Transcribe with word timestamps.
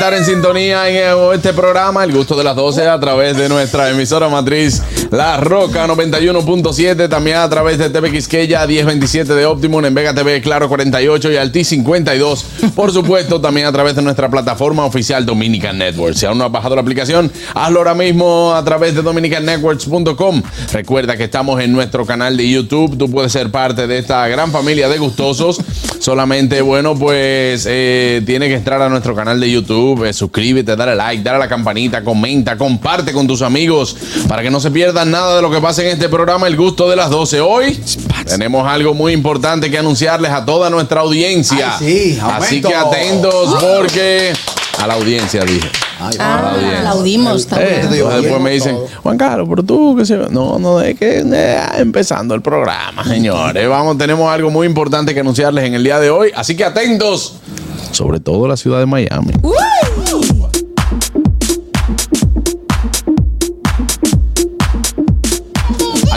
Estar 0.00 0.14
en 0.14 0.24
sintonía 0.24 0.88
en 0.88 1.34
este 1.34 1.52
programa 1.52 2.02
El 2.04 2.12
Gusto 2.12 2.34
de 2.34 2.42
las 2.42 2.56
12 2.56 2.88
a 2.88 2.98
través 2.98 3.36
de 3.36 3.50
nuestra 3.50 3.90
emisora 3.90 4.30
matriz 4.30 4.80
La 5.10 5.36
Roca 5.36 5.86
91.7, 5.86 7.06
también 7.06 7.36
a 7.36 7.46
través 7.50 7.76
de 7.76 7.90
TV 7.90 8.10
Quisqueya 8.10 8.66
1027 8.66 9.34
de 9.34 9.44
Optimum 9.44 9.84
en 9.84 9.92
Vega 9.92 10.14
TV 10.14 10.40
Claro 10.40 10.70
48 10.70 11.32
y 11.32 11.36
Alti 11.36 11.64
52. 11.64 12.46
Por 12.74 12.92
supuesto, 12.92 13.42
también 13.42 13.66
a 13.66 13.72
través 13.72 13.94
de 13.94 14.00
nuestra 14.00 14.30
plataforma 14.30 14.86
oficial 14.86 15.26
Dominican 15.26 15.76
Network. 15.76 16.14
Si 16.14 16.24
aún 16.24 16.38
no 16.38 16.46
has 16.46 16.52
bajado 16.52 16.76
la 16.76 16.80
aplicación, 16.80 17.30
hazlo 17.54 17.80
ahora 17.80 17.94
mismo 17.94 18.54
a 18.54 18.64
través 18.64 18.94
de 18.94 19.02
dominicannetworks.com. 19.02 20.42
Recuerda 20.72 21.18
que 21.18 21.24
estamos 21.24 21.60
en 21.60 21.72
nuestro 21.72 22.06
canal 22.06 22.38
de 22.38 22.48
YouTube. 22.48 22.96
Tú 22.96 23.10
puedes 23.10 23.32
ser 23.32 23.50
parte 23.50 23.86
de 23.86 23.98
esta 23.98 24.26
gran 24.28 24.50
familia 24.50 24.88
de 24.88 24.96
gustosos. 24.96 25.60
Solamente, 25.98 26.62
bueno, 26.62 26.94
pues 26.94 27.66
eh, 27.68 28.22
tiene 28.24 28.48
que 28.48 28.54
entrar 28.54 28.80
a 28.80 28.88
nuestro 28.88 29.14
canal 29.14 29.38
de 29.38 29.50
YouTube, 29.50 29.89
suscríbete, 30.12 30.76
dale 30.76 30.94
like, 30.94 31.22
dale 31.22 31.36
a 31.36 31.40
la 31.40 31.48
campanita, 31.48 32.02
comenta, 32.02 32.56
comparte 32.56 33.12
con 33.12 33.26
tus 33.26 33.42
amigos 33.42 33.96
para 34.28 34.42
que 34.42 34.50
no 34.50 34.60
se 34.60 34.70
pierdan 34.70 35.10
nada 35.10 35.36
de 35.36 35.42
lo 35.42 35.50
que 35.50 35.60
pasa 35.60 35.82
en 35.82 35.88
este 35.88 36.08
programa 36.08 36.46
El 36.46 36.56
Gusto 36.56 36.88
de 36.88 36.96
las 36.96 37.10
12. 37.10 37.40
Hoy 37.40 37.80
tenemos 38.26 38.66
algo 38.66 38.94
muy 38.94 39.12
importante 39.12 39.70
que 39.70 39.78
anunciarles 39.78 40.30
a 40.30 40.44
toda 40.44 40.70
nuestra 40.70 41.00
audiencia. 41.00 41.76
Ay, 41.78 41.86
sí, 41.86 42.18
Así 42.22 42.60
que 42.60 42.74
atentos 42.74 43.56
porque 43.60 44.32
a 44.78 44.86
la 44.86 44.94
audiencia 44.94 45.44
dije. 45.44 45.68
Ay, 46.00 46.16
Ah, 46.18 46.54
aplaudimos 46.78 47.44
Eh, 47.44 47.46
también. 47.48 47.74
entonces 47.82 48.22
después 48.22 48.40
me 48.40 48.50
dicen, 48.50 48.76
Juan 49.02 49.18
Carlos, 49.18 49.46
pero 49.50 49.62
tú, 49.62 49.94
que 49.96 50.04
se 50.06 50.16
No, 50.16 50.58
no, 50.58 50.80
es 50.80 50.98
que 50.98 51.20
eh, 51.20 51.58
empezando 51.78 52.34
el 52.34 52.42
programa, 52.42 53.04
señores. 53.04 53.68
Vamos, 53.68 53.98
tenemos 53.98 54.30
algo 54.32 54.50
muy 54.50 54.66
importante 54.66 55.12
que 55.14 55.20
anunciarles 55.20 55.64
en 55.64 55.74
el 55.74 55.84
día 55.84 56.00
de 56.00 56.10
hoy. 56.10 56.30
Así 56.34 56.56
que 56.56 56.64
atentos, 56.64 57.34
sobre 57.92 58.18
todo 58.20 58.48
la 58.48 58.56
ciudad 58.56 58.78
de 58.78 58.86
Miami. 58.86 59.32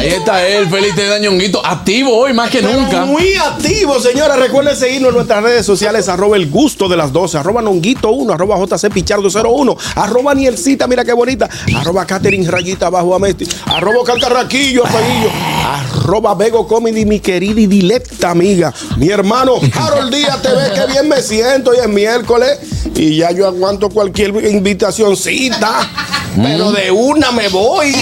Ahí 0.04 0.10
está 0.10 0.46
él, 0.46 0.68
feliz 0.70 0.94
de 0.98 1.08
Dañonguito, 1.08 1.66
activo 1.66 2.14
hoy 2.14 2.34
más 2.34 2.50
que 2.50 2.62
nunca. 2.62 3.06
Muy 3.06 3.36
activo, 3.36 4.02
señora. 4.02 4.36
Recuerden 4.36 4.76
seguirnos 4.76 5.12
en 5.12 5.16
nuestras 5.16 5.42
redes 5.42 5.66
sociales, 5.66 6.10
arroba 6.10 6.36
el 6.36 6.50
gusto 6.50 6.90
de 6.90 6.98
las 6.98 7.14
12, 7.14 7.38
arroba 7.38 7.62
nonguito 7.62 8.12
1, 8.12 8.34
arroba 8.34 8.58
jc 8.58 8.92
pichardo 8.92 9.30
01, 9.30 9.78
arroba 9.96 10.36
nielcita, 10.36 10.88
mira 10.88 11.06
qué 11.06 11.14
bonita, 11.14 11.50
arroba 11.78 12.06
catering 12.06 12.46
rayita 12.46 12.88
abajo 12.88 13.16
amesti, 13.16 13.48
arroba 13.66 14.04
calcarraquillo, 14.04 14.86
amarillo, 14.86 15.30
arroba 15.66 16.36
Bego 16.36 16.68
Comedy, 16.68 17.06
mi 17.06 17.22
querida 17.22 17.62
y 17.62 17.68
dilecta 17.68 18.32
amiga, 18.32 18.74
mi 18.98 19.08
hermano 19.08 19.54
Harold 19.74 20.14
Díaz 20.14 20.42
TV, 20.42 20.74
que 20.74 20.92
bien 20.92 21.08
me 21.08 21.22
siento, 21.22 21.72
hoy 21.72 21.78
es 21.82 21.88
miércoles 21.88 22.60
y 22.94 23.16
ya 23.16 23.32
yo 23.32 23.48
aguanto 23.48 23.90
cualquier 23.90 24.32
invitacioncita, 24.52 25.90
pero 26.36 26.74
de 26.74 26.92
una 26.92 27.32
me 27.32 27.48
voy. 27.48 27.96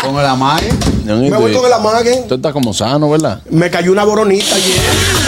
Con 0.00 0.16
la 0.16 0.36
madre. 0.36 0.68
Me 1.16 1.36
voy 1.36 1.52
con 1.52 1.64
el 1.64 1.72
amague. 1.72 2.24
Tú 2.28 2.34
estás 2.34 2.52
como 2.52 2.72
sano, 2.74 3.10
¿verdad? 3.10 3.40
Me 3.50 3.70
cayó 3.70 3.92
una 3.92 4.04
boronita 4.04 4.54
ayer. 4.54 5.27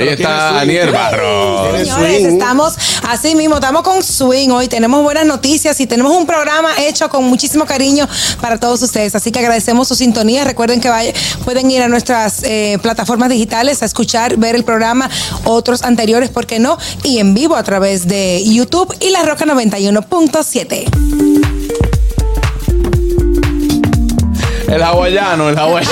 Ahí 0.00 0.08
está 0.08 0.16
tiene 0.16 0.48
swing. 0.48 0.58
Aniel 0.60 0.90
Barro. 0.90 1.76
Señores, 1.78 2.24
estamos 2.24 2.74
así 3.08 3.34
mismo, 3.34 3.56
estamos 3.56 3.82
con 3.82 4.02
Swing 4.02 4.50
hoy, 4.50 4.68
tenemos 4.68 5.02
buenas 5.02 5.26
noticias 5.26 5.78
y 5.80 5.86
tenemos 5.86 6.12
un 6.16 6.26
programa 6.26 6.70
hecho 6.78 7.08
con 7.08 7.24
muchísimo 7.24 7.64
cariño 7.66 8.08
para 8.40 8.58
todos 8.58 8.82
ustedes. 8.82 9.14
Así 9.14 9.30
que 9.32 9.38
agradecemos 9.40 9.88
su 9.88 9.94
sintonía. 9.94 10.44
Recuerden 10.44 10.80
que 10.80 10.88
vaya- 10.88 11.12
pueden 11.44 11.70
ir 11.70 11.82
a 11.82 11.88
nuestras 11.88 12.42
eh, 12.44 12.78
plataformas 12.82 13.28
digitales 13.30 13.82
a 13.82 13.86
escuchar, 13.86 14.36
ver 14.36 14.54
el 14.54 14.64
programa, 14.64 15.08
otros 15.44 15.82
anteriores, 15.82 16.30
¿por 16.30 16.46
qué 16.46 16.58
no? 16.58 16.78
Y 17.02 17.18
en 17.18 17.34
vivo 17.34 17.56
a 17.56 17.62
través 17.62 18.06
de 18.08 18.42
YouTube 18.44 18.94
y 19.00 19.10
La 19.10 19.22
Roca 19.22 19.44
91.7. 19.46 20.84
El 24.68 24.82
hawaiano, 24.82 25.48
el 25.48 25.58
hawaiano. 25.58 25.90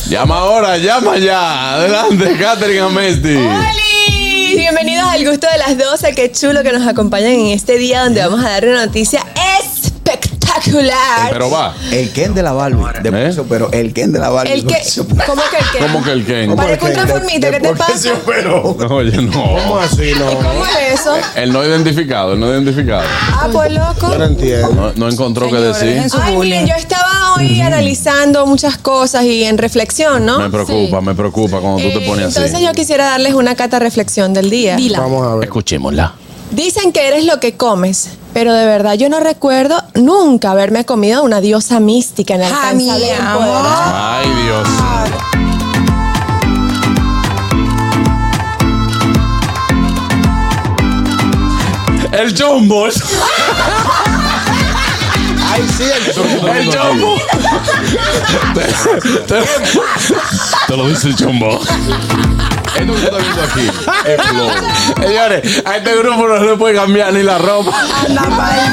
Llama 0.09 0.37
ahora, 0.37 0.77
llama 0.77 1.17
ya. 1.17 1.75
Adelante, 1.75 2.37
Catherine 2.37 2.81
Amesti. 2.81 3.35
¡Holi! 3.37 4.55
Bienvenidos 4.57 5.07
al 5.07 5.25
gusto 5.25 5.47
de 5.49 5.57
las 5.57 5.77
12. 5.77 6.13
Qué 6.13 6.31
chulo 6.31 6.63
que 6.63 6.73
nos 6.73 6.85
acompañan 6.85 7.31
en 7.31 7.47
este 7.47 7.77
día 7.77 8.03
donde 8.03 8.21
vamos 8.21 8.43
a 8.43 8.49
dar 8.49 8.67
una 8.67 8.85
noticia 8.85 9.25
espectacular. 10.61 11.29
Pero 11.31 11.49
va. 11.49 11.73
El 11.91 12.11
Ken 12.11 12.33
de 12.33 12.43
la 12.43 12.51
Barbie. 12.53 13.01
De 13.03 13.09
¿Eh? 13.09 13.27
mucho, 13.29 13.45
pero 13.47 13.71
el 13.71 13.93
Ken 13.93 14.11
de 14.11 14.19
la 14.19 14.29
Barbie. 14.29 14.53
El 14.53 14.65
que, 14.65 14.77
¿Cómo 15.25 15.41
que 15.49 15.57
el 15.57 15.65
que? 15.71 15.77
¿Cómo 15.79 16.03
que 16.03 16.11
el 16.11 16.25
Ken? 16.25 16.55
Parece 16.55 16.85
un 16.85 16.93
transformista, 16.93 17.51
¿qué 17.51 17.59
te 17.59 17.75
pasa? 17.75 18.09
Pero, 18.25 18.61
Oye, 18.89 19.15
¿cómo 19.31 19.57
no. 19.67 19.79
así, 19.79 20.11
no? 20.17 20.25
¿Cómo 20.25 20.65
es 20.65 20.99
eso? 20.99 21.13
El 21.35 21.51
no 21.53 21.63
identificado, 21.65 22.33
el 22.33 22.39
no 22.39 22.49
identificado. 22.51 23.03
Ah, 23.33 23.49
pues 23.51 23.71
loco. 23.71 24.11
Yo 24.11 24.17
no 24.17 24.25
entiendo. 24.25 24.71
No, 24.73 24.93
no 24.95 25.09
encontró 25.09 25.49
qué 25.49 25.57
decir. 25.57 26.01
Ay, 26.21 26.37
miren, 26.37 26.67
yo 26.67 26.75
estaba 26.75 27.35
hoy 27.37 27.61
analizando 27.61 28.45
muchas 28.45 28.77
cosas 28.77 29.23
y 29.25 29.43
en 29.43 29.57
reflexión, 29.57 30.25
¿no? 30.25 30.39
Me 30.39 30.49
preocupa, 30.49 31.01
me 31.01 31.15
preocupa 31.15 31.59
cuando 31.59 31.81
tú 31.81 31.89
te 31.89 32.03
Eh, 32.03 32.07
pones 32.07 32.27
Entonces 32.27 32.53
así. 32.55 32.63
yo 32.65 32.71
quisiera 32.73 33.05
darles 33.05 33.33
una 33.33 33.55
cata 33.55 33.79
reflexión 33.79 34.33
del 34.33 34.49
día. 34.49 34.77
Vamos 34.97 35.25
a 35.27 35.35
ver. 35.35 35.43
Escuchémosla. 35.45 36.13
Dicen 36.51 36.91
que 36.91 37.07
eres 37.07 37.25
lo 37.25 37.39
que 37.39 37.55
comes, 37.55 38.09
pero 38.33 38.53
de 38.53 38.65
verdad 38.65 38.93
yo 38.95 39.07
no 39.09 39.19
recuerdo 39.19 39.81
nunca 39.95 40.51
haberme 40.51 40.83
comido 40.85 41.23
una 41.23 41.39
diosa 41.41 41.79
mística 41.79 42.35
en 42.35 42.41
Ah, 42.43 42.71
mi 42.75 42.89
amor. 42.89 43.65
Ay, 43.93 44.29
Dios. 44.43 44.67
El 52.11 52.33
Boy. 52.67 52.91
Ahí 55.51 55.67
sí, 55.77 55.83
el 55.83 56.57
El 56.57 56.69
chombo. 56.69 57.15
te, 58.53 58.61
te- 59.27 59.43
te 60.67 60.77
lo 60.77 60.87
dice 60.89 61.07
el 61.09 61.15
chombo. 61.15 61.59
Esto 62.75 62.93
que 62.93 63.03
está 63.03 63.17
viendo 63.17 63.43
aquí 63.43 63.69
es 64.05 64.21
flow. 64.21 64.49
Señores, 65.07 65.63
a 65.65 65.77
este 65.77 65.95
grupo 65.97 66.27
no 66.27 66.39
le 66.39 66.57
puede 66.57 66.75
cambiar 66.75 67.13
ni 67.13 67.23
la 67.23 67.37
ropa. 67.37 67.71
Anda 68.07 68.21
pa'l 68.23 68.71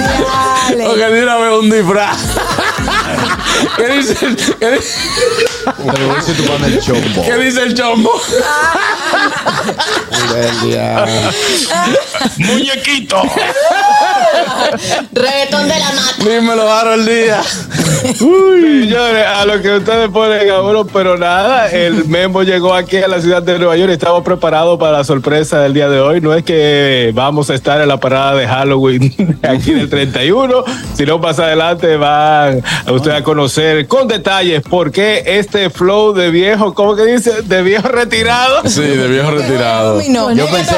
diale. 0.69 0.85
Porque 0.89 1.05
de 1.05 1.23
una 1.23 1.37
vez 1.37 1.53
un 1.59 1.71
disfraz. 1.71 2.19
¿Qué 3.77 3.89
dice, 3.89 4.15
qué, 4.59 4.71
dice, 4.71 4.99
Pero 5.65 6.17
ese 6.17 6.33
tu 6.35 6.45
pan 6.45 6.65
el 6.65 6.81
chombo. 6.81 7.25
qué 7.25 7.37
dice 7.39 7.63
el 7.63 7.75
chombo? 7.75 8.13
muñequito. 12.39 13.23
Reggaetón 15.13 15.69
de 15.69 15.79
la 15.79 15.93
mata. 15.93 16.25
Dímelo, 16.25 16.71
Harold 16.71 17.09
Díaz. 17.09 17.69
Señores, 18.17 19.27
a 19.27 19.45
lo 19.45 19.61
que 19.61 19.77
ustedes 19.77 20.09
ponen 20.11 20.51
a 20.51 20.61
uno, 20.61 20.87
pero 20.87 21.17
nada, 21.17 21.69
el 21.71 22.05
Memo 22.07 22.43
llegó 22.43 22.75
aquí 22.75 22.99
a 22.99 23.09
la 23.09 23.21
ciudad 23.21 23.43
de 23.43 23.59
Nueva 23.59 23.77
York 23.77 23.91
y 23.91 23.95
estamos 23.95 24.23
preparados 24.23 24.79
para 24.79 24.99
la 24.99 25.05
sorpresa 25.05 25.61
del 25.61 25.75
día 25.75 25.89
de 25.89 26.01
hoy. 26.01 26.21
No 26.21 26.35
es 26.35 26.45
que 26.45 27.11
vamos 27.15 27.51
a 27.51 27.55
estar 27.55 27.81
en 27.81 27.89
la 27.89 27.99
parada 27.99 28.35
de 28.35 28.47
Halloween 28.47 29.39
aquí 29.43 29.73
del 29.73 29.89
31, 29.89 30.65
sino 30.95 31.19
más 31.19 31.39
adelante 31.39 31.97
van 31.97 32.63
a 32.87 32.93
ustedes 32.93 33.19
a 33.19 33.25
conocer 33.25 33.87
con 33.89 34.07
detalles 34.07 34.63
por 34.63 34.93
qué 34.93 35.23
este 35.27 35.71
flow 35.71 36.13
de 36.13 36.31
viejo, 36.31 36.75
¿cómo 36.75 36.95
que 36.95 37.05
dice? 37.05 37.43
De 37.43 37.63
viejo 37.63 37.89
retirado. 37.89 38.69
Sí, 38.69 38.83
de 38.83 39.09
viejo 39.09 39.31
retirado. 39.31 40.01
Yo 40.35 40.47
pensé, 40.47 40.77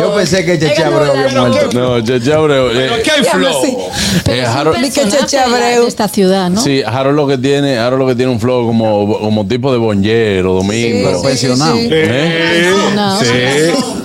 yo 0.00 0.14
pensé 0.14 0.44
que 0.44 0.58
Cheche 0.58 0.84
Abreu 0.84 1.10
había 1.10 1.40
muerto. 1.40 1.68
No, 1.72 1.98
Cheche 2.18 2.32
Abreu. 2.34 2.70
eh, 2.70 3.02
¿Qué 3.04 3.10
hay 3.10 3.24
flow? 3.24 3.62
eh, 4.28 4.44
Harold- 4.46 4.76
Cheche 4.92 5.38
Abreu. 5.38 5.82
de 5.82 5.88
esta 5.88 6.08
ciudad, 6.08 6.50
¿no? 6.50 6.60
Sí, 6.60 6.82
Harold 6.84 7.16
lo 7.16 7.26
que 7.26 7.38
tiene, 7.38 7.78
Harold 7.78 8.00
lo 8.02 8.06
que 8.08 8.14
tiene 8.14 8.30
un 8.32 8.40
flow 8.40 8.66
como, 8.66 9.18
como 9.18 9.46
tipo 9.46 9.70
de 9.72 9.78
bonjero, 9.78 10.52
domingo. 10.54 11.10
¿Eh? 11.92 12.72
No. 12.94 13.20
Sí. 13.20 13.26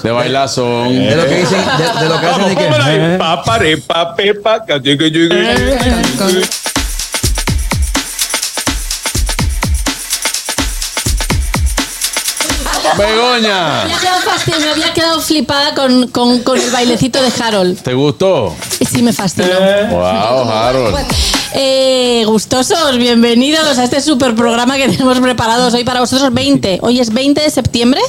De 0.04 0.12
bailazón. 0.12 0.94
De 0.96 1.16
lo 1.16 1.26
que 1.26 1.36
dicen, 1.38 1.60
de, 1.78 2.02
de 2.04 2.10
lo 2.10 2.20
que 2.20 2.28
hacen 2.28 2.52
y 2.52 2.56
que. 2.56 2.62
Begoña, 13.02 13.86
Me 13.86 13.94
había 13.94 14.00
quedado 14.00 14.22
había 14.72 14.94
quedado 14.94 15.22
flipada 15.22 15.74
con, 15.76 16.08
con- 16.10 16.40
con 16.44 16.60
el 16.60 16.70
bailecito 16.72 17.22
de 17.22 17.32
Harold. 17.42 17.82
¿te 17.82 17.94
gustó? 17.94 18.56
Sí, 18.92 19.02
me 19.02 19.14
fascinó. 19.14 19.48
Wow, 19.90 20.50
Harold. 20.50 20.96
Eh, 21.54 22.24
gustosos, 22.26 22.98
bienvenidos 22.98 23.78
a 23.78 23.84
este 23.84 24.00
super 24.00 24.36
programa 24.36 24.78
que 24.78 24.88
tenemos 24.88 25.20
preparados 25.20 25.74
hoy 25.74 25.84
para 25.84 26.00
vosotros. 26.00 26.34
20. 26.34 26.80
Hoy 26.82 27.00
es 27.00 27.12
20 27.12 27.42
de 27.42 27.50
septiembre 27.50 28.00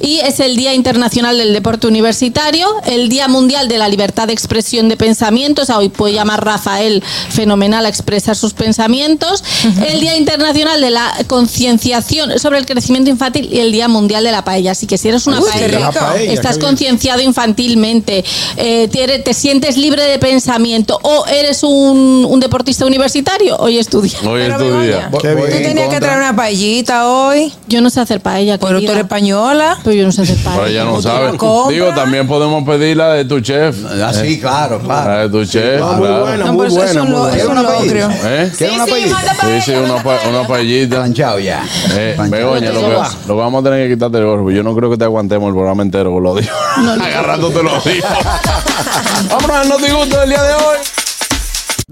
y 0.00 0.18
es 0.18 0.40
el 0.40 0.56
Día 0.56 0.74
Internacional 0.74 1.36
del 1.36 1.52
Deporte 1.52 1.86
Universitario, 1.86 2.68
el 2.86 3.08
Día 3.08 3.28
Mundial 3.28 3.68
de 3.68 3.78
la 3.78 3.88
Libertad 3.88 4.28
de 4.28 4.32
Expresión 4.32 4.88
de 4.88 4.96
Pensamientos, 4.96 5.70
a 5.70 5.78
hoy 5.78 5.88
puede 5.88 6.14
llamar 6.14 6.44
Rafael 6.44 7.02
fenomenal 7.30 7.86
a 7.86 7.88
expresar 7.88 8.36
sus 8.36 8.52
pensamientos, 8.52 9.42
el 9.88 10.00
Día 10.00 10.16
Internacional 10.16 10.80
de 10.80 10.90
la 10.90 11.12
Concienciación 11.26 12.38
sobre 12.38 12.58
el 12.58 12.66
Crecimiento 12.66 13.10
Infantil 13.10 13.48
y 13.52 13.58
el 13.58 13.72
Día 13.72 13.88
Mundial 13.88 14.22
de 14.22 14.32
la 14.32 14.44
Paella. 14.44 14.72
Así 14.72 14.86
que 14.86 14.98
si 14.98 15.08
eres 15.08 15.26
una 15.26 15.40
Uy, 15.40 15.46
paella, 15.50 15.90
estás 16.32 16.58
concienciado 16.58 17.20
infantilmente, 17.20 18.24
eh, 18.56 18.88
te, 18.88 19.18
te 19.18 19.34
sientes 19.34 19.76
libre 19.76 20.04
de 20.04 20.18
pensamiento 20.18 20.98
o 21.02 21.26
eres 21.26 21.62
un, 21.62 22.26
un 22.28 22.40
deportista 22.40 22.59
universitario, 22.86 23.56
hoy 23.56 23.78
estudia. 23.78 24.18
Hoy 24.26 24.42
es 24.42 24.56
tu 24.56 24.64
Begoña, 24.64 24.82
día. 24.82 25.10
Qué 25.20 25.28
Tú 25.34 25.62
tenías 25.62 25.88
que 25.88 26.00
traer 26.00 26.18
una 26.18 26.34
paellita 26.36 27.06
hoy. 27.08 27.52
Yo 27.68 27.80
no 27.80 27.90
sé 27.90 28.00
hacer 28.00 28.20
paella, 28.20 28.58
Pero 28.58 28.70
tú 28.72 28.74
querida. 28.76 28.92
eres 28.92 29.04
española. 29.04 29.78
Pero 29.82 29.96
yo 29.96 30.04
no 30.04 30.12
sé 30.12 30.22
hacer 30.22 30.36
paella. 30.36 30.56
Pero 30.60 30.66
ella 30.68 30.84
no 30.84 30.90
¿Cómo 30.90 31.02
tú 31.02 31.08
la 31.08 31.14
sabe. 31.14 31.36
compras? 31.38 31.68
Digo, 31.74 31.86
también 31.94 32.26
podemos 32.26 32.64
pedir 32.64 32.96
la 32.96 33.12
de 33.14 33.24
tu 33.24 33.40
chef. 33.40 33.76
Ah, 34.02 34.12
sí, 34.12 34.40
claro, 34.40 34.78
La 34.78 34.84
claro. 35.04 35.22
de 35.22 35.28
tu 35.30 35.44
chef. 35.50 35.80
Muy 35.82 35.96
claro. 36.06 36.20
buena, 36.20 36.44
No, 36.46 36.52
muy 36.52 36.66
pero 36.68 36.68
eso 36.68 36.84
es 36.84 36.94
buena. 36.94 37.02
un 37.02 37.06
muy 37.08 37.16
lo- 37.16 37.22
buena. 37.22 37.36
es 37.38 37.44
un 37.44 37.50
¿Una 37.52 37.62
locrio. 37.62 38.08
paellita? 38.08 38.42
¿Eh? 38.44 38.52
¿Quieres 38.56 38.76
una 38.76 38.86
paellita? 38.86 39.16
Sí, 39.40 39.60
sí, 39.64 39.72
una, 39.72 40.02
pa- 40.02 40.18
una 40.28 40.46
paellita. 40.46 40.96
Planchado 40.96 41.38
ya. 41.38 41.64
Eh. 41.92 42.16
Begoña, 42.28 42.70
lo, 42.72 42.80
que, 42.80 42.96
lo 43.28 43.36
vamos 43.36 43.60
a 43.60 43.64
tener 43.70 43.88
que 43.88 43.94
quitarte 43.94 44.18
el 44.18 44.24
gorro. 44.24 44.50
Yo 44.50 44.62
no 44.62 44.74
creo 44.74 44.90
que 44.90 44.96
te 44.96 45.04
aguantemos 45.04 45.48
el 45.48 45.54
programa 45.54 45.82
entero 45.82 46.12
con 46.12 46.22
los 46.22 46.36
dios. 46.40 46.50
Agarrándote 46.76 47.62
los 47.62 47.82
dios. 47.84 48.04
Vámonos 49.30 49.56
al 49.56 49.68
notigusto 49.68 50.18
del 50.20 50.28
día 50.30 50.42
de 50.42 50.52
hoy. 50.54 50.76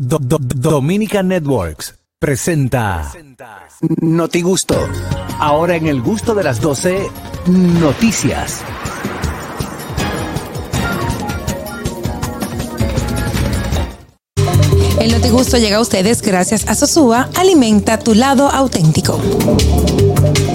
Do- 0.00 0.18
do- 0.20 0.38
Dominica 0.38 1.22
Networks 1.24 1.94
presenta 2.20 3.10
Notigusto. 4.00 4.76
Ahora 5.40 5.74
en 5.76 5.86
el 5.88 6.00
gusto 6.02 6.34
de 6.34 6.44
las 6.44 6.60
12, 6.60 7.08
noticias. 7.46 8.62
El 15.00 15.12
Notigusto 15.12 15.56
llega 15.58 15.76
a 15.76 15.80
ustedes 15.80 16.22
gracias 16.22 16.66
a 16.68 16.74
Sosúa. 16.74 17.28
Alimenta 17.36 17.98
tu 17.98 18.14
lado 18.14 18.48
auténtico. 18.48 19.20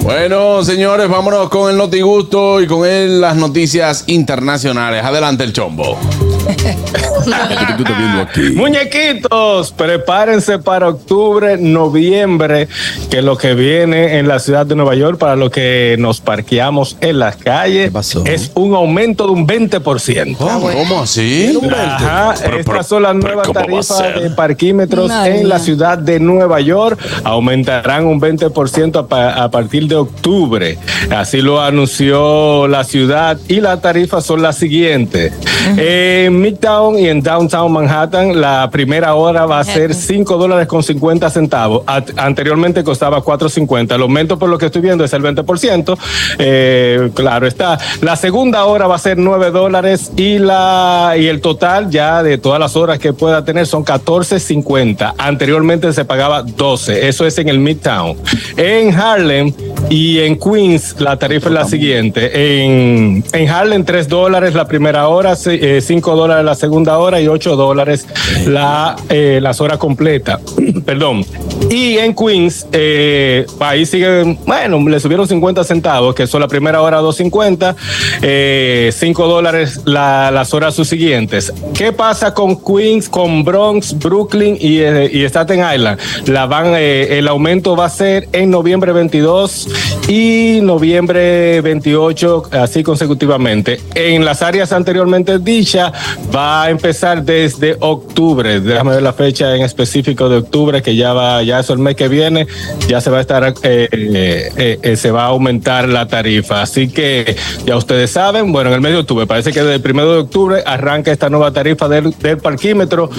Bueno, 0.04 0.62
señores, 0.62 1.08
vámonos 1.08 1.48
con 1.48 1.70
el 1.70 1.78
notigusto 1.78 2.60
y 2.60 2.66
con 2.66 2.86
él 2.86 3.22
las 3.22 3.36
noticias 3.36 4.04
internacionales. 4.06 5.02
Adelante 5.02 5.44
el 5.44 5.52
chombo. 5.54 5.96
Muñequitos, 8.54 9.72
prepárense 9.72 10.58
para 10.58 10.88
octubre, 10.88 11.56
noviembre, 11.56 12.68
que 13.10 13.18
es 13.20 13.24
lo 13.24 13.38
que 13.38 13.54
viene 13.54 14.18
en 14.18 14.28
la 14.28 14.38
ciudad 14.38 14.66
de 14.66 14.74
Nueva 14.74 14.94
York 14.94 15.16
para 15.18 15.36
lo 15.36 15.50
que 15.50 15.96
nos 15.98 16.20
parqueamos 16.20 16.98
en 17.00 17.18
las 17.18 17.36
calles 17.36 17.90
es 18.26 18.52
un 18.54 18.74
aumento 18.74 19.24
de 19.26 19.32
un 19.32 19.46
20%. 19.46 20.36
¿Cómo 20.36 21.00
así? 21.00 21.58
Ajá, 21.74 22.34
Pero, 22.42 22.58
estas 22.58 22.72
pero, 22.74 22.82
son 22.84 23.02
las 23.04 23.14
nuevas 23.14 23.46
¿cómo 23.46 23.60
tarifas 23.60 24.20
de 24.22 24.28
parquímetros 24.30 25.10
en 25.24 25.48
la 25.48 25.58
ciudad 25.58 25.96
de 25.96 26.20
Nueva 26.20 26.60
York. 26.60 26.98
Aumentarán 27.24 28.04
un 28.06 28.20
20% 28.20 28.98
a, 28.98 29.06
pa- 29.06 29.42
a 29.42 29.50
partir 29.50 29.88
de 29.88 29.93
octubre. 29.94 30.78
Así 31.10 31.40
lo 31.40 31.60
anunció 31.60 32.66
la 32.68 32.84
ciudad 32.84 33.38
y 33.48 33.60
las 33.60 33.80
tarifas 33.80 34.24
son 34.24 34.42
las 34.42 34.56
siguientes. 34.56 35.32
En 35.76 36.40
Midtown 36.40 36.98
y 36.98 37.08
en 37.08 37.22
Downtown 37.22 37.72
Manhattan, 37.72 38.40
la 38.40 38.68
primera 38.70 39.14
hora 39.14 39.46
va 39.46 39.60
a 39.60 39.64
ser 39.64 39.94
5 39.94 40.36
dólares 40.36 40.66
con 40.66 40.82
50 40.82 41.30
centavos. 41.30 41.82
Anteriormente 42.16 42.84
costaba 42.84 43.22
4.50. 43.22 43.94
El 43.94 44.02
aumento, 44.02 44.38
por 44.38 44.48
lo 44.48 44.58
que 44.58 44.66
estoy 44.66 44.82
viendo, 44.82 45.04
es 45.04 45.12
el 45.12 45.22
20%. 45.22 45.98
Eh, 46.38 47.10
claro 47.14 47.46
está. 47.46 47.78
La 48.00 48.16
segunda 48.16 48.64
hora 48.64 48.86
va 48.86 48.96
a 48.96 48.98
ser 48.98 49.18
9 49.18 49.50
dólares 49.50 50.12
y, 50.16 50.38
la, 50.38 51.14
y 51.18 51.26
el 51.26 51.40
total 51.40 51.90
ya 51.90 52.22
de 52.22 52.38
todas 52.38 52.60
las 52.60 52.76
horas 52.76 52.98
que 52.98 53.12
pueda 53.12 53.44
tener 53.44 53.66
son 53.66 53.84
14.50. 53.84 55.14
Anteriormente 55.18 55.92
se 55.92 56.04
pagaba 56.04 56.42
12. 56.42 57.08
Eso 57.08 57.26
es 57.26 57.38
en 57.38 57.48
el 57.48 57.58
Midtown. 57.58 58.16
En 58.56 58.94
Harlem 58.94 59.52
y 59.90 60.20
en 60.20 60.38
Queens 60.38 60.96
la 60.98 61.16
tarifa 61.18 61.48
es 61.48 61.54
la 61.54 61.64
siguiente. 61.66 62.64
En, 62.64 63.24
en 63.32 63.48
Harlem 63.48 63.84
3 63.84 64.08
dólares 64.08 64.54
la 64.54 64.66
primera 64.66 65.08
hora, 65.08 65.36
5 65.36 66.16
dólares 66.16 66.44
la 66.44 66.54
segunda 66.54 66.98
hora 66.98 67.20
y 67.20 67.28
8 67.28 67.56
dólares 67.56 68.06
la, 68.46 68.96
eh, 69.08 69.38
las 69.42 69.60
horas 69.60 69.78
completas. 69.78 70.40
Perdón. 70.84 71.24
Y 71.70 71.96
en 71.98 72.14
Queens, 72.14 72.66
eh, 72.72 73.46
ahí 73.60 73.86
sigue, 73.86 74.36
bueno, 74.46 74.86
le 74.88 75.00
subieron 75.00 75.26
50 75.26 75.64
centavos, 75.64 76.14
que 76.14 76.26
son 76.26 76.40
la 76.40 76.48
primera 76.48 76.80
hora 76.82 77.00
2.50, 77.00 77.74
eh, 78.22 78.90
5 78.92 79.26
dólares 79.26 79.80
la- 79.84 80.30
las 80.30 80.52
horas 80.54 80.74
subsiguientes. 80.74 81.52
¿Qué 81.74 81.92
pasa 81.92 82.34
con 82.34 82.56
Queens, 82.62 83.08
con 83.08 83.44
Bronx, 83.44 83.98
Brooklyn 83.98 84.56
y, 84.60 84.78
eh, 84.80 85.10
y 85.12 85.24
Staten 85.24 85.60
Island? 85.74 85.98
La 86.26 86.46
van, 86.46 86.74
eh, 86.76 87.18
el 87.18 87.28
aumento 87.28 87.76
va 87.76 87.86
a 87.86 87.90
ser 87.90 88.28
en 88.32 88.50
noviembre 88.50 88.92
22 88.92 89.68
y 90.08 90.60
noviembre 90.62 91.60
28, 91.60 92.50
así 92.52 92.82
consecutivamente. 92.82 93.80
En 93.94 94.24
las 94.24 94.42
áreas 94.42 94.72
anteriormente 94.72 95.38
dichas, 95.38 95.92
va 96.34 96.64
a 96.64 96.70
empezar 96.70 97.22
desde 97.22 97.76
octubre. 97.80 98.60
Déjame 98.60 98.92
ver 98.92 99.02
la 99.02 99.12
fecha 99.12 99.54
en 99.54 99.62
específico 99.62 100.28
de 100.28 100.38
octubre, 100.38 100.82
que 100.82 100.96
ya 100.96 101.12
va, 101.12 101.42
ya 101.42 101.60
eso 101.60 101.72
el 101.72 101.78
mes 101.78 101.96
que 101.96 102.08
viene, 102.08 102.46
ya 102.88 103.00
se 103.00 103.10
va 103.10 103.18
a 103.18 103.20
estar, 103.20 103.44
eh, 103.62 103.88
eh, 103.90 104.52
eh, 104.56 104.78
eh, 104.82 104.96
se 104.96 105.10
va 105.10 105.24
a 105.24 105.26
aumentar 105.26 105.88
la 105.88 106.06
tarifa. 106.06 106.62
Así 106.62 106.88
que 106.88 107.36
ya 107.64 107.76
ustedes 107.76 108.10
saben, 108.10 108.52
bueno, 108.52 108.70
en 108.70 108.74
el 108.74 108.80
mes 108.80 108.92
de 108.92 108.98
octubre, 108.98 109.26
parece 109.26 109.52
que 109.52 109.60
desde 109.60 109.76
el 109.76 109.80
primero 109.80 110.12
de 110.12 110.18
octubre 110.20 110.62
arranca 110.66 111.12
esta 111.12 111.30
nueva 111.30 111.52
tarifa 111.52 111.88
del, 111.88 112.16
del 112.18 112.38
parquímetro. 112.38 113.10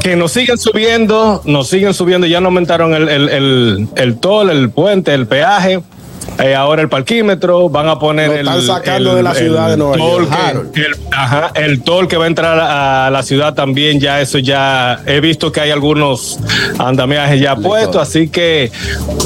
Que 0.00 0.16
nos 0.16 0.32
siguen 0.32 0.58
subiendo, 0.58 1.42
nos 1.44 1.68
siguen 1.68 1.94
subiendo, 1.94 2.26
ya 2.26 2.40
no 2.40 2.46
aumentaron 2.46 2.94
el, 2.94 3.08
el, 3.08 3.28
el, 3.28 3.88
el 3.96 4.18
toll, 4.18 4.50
el 4.50 4.70
puente, 4.70 5.14
el 5.14 5.26
peaje. 5.26 5.65
carro 5.66 5.82
eh, 6.38 6.54
ahora 6.54 6.82
el 6.82 6.88
parquímetro, 6.88 7.68
van 7.68 7.88
a 7.88 7.98
poner 7.98 8.28
Lo 8.28 8.34
el. 8.34 8.40
están 8.40 8.62
sacando 8.62 9.14
de 9.14 9.22
la 9.22 9.34
ciudad 9.34 9.68
de 9.70 9.76
Nueva 9.76 9.96
York. 9.96 10.28
que- 10.72 10.80
el, 10.82 10.96
ajá, 11.12 11.50
el 11.54 11.82
toll 11.82 12.08
que 12.08 12.16
va 12.16 12.24
a 12.24 12.28
entrar 12.28 12.58
a 12.60 13.10
la 13.10 13.22
ciudad 13.22 13.54
también, 13.54 14.00
ya 14.00 14.20
eso 14.20 14.38
ya. 14.38 15.00
He 15.06 15.20
visto 15.20 15.50
que 15.52 15.60
hay 15.60 15.70
algunos 15.70 16.38
andamiajes 16.78 17.40
ya 17.40 17.56
puestos, 17.56 17.96
así 18.02 18.28
que, 18.28 18.70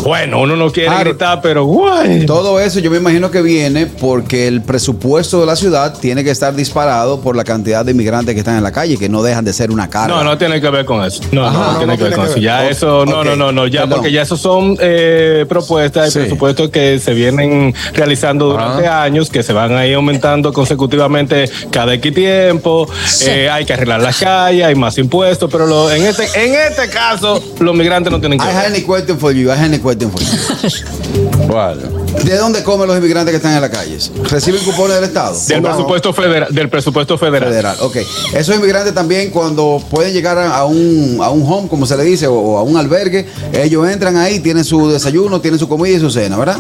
bueno, 0.05 0.41
uno 0.41 0.57
no 0.57 0.71
quiere 0.71 0.89
Harold. 0.91 1.09
gritar, 1.09 1.41
pero 1.43 1.65
guay. 1.65 2.27
Todo 2.27 2.61
eso 2.61 2.81
yo 2.81 2.91
me 2.91 2.99
imagino 2.99 3.31
que 3.31 3.43
viene 3.43 3.87
porque 3.87 4.47
el 4.49 4.63
presupuesto 4.63 5.41
de 5.41 5.47
la 5.47 5.57
ciudad 5.57 5.95
tiene 6.01 6.25
que 6.25 6.31
estar 6.31 6.55
disparado 6.55 7.21
por 7.21 7.37
la 7.37 7.45
cantidad 7.45 7.85
de 7.85 7.93
inmigrantes 7.93 8.35
que 8.35 8.41
están 8.41 8.57
en 8.57 8.63
la 8.63 8.73
calle, 8.73 8.97
que 8.97 9.09
no 9.09 9.23
dejan 9.23 9.45
de 9.45 9.53
ser 9.53 9.71
una 9.71 9.89
carga. 9.91 10.15
No, 10.15 10.25
no 10.25 10.39
tiene 10.39 10.61
que 10.61 10.71
ver 10.71 10.85
con 10.85 11.05
eso. 11.05 11.23
No, 11.33 11.47
Ajá, 11.47 11.59
no, 11.59 11.65
no 11.65 11.73
no, 11.73 11.79
tiene 11.79 11.97
que 11.99 12.05
ver 12.05 12.15
con 12.15 12.25
eso. 12.27 12.39
Ya 12.39 12.69
eso, 12.69 13.05
no, 13.05 13.25
no, 13.25 13.37
no, 13.37 13.53
no, 13.53 13.67
ya 13.67 13.81
perdón. 13.83 13.99
porque 13.99 14.13
ya 14.13 14.23
esos 14.23 14.41
son 14.41 14.77
eh, 14.81 15.45
propuestas 15.49 16.09
y 16.09 16.11
Sí. 16.13 16.19
presupuestos 16.21 16.71
que 16.71 17.00
se 17.01 17.15
vienen 17.15 17.75
realizando 17.95 18.49
durante 18.51 18.87
años, 18.87 19.31
que 19.31 19.43
se 19.43 19.53
van 19.53 19.73
a 19.77 19.87
ir 19.87 19.95
aumentando 19.97 20.53
consecutivamente 20.53 21.51
cada 21.71 21.95
X 21.95 22.15
tiempo. 22.15 22.89
Eh, 23.27 23.49
hay 23.51 23.65
que 23.65 23.73
arreglar 23.73 24.01
las 24.01 24.19
calles, 24.19 24.65
hay 24.65 24.75
más 24.75 24.97
impuestos, 24.99 25.51
pero 25.51 25.67
lo- 25.67 25.91
en 25.91 26.05
este, 26.05 26.25
en 26.45 26.55
este 26.55 26.89
caso, 26.91 27.43
los 27.59 27.75
migrantes 27.75 28.13
no 28.13 28.21
tienen 28.21 28.39
que 28.39 28.45
I 28.45 28.49
ver. 28.49 28.57
have 28.57 28.67
any 28.67 28.83
question 28.83 29.19
for 29.19 29.33
you. 29.33 29.49
I 29.49 29.53
have 29.57 29.65
any 29.67 29.79
question 29.79 30.11
for 30.11 30.21
you. 30.21 31.47
¿Cuál? 31.49 31.81
¿De 32.25 32.37
dónde 32.37 32.63
comen 32.63 32.87
los 32.87 32.97
inmigrantes 32.99 33.33
que 33.33 33.37
están 33.37 33.55
en 33.55 33.61
la 33.61 33.71
calle? 33.71 33.99
¿Reciben 34.25 34.63
cupones 34.63 34.97
del 34.97 35.05
Estado? 35.05 35.37
Del 35.49 35.63
presupuesto 35.63 36.13
federal, 36.13 36.55
del 36.55 36.69
presupuesto 36.69 37.17
federal. 37.19 37.49
federal. 37.49 37.77
Ok. 37.81 37.97
Esos 38.35 38.57
inmigrantes 38.57 38.95
también 38.95 39.31
cuando 39.31 39.83
pueden 39.91 40.13
llegar 40.13 40.37
a 40.39 40.51
a 40.57 40.65
un, 40.65 41.19
a 41.23 41.31
un 41.31 41.43
home, 41.51 41.69
como 41.69 41.87
se 41.87 41.97
le 41.97 42.05
dice, 42.05 42.27
o, 42.27 42.35
o 42.35 42.59
a 42.59 42.63
un 42.63 42.77
albergue, 42.77 43.27
ellos 43.53 43.89
entran 43.89 44.17
ahí, 44.17 44.41
tienen 44.41 44.65
su 44.65 44.91
desayuno, 44.91 45.41
tienen 45.41 45.59
su 45.59 45.69
comida 45.69 45.97
y 45.97 46.01
su 46.01 46.11
cena, 46.11 46.37
¿verdad? 46.37 46.59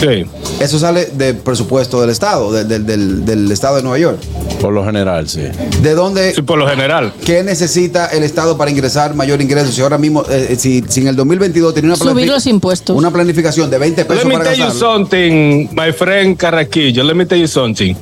Sí. 0.00 0.24
Eso 0.60 0.78
sale 0.78 1.06
del 1.12 1.36
presupuesto 1.36 2.00
del 2.00 2.10
Estado, 2.10 2.52
del, 2.52 2.66
del- 2.68 2.86
del- 2.86 3.24
del 3.24 3.52
Estado 3.52 3.76
de 3.76 3.82
Nueva 3.82 3.98
York. 3.98 4.18
Por 4.60 4.72
lo 4.72 4.84
general, 4.84 5.28
sí. 5.28 5.42
¿De 5.82 5.94
dónde, 5.94 6.34
Sí, 6.34 6.42
por 6.42 6.58
lo 6.58 6.66
general. 6.68 7.12
qué 7.24 7.42
necesita 7.42 8.06
el 8.06 8.22
Estado 8.24 8.56
para 8.58 8.70
ingresar 8.70 9.14
mayor 9.14 9.40
ingreso? 9.40 9.72
Si 9.72 9.80
ahora 9.80 9.96
mismo, 9.98 10.24
eh, 10.30 10.56
si, 10.58 10.84
si 10.88 11.00
en 11.00 11.08
el 11.08 11.16
2022 11.16 11.72
tenía 11.74 11.88
una, 11.88 11.96
Subir 11.96 12.26
los 12.28 12.46
impuestos. 12.46 12.96
una 12.96 13.10
planificación 13.10 13.70
de 13.70 13.78
20 13.78 14.04
pesos 14.04 14.24
Let 14.24 14.28
me 14.28 14.34
para 14.38 14.50
tell 14.50 14.58
you 14.58 14.64
gastarlo. 14.66 14.96
something, 14.98 15.68
my 15.72 15.92
friend 15.92 16.36
Carraquillo. 16.36 17.04
Let 17.04 17.14
me 17.14 17.24
tell 17.26 17.40
you 17.40 17.48
something. 17.48 17.94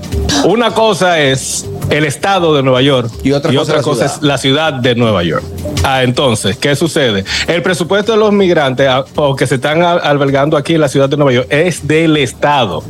Una 0.45 0.73
cosa 0.75 1.21
es 1.21 1.65
el 1.91 2.05
estado 2.05 2.55
de 2.55 2.63
Nueva 2.63 2.83
York 2.83 3.11
Y 3.25 3.33
otra 3.33 3.53
cosa 3.53 3.77
la 3.77 3.83
ciudad. 3.83 4.07
es 4.17 4.23
la 4.23 4.39
ciudad 4.39 4.73
de 4.75 4.95
Nueva 4.95 5.23
York. 5.23 5.45
Ah, 5.85 6.03
entonces, 6.03 6.57
¿qué 6.57 6.75
sucede? 6.77 7.25
El 7.47 7.63
presupuesto 7.63 8.13
de 8.13 8.19
los 8.19 8.33
migrantes 8.33 8.87
ah, 8.89 9.05
o 9.17 9.35
que 9.37 9.47
se 9.47 9.57
están 9.57 9.83
al- 9.83 10.01
albergando 10.03 10.57
aquí 10.57 10.75
en 10.75 10.81
la 10.81 10.89
ciudad 10.89 11.09
de 11.09 11.17
Nueva 11.17 11.33
York 11.33 11.47
es 11.51 11.87
del 11.87 12.17
estado. 12.17 12.83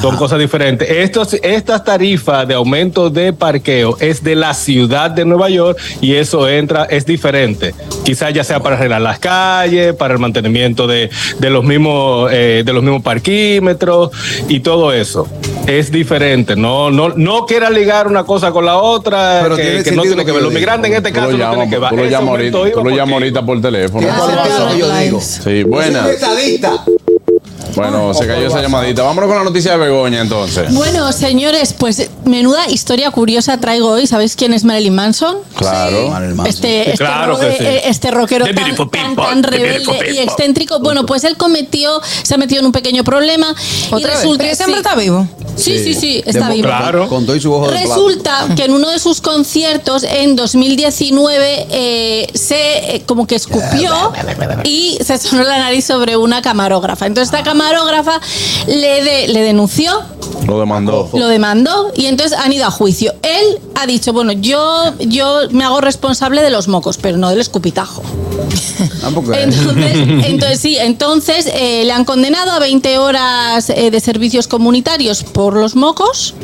Son 0.00 0.16
cosas 0.16 0.38
diferentes. 0.38 0.88
Estos, 0.90 1.34
estas 1.34 1.82
tarifas 1.84 2.46
de 2.46 2.54
aumento 2.54 3.08
de 3.10 3.32
parqueo 3.32 3.96
es 4.00 4.22
de 4.22 4.34
la 4.36 4.52
ciudad 4.52 5.10
de 5.10 5.24
Nueva 5.24 5.48
York 5.48 5.78
y 6.00 6.14
eso 6.14 6.48
entra, 6.48 6.84
es 6.84 7.06
diferente. 7.06 7.74
Quizás 8.04 8.34
ya 8.34 8.44
sea 8.44 8.60
para 8.60 8.76
arreglar 8.76 9.00
las 9.00 9.18
calles, 9.18 9.94
para 9.94 10.14
el 10.14 10.20
mantenimiento 10.20 10.86
de, 10.86 11.10
de 11.38 11.50
los 11.50 11.64
mismos, 11.64 12.30
eh, 12.32 12.62
de 12.66 12.72
los 12.72 12.82
mismos 12.82 13.02
parquímetros 13.02 14.10
y 14.48 14.60
todo 14.60 14.92
eso. 14.92 15.26
Es 15.66 15.90
diferente. 15.90 16.56
No, 16.56 16.90
no, 16.90 17.10
no 17.10 17.46
quiera 17.46 17.70
ligar 17.70 18.06
una 18.06 18.24
cosa 18.24 18.52
con 18.52 18.64
la 18.66 18.76
otra, 18.78 19.40
Pero 19.42 19.56
que, 19.56 19.62
tiene 19.62 19.82
que 19.82 19.92
no 19.92 20.02
tiene 20.02 20.16
que 20.18 20.26
que 20.26 20.32
ver. 20.32 20.42
Los 20.42 20.52
migrantes 20.52 20.90
en 20.90 20.96
este 20.98 21.12
caso 21.12 21.30
lo 21.30 21.38
no 21.38 21.50
tienen 21.50 21.70
que 21.70 21.78
ver. 21.78 21.90
tú 21.90 21.96
lo 21.96 22.06
llamas 22.06 22.28
ahorita, 22.28 22.58
tú 22.58 22.64
lo 22.64 22.82
por 22.82 22.92
llamas 22.94 23.12
ahorita 23.14 23.46
por 23.46 23.60
teléfono. 23.62 24.06
Que 24.06 24.78
yo 24.78 24.96
digo. 24.98 25.20
Sí, 25.20 25.62
buenas. 25.64 26.08
Estadista. 26.10 26.84
Bueno, 27.76 28.14
se 28.14 28.26
cayó 28.26 28.46
esa 28.46 28.62
llamadita. 28.62 29.02
Vámonos 29.02 29.28
con 29.28 29.38
la 29.38 29.44
noticia 29.44 29.72
de 29.72 29.78
Begoña 29.78 30.20
entonces. 30.20 30.72
Bueno, 30.72 31.10
señores, 31.12 31.72
pues 31.72 32.08
menuda 32.24 32.68
historia 32.68 33.10
curiosa 33.10 33.58
traigo 33.58 33.90
hoy. 33.90 34.06
¿Sabéis 34.06 34.36
quién 34.36 34.52
es 34.54 34.64
Marilyn 34.64 34.94
Manson? 34.94 35.38
Claro. 35.56 36.08
Marilyn 36.08 36.36
Manson. 36.36 36.54
Este, 36.54 36.80
este, 36.90 36.98
Claro 36.98 37.32
ro- 37.34 37.40
que 37.40 37.52
sí. 37.56 37.64
eh, 37.64 37.82
este 37.86 38.10
rockero 38.12 38.44
tan, 38.54 39.16
tan, 39.16 39.42
rebelde 39.42 40.12
y 40.12 40.18
excéntrico. 40.18 40.78
Bueno, 40.80 41.04
pues 41.04 41.24
él 41.24 41.36
cometió, 41.36 42.00
se 42.22 42.34
ha 42.34 42.38
metido 42.38 42.60
en 42.60 42.66
un 42.66 42.72
pequeño 42.72 43.02
problema. 43.02 43.52
y 43.90 43.94
¿Otra 43.94 44.10
vez? 44.10 44.18
resulta 44.20 44.44
¿Pero 44.44 44.52
ese 44.52 44.64
hombre 44.64 44.80
sí. 44.80 44.86
está 44.86 44.94
vivo? 44.96 45.26
Sí, 45.56 45.78
sí, 45.78 45.94
sí, 45.94 46.22
está 46.26 46.50
vivo. 46.50 46.68
Claro. 46.68 47.08
Con 47.08 47.24
todo 47.26 47.36
y 47.36 47.40
su 47.40 47.52
ojo 47.52 47.70
de. 47.70 47.78
Resulta 47.80 48.46
que 48.56 48.64
en 48.64 48.72
uno 48.72 48.90
de 48.90 48.98
sus 48.98 49.20
conciertos 49.20 50.02
en 50.04 50.36
2019 50.36 51.66
eh, 51.70 52.26
se 52.34 52.96
eh, 52.96 53.02
como 53.06 53.26
que 53.26 53.34
escupió 53.36 53.92
y 54.64 54.98
se 55.04 55.18
sonó 55.18 55.44
la 55.44 55.58
nariz 55.58 55.84
sobre 55.84 56.16
una 56.16 56.42
camarógrafa. 56.42 57.06
Entonces 57.06 57.32
esta 57.32 57.44
camarógrafa 57.44 58.20
le, 58.66 59.02
de- 59.04 59.28
le 59.28 59.40
denunció, 59.42 59.92
Lo 60.46 60.58
demandó. 60.60 61.08
lo 61.12 61.28
demandó 61.28 61.92
y 61.96 62.06
entonces 62.06 62.36
han 62.38 62.52
ido 62.52 62.66
a 62.66 62.70
juicio. 62.70 63.14
Él 63.22 63.58
ha 63.74 63.86
dicho, 63.86 64.12
bueno, 64.12 64.32
yo, 64.32 64.92
yo 65.00 65.40
me 65.50 65.64
hago 65.64 65.80
responsable 65.80 66.42
de 66.42 66.50
los 66.50 66.68
mocos, 66.68 66.96
pero 67.00 67.16
no 67.16 67.30
del 67.30 67.40
escupitajo. 67.40 68.02
Ah, 69.02 69.10
Entonces, 69.34 69.92
entonces 70.26 70.60
sí, 70.60 70.76
entonces 70.78 71.46
eh, 71.52 71.82
le 71.84 71.92
han 71.92 72.04
condenado 72.04 72.52
a 72.52 72.58
20 72.58 72.98
horas 72.98 73.68
eh, 73.70 73.90
de 73.90 74.00
servicios 74.00 74.48
comunitarios 74.48 75.22
por 75.22 75.43
los 75.52 75.76
mocos, 75.76 76.34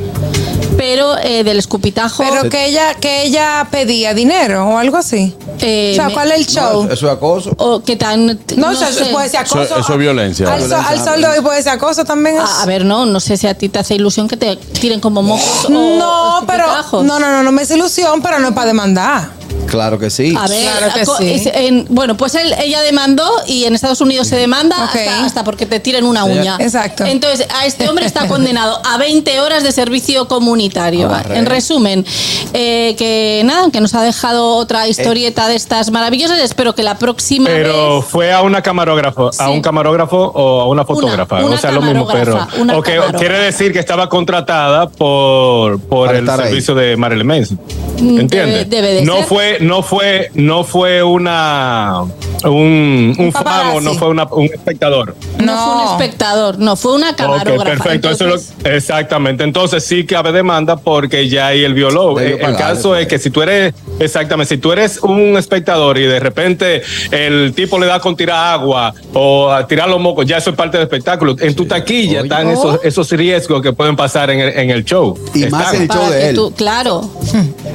pero 0.76 1.16
eh, 1.18 1.44
del 1.44 1.58
escupitajo. 1.58 2.22
Pero 2.22 2.48
que 2.50 2.66
ella, 2.66 2.94
que 2.94 3.22
ella 3.22 3.66
pedía 3.70 4.12
dinero 4.14 4.66
o 4.68 4.78
algo 4.78 4.96
así. 4.96 5.34
eh, 5.60 5.90
o 5.92 5.94
sea, 5.96 6.10
¿cuál 6.14 6.32
es 6.32 6.38
el 6.38 6.46
show? 6.46 6.84
No, 6.84 6.92
eso 6.92 7.06
es 7.06 7.12
acoso. 7.12 7.54
o 7.58 7.82
que 7.82 7.96
tan. 7.96 8.38
No, 8.56 8.70
eso 8.70 8.86
sé. 8.92 9.06
puede 9.06 9.28
ser 9.28 9.40
acoso. 9.40 9.62
Eso- 9.62 9.78
eso 9.78 9.92
es 9.92 9.98
violencia. 9.98 10.52
Al, 10.52 10.62
sol- 10.62 10.84
al 10.86 11.04
sol 11.04 11.20
de 11.20 11.28
hoy 11.28 11.40
puede 11.42 11.62
ser 11.62 11.72
acoso 11.72 12.04
también. 12.04 12.36
es- 12.36 12.42
A, 12.42 12.62
a 12.62 12.66
ver, 12.66 12.84
no, 12.84 13.06
no 13.06 13.20
sé 13.20 13.36
si 13.36 13.46
a 13.46 13.54
ti 13.54 13.68
te 13.68 13.78
hace 13.78 13.94
ilusión 13.94 14.26
que 14.28 14.36
te 14.36 14.56
tiren 14.56 15.00
como 15.00 15.22
mocos. 15.22 15.66
o- 15.66 15.70
no, 15.70 16.38
o 16.38 16.46
pero 16.46 16.64
no, 17.02 17.02
no, 17.02 17.20
no, 17.20 17.42
no 17.42 17.52
me 17.52 17.62
es 17.62 17.70
ilusión, 17.70 18.22
pero 18.22 18.38
no 18.38 18.48
es 18.48 18.54
para 18.54 18.66
demandar. 18.68 19.39
Claro 19.66 19.98
que 19.98 20.10
sí. 20.10 20.34
A 20.36 20.48
ver, 20.48 20.62
Claro 20.62 20.92
que 20.94 21.04
co- 21.04 21.16
sí. 21.18 21.30
es- 21.32 21.46
en- 21.46 21.86
bueno, 21.90 22.16
pues 22.16 22.34
él, 22.34 22.52
ella 22.60 22.80
demandó 22.82 23.28
y 23.46 23.64
en 23.64 23.74
Estados 23.74 24.00
Unidos 24.00 24.26
se 24.26 24.36
demanda 24.36 24.76
Ok. 24.84 24.96
hasta, 24.96 25.24
hasta 25.24 25.44
porque 25.44 25.64
te 25.66 25.78
tiren 25.78 26.04
una 26.04 26.24
uña. 26.24 26.56
Exacto. 26.58 27.04
Entonces, 27.04 27.46
a 27.54 27.66
este 27.66 27.88
hombre 27.88 28.04
está 28.04 28.26
condenado 28.26 28.80
a 28.84 28.98
20 28.98 29.38
horas 29.40 29.62
de 29.62 29.70
servicio 29.72 30.26
comunitario. 30.26 31.10
En 31.32 31.46
resumen, 31.46 32.04
eh, 32.52 32.94
que 32.98 33.42
nada, 33.44 33.70
que 33.70 33.80
nos 33.80 33.94
ha 33.94 34.02
dejado 34.02 34.56
otra 34.56 34.88
historieta 34.88 35.46
de 35.48 35.54
estas 35.54 35.90
maravillosas. 35.90 36.40
Espero 36.40 36.74
que 36.74 36.82
la 36.82 36.98
próxima 36.98 37.46
Pero 37.46 37.96
vez. 38.00 38.04
fue 38.06 38.32
a 38.32 38.42
una 38.42 38.62
camarógrafo, 38.62 39.32
Sí. 39.32 39.38
a 39.42 39.50
un 39.50 39.60
camarógrafo 39.62 40.16
o 40.34 40.62
a 40.62 40.66
una 40.68 40.84
fotógrafa. 40.84 41.36
una 41.44 41.54
o 41.54 41.58
sea, 41.58 41.70
lo 41.70 41.80
mismo, 41.82 42.06
pero. 42.08 42.32
camarógrafa, 42.32 42.60
una 42.60 42.76
Ok, 42.78 42.84
camarógrafa. 42.86 43.18
quiere 43.18 43.38
decir 43.38 43.72
que 43.72 43.78
estaba 43.78 44.08
contratada 44.08 44.88
por, 44.88 45.80
por 45.80 46.06
Para 46.08 46.18
el 46.18 46.24
estar 46.24 46.40
ahí. 46.40 46.46
servicio 46.48 46.74
de 46.74 46.96
Marilyn 46.96 47.26
Manson. 47.26 47.60
Mm, 48.00 48.18
¿Entiendes? 48.20 48.68
debe- 48.68 48.76
debe 48.82 48.94
de 48.94 49.02
no 49.02 49.16
ser. 49.16 49.24
fue, 49.26 49.49
no 49.60 49.82
fue, 49.82 50.30
no 50.34 50.64
fue 50.64 51.02
una 51.02 52.02
un, 52.44 53.14
un 53.18 53.32
fan 53.32 53.76
o 53.76 53.80
no 53.80 53.94
fue 53.94 54.08
una- 54.08 54.24
un 54.32 54.46
espectador. 54.46 55.14
No, 55.38 55.56
fue 55.64 55.74
un 55.74 55.90
espectador, 56.02 56.58
no, 56.58 56.76
fue 56.76 56.92
una 56.94 57.14
camarógrafa. 57.16 57.64
perfecto. 57.64 58.10
eso 58.10 58.34
es 58.34 58.54
lo- 58.62 58.70
exactamente. 58.70 59.44
Entonces 59.44 59.84
sí 59.84 60.04
cabe 60.06 60.32
demanda 60.32 60.76
porque 60.76 61.28
ya 61.28 61.48
ahí 61.48 61.64
el 61.64 61.74
violó. 61.74 62.18
El, 62.18 62.38
caso 62.56 62.90
pues. 62.90 63.02
es 63.02 63.08
que 63.08 63.18
si 63.18 63.30
tú 63.30 63.42
eres, 63.42 63.74
exactamente, 63.98 64.54
si 64.54 64.60
tú 64.60 64.72
eres 64.72 64.98
un 65.02 65.36
espectador 65.36 65.98
y 65.98 66.02
de 66.06 66.20
repente 66.20 66.82
el 67.10 67.52
tipo 67.54 67.78
le 67.78 67.86
da 67.86 68.00
con 68.00 68.16
tirar 68.16 68.54
agua 68.54 68.94
o 69.12 69.50
a 69.50 69.66
tirar 69.66 69.88
los 69.88 70.00
mocos, 70.00 70.24
ya 70.26 70.38
eso 70.38 70.50
es 70.50 70.56
parte 70.56 70.76
del 70.78 70.84
espectáculo. 70.84 71.36
En 71.40 71.54
tu 71.54 71.66
taquilla 71.66 72.20
Oye. 72.20 72.28
están 72.28 72.48
esos, 72.48 72.80
esos 72.84 73.10
riesgos 73.12 73.60
que 73.62 73.72
pueden 73.72 73.96
pasar 73.96 74.30
en 74.30 74.40
el, 74.40 74.48
en 74.58 74.70
el 74.70 74.84
show. 74.84 75.18
Y 75.34 75.46
más 75.46 75.74
el 75.74 75.88
show 75.88 76.08
de 76.10 76.18
que 76.18 76.28
él. 76.30 76.34
tú- 76.36 76.52
claro. 76.54 77.08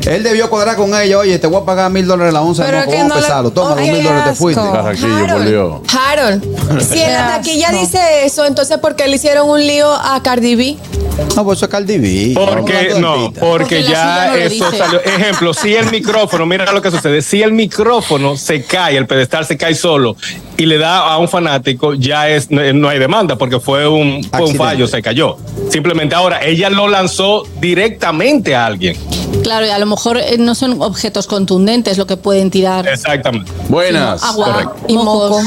Él 0.07 0.23
debió 0.23 0.49
cuadrar 0.49 0.75
con 0.75 0.93
ella, 0.99 1.17
oye, 1.19 1.37
te 1.39 1.47
voy 1.47 1.61
a 1.61 1.64
pagar 1.65 1.91
mil 1.91 2.05
dólares 2.07 2.33
la 2.33 2.41
onza 2.41 2.63
de 2.63 2.69
Pero 2.69 2.79
moco, 2.79 2.91
es 2.91 2.95
que 2.95 3.01
a 3.01 3.07
no 3.07 3.15
pesarlo. 3.15 3.51
Toma, 3.51 3.71
Oh, 3.71 3.75
los 3.75 3.87
mil 3.87 4.03
dólares 4.03 4.23
te 4.23 4.29
asco. 4.29 4.43
fuiste. 4.43 4.61
Carraquillo, 4.61 5.27
por 5.27 5.45
Dios. 5.45 5.81
Harold, 5.97 6.81
si 6.81 7.01
en 7.01 7.13
la 7.13 7.27
taquilla 7.27 7.71
dice 7.71 8.25
eso, 8.25 8.45
entonces 8.45 8.77
¿por 8.77 8.95
qué 8.95 9.07
le 9.07 9.15
hicieron 9.15 9.49
un 9.49 9.59
lío 9.65 9.91
a 9.91 10.21
Cardi 10.23 10.55
B? 10.55 10.77
No, 11.35 11.43
pues 11.45 11.57
eso 11.59 11.65
es 11.65 11.71
Cardi 11.71 11.97
B. 11.97 12.31
Porque 12.35 12.77
Hablando 12.77 12.99
no, 12.99 13.31
porque 13.33 13.39
Porque 13.39 13.81
la 13.81 13.89
ya 13.89 14.25
no 14.27 14.33
lo 14.35 14.39
eso 14.41 14.65
dice. 14.65 14.77
salió. 14.77 15.01
Ejemplo, 15.01 15.53
si 15.53 15.75
el 15.75 15.89
micrófono, 15.91 16.45
mira 16.45 16.71
lo 16.71 16.81
que 16.81 16.91
sucede, 16.91 17.21
si 17.21 17.41
el 17.41 17.51
micrófono 17.53 18.35
se 18.37 18.63
cae, 18.63 18.97
el 18.97 19.07
pedestal 19.07 19.45
se 19.45 19.57
cae 19.57 19.75
solo 19.75 20.15
y 20.57 20.65
le 20.65 20.77
da 20.77 20.99
a 20.99 21.17
un 21.17 21.27
fanático, 21.27 21.93
ya 21.93 22.29
es 22.29 22.49
no, 22.51 22.61
no 22.73 22.89
hay 22.89 22.99
demanda 22.99 23.35
porque 23.37 23.59
fue 23.59 23.87
un, 23.87 24.23
fue 24.23 24.45
un 24.45 24.55
fallo, 24.55 24.87
se 24.87 25.01
cayó. 25.01 25.37
Simplemente 25.69 26.15
ahora 26.15 26.43
ella 26.45 26.69
lo 26.69 26.87
lanzó 26.87 27.43
directamente 27.59 28.55
a 28.55 28.65
alguien. 28.65 28.97
Claro, 29.43 29.65
y 29.65 29.69
a 29.69 29.77
lo 29.77 29.85
mejor 29.85 30.17
eh, 30.17 30.37
no 30.39 30.55
son 30.55 30.81
objetos 30.81 31.27
contundentes 31.27 31.97
lo 31.97 32.07
que 32.07 32.17
pueden 32.17 32.49
tirar. 32.49 32.87
Exactamente. 32.87 33.51
Buenas. 33.69 34.23
Agua 34.23 34.45
Correcto. 34.53 34.75
y 34.87 34.93
Y 34.93 34.97
moco. 34.97 35.41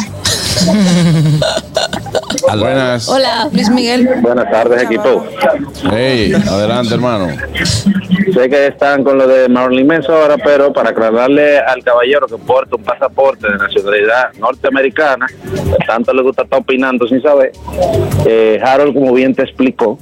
Buenas. 2.58 3.08
Hola. 3.08 3.48
Luis 3.52 3.70
Miguel. 3.70 4.08
Buenas 4.20 4.50
tardes, 4.50 4.82
equipo. 4.82 5.24
Hey, 5.90 6.32
adelante, 6.32 6.94
hermano. 6.94 7.28
Sé 8.32 8.48
que 8.48 8.68
están 8.68 9.04
con 9.04 9.18
lo 9.18 9.26
de 9.26 9.48
Marilyn 9.48 9.86
Manson 9.86 10.14
ahora, 10.14 10.36
pero 10.38 10.72
para 10.72 10.90
aclararle 10.90 11.58
al 11.58 11.82
caballero 11.82 12.26
que 12.26 12.36
porta 12.36 12.76
un 12.76 12.82
pasaporte 12.82 13.50
de 13.50 13.58
nacionalidad 13.58 14.32
norteamericana, 14.38 15.26
tanto 15.86 16.12
le 16.12 16.22
gusta 16.22 16.42
estar 16.42 16.60
opinando 16.60 17.06
sin 17.08 17.22
saber, 17.22 17.52
eh, 18.26 18.60
Harold, 18.62 18.94
como 18.94 19.12
bien 19.14 19.34
te 19.34 19.42
explicó, 19.42 19.98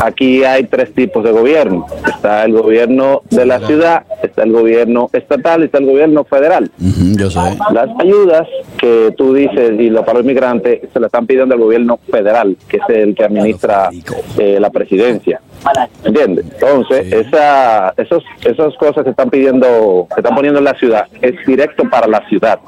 aquí 0.00 0.44
hay 0.44 0.64
tres 0.64 0.92
tipos 0.94 1.24
de 1.24 1.32
gobierno. 1.32 1.86
Está 2.06 2.44
el 2.44 2.52
gobierno 2.52 3.22
de 3.30 3.46
la 3.46 3.60
ciudad, 3.60 4.04
está 4.22 4.42
el 4.42 4.52
gobierno 4.52 5.08
estatal 5.12 5.62
y 5.62 5.64
está 5.66 5.78
el 5.78 5.86
gobierno 5.86 6.24
federal. 6.24 6.70
Ujú, 6.80 7.16
yo 7.18 7.30
sé. 7.30 7.40
Las 7.72 7.88
ayudas 7.98 8.46
que 8.78 9.14
tú 9.16 9.34
dices 9.34 9.72
y 9.78 9.90
lo 9.90 10.04
para 10.04 10.18
el 10.18 10.24
migrante 10.24 10.88
se 10.92 11.00
le 11.00 11.06
están 11.06 11.26
pidiendo 11.26 11.54
al 11.54 11.60
gobierno 11.60 11.98
federal, 12.10 12.56
que 12.68 12.78
es 12.78 12.82
el 12.88 13.14
que 13.14 13.24
administra 13.24 13.90
eh, 14.38 14.58
la 14.60 14.70
presidencia. 14.70 15.40
¿Entiendes? 16.04 16.44
Entonces, 16.52 17.12
esa, 17.12 17.94
esos, 17.96 18.22
esas 18.44 18.74
cosas 18.76 19.04
que 19.04 19.10
están 19.10 19.30
pidiendo, 19.30 20.06
que 20.14 20.20
están 20.20 20.34
poniendo 20.34 20.58
en 20.58 20.64
la 20.64 20.74
ciudad, 20.74 21.06
es 21.22 21.34
directo 21.46 21.84
para 21.90 22.06
la 22.06 22.26
ciudad. 22.28 22.58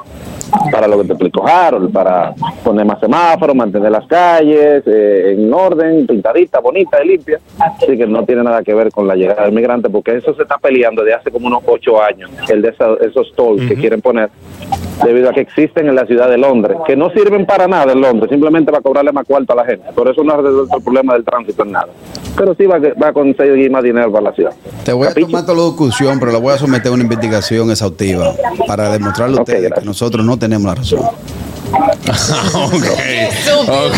Para 0.71 0.87
lo 0.87 0.99
que 0.99 1.05
te 1.09 1.13
explicó 1.15 1.47
Harold, 1.47 1.93
para 1.93 2.33
poner 2.63 2.87
más 2.87 3.01
semáforos, 3.01 3.55
mantener 3.57 3.91
las 3.91 4.07
calles 4.07 4.83
eh, 4.87 5.35
en 5.37 5.53
orden, 5.53 6.07
pintadita, 6.07 6.61
bonita 6.61 7.03
y 7.05 7.09
limpia. 7.09 7.41
Así 7.59 7.99
que 7.99 8.07
no 8.07 8.25
tiene 8.25 8.45
nada 8.45 8.63
que 8.63 8.73
ver 8.73 8.91
con 8.93 9.09
la 9.09 9.17
llegada 9.17 9.43
del 9.43 9.53
migrante, 9.53 9.91
porque 9.91 10.17
eso 10.17 10.33
se 10.35 10.43
está 10.43 10.57
peleando 10.57 11.03
de 11.03 11.15
hace 11.15 11.33
como 11.33 11.49
unos 11.49 11.63
ocho 11.67 12.01
años, 12.01 12.31
el 12.49 12.63
de 12.63 12.69
esa- 12.69 12.95
esos 13.05 13.33
tolls 13.35 13.67
que 13.69 13.75
quieren 13.75 14.01
poner, 14.01 14.31
debido 15.05 15.31
a 15.31 15.33
que 15.33 15.41
existen 15.41 15.89
en 15.89 15.95
la 15.95 16.07
ciudad 16.07 16.29
de 16.29 16.39
Londres, 16.39 16.77
que 16.87 16.97
no 16.97 17.11
sirven 17.11 17.47
para 17.47 17.67
nada 17.69 17.93
en 17.93 18.01
Londres, 18.01 18.31
simplemente 18.31 18.71
para 18.71 18.83
cobrarle 18.83 19.13
más 19.13 19.27
cuarto 19.27 19.53
a 19.53 19.57
la 19.57 19.65
gente. 19.65 19.85
Por 19.95 20.09
eso 20.09 20.23
no 20.25 20.33
ha 20.33 20.37
resuelto 20.37 20.77
el 20.77 20.83
problema 20.83 21.15
del 21.15 21.25
tránsito 21.25 21.63
en 21.65 21.73
nada. 21.73 21.89
Pero 22.37 22.55
sí 22.55 22.67
va, 22.67 22.79
va 22.79 23.09
a 23.09 23.13
conseguir 23.13 23.71
más 23.71 23.83
dinero 23.83 24.11
para 24.11 24.25
la 24.25 24.33
ciudad. 24.33 24.53
Te 24.85 24.93
voy 24.93 25.09
a 25.09 25.15
tomar 25.15 25.45
toda 25.45 25.59
la 25.59 25.65
discusión, 25.65 26.19
pero 26.19 26.33
la 26.33 26.39
voy 26.39 26.55
a 26.55 26.59
someter 26.59 26.89
a 26.89 26.95
una 26.95 27.03
investigación 27.03 27.71
exhaustiva 27.71 28.33
para 28.67 28.91
demostrarle 28.91 29.39
a 29.39 29.43
ustedes 29.43 29.73
que 29.73 29.85
nosotros 29.85 30.25
no 30.25 30.39
tenemos 30.39 30.67
la 30.67 30.75
razón. 30.75 31.01
Ok. 31.73 32.85
Ok. 33.69 33.95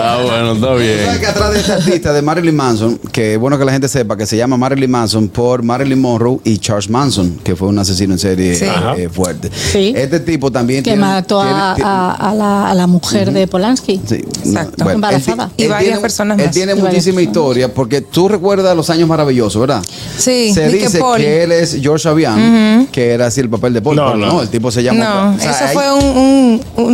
Ah, 0.00 0.18
bueno, 0.22 0.52
está 0.52 0.66
¿Sabes 0.66 1.06
bien. 1.06 1.18
que 1.20 1.26
atrás 1.26 1.52
de 1.52 1.60
este 1.60 1.72
artista 1.72 2.12
de 2.12 2.22
Marilyn 2.22 2.56
Manson, 2.56 2.98
que 3.12 3.34
es 3.34 3.38
bueno 3.40 3.58
que 3.58 3.64
la 3.64 3.72
gente 3.72 3.88
sepa 3.88 4.16
que 4.16 4.26
se 4.26 4.36
llama 4.36 4.56
Marilyn 4.56 4.90
Manson 4.90 5.28
por 5.28 5.62
Marilyn 5.62 6.00
Monroe 6.00 6.38
y 6.44 6.58
Charles 6.58 6.88
Manson, 6.88 7.38
que 7.42 7.56
fue 7.56 7.68
un 7.68 7.78
asesino 7.78 8.14
en 8.14 8.18
serie 8.18 8.54
Sí. 8.54 8.64
eh, 8.96 9.08
fuerte. 9.08 9.50
Sí. 9.72 9.92
Este 9.96 10.20
tipo 10.20 10.50
también 10.50 10.82
Que 10.82 10.90
tiene- 10.92 11.00
mató 11.02 11.40
a, 11.40 11.74
tiene- 11.74 11.88
a- 11.88 12.12
a 12.30 12.34
la, 12.34 12.70
a 12.70 12.74
la 12.74 12.86
mujer 12.86 13.32
de 13.32 13.46
Polanski. 13.46 14.00
Sí, 14.06 14.16
Exacto. 14.44 14.88
Embarazada. 14.90 15.44
él 15.44 15.50
Y 15.56 15.62
él 15.64 15.68
varias 15.70 15.84
tiene- 15.88 16.00
personas 16.00 16.38
Él 16.38 16.46
más. 16.46 16.54
tiene 16.54 16.72
Y 16.72 16.74
varias 16.76 16.92
muchísima 16.94 17.22
historia 17.22 17.72
porque 17.72 18.00
tú 18.00 18.28
recuerdas 18.28 18.76
los 18.76 18.88
años 18.90 19.08
maravillosos, 19.08 19.60
¿verdad? 19.60 19.82
Sí, 20.16 20.52
Se 20.54 20.66
Nick 20.68 20.82
dice 20.82 20.98
Paul. 20.98 21.18
que 21.18 21.42
él 21.44 21.52
es 21.52 21.76
George 21.80 22.08
Avian, 22.08 22.88
que 22.92 23.10
era 23.12 23.26
así 23.26 23.40
el 23.40 23.48
papel 23.50 23.74
de 23.74 23.82
Paul. 23.82 23.96
No, 23.96 24.06
pero 24.06 24.16
no. 24.18 24.26
no, 24.34 24.42
el 24.42 24.48
tipo 24.48 24.70
se 24.70 24.82
llama. 24.82 25.04
No, 25.04 25.36
o 25.36 25.38
sea, 25.38 25.50
eso 25.52 25.64
hay- 25.66 25.74
fue 25.74 25.92
un, 25.92 26.04
un, 26.04 26.60
un- 26.76 26.87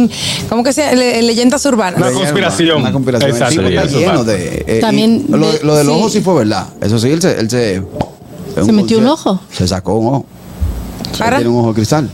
¿cómo 0.49 0.63
que 0.65 0.73
se 0.73 0.83
llama? 0.83 0.95
Le- 0.97 1.23
leyendas 1.23 1.65
urbanas. 1.67 2.01
Una 2.01 2.13
conspiración. 2.13 2.81
Una 2.81 2.93
conspiración. 2.93 3.31
El 3.31 3.37
Exacto, 3.37 3.55
tipo 3.61 3.69
está 3.69 3.83
eso, 3.85 3.99
lleno 3.99 4.11
exacto. 4.13 4.31
de. 4.33 4.65
eh, 4.67 4.81
También 4.81 5.27
lo, 5.29 5.53
de- 5.53 5.61
lo 5.63 5.77
del 5.77 5.89
ojo 5.89 6.09
sí. 6.09 6.21
fue 6.21 6.35
verdad. 6.35 6.67
Eso 6.81 6.99
sí, 6.99 7.09
él 7.11 7.21
se. 7.23 7.39
Él 7.41 7.51
se, 7.51 7.83
¿Se 8.65 8.73
metió 8.73 8.99
un 8.99 9.07
ojo? 9.07 9.41
Se 9.53 9.67
sacó 9.67 9.95
un 9.95 10.07
ojo. 10.15 10.27
Para. 11.19 11.37
Tiene 11.39 11.51
un 11.51 11.61
ojo 11.61 11.69
de 11.69 11.75
cristal. 11.75 12.11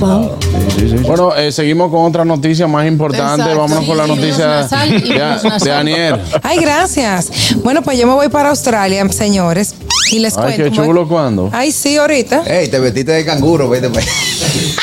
Wow. 0.00 0.32
Sí, 0.74 0.80
sí, 0.80 0.88
sí. 0.90 0.96
Bueno, 1.06 1.34
eh, 1.34 1.50
seguimos 1.50 1.90
con 1.90 2.04
otra 2.04 2.22
noticia 2.24 2.66
más 2.66 2.86
importante. 2.86 3.40
Exacto. 3.42 3.60
Vámonos 3.60 3.84
con 3.86 3.96
la 3.96 4.06
noticia 4.06 4.46
de, 4.66 4.88
virus 4.98 5.08
de 5.42 5.48
nasal. 5.48 5.70
Aniel. 5.78 6.16
Ay, 6.42 6.58
gracias. 6.58 7.30
Bueno, 7.64 7.80
pues 7.82 7.98
yo 7.98 8.06
me 8.06 8.12
voy 8.12 8.28
para 8.28 8.50
Australia, 8.50 9.08
señores. 9.10 9.74
Y 10.12 10.18
les 10.18 10.36
Ay, 10.36 10.42
cuento. 10.56 10.64
qué 10.64 10.70
chulo, 10.72 11.08
¿cuándo? 11.08 11.48
Ay, 11.52 11.72
sí, 11.72 11.96
ahorita. 11.96 12.42
Ey, 12.46 12.68
te 12.68 12.78
vestiste 12.78 13.12
de 13.12 13.24
canguro, 13.24 13.68
vete 13.70 13.88
pues. 13.88 14.06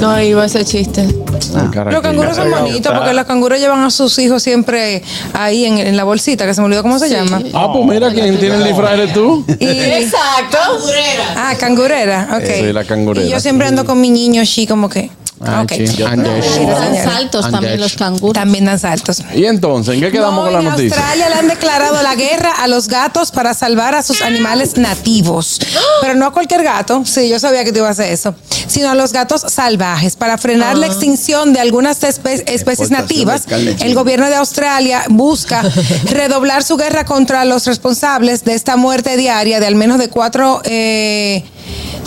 No 0.00 0.20
iba 0.20 0.44
ese 0.44 0.64
chiste. 0.64 1.06
Caraquillo. 1.52 1.90
Los 1.90 2.02
canguros 2.02 2.36
son 2.36 2.50
bonitos 2.50 2.92
porque 2.92 3.12
los 3.12 3.24
canguros 3.26 3.60
llevan 3.60 3.84
a 3.84 3.90
sus 3.90 4.18
hijos 4.18 4.42
siempre 4.42 5.02
ahí 5.32 5.64
en, 5.64 5.78
en 5.78 5.96
la 5.96 6.04
bolsita, 6.04 6.46
que 6.46 6.54
se 6.54 6.60
me 6.60 6.66
olvidó 6.66 6.82
cómo 6.82 6.98
se 6.98 7.08
llama. 7.08 7.42
Ah, 7.52 7.70
pues 7.72 7.84
mira, 7.86 8.10
¿quién 8.12 8.38
tiene 8.38 8.56
el 8.56 8.64
disfraz 8.64 8.92
eres 8.94 9.12
tú? 9.12 9.44
Y, 9.58 9.64
Exacto. 9.66 10.58
ah, 11.36 11.54
cangurera, 11.58 12.28
ok. 12.36 12.50
Sí, 12.60 12.72
la 12.72 12.84
cangurera. 12.84 13.26
Y 13.26 13.30
yo 13.30 13.40
siempre 13.40 13.66
ando 13.66 13.84
con 13.84 14.00
mi 14.00 14.10
niño 14.10 14.42
así 14.42 14.66
como 14.66 14.88
que. 14.88 15.10
Ay, 15.46 15.64
ok. 15.64 15.72
sí. 15.72 16.02
No, 16.02 16.06
Ande- 16.08 16.30
mentira, 16.40 16.78
Dan 16.78 16.94
saltos 17.04 17.50
también 17.50 17.80
los 17.80 17.94
canguros. 17.94 18.32
También 18.34 18.64
dan 18.64 18.78
saltos. 18.78 19.22
Y 19.34 19.44
entonces, 19.44 19.94
¿en 19.94 20.00
qué 20.00 20.10
quedamos 20.12 20.36
No, 20.36 20.42
con 20.44 20.52
la 20.52 20.58
en 20.60 20.64
noticia? 20.66 20.96
Australia 20.96 21.28
le 21.28 21.34
han 21.36 21.48
declarado 21.48 22.02
la 22.02 22.14
guerra 22.14 22.52
a 22.58 22.68
los 22.68 22.88
gatos 22.88 23.30
para 23.30 23.54
salvar 23.54 23.94
a 23.94 24.02
sus 24.02 24.22
animales 24.22 24.76
nativos. 24.76 25.60
Pero 26.00 26.14
no 26.14 26.26
a 26.26 26.32
cualquier 26.32 26.62
gato, 26.62 27.02
sí, 27.04 27.28
yo 27.28 27.38
sabía 27.38 27.64
que 27.64 27.72
te 27.72 27.78
iba 27.78 27.88
a 27.88 27.92
hacer 27.92 28.12
eso, 28.12 28.34
sino 28.66 28.90
a 28.90 28.94
los 28.94 29.12
gatos 29.12 29.42
salvajes. 29.48 30.16
Para 30.16 30.38
frenar 30.38 30.76
la 30.78 30.86
extinción 30.86 31.52
de 31.52 31.60
algunas 31.60 32.00
espe- 32.02 32.42
especies 32.46 32.90
nativas, 32.90 33.44
el 33.50 33.94
gobierno 33.94 34.28
de 34.28 34.36
Australia 34.36 35.04
busca 35.08 35.62
redoblar 36.10 36.62
su 36.62 36.76
guerra 36.76 37.04
contra 37.04 37.44
los 37.44 37.66
responsables 37.66 38.44
de 38.44 38.54
esta 38.54 38.76
muerte 38.76 39.16
diaria 39.16 39.60
de 39.60 39.66
al 39.66 39.74
menos 39.74 39.98
de 39.98 40.08
cuatro... 40.08 40.60
eh, 40.64 41.44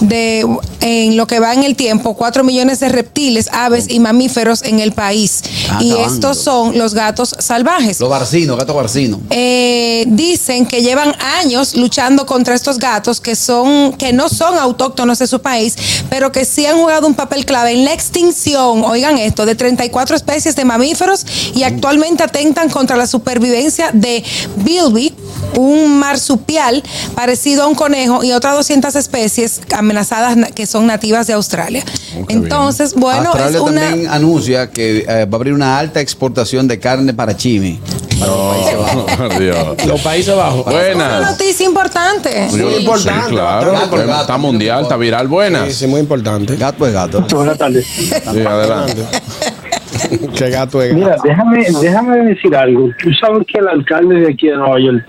de 0.02 0.46
en 0.82 1.16
lo 1.18 1.26
que 1.26 1.40
va 1.40 1.54
en 1.54 1.64
el 1.64 1.76
tiempo, 1.76 2.16
cuatro 2.16 2.44
millones 2.44 2.80
de 2.82 2.90
reptiles, 2.90 3.16
aves 3.52 3.86
y 3.90 4.00
mamíferos 4.00 4.62
en 4.64 4.80
el 4.80 4.92
país. 4.92 5.44
Ah, 5.70 5.80
y 5.82 5.92
acabando. 5.92 6.14
estos 6.14 6.38
son 6.38 6.78
los 6.78 6.94
gatos 6.94 7.36
salvajes. 7.40 8.00
Los 8.00 8.10
barcinos, 8.10 8.58
gato 8.58 8.74
barcino. 8.74 9.20
Eh, 9.30 10.06
dicen 10.08 10.66
que 10.66 10.82
llevan 10.82 11.16
años 11.42 11.76
luchando 11.76 12.26
contra 12.26 12.56
estos 12.56 12.78
gatos 12.78 13.22
que 13.22 13.36
son 13.36 13.94
que 13.94 14.14
no 14.14 14.30
son 14.30 14.58
autóctonos 14.58 15.20
de 15.20 15.28
su 15.28 15.42
país, 15.42 15.76
pero 16.10 16.32
que 16.32 16.46
sí 16.46 16.66
han 16.66 16.78
jugado 16.78 17.08
un 17.08 17.14
papel 17.14 17.46
clave 17.46 17.72
en 17.72 17.86
la 17.86 17.94
extinción, 17.94 18.84
oigan 18.84 19.18
esto, 19.18 19.46
de 19.46 19.56
34 19.56 20.16
especies 20.16 20.56
de 20.56 20.66
mamíferos 20.66 21.26
y 21.54 21.64
actualmente 21.64 22.24
atentan 22.24 22.70
contra 22.70 22.96
la 22.96 23.08
supervivencia 23.08 23.92
de 23.94 24.24
Bilby, 24.58 25.14
un 25.56 26.00
marsupial 26.00 26.84
parecido 27.16 27.64
a 27.64 27.68
un 27.68 27.76
conejo 27.76 28.24
y 28.24 28.32
otras 28.32 28.56
200 28.56 28.96
especies 28.96 29.62
amenazadas 29.76 30.36
na- 30.38 30.48
que 30.48 30.66
son 30.66 30.86
nativas 30.88 31.28
de 31.28 31.34
Australia. 31.34 31.84
Entonces, 32.30 32.94
bueno, 32.96 33.30
Australia 33.30 33.58
es 33.58 33.64
una 33.64 33.82
también 33.82 34.10
anuncia 34.10 34.70
que 34.72 35.06
eh, 35.08 35.26
va 35.26 35.34
a 35.34 35.36
abrir 35.36 35.54
una 35.54 35.78
alta 35.78 36.02
exportación 36.02 36.68
de 36.68 36.80
carne 36.80 37.14
para 37.14 37.36
Chile. 37.38 37.80
No, 38.20 38.54
Dios. 39.40 39.86
Los 39.86 40.02
Países 40.02 40.36
Bajos. 40.36 40.66
una 40.68 40.76
Buenas. 40.76 41.32
noticia 41.32 41.66
importante. 41.66 42.50
Sí, 42.50 42.58
Muy 42.58 42.76
importante. 42.76 43.30
claro. 43.30 43.72
Gato, 43.74 43.98
gato. 43.98 44.22
Está 44.22 44.38
mundial, 44.38 44.84
está 44.84 44.96
viral. 44.98 45.24
Sí, 45.26 45.28
Buenas. 45.28 45.74
sí, 45.74 45.88
muy 45.88 46.00
importante. 46.00 46.56
Gato 46.56 46.88
es 46.88 46.94
gato. 46.94 47.22
Buenas 47.30 47.58
tardes. 47.58 47.86
Sí, 47.86 48.10
adelante. 48.14 48.96
Qué 50.38 50.50
gato 50.50 50.82
es 50.82 50.94
Mira, 50.94 51.16
déjame, 51.24 51.66
déjame 51.82 52.18
decir 52.26 52.56
algo. 52.56 52.90
Tú 53.02 53.12
sabes 53.14 53.46
que 53.48 53.60
el 53.60 53.68
alcalde 53.68 54.22
de 54.22 54.30
aquí 54.30 54.48
de 54.48 54.58
Nueva 54.58 54.80
York 54.80 55.06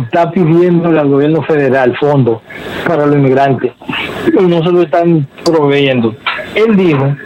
está 0.00 0.30
pidiendo 0.30 0.88
al 0.88 1.08
gobierno 1.08 1.42
federal 1.42 1.96
fondos 1.98 2.42
para 2.86 3.06
los 3.06 3.16
inmigrantes 3.16 3.72
y 4.38 4.42
no 4.44 4.62
se 4.62 4.70
lo 4.70 4.82
están 4.82 5.26
proveyendo. 5.44 6.14
Él 6.54 6.76
dijo 6.76 7.16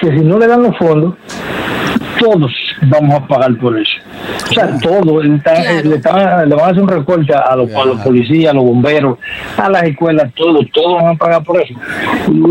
que 0.00 0.10
si 0.10 0.24
no 0.24 0.38
le 0.38 0.46
dan 0.46 0.62
los 0.62 0.76
fondos, 0.76 1.14
todos 2.18 2.52
vamos 2.86 3.20
a 3.20 3.26
pagar 3.26 3.54
por 3.56 3.78
eso. 3.78 3.92
O 4.50 4.52
sea, 4.54 4.78
todos. 4.78 5.24
Él 5.24 5.36
está- 5.36 5.54
Claro. 5.54 5.88
le, 5.88 5.96
están- 5.96 6.48
le 6.48 6.54
van 6.54 6.64
a 6.64 6.68
hacer 6.68 6.82
un 6.82 6.88
recorte 6.88 7.32
a 7.34 7.56
los, 7.56 7.72
a 7.74 7.84
los 7.84 8.00
policías, 8.00 8.52
a 8.52 8.54
los 8.54 8.64
bomberos, 8.64 9.18
a 9.56 9.68
las 9.68 9.82
escuelas, 9.84 10.32
todos, 10.34 10.64
todos 10.72 11.02
van 11.02 11.14
a 11.14 11.18
pagar 11.18 11.42
por 11.44 11.60
eso. 11.60 11.74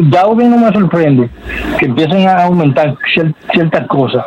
Ya 0.10 0.26
hoy 0.26 0.46
no 0.46 0.58
me 0.58 0.72
sorprende 0.72 1.30
que 1.80 1.86
empiecen 1.86 2.28
a 2.28 2.44
aumentar 2.46 2.96
cier- 3.16 3.34
ciertas 3.54 3.88
cosas 3.88 4.24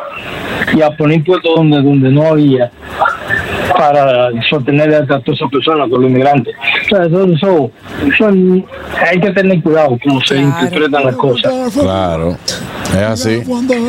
y 0.75 0.81
a 0.81 0.89
poner 0.91 1.17
impuestos 1.17 1.55
donde, 1.55 1.81
donde 1.81 2.09
no 2.11 2.23
había 2.27 2.69
para 3.77 4.29
sostener 4.49 4.93
a 4.95 5.05
todas 5.05 5.21
esas 5.27 5.49
personas, 5.51 5.89
con 5.89 6.01
los 6.01 6.09
inmigrantes. 6.11 6.55
O 6.85 6.89
sea, 6.89 7.05
eso, 7.05 7.23
eso, 7.25 7.71
eso 8.13 8.27
hay 8.27 9.19
que 9.19 9.31
tener 9.31 9.61
cuidado 9.63 9.97
cómo 10.03 10.19
se 10.21 10.35
Claro. 10.35 10.49
interpretan 10.65 11.05
las 11.05 11.15
cosas. 11.15 11.53
Claro. 11.73 12.37
Es 12.91 13.01
así. 13.01 13.41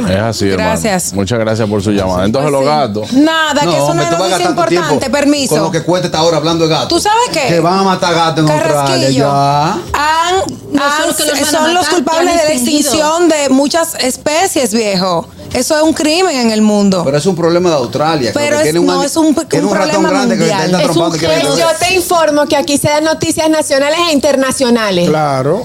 Es 0.08 0.16
así, 0.16 0.48
hermano. 0.50 0.70
Gracias. 0.70 1.12
Muchas 1.12 1.38
gracias 1.38 1.68
por 1.68 1.82
su 1.82 1.92
llamada. 1.92 2.24
Entonces, 2.24 2.50
los 2.50 2.64
gatos. 2.64 3.12
Nada, 3.12 3.60
que 3.62 3.68
es 3.70 3.76
tú 3.76 3.86
vas 3.86 3.98
a 3.98 4.18
noticia 4.28 4.50
importante, 4.50 5.10
permiso. 5.10 5.54
Con 5.54 5.64
lo 5.64 5.70
que 5.70 5.82
cuesta 5.82 6.06
esta 6.06 6.22
hora 6.22 6.38
hablando 6.38 6.66
de 6.66 6.70
gatos. 6.74 6.88
¿Tú 6.88 6.98
sabes 7.00 7.28
qué? 7.32 7.46
Que 7.54 7.60
van 7.60 7.78
a 7.78 7.82
matar 7.82 8.14
gatos 8.14 8.44
en 8.44 8.50
Australia. 8.50 8.74
Carrasquillo 8.74 9.24
Ya. 9.24 9.72
han, 9.72 10.34
No 10.72 10.82
han- 10.82 11.14
que 11.16 11.24
los 11.24 11.48
son 11.48 11.74
los 11.74 11.88
culpables 11.88 12.34
de 12.36 12.44
la 12.48 12.52
extinción 12.52 13.28
de 13.28 13.48
muchas 13.50 13.94
especies, 13.96 14.74
viejo. 14.74 15.28
Eso 15.52 15.76
es 15.76 15.82
un 15.82 15.92
crimen 15.92 16.36
en 16.36 16.50
el 16.50 16.62
mundo. 16.62 17.02
Pero 17.04 17.16
es 17.16 17.26
un 17.26 17.34
problema 17.36 17.70
de 17.70 17.76
Australia. 17.76 18.30
Pero 18.34 18.56
que 18.58 18.64
es- 18.68 18.72
tiene 18.72 18.86
no, 18.86 19.02
es 19.02 19.16
un- 19.16 19.34
tiene 19.34 19.66
un 19.66 19.72
problema 19.72 20.10
grande 20.10 20.34
que 20.36 20.40
mundial. 20.40 20.66
intenta 20.66 20.90
Es 20.92 20.96
un 20.96 21.16
y 21.16 21.18
que 21.18 21.26
yo 21.58 21.66
te 21.78 21.94
informo 21.94 22.46
que 22.46 22.56
aquí 22.56 22.76
se 22.78 22.88
dan 22.88 23.04
noticias 23.04 23.48
nacionales 23.48 23.98
e 24.08 24.12
internacionales. 24.12 25.08
Claro. 25.08 25.64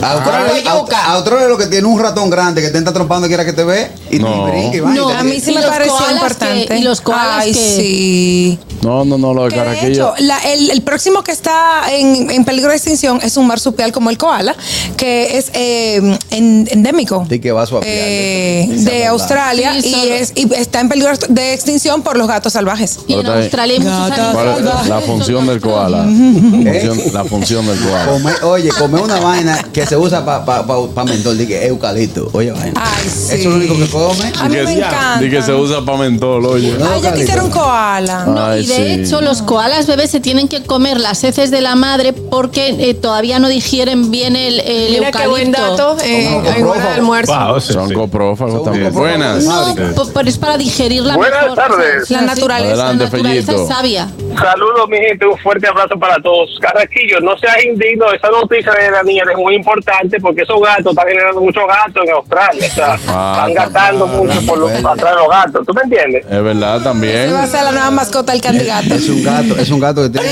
Yuca. 0.00 1.04
Australia 1.12 1.44
es 1.44 1.50
lo 1.50 1.58
que 1.58 1.66
tiene 1.66 1.86
un 1.86 2.00
ratón 2.00 2.30
grande 2.30 2.62
que 2.62 2.68
te 2.68 2.78
está 2.78 2.92
trompando 2.92 3.26
y 3.26 3.30
quiera 3.30 3.44
que 3.44 3.52
te 3.52 3.64
ve 3.64 3.90
y 4.10 4.18
No. 4.18 4.48
y 4.72 4.80
va 4.80 4.90
y 4.92 4.94
No, 4.96 5.08
a 5.10 5.22
mí 5.22 5.40
sí 5.40 5.50
Y 5.52 5.54
me 5.54 5.62
pareció 5.62 6.10
importante. 6.12 6.66
que- 6.66 6.78
y 6.78 6.82
los 6.82 7.00
koalas 7.00 7.44
Ay, 7.44 7.52
que- 7.52 7.58
sí. 7.76 8.58
No, 8.82 9.04
no, 9.04 9.18
no, 9.18 9.34
lo 9.34 9.44
de 9.44 9.50
Que 9.50 9.56
de 9.56 9.62
Carraquillo. 9.64 10.14
hecho, 10.16 10.24
la- 10.24 10.38
el, 10.38 10.70
el 10.70 10.82
próximo 10.82 11.22
que 11.22 11.32
está 11.32 11.82
en, 11.92 12.30
en 12.30 12.44
peligro 12.46 12.70
de 12.70 12.76
extinción 12.76 13.20
es 13.22 13.36
un 13.36 13.46
marsupial 13.46 13.92
como 13.92 14.08
el 14.08 14.16
koala, 14.16 14.54
que 14.96 15.36
es 15.36 15.50
eh, 15.52 15.96
en- 16.30 16.66
endémico. 16.70 17.26
Sí, 17.28 17.40
que 17.40 17.52
va 17.52 17.62
a 17.62 17.66
su 17.66 17.78
eh, 17.82 18.66
es 18.72 18.84
de. 19.00 19.06
Australia 19.06 19.80
Sí, 19.80 19.94
y, 19.94 20.08
es, 20.10 20.32
y 20.34 20.52
está 20.54 20.80
en 20.80 20.88
peligro 20.88 21.12
de 21.28 21.52
extinción 21.54 22.02
por 22.02 22.16
los 22.16 22.26
gatos 22.28 22.52
salvajes. 22.52 22.98
Y 23.06 23.14
en 23.14 23.26
Australia 23.26 23.74
hay 23.74 23.80
muchos 23.80 24.08
Gatas 24.10 24.18
animales 24.18 24.34
¿Cuál 24.34 24.48
es 24.48 24.64
salvajes. 24.64 24.88
la 24.88 25.00
función 25.00 25.46
del 25.46 25.60
koala. 25.60 26.04
¿Eh? 26.04 26.86
Función- 26.88 27.12
la 27.14 27.24
función 27.24 27.66
del 27.66 27.78
koala. 27.78 28.06
Come- 28.06 28.34
oye, 28.44 28.68
come 28.70 29.00
una 29.00 29.20
vaina 29.20 29.58
que 29.72 29.86
se 29.86 29.96
usa 29.96 30.24
para 30.24 30.44
pa, 30.44 30.66
pa, 30.66 30.76
pa 30.94 31.04
mentol, 31.04 31.36
dije 31.38 31.66
eucalipto. 31.66 32.28
Oye, 32.32 32.50
vaina. 32.52 32.72
Ay, 32.82 33.08
sí. 33.08 33.24
Eso 33.26 33.34
es 33.34 33.44
lo 33.44 33.54
único 33.56 33.76
que 33.76 33.86
come. 33.88 34.32
A 34.38 34.48
mí 34.48 34.56
Di 34.56 34.64
me 34.64 34.66
que- 34.74 34.78
encanta. 34.78 35.20
Que 35.30 35.42
se 35.42 35.52
usa 35.54 35.84
para 35.84 35.98
mentol, 35.98 36.44
oye. 36.46 36.72
No, 36.72 36.84
Ay, 36.86 36.90
yo 36.90 36.94
eucalipto. 36.96 37.18
quisiera 37.20 37.44
un 37.44 37.50
koala. 37.50 38.24
No, 38.26 38.44
Ay, 38.46 38.62
y 38.62 38.66
de 38.66 38.74
sí. 38.74 38.82
hecho 39.02 39.20
los 39.20 39.42
koalas 39.42 39.86
bebés 39.86 40.10
se 40.10 40.20
tienen 40.20 40.48
que 40.48 40.62
comer 40.62 41.00
las 41.00 41.22
heces 41.24 41.50
de 41.50 41.60
la 41.60 41.74
madre 41.74 42.12
porque 42.12 42.76
eh, 42.90 42.94
todavía 42.94 43.38
no 43.38 43.48
digieren 43.48 44.10
bien 44.10 44.36
el, 44.36 44.60
el 44.60 44.90
Mira 44.92 45.10
qué 45.12 45.26
buen 45.28 45.46
eucalipto. 45.48 45.76
dato. 45.94 45.96
Eh, 46.04 46.28
hay 46.52 46.62
prófago. 46.62 46.88
almuerzo. 46.94 47.32
Wow, 47.32 47.60
Son 47.60 47.92
coprófagos 47.92 48.64
también. 48.64 48.89
Buenas. 48.92 49.44
No, 49.44 49.74
pero 50.14 50.28
es 50.28 50.38
para 50.38 50.56
digerirla 50.56 51.16
Buenas 51.16 51.42
mejor. 51.42 51.56
tardes. 51.56 52.10
La 52.10 52.20
naturaleza. 52.22 52.70
Adelante, 52.72 53.04
La 53.04 53.10
naturaleza 53.10 53.52
es 53.52 53.68
sabia. 53.68 54.08
Saludos, 54.40 54.88
mi 54.88 54.98
gente. 54.98 55.26
Un 55.26 55.38
fuerte 55.38 55.66
abrazo 55.66 55.98
para 55.98 56.20
todos. 56.22 56.50
Carraquillo, 56.60 57.20
no 57.20 57.36
seas 57.38 57.64
indigno. 57.64 58.10
Esa 58.12 58.28
noticia 58.30 58.72
de 58.72 58.90
Daniel 58.90 59.28
es 59.32 59.36
muy 59.38 59.54
importante 59.56 60.18
porque 60.20 60.42
esos 60.42 60.60
gatos 60.60 60.92
están 60.92 61.06
generando 61.08 61.40
muchos 61.40 61.62
gatos 61.66 62.02
en 62.04 62.10
Australia. 62.12 62.68
O 62.70 62.74
sea, 62.74 62.98
Ah, 63.08 63.46
están 63.48 63.54
gastando 63.54 64.06
mucho 64.06 64.40
por 64.46 64.58
los, 64.58 64.70
atrás 64.72 65.14
de 65.14 65.20
los 65.20 65.28
gatos. 65.28 65.66
¿Tú 65.66 65.74
me 65.74 65.82
entiendes? 65.82 66.24
Es 66.30 66.42
verdad 66.42 66.80
también. 66.82 67.16
Esa 67.16 67.34
va 67.34 67.42
a 67.42 67.46
ser 67.46 67.62
la 67.64 67.72
nueva 67.72 67.90
mascota 67.90 68.32
del 68.32 68.40
candidato. 68.40 68.94
Es 68.94 69.08
un 69.08 69.22
gato, 69.22 69.56
es 69.58 69.70
un 69.70 69.80
gato 69.80 70.02
que 70.02 70.10
tiene. 70.10 70.28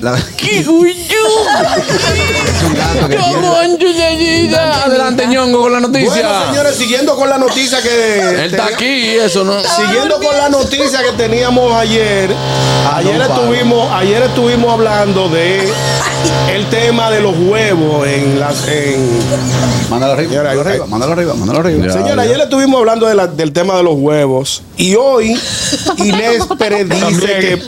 la- 0.00 0.16
es 0.50 0.66
un 0.66 0.84
gato 2.74 3.08
que 3.08 3.16
tiene. 3.16 4.56
Adelante, 4.56 5.26
ñongo, 5.26 5.60
con 5.62 5.72
la 5.72 5.80
noticia. 5.80 6.08
Bueno, 6.08 6.46
señores, 6.50 6.76
siguiendo 6.76 7.16
con 7.16 7.28
la 7.28 7.38
noticia 7.38 7.80
que. 7.82 7.91
Él 7.92 8.40
está 8.50 8.66
aquí, 8.66 9.10
eso 9.16 9.44
no. 9.44 9.60
Siguiendo 9.62 10.18
con 10.20 10.36
la 10.36 10.48
noticia 10.48 11.02
que 11.02 11.12
teníamos 11.16 11.72
ayer, 11.74 12.30
ayer 12.94 13.18
no, 13.18 13.28
Pablo. 13.28 13.42
estuvimos, 13.52 13.92
ayer 13.92 14.22
estuvimos 14.22 14.72
hablando 14.72 15.28
de 15.28 15.68
el 16.54 16.66
tema 16.70 17.10
de 17.10 17.20
los 17.20 17.36
huevos 17.38 18.06
en 18.06 18.38
las 18.40 18.66
en 18.68 19.18
Mándalo 19.90 20.12
arriba, 20.14 20.30
Señora, 20.30 20.54
mándalo 20.54 20.62
arriba, 20.70 20.86
mándalo 20.86 21.12
arriba, 21.12 21.34
mándalo 21.34 21.60
arriba. 21.60 21.86
Ya, 21.86 21.92
Señora, 21.92 22.24
ya. 22.24 22.30
ayer 22.30 22.40
estuvimos 22.40 22.78
hablando 22.78 23.06
de 23.06 23.14
la- 23.14 23.26
del 23.26 23.52
tema 23.52 23.76
de 23.76 23.82
los 23.82 23.94
huevos 23.96 24.62
y 24.76 24.94
hoy 24.94 25.38
Inés 25.98 26.44
predice 26.58 27.00
También. 27.00 27.40
que 27.40 27.62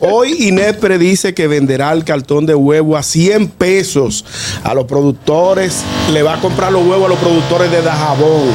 hoy 0.00 0.48
Inés 0.48 0.76
predice 0.76 1.34
que 1.34 1.46
venderá 1.48 1.92
el 1.92 2.04
cartón 2.04 2.46
de 2.46 2.54
huevo 2.54 2.96
a 2.96 3.02
100 3.02 3.48
pesos 3.48 4.24
a 4.64 4.72
los 4.74 4.84
productores, 4.86 5.78
le 6.12 6.22
va 6.22 6.34
a 6.34 6.40
comprar 6.40 6.72
los 6.72 6.82
huevos 6.86 7.06
a 7.06 7.08
los 7.08 7.18
productores 7.18 7.70
de 7.70 7.82
Dajabón. 7.82 8.46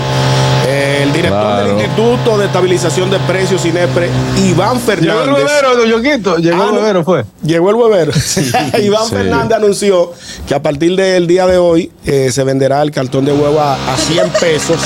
El 1.02 1.14
director 1.14 1.42
Claro. 1.42 1.68
del 1.68 1.78
Instituto 1.86 2.38
de 2.38 2.46
Estabilización 2.46 3.10
de 3.10 3.20
Precios 3.20 3.66
Inepre, 3.66 4.10
Iván 4.46 4.78
Llegó 4.80 4.92
el 4.92 5.00
Fernández. 5.00 5.36
bebero, 5.46 5.76
don 5.78 5.90
Yoquito. 5.90 6.38
Llegó 6.38 6.62
Ah, 6.62 6.66
el 6.66 6.72
no. 6.76 6.80
bebero, 6.82 7.04
fue. 7.04 7.26
Llegó 7.44 7.70
el 7.70 7.76
huevero. 7.76 8.12
Iván 8.82 9.06
Sí. 9.06 9.12
Fernández 9.16 9.58
anunció 9.58 10.12
que 10.48 10.54
a 10.56 10.62
partir 10.62 10.96
del 10.96 11.28
día 11.28 11.48
de 11.48 11.58
hoy 11.58 11.92
eh, 12.06 12.30
se 12.32 12.44
venderá 12.44 12.82
el 12.82 12.92
cartón 12.92 13.26
de 13.26 13.34
huevo 13.34 13.60
a, 13.60 13.74
a 13.94 13.98
100 13.98 14.30
pesos. 14.40 14.78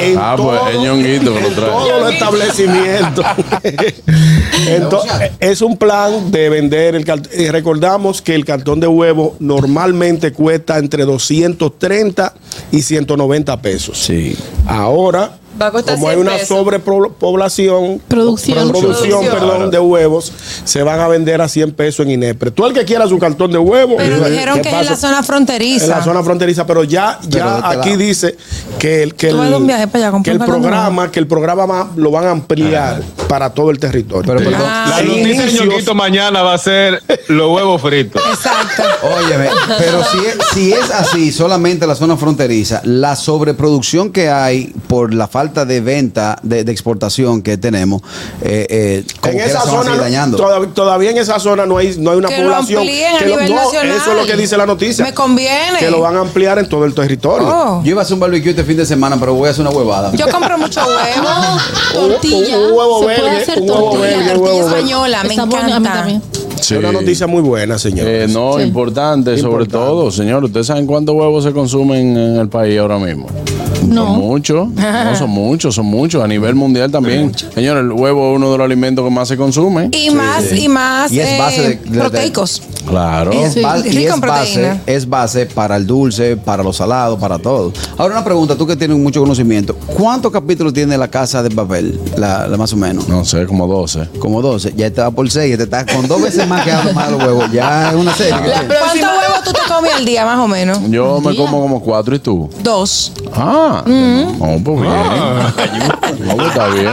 En 0.00 0.16
Ah, 0.16 0.34
pues, 0.36 0.58
todo- 0.60 0.68
es 0.68 0.78
Ñonguito 0.78 1.34
que 1.34 1.40
lo 1.40 1.46
en 1.48 1.54
trae. 1.54 1.70
todos 1.70 2.00
los 2.00 2.12
establecimientos. 2.12 3.24
Entonces, 4.66 5.32
es 5.40 5.62
un 5.62 5.76
plan 5.76 6.30
de 6.30 6.48
vender 6.48 6.94
el 6.94 7.04
cartón. 7.04 7.32
recordamos 7.50 8.22
que 8.22 8.34
el 8.34 8.44
cartón 8.44 8.80
de 8.80 8.86
huevo 8.86 9.36
normalmente 9.40 10.32
cuesta 10.32 10.78
entre 10.78 11.04
230 11.04 12.34
y 12.72 12.82
190 12.82 13.62
pesos. 13.62 13.98
Sí. 13.98 14.36
Ahora, 14.66 15.38
Va 15.60 15.66
a 15.66 15.70
costar 15.72 15.94
como 15.96 16.08
hay 16.08 16.14
100 16.16 16.26
una 16.26 16.32
pesos. 16.38 16.48
sobrepoblación, 16.48 18.00
Producción. 18.08 18.68
producción, 18.68 18.68
Producción. 19.20 19.24
perdón, 19.30 19.70
de 19.70 19.78
huevos, 19.78 20.32
se 20.64 20.82
van 20.82 21.00
a 21.00 21.08
vender 21.08 21.40
a 21.40 21.48
100 21.48 21.72
pesos 21.72 22.06
en 22.06 22.12
Inepre. 22.12 22.50
Tú 22.50 22.64
el 22.66 22.72
que 22.72 22.84
quiera 22.84 23.06
su 23.08 23.18
cartón 23.18 23.50
de 23.52 23.58
huevo, 23.58 23.96
Pero 23.96 24.22
¿qué 24.24 24.30
dijeron 24.30 24.60
que 24.62 24.68
es 24.68 24.74
en 24.74 24.86
la 24.86 24.96
zona 24.96 25.22
fronteriza. 25.22 25.84
En 25.84 25.90
la 25.90 26.02
zona 26.04 26.22
fronteriza, 26.22 26.66
pero 26.66 26.84
ya, 26.84 27.18
ya 27.28 27.56
este 27.56 27.66
aquí 27.78 27.88
lado. 27.90 27.98
dice 27.98 28.36
que 28.78 29.02
el, 29.02 29.14
que 29.14 29.30
el, 29.30 29.36
de 29.50 29.56
un 29.56 29.66
viaje 29.66 29.86
para 29.88 30.04
allá, 30.04 30.10
compra 30.12 30.32
que 30.32 30.38
el 30.38 30.44
programa, 30.44 31.10
que 31.10 31.18
el 31.20 31.26
programa 31.26 31.66
va- 31.66 31.88
lo 31.96 32.10
van 32.10 32.26
a 32.26 32.30
ampliar 32.30 33.02
para 33.28 33.50
todo 33.50 33.70
el 33.70 33.78
territorio. 33.78 34.22
Pero, 34.34 34.38
perdón, 34.50 34.68
Ah. 34.70 34.86
La 34.96 35.02
noticia 35.02 35.46
Ñonguito 35.64 35.94
mañana 35.94 36.42
va 36.42 36.54
a 36.54 36.58
ser 36.58 37.02
los 37.28 37.50
huevos 37.54 37.80
fritos. 37.80 38.22
Exacto. 38.30 38.82
Óyeme, 39.02 39.48
pero 39.78 40.02
si 40.04 40.18
es, 40.18 40.36
si 40.54 40.72
es 40.72 40.90
así, 40.90 41.32
solamente 41.32 41.86
la 41.86 41.94
zona 41.94 42.16
fronteriza, 42.16 42.80
la 42.84 43.16
sobreproducción 43.16 44.10
que 44.12 44.28
hay 44.28 44.72
por 44.88 45.14
la 45.14 45.26
falta 45.28 45.47
de 45.48 45.80
venta, 45.80 46.38
de, 46.42 46.64
de 46.64 46.72
exportación 46.72 47.42
que 47.42 47.56
tenemos, 47.56 48.02
eh, 48.42 48.66
eh, 48.70 49.04
como 49.20 49.34
en 49.34 49.40
esa 49.40 49.60
zona, 49.62 49.96
dañando. 49.96 50.36
todavía 50.74 51.10
en 51.10 51.18
esa 51.18 51.38
zona 51.40 51.66
no 51.66 51.76
hay, 51.78 51.96
no 51.98 52.10
hay 52.12 52.18
una 52.18 52.28
Que 52.28 52.38
lo 52.38 52.44
población. 52.50 52.80
amplíen 52.80 53.14
a 53.14 53.18
que 53.18 53.24
lo- 53.26 53.30
nivel 53.36 53.54
no, 53.54 53.64
nacional. 53.64 53.96
Eso 53.96 54.10
es 54.12 54.16
lo 54.16 54.26
que 54.26 54.36
dice 54.36 54.56
la 54.56 54.66
noticia. 54.66 55.04
Me 55.04 55.14
conviene. 55.14 55.78
Que 55.78 55.90
lo 55.90 56.00
van 56.00 56.16
a 56.16 56.20
ampliar 56.20 56.58
en 56.58 56.68
todo 56.68 56.84
el 56.84 56.94
territorio. 56.94 57.48
Oh. 57.48 57.82
Yo 57.84 57.90
iba 57.90 58.00
a 58.00 58.04
hacer 58.04 58.14
un 58.14 58.20
barbecue 58.20 58.50
este 58.50 58.64
fin 58.64 58.76
de 58.76 58.86
semana, 58.86 59.16
pero 59.18 59.34
voy 59.34 59.48
a 59.48 59.50
hacer 59.52 59.62
una 59.66 59.70
huevada. 59.76 60.12
Yo 60.14 60.26
compro 60.28 60.56
mucho 60.58 60.80
huevo. 60.86 61.28
Tortilla. 61.92 62.56
Un- 62.58 62.64
un 62.66 62.72
huevo 62.72 62.98
Se 63.00 63.04
puede 63.04 63.22
verde, 63.22 63.42
hacer 63.42 63.62
un 63.62 63.70
huevo 63.70 63.90
tortilla. 63.90 64.02
verde, 64.06 64.24
tortilla 64.34 64.38
huevo 64.54 64.68
española, 64.68 65.24
me 65.24 65.34
encanta. 65.34 66.06
Sí. 66.60 66.74
Es 66.74 66.80
una 66.80 66.92
noticia 66.92 67.26
muy 67.26 67.40
buena, 67.40 67.78
señor. 67.78 68.06
Eh, 68.08 68.26
no, 68.28 68.54
Sí. 68.56 68.62
importante, 68.62 69.30
sobre 69.38 69.64
Importante. 69.64 69.86
todo, 69.86 70.10
señor. 70.10 70.44
¿Ustedes 70.44 70.66
saben 70.66 70.86
cuántos 70.86 71.14
huevos 71.14 71.44
se 71.44 71.52
consumen 71.52 72.16
en 72.16 72.36
el 72.36 72.48
país 72.48 72.78
ahora 72.78 72.98
mismo? 72.98 73.26
No. 73.86 74.06
Son 74.06 74.18
muchos, 74.18 74.68
no 74.68 75.16
son 75.16 75.30
muchos, 75.30 75.74
son 75.74 75.86
muchos. 75.86 76.22
A 76.22 76.28
nivel 76.28 76.54
mundial 76.54 76.90
también. 76.90 77.32
Señor, 77.54 77.78
el 77.78 77.92
huevo 77.92 78.30
es 78.32 78.36
uno 78.36 78.52
de 78.52 78.58
los 78.58 78.64
alimentos 78.64 79.04
que 79.04 79.10
más 79.10 79.28
se 79.28 79.36
consumen. 79.36 79.90
Y 79.92 80.10
más, 80.10 80.52
y 80.52 80.68
más 80.68 81.10
Y 81.12 81.20
es 81.20 81.38
base 81.38 81.56
eh, 81.60 81.68
de- 81.68 81.76
de- 81.76 81.90
de- 81.90 81.98
proteicos. 82.00 82.62
Claro. 82.86 83.32
Y 83.32 83.38
es, 83.38 83.54
Sí. 83.54 83.60
ba- 83.60 83.78
y 83.78 83.82
Rico 83.90 84.14
es 84.14 84.20
base, 84.20 84.80
es 84.86 85.08
base 85.08 85.46
para 85.46 85.76
el 85.76 85.86
dulce, 85.86 86.36
para 86.36 86.62
los 86.62 86.76
salados, 86.76 87.18
para 87.18 87.38
todo. 87.38 87.72
Ahora 87.96 88.14
una 88.16 88.24
pregunta, 88.24 88.54
tú 88.56 88.66
que 88.66 88.76
tienes 88.76 88.96
mucho 88.98 89.20
conocimiento, 89.20 89.74
¿cuántos 89.96 90.32
capítulos 90.32 90.72
tiene 90.72 90.96
la 90.98 91.08
casa 91.08 91.42
de 91.42 91.50
papel? 91.50 91.98
La, 92.16 92.46
la 92.48 92.56
más 92.56 92.72
o 92.72 92.76
menos. 92.76 93.08
No 93.08 93.24
sé, 93.24 93.46
como 93.46 93.66
12. 93.66 94.08
Como 94.18 94.40
12. 94.42 94.72
Ya 94.76 94.90
te 94.90 95.00
va 95.00 95.10
por 95.10 95.30
6, 95.30 95.56
te 95.56 95.62
está 95.64 95.84
con 95.86 96.06
dos 96.08 96.22
veces 96.22 96.46
más 96.46 96.64
que 96.64 96.72
más 96.94 97.10
los 97.10 97.22
huevos. 97.22 97.50
Ya 97.52 97.90
es 97.90 97.94
una 97.96 98.14
serie. 98.14 98.34
¿Cuántos 98.34 99.00
huevos 99.00 99.44
tú 99.44 99.52
te 99.52 99.60
comes 99.72 99.92
al 99.94 100.04
día, 100.04 100.24
más 100.24 100.38
o 100.38 100.48
menos? 100.48 100.78
Yo 100.88 101.20
me 101.20 101.32
día. 101.32 101.40
como 101.44 101.60
como 101.60 101.80
cuatro 101.80 102.14
y 102.14 102.18
tú. 102.18 102.48
Dos. 102.62 103.12
Ah, 103.34 103.67
no, 104.38 104.58
pues 104.64 104.80
bien. 104.80 105.92
No, 106.18 106.36
pues 106.36 106.48
está 106.48 106.68
bien. 106.68 106.90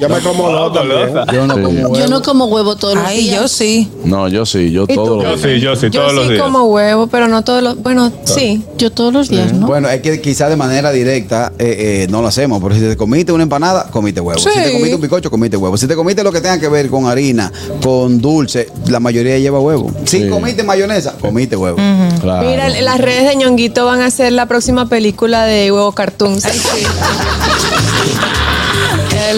Yo 0.00 0.08
me 0.08 0.18
como 0.20 0.50
dos 0.50 0.72
también. 0.72 1.08
Yo 1.32 1.46
no 1.46 1.54
Sí. 1.56 1.62
como 1.62 1.78
Yo 1.78 1.88
huevos. 1.88 2.10
no 2.10 2.22
como 2.22 2.44
huevo 2.46 2.76
todos 2.76 2.94
los 2.94 3.04
Ay, 3.04 3.20
días. 3.22 3.40
yo 3.40 3.48
sí. 3.48 3.88
No, 4.04 4.28
yo 4.28 4.44
sí, 4.46 4.70
yo 4.70 4.86
todos 4.86 5.22
Yo 5.22 5.30
los 5.30 5.40
sí, 5.40 5.60
yo 5.60 5.76
sí, 5.76 5.86
Yo 5.90 6.00
todos 6.00 6.12
los 6.14 6.24
sí 6.26 6.32
días. 6.32 6.42
como 6.42 6.64
huevo, 6.64 7.06
pero 7.06 7.28
no 7.28 7.42
todos 7.42 7.62
los. 7.62 7.82
Bueno, 7.82 8.12
sí. 8.24 8.62
Yo 8.78 8.90
todos 8.92 9.12
los 9.12 9.28
días, 9.28 9.52
¿no? 9.52 9.66
Bueno, 9.66 9.88
es 9.88 10.00
que 10.02 10.20
quizá 10.20 10.48
de 10.48 10.56
manera 10.56 10.90
directa 10.92 11.52
eh, 11.58 12.04
eh, 12.04 12.06
no 12.10 12.20
lo 12.22 12.28
hacemos, 12.28 12.62
pero 12.62 12.74
si 12.74 12.80
te 12.80 12.96
comiste 12.96 13.32
una 13.32 13.42
empanada, 13.44 13.88
comiste 13.90 14.20
huevo. 14.20 14.38
Sí. 14.40 14.50
Si 14.52 14.60
te 14.62 14.72
comiste 14.72 14.94
un 14.94 15.00
picocho, 15.00 15.30
comiste 15.30 15.56
huevo. 15.56 15.76
Si 15.76 15.86
te 15.86 15.94
comiste 15.96 16.22
lo 16.24 16.32
que 16.32 16.40
tenga 16.40 16.58
que 16.60 16.68
ver 16.68 16.88
con 16.90 17.06
harina, 17.06 17.52
con 17.82 18.20
dulce, 18.20 18.68
la 18.88 19.00
mayoría 19.00 19.38
lleva 19.38 19.60
huevo. 19.60 19.90
Si 20.04 20.22
Sí. 20.22 20.28
comiste 20.28 20.62
mayonesa, 20.62 21.14
comiste 21.20 21.56
huevo. 21.56 21.76
Claro. 22.20 22.48
Mira, 22.48 22.68
las 22.68 22.98
redes 22.98 23.28
de 23.28 23.36
ñonguito 23.36 23.84
van 23.86 24.00
a 24.00 24.06
hacer 24.06 24.32
la 24.32 24.46
próxima 24.46 24.88
película 24.88 25.44
de 25.44 25.70
huevo 25.72 25.92
cartoons. 25.92 26.44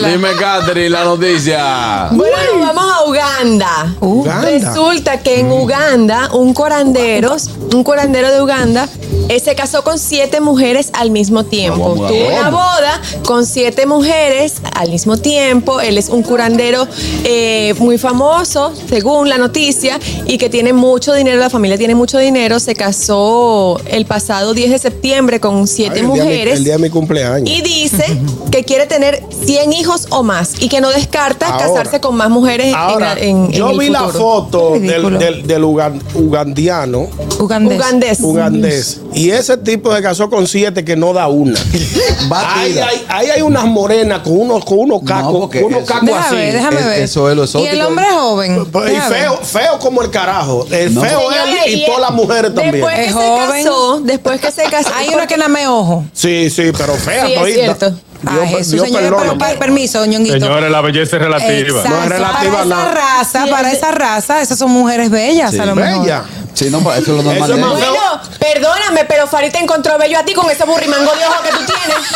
Dime, 0.06 0.34
Catherine, 0.36 0.90
la 0.90 1.04
noticia. 1.04 2.08
Bueno, 2.12 2.36
vamos 2.60 2.84
a 2.94 3.04
Uganda. 3.04 3.94
Uganda. 4.00 4.50
Resulta 4.50 5.18
que 5.20 5.40
en 5.40 5.50
Uganda, 5.50 6.30
un 6.32 6.54
curandero, 6.54 7.36
un 7.74 7.82
curandero 7.82 8.30
de 8.30 8.40
Uganda, 8.40 8.88
eh, 9.28 9.40
se 9.40 9.54
casó 9.54 9.82
con 9.84 9.98
siete 9.98 10.40
mujeres 10.40 10.90
al 10.94 11.10
mismo 11.10 11.44
tiempo. 11.44 11.80
Vamos 11.94 12.08
Tuvo 12.10 12.26
una 12.28 12.50
boda 12.50 13.00
con 13.24 13.44
siete 13.46 13.86
mujeres 13.86 14.54
al 14.74 14.90
mismo 14.90 15.16
tiempo. 15.16 15.80
Él 15.80 15.98
es 15.98 16.08
un 16.08 16.22
curandero 16.22 16.86
eh, 17.24 17.74
muy 17.78 17.98
famoso, 17.98 18.72
según 18.88 19.28
la 19.28 19.38
noticia, 19.38 19.98
y 20.26 20.38
que 20.38 20.48
tiene 20.48 20.72
mucho 20.72 21.12
dinero, 21.12 21.38
la 21.38 21.50
familia 21.50 21.76
tiene 21.78 21.94
mucho 21.94 22.18
dinero. 22.18 22.58
Se 22.60 22.74
casó 22.74 23.80
el 23.86 24.06
pasado 24.06 24.54
10 24.54 24.70
de 24.70 24.78
septiembre 24.78 25.40
con 25.40 25.66
siete 25.66 26.00
Ay, 26.00 26.06
el 26.06 26.12
día 26.12 26.22
de 26.24 26.28
mi- 26.28 26.34
mujeres. 26.34 26.56
el 26.58 26.64
día 26.64 26.72
de 26.74 26.82
mi 26.82 26.90
cumpleaños. 26.90 27.48
Y 27.50 27.62
dice 27.62 28.04
que 28.50 28.64
quiere 28.64 28.86
tener 28.86 29.22
100 29.44 29.72
hijos 29.72 30.06
o 30.10 30.22
más 30.22 30.52
y 30.60 30.68
que 30.68 30.80
no 30.80 30.90
descarta 30.90 31.46
Ahora. 31.48 31.66
casarse 31.66 32.00
con 32.00 32.16
más 32.16 32.30
mujeres 32.30 32.66
en- 32.68 32.74
Ahora, 32.74 33.14
en, 33.18 33.44
en 33.46 33.52
yo 33.52 33.70
el 33.70 33.78
vi 33.78 33.88
la 33.90 34.08
foto 34.08 34.72
del, 34.78 35.18
del, 35.18 35.46
del 35.46 35.62
ugan- 35.64 36.00
ugandiano, 36.14 37.08
Ugandés. 37.38 37.78
Ugandés. 37.78 38.20
ugandés, 38.20 39.00
y 39.14 39.30
ese 39.30 39.56
tipo 39.56 39.94
se 39.94 40.02
casó 40.02 40.28
con 40.30 40.46
siete 40.46 40.84
que 40.84 40.96
no 40.96 41.12
da 41.12 41.28
una. 41.28 41.58
Ahí 41.70 42.28
Batida. 42.28 42.86
hay, 42.88 43.06
ahí 43.08 43.30
hay 43.30 43.42
unas 43.42 43.64
morenas 43.64 44.20
con 44.20 44.38
unos, 44.38 44.64
con 44.64 44.78
unos 44.80 45.02
cacos, 45.04 45.48
con 45.50 45.64
unos 45.64 45.82
eso- 45.82 45.86
cacos 45.92 46.06
Déjame 46.08 46.26
así. 46.26 46.36
ver, 46.36 46.52
déjame 46.54 46.82
ver. 46.82 47.02
eso 47.02 47.30
es 47.30 47.36
lo 47.36 47.42
Y 47.42 47.44
exótico. 47.44 47.72
el 47.72 47.82
hombre 47.82 48.04
joven. 48.12 48.66
Pues, 48.70 48.90
Y 48.90 48.94
Déjame 48.94 49.10
ver. 49.14 49.22
feo, 49.22 49.36
feo 49.42 49.78
como 49.78 50.02
el 50.02 50.10
carajo. 50.10 50.66
El 50.70 50.94
No. 50.94 51.00
feo 51.02 51.20
Señores, 51.30 51.54
él 51.66 51.74
y, 51.80 51.86
todas 51.86 52.00
las 52.00 52.10
mujeres 52.10 52.54
también. 52.54 52.72
Después 52.72 52.94
que 52.94 53.00
Es 53.02 53.06
se 53.08 53.12
joven. 53.14 53.64
casó, 53.64 54.00
después 54.00 54.40
que 54.40 54.50
se 54.52 54.62
casó. 54.64 54.90
Hay 54.96 55.08
una 55.08 55.26
que 55.26 55.36
nada 55.36 55.48
me 55.48 55.66
ojo. 55.68 56.04
Sí, 56.12 56.50
sí, 56.50 56.70
pero 56.76 56.94
fea 56.94 57.26
Sí, 57.26 57.32
es 57.34 57.54
cierto. 57.54 57.92
Ah, 58.26 58.32
Dios, 58.32 58.48
Jesús, 58.50 58.72
Dios 58.72 58.86
señores, 58.86 59.10
perdona. 59.10 59.34
pero 59.46 59.58
permiso, 59.60 60.04
ñonguito. 60.04 60.40
Señores, 60.40 60.70
la 60.70 60.80
belleza 60.80 61.16
es 61.16 61.22
relativa. 61.22 61.78
Exacto. 61.80 61.88
No 61.90 62.02
es 62.02 62.08
relativa 62.10 62.52
para 62.52 62.64
esa 62.64 62.74
nada. 62.76 62.94
raza, 62.94 63.44
Sí, 63.44 63.50
para 63.50 63.70
es- 63.70 63.76
esa 63.78 63.90
raza, 63.92 64.40
esas 64.42 64.58
son 64.58 64.70
mujeres 64.72 65.10
bellas 65.10 65.52
Sí. 65.52 65.58
a 65.60 65.66
lo 65.66 65.74
mejor. 65.76 66.02
Bella. 66.02 66.22
Sí, 66.54 66.68
no, 66.70 66.78
eso 66.80 66.90
es 66.98 67.06
lo 67.08 67.22
normal. 67.22 67.36
Eso 67.50 67.58
feo. 67.58 67.68
Bueno, 67.70 68.20
perdóname, 68.40 69.04
pero 69.08 69.28
Farid 69.28 69.52
te 69.52 69.58
encontró 69.58 69.96
bello 69.98 70.18
a 70.18 70.24
ti 70.24 70.34
con 70.34 70.50
ese 70.50 70.64
burrimango 70.64 71.12
de 71.14 71.24
ojo 71.26 71.42
que 71.44 71.50
tú 71.50 71.58
tienes. 71.58 71.96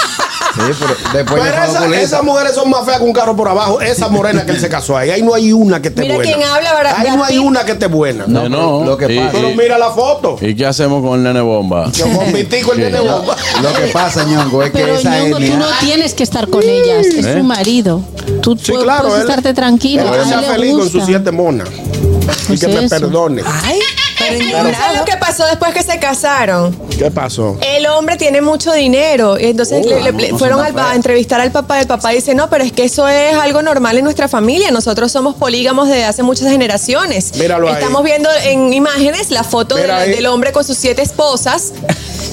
Sí, 0.55 0.61
pero 0.79 0.95
después 1.15 1.43
Pero 1.43 1.65
esa- 1.65 1.97
esas 2.03 2.23
mujeres 2.23 2.55
son 2.55 2.69
más 2.69 2.85
feas 2.85 2.99
que 2.99 3.05
un 3.05 3.13
carro 3.15 3.35
por 3.35 3.49
abajo. 3.49 3.81
Esa 3.81 4.09
morena 4.09 4.45
que 4.45 4.51
él 4.51 4.61
se 4.61 4.69
casó 4.69 4.95
ahí. 4.99 5.09
Ahí 5.09 5.23
no 5.23 5.33
hay 5.33 5.51
una 5.51 5.81
que 5.81 5.89
esté 5.89 6.03
Mira 6.03 6.17
buena. 6.17 6.31
quién 6.31 6.47
habla, 6.47 6.75
¿verdad? 6.75 6.95
Ahí 6.99 7.17
no 7.17 7.25
hay 7.25 7.39
una 7.39 7.65
que 7.65 7.73
esté 7.73 7.87
buena. 7.87 8.25
No, 8.27 8.51
No, 8.51 8.59
pero 8.81 8.85
lo 8.85 8.97
que 8.99 9.15
y- 9.15 9.19
pasa. 9.19 9.31
Pero 9.33 9.49
mira 9.57 9.79
la 9.79 9.91
foto. 9.93 10.37
¿Y 10.43 10.55
qué 10.55 10.67
hacemos 10.67 11.03
con 11.03 11.15
el 11.19 11.23
nene 11.23 11.41
bomba? 11.41 11.91
Yo 11.93 12.05
con 12.15 12.31
mi 12.31 12.45
tico 12.45 12.73
el 12.75 12.81
nene 12.81 13.01
bomba. 13.01 13.35
Lo 13.63 13.73
que 13.73 13.87
pasa, 13.87 14.25
ñongo, 14.25 14.63
es 14.63 14.73
que 14.73 14.95
esa 14.95 15.19
Ñongo, 15.21 15.37
tú 15.39 15.43
etnia. 15.43 15.57
no 15.57 15.67
tienes 15.81 15.92
que 16.15 16.23
estar 16.23 16.49
con 16.49 16.63
ellas, 16.63 17.07
es 17.07 17.27
¿Eh? 17.27 17.35
su 17.39 17.45
marido. 17.45 18.03
Tú 18.41 18.57
Sí, 18.61 18.73
pu- 18.73 18.83
claro. 18.83 19.09
puedes 19.09 19.25
él- 19.25 19.29
estarte 19.29 19.55
tranquilo. 19.55 20.15
él 20.15 20.27
sea 20.27 20.41
feliz 20.43 20.73
con 20.75 20.91
sus 20.91 21.05
siete 21.05 21.31
monas. 21.31 21.69
Y 21.69 22.47
Pues 22.49 22.61
que 22.61 22.69
me 22.69 22.89
perdone. 22.89 23.43
Ay, 23.47 23.79
pero 24.19 24.39
¿Sabes 24.73 24.99
lo 24.99 25.05
que 25.05 25.17
pasó 25.19 25.45
después 25.47 25.73
que 25.75 25.83
se 25.83 25.99
casaron? 25.99 26.77
¿Qué 26.99 27.11
pasó? 27.11 27.59
El 27.61 27.87
hombre 27.87 28.17
tiene 28.17 28.41
mucho 28.41 28.73
dinero. 28.73 29.39
Y 29.39 29.45
entonces 29.47 29.85
Oh, 29.85 29.89
le- 29.89 30.03
le- 30.03 30.13
no, 30.13 30.19
le 30.19 30.29
no 30.33 30.39
fueron 30.39 30.61
al- 30.61 30.79
a 30.79 30.95
entrevistar 30.95 31.41
al 31.41 31.51
papá. 31.53 31.81
El 31.81 31.87
papá 31.87 32.11
dice: 32.11 32.35
No, 32.35 32.49
pero 32.49 32.65
es 32.65 32.73
que 32.73 32.85
eso 32.85 33.07
es 33.09 33.35
algo 33.35 33.63
normal 33.63 33.99
en 33.99 34.05
nuestra 34.05 34.29
familia. 34.29 34.71
Nosotros 34.71 35.11
somos 35.13 35.35
polígamos 35.35 35.89
desde 35.89 36.05
hace 36.05 36.23
muchas 36.23 36.49
generaciones. 36.51 37.33
Míralo 37.37 37.69
ahí. 37.69 37.75
Estamos 37.75 38.03
viendo 38.05 38.29
en 38.45 38.73
imágenes 38.73 39.31
la 39.31 39.45
foto 39.45 39.75
de 39.77 39.87
del 39.87 40.27
hombre 40.27 40.53
con 40.53 40.65
sus 40.65 40.77
siete 40.79 41.03
esposas. 41.03 41.73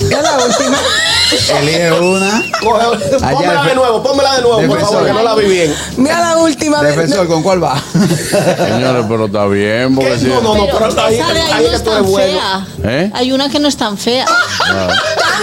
Ya 0.09 0.21
la 0.21 0.37
última. 0.45 0.77
Elige 1.59 1.91
una. 1.91 2.41
Coge- 2.61 3.15
Allá 3.21 3.31
Pónmela 3.31 3.61
el- 3.61 3.67
de 3.69 3.75
nuevo, 3.75 4.03
pónmela 4.03 4.35
de 4.35 4.41
nuevo, 4.41 4.67
por 4.67 4.81
favor, 4.81 5.05
que 5.05 5.13
no 5.13 5.23
la 5.23 5.35
vi 5.35 5.45
bien. 5.45 5.75
Mira 5.97 6.19
la 6.21 6.37
última. 6.37 6.81
Defensor, 6.81 7.27
¿con 7.27 7.43
cuál 7.43 7.63
va? 7.63 7.81
Señores, 7.91 9.05
pero 9.07 9.25
está 9.25 9.45
bien, 9.47 9.95
porque. 9.95 10.15
No, 10.21 10.41
no, 10.41 10.55
no, 10.55 10.65
pero 10.65 11.01
ahí, 11.01 11.15
esa 11.19 11.33
de 11.33 11.41
ahí 11.41 11.51
ahí 11.51 11.65
es 11.65 11.65
no 11.65 11.69
que 11.69 11.75
es 11.75 11.83
tú 11.83 11.89
eres 11.91 12.01
tan 12.03 12.05
bueno. 12.11 12.39
fea. 12.39 12.67
¿Eh? 12.83 13.11
Hay 13.13 13.31
una 13.31 13.49
que 13.49 13.59
no 13.59 13.67
es 13.67 13.77
tan 13.77 13.97
fea. 13.97 14.25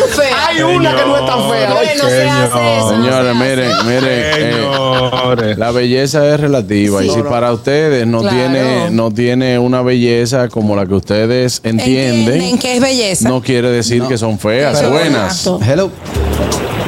¡Tan 0.00 0.09
fea! 0.11 0.46
Hay 0.48 0.62
una 0.62 0.94
que 0.96 1.02
no 1.06 1.16
es 1.16 1.26
tan 1.26 1.50
fea. 1.50 1.74
Oye, 1.74 1.90
no 1.96 2.04
se 2.09 2.28
hace 2.28 2.76
eso. 2.78 2.85
no 2.85 2.88
se 2.88 2.94
Señores, 2.96 3.37
hace. 3.37 3.44
miren, 3.44 3.70
miren. 3.87 4.04
eh, 4.04 4.52
Señores. 4.52 5.59
la 5.59 5.70
belleza 5.70 6.26
es 6.35 6.40
relativa 6.40 7.04
y 7.04 7.11
si 7.11 7.22
para 7.22 7.52
ustedes 7.52 8.06
no 8.06 8.20
Claro. 8.20 8.37
tiene 8.37 8.90
no 8.90 9.11
tiene 9.11 9.59
una 9.59 9.82
belleza 9.82 10.48
como 10.48 10.76
la 10.76 10.87
que 10.87 10.94
ustedes 10.94 11.61
entienden, 11.64 12.35
Entienden 12.35 12.59
que 12.59 12.76
es 12.76 12.80
belleza. 12.80 13.28
no 13.28 13.40
quiere 13.42 13.70
decir 13.70 14.02
que 14.04 14.18
son 14.18 14.38
feas, 14.38 14.78
Pero- 14.78 14.90
buenas. 14.90 15.46
Exacto. 15.46 15.61
Hello. 15.64 15.90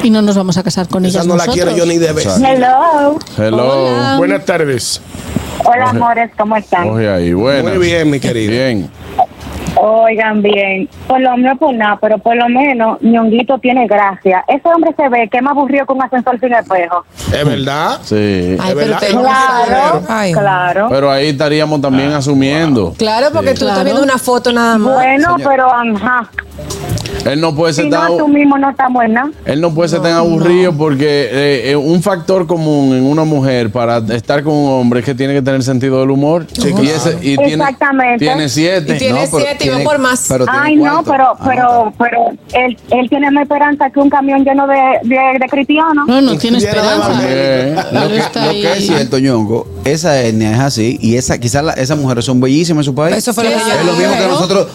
Y 0.02 0.10
no 0.10 0.22
nos 0.22 0.36
vamos 0.36 0.56
a 0.56 0.62
casar 0.62 0.86
con 0.88 1.04
Esa 1.04 1.18
ellas 1.18 1.26
no 1.26 1.36
la 1.36 1.44
nosotros. 1.46 1.64
quiero 1.74 1.76
yo 1.76 1.86
ni 1.92 1.98
de 1.98 2.12
vez. 2.12 2.26
Hello. 2.26 3.18
Hello. 3.36 3.88
Hola. 3.90 4.14
Buenas 4.18 4.44
tardes. 4.44 5.00
Hola, 5.64 5.90
amores, 5.90 6.30
¿cómo 6.38 6.56
están? 6.56 6.88
Oye 6.88 7.08
ahí, 7.10 7.32
buenas. 7.32 7.74
Muy 7.74 7.84
bien, 7.86 8.08
mi 8.08 8.20
querido. 8.20 8.52
Bien. 8.52 8.88
Oigan 9.80 10.42
bien, 10.42 10.88
por 11.06 11.20
lo 11.20 11.36
menos 11.36 11.56
por 11.58 11.72
nada, 11.72 11.96
pero 12.00 12.18
por 12.18 12.34
lo 12.36 12.48
menos 12.48 13.00
Ñonguito 13.00 13.58
tiene 13.58 13.86
gracia. 13.86 14.44
Ese 14.48 14.68
hombre 14.68 14.92
se 14.96 15.08
ve 15.08 15.28
que 15.30 15.36
es 15.38 15.42
más 15.42 15.52
aburrido 15.52 15.86
que 15.86 15.92
un 15.92 16.02
ascensor 16.02 16.38
sin 16.40 16.52
espejo. 16.52 17.04
¿Es 17.32 17.44
verdad? 17.44 17.98
Sí. 18.02 18.56
Ay, 18.60 18.70
Es 18.70 18.74
verdad. 18.74 18.98
Claro, 18.98 19.20
exagerado. 19.20 20.02
Ay. 20.08 20.32
claro. 20.32 20.86
Pero 20.90 21.10
ahí 21.12 21.28
estaríamos 21.28 21.80
también 21.80 22.12
asumiendo. 22.12 22.92
Claro, 22.98 23.28
porque 23.32 23.52
tú 23.54 23.60
Claro. 23.60 23.70
estás 23.72 23.84
viendo 23.84 24.02
una 24.02 24.18
foto 24.18 24.52
nada 24.52 24.78
más. 24.78 24.94
Bueno, 24.94 25.36
pero 25.44 25.72
ajá. 25.72 26.28
Él 27.24 27.40
no 27.40 27.54
puede 27.54 27.72
ser 27.74 27.84
Si 27.84 27.90
no 27.90 27.96
tan 27.98 28.12
asumimos, 28.14 28.60
no 28.60 28.70
está 28.70 28.88
buena. 28.88 29.30
él 29.44 29.60
no 29.60 29.72
puede 29.74 29.88
ser 29.88 30.00
tan 30.00 30.12
aburrido 30.12 30.72
porque 30.72 31.28
eh, 31.30 31.70
eh, 31.70 31.76
un 31.76 32.02
factor 32.02 32.46
común 32.46 32.94
en 32.94 33.04
una 33.04 33.24
mujer 33.24 33.70
para 33.70 33.98
estar 34.14 34.42
con 34.42 34.54
un 34.54 34.70
hombre 34.80 35.00
es 35.00 35.06
que 35.06 35.14
tiene 35.14 35.34
que 35.34 35.42
tener 35.42 35.62
sentido 35.62 36.00
del 36.00 36.10
humor. 36.10 36.46
y 36.56 36.88
ese- 36.88 37.18
y 37.20 37.36
tiene, 37.36 37.54
Exactamente. 37.54 38.24
tiene 38.24 38.48
siete. 38.48 38.94
Y 38.94 38.98
tiene 38.98 39.20
No, 39.24 39.30
pero 39.30 39.44
siete 39.44 39.64
y 39.64 39.68
va 39.68 39.74
tiene- 39.76 39.84
por 39.84 39.98
más. 39.98 40.26
pero 40.28 40.44
Ay, 40.48 40.76
no, 40.76 41.02
pero, 41.04 41.24
Ah, 41.38 41.44
pero, 41.44 41.92
pero 41.98 42.30
él, 42.54 42.76
él 42.90 43.08
tiene 43.08 43.30
más 43.30 43.42
esperanza 43.42 43.90
que 43.90 44.00
un 44.00 44.08
camión 44.10 44.44
lleno 44.44 44.66
de, 44.66 44.76
de, 45.04 45.16
de 45.38 45.48
cristianos. 45.50 46.06
No, 46.06 46.20
no 46.20 46.38
tiene 46.38 46.58
esperanza. 46.58 47.20
Eh, 47.24 47.74
Lo 47.92 48.08
que, 48.08 48.16
lo 48.62 48.68
es 48.74 48.86
cierto, 48.86 49.18
ñongo, 49.18 49.66
esa 49.84 50.20
etnia 50.22 50.52
es 50.52 50.60
así 50.60 50.98
y 51.00 51.16
esa 51.16 51.38
quizás 51.38 51.62
la- 51.64 51.72
esas 51.74 51.98
mujeres 51.98 52.24
son 52.24 52.40
bellísimas 52.40 52.82
en 52.86 52.92
su 52.92 52.94
país. 52.94 53.16
Eso 53.16 53.34
fue 53.34 53.44
lo 53.44 53.50
que 53.50 53.56
yo 53.56 53.92
mismo 53.92 54.14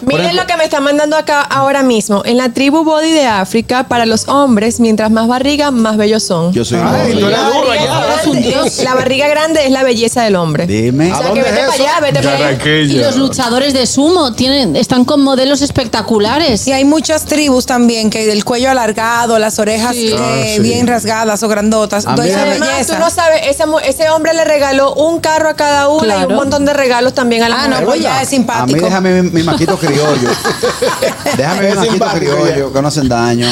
Miren 0.06 0.22
ejemplo, 0.26 0.42
lo 0.42 0.48
que 0.48 0.58
me 0.58 0.64
están 0.66 0.84
mandando 0.84 1.16
acá 1.16 1.42
ahora 1.42 1.84
mismo. 1.84 2.22
En 2.34 2.38
la 2.40 2.50
tribu 2.50 2.84
Body 2.84 3.12
de 3.12 3.28
África, 3.28 3.84
para 3.88 4.08
los 4.08 4.28
hombres, 4.28 4.80
mientras 4.80 5.12
más 5.12 5.28
barriga, 5.28 5.70
más 5.70 5.98
bellos 5.98 6.24
son. 6.24 6.52
Yo 6.52 6.66
soy 6.66 6.80
Ay, 6.84 7.12
un 7.12 7.20
tú 7.20 7.26
hombre. 7.28 7.36
eres 7.36 7.46
duro 7.46 7.68
barriga 7.68 7.84
allá. 7.84 8.24
grande- 8.24 8.84
la 8.84 8.96
barriga 8.96 9.28
grande 9.28 9.66
es 9.66 9.72
la 9.72 9.84
belleza 9.84 10.24
del 10.24 10.36
hombre. 10.36 10.66
Dime. 10.66 11.12
O 11.12 11.14
¿A 11.14 11.18
sea, 11.20 11.28
que 11.28 11.28
dónde 11.28 11.44
vete 11.44 11.54
es 11.62 11.66
para 11.68 11.76
eso? 11.76 11.84
allá, 11.84 12.00
vete 12.02 12.24
para 12.24 12.48
allá. 12.48 12.76
Y 12.76 12.98
los 12.98 13.18
luchadores 13.18 13.74
de 13.76 13.86
sumo 13.86 14.34
tienen, 14.34 14.76
están 14.76 15.06
con 15.06 15.22
modelos 15.22 15.62
espectaculares. 15.62 16.66
Y 16.66 16.72
hay 16.72 16.86
muchas 16.86 17.26
tribus 17.26 17.68
también 17.68 18.10
que 18.10 18.26
del 18.26 18.44
cuello 18.44 18.72
alargado, 18.72 19.38
las 19.38 19.60
orejas 19.60 19.96
Sí. 19.96 20.08
eh, 20.12 20.16
Ah, 20.18 20.44
sí. 20.56 20.60
bien 20.64 20.88
rasgadas 20.88 21.44
o 21.44 21.48
grandotas. 21.48 22.08
A 22.08 22.14
mí 22.14 22.14
Entonces, 22.14 22.34
esa 22.36 22.42
Además, 22.50 22.68
belleza. 22.70 22.94
tú 22.96 23.00
no 23.00 23.10
sabes, 23.12 23.42
ese, 23.46 23.68
mu- 23.68 23.78
ese 23.78 24.10
hombre 24.10 24.34
le 24.34 24.44
regaló 24.44 24.96
un 24.96 25.20
carro 25.20 25.50
a 25.50 25.54
cada 25.54 25.88
una 25.90 26.02
y 26.04 26.08
Claro. 26.08 26.30
un 26.30 26.36
montón 26.38 26.66
de 26.66 26.74
regalos 26.74 27.14
también 27.14 27.44
a 27.44 27.50
la 27.50 27.58
Ah, 27.62 27.68
no, 27.68 27.76
mujer. 27.76 27.86
pues 27.86 28.02
ya 28.02 28.14
es 28.24 28.28
A 28.28 28.32
mí 28.32 28.38
simpático. 28.38 28.86
déjame 28.86 29.22
mi, 29.22 29.30
mi 29.30 29.44
maquito 29.44 29.78
criollo. 29.78 30.30
déjame 31.38 31.62
mi 31.62 31.68
Es 31.68 31.76
maquito 31.76 31.92
simpático, 31.92 32.23
criollo, 32.24 32.74
que 32.74 32.82
no 32.82 32.88
hacen 32.88 33.08
daño. 33.08 33.48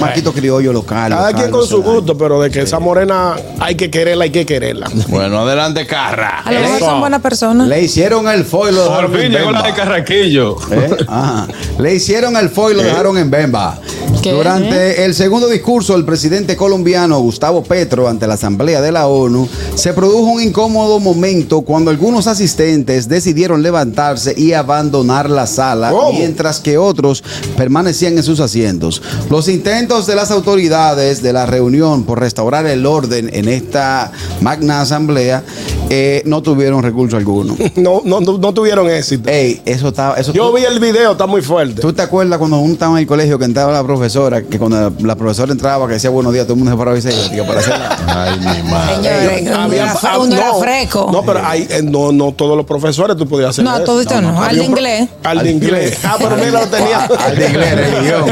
Maquito 0.00 0.32
criollo 0.32 0.72
local. 0.72 1.10
Cada 1.10 1.28
local, 1.28 1.34
quien 1.40 1.50
con 1.50 1.66
su 1.66 1.82
daño. 1.82 1.94
gusto, 1.94 2.18
pero 2.18 2.40
de 2.40 2.50
que 2.50 2.62
esa 2.62 2.78
morena 2.78 3.34
hay 3.60 3.74
que 3.74 3.90
quererla, 3.90 4.24
hay 4.24 4.30
que 4.30 4.46
quererla. 4.46 4.88
Bueno, 5.08 5.40
adelante, 5.40 5.86
Carra. 5.86 6.40
A 6.44 6.50
lo 6.52 6.60
mejor 6.60 6.78
son 6.78 7.00
buenas 7.00 7.20
personas. 7.20 7.68
Le 7.68 7.82
hicieron 7.82 8.26
el 8.28 8.44
foil 8.44 8.72
y 8.72 8.76
lo 8.76 8.86
Por 8.86 8.94
dejaron 8.94 9.12
fin 9.12 9.20
en 9.22 9.32
llegó 9.32 9.50
la 9.52 9.58
de 9.62 9.64
Bemba. 9.68 9.76
Carraquillo. 9.76 10.56
¿Eh? 10.70 10.96
Ajá. 11.06 11.46
Le 11.78 11.94
hicieron 11.94 12.36
el 12.36 12.48
foil 12.48 12.74
y 12.74 12.76
lo 12.78 12.82
dejaron 12.84 13.18
en 13.18 13.30
Bemba. 13.30 13.78
Durante 14.22 15.04
el 15.04 15.14
segundo 15.14 15.48
discurso 15.48 15.94
del 15.94 16.04
presidente 16.04 16.56
colombiano 16.56 17.18
Gustavo 17.18 17.62
Petro 17.64 18.08
ante 18.08 18.26
la 18.26 18.34
Asamblea 18.34 18.80
de 18.80 18.92
la 18.92 19.08
ONU, 19.08 19.48
se 19.74 19.92
produjo 19.92 20.30
un 20.30 20.42
incómodo 20.42 21.00
momento 21.00 21.62
cuando 21.62 21.90
algunos 21.90 22.28
asistentes 22.28 23.08
decidieron 23.08 23.62
levantarse 23.62 24.32
y 24.36 24.52
abandonar 24.52 25.28
la 25.28 25.46
sala, 25.48 25.90
¿Cómo? 25.90 26.12
mientras 26.12 26.60
que 26.60 26.78
otros 26.78 27.24
permanecían 27.56 28.11
en 28.18 28.22
sus 28.24 28.40
asientos. 28.40 29.02
Los 29.30 29.48
intentos 29.48 30.06
de 30.06 30.14
las 30.14 30.30
autoridades 30.30 31.22
de 31.22 31.32
la 31.32 31.46
reunión 31.46 32.04
por 32.04 32.20
restaurar 32.20 32.66
el 32.66 32.86
orden 32.86 33.30
en 33.32 33.48
esta 33.48 34.12
magna 34.40 34.80
asamblea 34.80 35.42
eh, 35.90 36.22
no 36.26 36.42
tuvieron 36.42 36.82
recurso 36.82 37.16
alguno. 37.16 37.56
No, 37.82 38.00
no, 38.04 38.20
no, 38.20 38.38
no 38.38 38.54
tuvieron 38.54 38.88
éxito. 38.90 39.28
Ey, 39.28 39.60
eso 39.64 39.88
estaba. 39.88 40.14
Eso 40.16 40.32
Yo 40.32 40.52
vi 40.52 40.62
el 40.64 40.78
video, 40.78 41.12
está 41.12 41.26
muy 41.26 41.42
fuerte. 41.42 41.80
¿Tú 41.80 41.92
te 41.92 42.02
acuerdas 42.02 42.38
cuando 42.38 42.58
uno 42.58 42.74
estaba 42.74 42.92
en 42.92 42.98
el 42.98 43.06
colegio 43.06 43.38
que 43.38 43.44
entraba 43.44 43.72
la 43.72 43.82
profesora, 43.82 44.42
que 44.42 44.58
cuando 44.58 44.76
la, 44.80 44.92
la 45.00 45.16
profesora 45.16 45.50
entraba, 45.52 45.86
que 45.88 45.94
decía 45.94 46.10
buenos 46.10 46.32
días, 46.32 46.44
todo 46.46 46.54
el 46.54 46.58
mundo 46.60 46.72
se 46.72 46.78
paraba 46.78 46.96
y 46.98 47.02
se 47.02 47.12
iba, 47.12 47.28
tío, 47.30 47.46
para 47.46 47.60
hacer 47.60 47.74
Ay, 48.06 48.38
mi 48.38 48.70
madre. 48.70 49.08
Había- 49.52 49.92
era, 49.92 50.18
uno 50.18 50.34
era 50.36 50.48
no, 50.48 50.60
fresco. 50.60 51.08
No, 51.10 51.22
pero 51.24 51.40
hay, 51.44 51.66
eh, 51.70 51.80
no, 51.82 52.12
no 52.12 52.32
todos 52.32 52.56
los 52.56 52.66
profesores 52.66 53.16
tú 53.16 53.26
podías 53.26 53.50
hacer 53.50 53.64
No, 53.64 53.74
eso. 53.76 53.84
todito 53.84 54.20
no. 54.20 54.40
Al 54.42 54.56
de 54.56 54.64
inglés. 54.64 55.08
Al 55.24 55.38
de 55.42 55.50
inglés. 55.50 55.98
Ah, 56.04 56.16
pero 56.18 56.36
mira, 56.36 56.50
lo 56.60 56.66
tenía. 56.66 57.04
Al 57.04 57.36
de 57.36 57.46
inglés, 57.48 57.74
religión. 58.02 58.24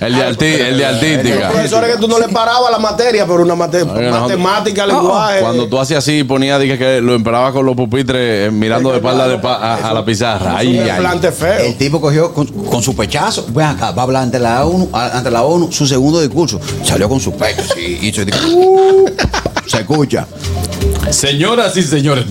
El 0.00 0.14
de, 0.14 0.28
arti- 0.30 0.60
el 0.60 0.78
de 0.78 0.86
artística. 0.86 1.48
profesores 1.50 1.94
que 1.94 2.00
tú 2.00 2.08
no 2.08 2.18
le 2.18 2.28
parabas 2.28 2.70
la 2.70 2.78
materia, 2.78 3.26
pero 3.26 3.42
una 3.42 3.54
mate- 3.54 3.82
Oiga, 3.82 4.10
nosotros- 4.10 4.38
matemática, 4.38 4.86
lenguaje. 4.86 5.40
Cuando 5.40 5.68
tú 5.68 5.78
hacías 5.78 5.98
así 5.98 6.18
y 6.20 6.24
ponías 6.24 6.60
dije, 6.60 6.78
que 6.78 7.00
lo 7.00 7.14
emparaba 7.14 7.52
con 7.52 7.64
los 7.66 7.74
pupitres 7.76 8.48
eh, 8.48 8.50
mirando 8.50 8.90
de 8.90 8.96
espalda 8.96 9.28
de 9.28 9.38
pa- 9.38 9.56
a, 9.56 9.88
a 9.90 9.94
la 9.94 10.04
pizarra. 10.04 10.56
El 11.66 11.76
tipo 11.76 12.00
cogió 12.00 12.32
con, 12.32 12.46
con 12.46 12.82
su 12.82 12.94
pechazo. 12.96 13.46
Ven 13.48 13.66
acá, 13.66 13.90
va 13.92 14.02
a 14.02 14.04
hablar 14.04 14.22
ante 14.22 14.38
la 14.38 14.64
ONU, 14.64 14.88
ante 14.92 15.30
la 15.30 15.42
ONU, 15.42 15.70
su 15.72 15.86
segundo 15.86 16.20
discurso. 16.20 16.60
Salió 16.82 17.08
con 17.08 17.20
su 17.20 17.32
pecho 17.32 17.62
y 17.78 18.12
se 18.12 18.24
dijo, 18.24 18.38
"Uh", 18.48 19.10
se 19.66 19.78
escucha. 19.80 20.26
Señoras 21.10 21.76
y 21.76 21.82
señores. 21.82 22.24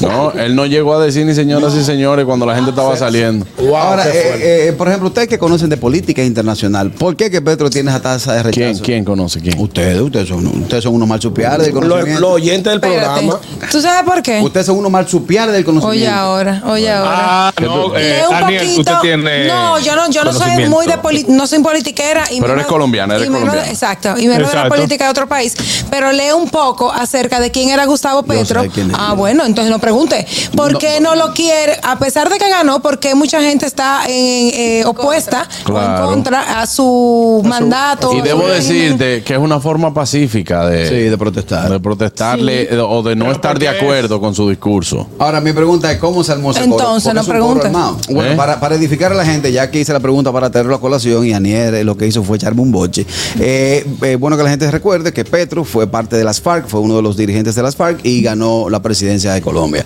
No, 0.00 0.32
él 0.32 0.54
no 0.54 0.66
llegó 0.66 0.94
a 0.94 1.04
decir 1.04 1.26
ni 1.26 1.34
señoras 1.34 1.74
y 1.74 1.84
señores 1.84 2.24
cuando 2.24 2.46
la 2.46 2.54
gente 2.54 2.70
estaba 2.70 2.96
saliendo. 2.96 3.46
Ahora, 3.76 4.08
eh, 4.08 4.68
eh, 4.68 4.72
por 4.76 4.88
ejemplo, 4.88 5.08
ustedes 5.08 5.28
que 5.28 5.38
conocen 5.38 5.68
de 5.68 5.76
política 5.76 6.22
internacional, 6.22 6.90
¿por 6.92 7.16
qué 7.16 7.30
que 7.30 7.40
Petro 7.42 7.68
tiene 7.70 7.90
esa 7.90 8.00
tasa 8.00 8.34
de 8.34 8.42
rechazo? 8.44 8.60
¿Quién, 8.72 8.78
quién 8.78 9.04
conoce 9.04 9.40
quién? 9.40 9.58
Ustedes, 9.58 10.00
ustedes 10.00 10.28
son, 10.28 10.46
ustedes 10.46 10.84
son 10.84 10.94
unos 10.94 11.08
marsupiales 11.08 11.66
del 11.66 11.74
conocimiento. 11.74 12.20
los 12.20 12.30
oyentes 12.32 12.64
del 12.72 12.74
Espérate. 12.82 13.20
programa. 13.26 13.40
¿Tú 13.70 13.80
sabes 13.80 14.02
por 14.10 14.22
qué? 14.22 14.40
Ustedes 14.40 14.66
son 14.66 14.78
unos 14.78 14.90
marsupiales 14.90 15.54
del 15.54 15.64
conocimiento. 15.64 15.98
Oye 16.04 16.08
ahora, 16.08 16.62
oye 16.66 16.90
ahora. 16.90 17.10
Ah, 17.48 17.52
no, 17.60 17.96
eh, 17.96 18.18
Lee 18.18 18.24
un 18.26 18.30
Daniel, 18.40 18.62
poquito. 18.62 18.80
usted 18.80 18.94
tiene. 19.02 19.48
no, 19.48 19.78
yo 19.80 19.96
no, 19.96 20.10
yo 20.10 20.24
no 20.24 20.32
soy 20.32 20.66
muy 20.68 20.86
de 20.86 20.98
poli- 20.98 21.26
no 21.28 21.46
soy 21.46 21.58
politiquera. 21.60 22.24
Y 22.30 22.36
Pero 22.40 22.42
menos- 22.42 22.54
eres 22.56 22.66
colombiana, 22.66 23.16
eres 23.16 23.28
colombiana. 23.28 23.68
exacto, 23.68 24.14
y 24.18 24.28
menos 24.28 24.48
de 24.50 24.56
la 24.56 24.68
política 24.68 25.04
de 25.04 25.10
otro 25.10 25.28
país. 25.28 25.54
Pero 25.90 26.12
lee 26.12 26.30
un 26.36 26.48
poco 26.48 26.90
acerca 26.92 27.40
de 27.40 27.50
quién 27.50 27.70
era 27.72 27.84
Gustavo 27.86 28.22
Petro. 28.22 28.62
sé 28.62 28.68
quién 28.70 28.90
es. 28.90 28.96
Ah, 28.98 29.14
bueno, 29.14 29.44
entonces 29.44 29.70
no 29.70 29.78
pregunte. 29.78 30.26
¿Por 30.56 30.78
qué 30.78 31.00
no 31.00 31.14
lo 31.14 31.32
quiere? 31.32 31.78
A 31.82 31.98
pesar 31.98 32.28
de 32.28 32.38
que 32.38 32.48
ganó, 32.48 32.80
¿por 32.80 32.98
qué 32.98 33.14
mucha 33.14 33.40
gente 33.42 33.66
está 33.66 34.02
en, 34.06 34.50
eh, 34.54 34.84
opuesta 34.86 35.48
o 35.70 35.78
en 35.78 36.06
contra 36.06 36.60
a 36.60 36.66
su 36.66 37.42
mandato? 37.44 38.12
Y 38.14 38.20
debo 38.20 38.46
decirte 38.48 39.22
que 39.22 39.34
es 39.34 39.38
una 39.38 39.60
forma 39.60 39.92
pacífica 39.94 40.66
de, 40.66 40.88
Sí, 40.88 40.94
de 40.94 41.18
protestar. 41.18 41.70
de 41.70 41.80
protestarle 41.80 42.62
eh, 42.74 42.78
o 42.78 43.02
de 43.02 43.16
no 43.16 43.30
estar 43.32 43.58
de 43.58 43.68
acuerdo 43.68 44.20
con 44.20 44.34
su 44.34 44.48
discurso. 44.48 45.06
Ahora, 45.18 45.40
mi 45.40 45.52
pregunta 45.52 45.90
es: 45.90 45.98
¿cómo 45.98 46.22
se 46.24 46.32
armó 46.32 46.50
ese 46.50 46.60
coro? 46.60 46.72
Entonces, 46.72 47.12
Porque 47.14 47.26
no 47.26 47.32
pregunte. 47.32 47.68
Bueno, 48.10 48.32
¿Eh? 48.32 48.36
para, 48.36 48.60
para 48.60 48.74
edificar 48.74 49.12
a 49.12 49.14
la 49.14 49.24
gente, 49.24 49.52
ya 49.52 49.70
que 49.70 49.80
hice 49.80 49.92
la 49.92 50.00
pregunta 50.00 50.32
para 50.32 50.50
traerlo 50.50 50.74
a 50.74 50.80
colación 50.80 51.26
y 51.26 51.32
Anier 51.32 51.74
eh, 51.74 51.84
lo 51.84 51.96
que 51.96 52.06
hizo 52.06 52.22
fue 52.22 52.36
echarme 52.36 52.60
un 52.62 52.72
boche. 52.72 53.06
Eh, 53.38 53.86
eh, 54.02 54.16
bueno, 54.16 54.36
que 54.36 54.42
la 54.42 54.50
gente 54.50 54.70
recuerde 54.70 55.12
que 55.12 55.24
Petro 55.24 55.64
fue 55.64 55.86
parte 55.86 56.16
de 56.16 56.24
las 56.24 56.40
FARC, 56.40 56.66
fue 56.68 56.80
uno 56.80 56.96
de 56.96 57.02
los 57.02 57.16
dirigentes 57.16 57.54
de 57.54 57.61
las 57.62 57.76
FARC 57.76 58.00
y 58.04 58.22
ganó 58.22 58.68
la 58.70 58.82
presidencia 58.82 59.32
de 59.32 59.40
Colombia. 59.42 59.84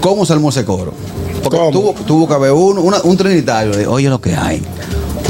¿Cómo 0.00 0.24
se 0.26 0.32
armó 0.32 0.48
ese 0.50 0.64
coro? 0.64 0.92
Porque 1.42 1.58
¿Cómo? 1.58 1.70
tuvo, 1.70 1.94
tuvo 2.06 2.28
que 2.28 2.34
haber 2.34 2.52
uno, 2.52 2.80
una- 2.82 3.00
un 3.02 3.16
trinitario. 3.16 3.72
de, 3.76 3.86
Oye, 3.86 4.08
lo 4.08 4.20
que 4.20 4.34
hay. 4.34 4.62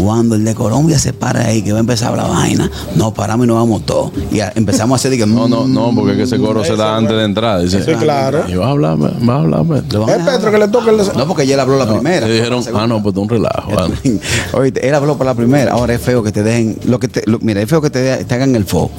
Cuando 0.03 0.35
el 0.35 0.45
de 0.45 0.55
Colombia 0.55 0.99
se 0.99 1.12
para 1.12 1.45
ahí, 1.47 1.62
que 1.62 1.71
va 1.71 1.79
a 1.79 1.81
empezar 1.81 2.16
la 2.16 2.25
vaina, 2.25 2.68
nos 2.97 3.12
paramos 3.12 3.45
y 3.45 3.47
nos 3.47 3.57
vamos 3.59 3.87
todos. 3.87 4.11
Y 4.33 4.40
empezamos 4.57 4.95
a 4.95 4.97
hacer, 4.97 5.12
digo, 5.12 5.27
No, 5.27 5.47
no, 5.47 5.68
no, 5.68 5.95
porque 5.95 6.12
es 6.12 6.16
que 6.16 6.23
ese 6.25 6.38
coro 6.38 6.64
se 6.64 6.75
da 6.77 6.97
antes 6.97 7.14
de 7.16 7.25
entrar. 7.25 7.61
Dice, 7.62 7.85
Sí, 7.85 7.92
claro. 7.95 8.42
Y 8.49 8.55
va 8.55 8.66
a 8.66 8.71
hablar, 8.71 8.97
va 9.01 9.35
a 9.35 9.38
hablar. 9.40 9.62
pues. 9.64 9.83
Es 9.85 10.25
Petro 10.25 10.51
que 10.51 10.59
le 10.59 10.68
toca 10.68 10.90
el. 10.90 10.97
No, 10.97 11.29
porque 11.29 11.42
ella 11.45 11.61
habló 11.62 11.77
la 11.79 11.87
primera. 11.87 12.27
Le 12.27 12.35
dijeron, 12.35 12.64
ah, 12.75 12.87
no, 12.87 13.01
pues 13.03 13.14
un 13.16 13.29
relajo. 13.29 13.71
Oye, 14.55 14.73
él 14.83 14.95
habló 14.95 15.16
por 15.16 15.27
la 15.27 15.35
primera. 15.35 15.73
Ahora 15.73 15.95
es 15.95 16.01
feo 16.01 16.23
que 16.23 16.33
te 16.33 16.42
dejen. 16.42 16.79
Lo 16.85 16.99
que 16.99 17.09
te, 17.09 17.23
lo- 17.27 17.38
mira, 17.40 17.61
es 17.62 17.68
feo 17.68 17.81
que 17.81 17.90
te, 17.90 18.01
de- 18.01 18.25
te 18.25 18.35
hagan 18.35 18.57
el 18.57 18.64
fo. 18.64 18.90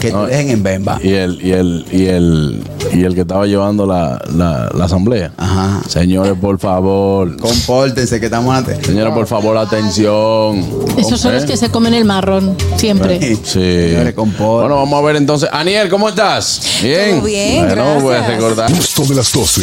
Que 0.00 0.12
No, 0.12 0.24
te 0.26 0.32
dejen 0.32 0.50
en 0.50 0.62
Bemba. 0.62 0.98
Y 1.02 1.12
el, 1.12 1.38
y 1.44 1.52
el, 1.52 1.84
y 1.90 2.06
el, 2.06 2.62
y 2.92 3.04
el 3.04 3.14
que 3.14 3.22
estaba 3.22 3.46
llevando 3.46 3.84
la, 3.86 4.20
la, 4.34 4.70
la 4.74 4.84
asamblea. 4.84 5.32
Ajá. 5.36 5.80
Señores, 5.88 6.34
por 6.40 6.58
favor. 6.58 7.36
Compórtense, 7.36 8.20
que 8.20 8.26
estamos 8.26 8.54
antes. 8.54 8.78
Señores, 8.86 9.12
por 9.12 9.26
favor, 9.26 9.56
atención. 9.56 10.64
Esos 10.96 11.20
son 11.20 11.34
los 11.34 11.44
¿Eh? 11.44 11.46
que 11.46 11.56
se 11.56 11.70
comen 11.70 11.94
el 11.94 12.04
marrón, 12.04 12.56
siempre. 12.76 13.20
Sí. 13.20 13.40
Señores, 13.44 14.14
compórtense. 14.14 14.44
Bueno, 14.60 14.76
vamos 14.76 15.02
a 15.02 15.06
ver 15.06 15.16
entonces. 15.16 15.48
Aniel, 15.52 15.88
¿cómo 15.88 16.08
estás? 16.08 16.60
Bien. 16.82 17.16
Todo 17.16 17.22
bien, 17.26 17.66
bueno, 17.66 17.74
gracias. 17.74 18.02
pues 18.02 18.26
recordar. 18.26 18.70
Gusto 18.72 19.02
de 19.04 19.14
las 19.14 19.32
12. 19.32 19.62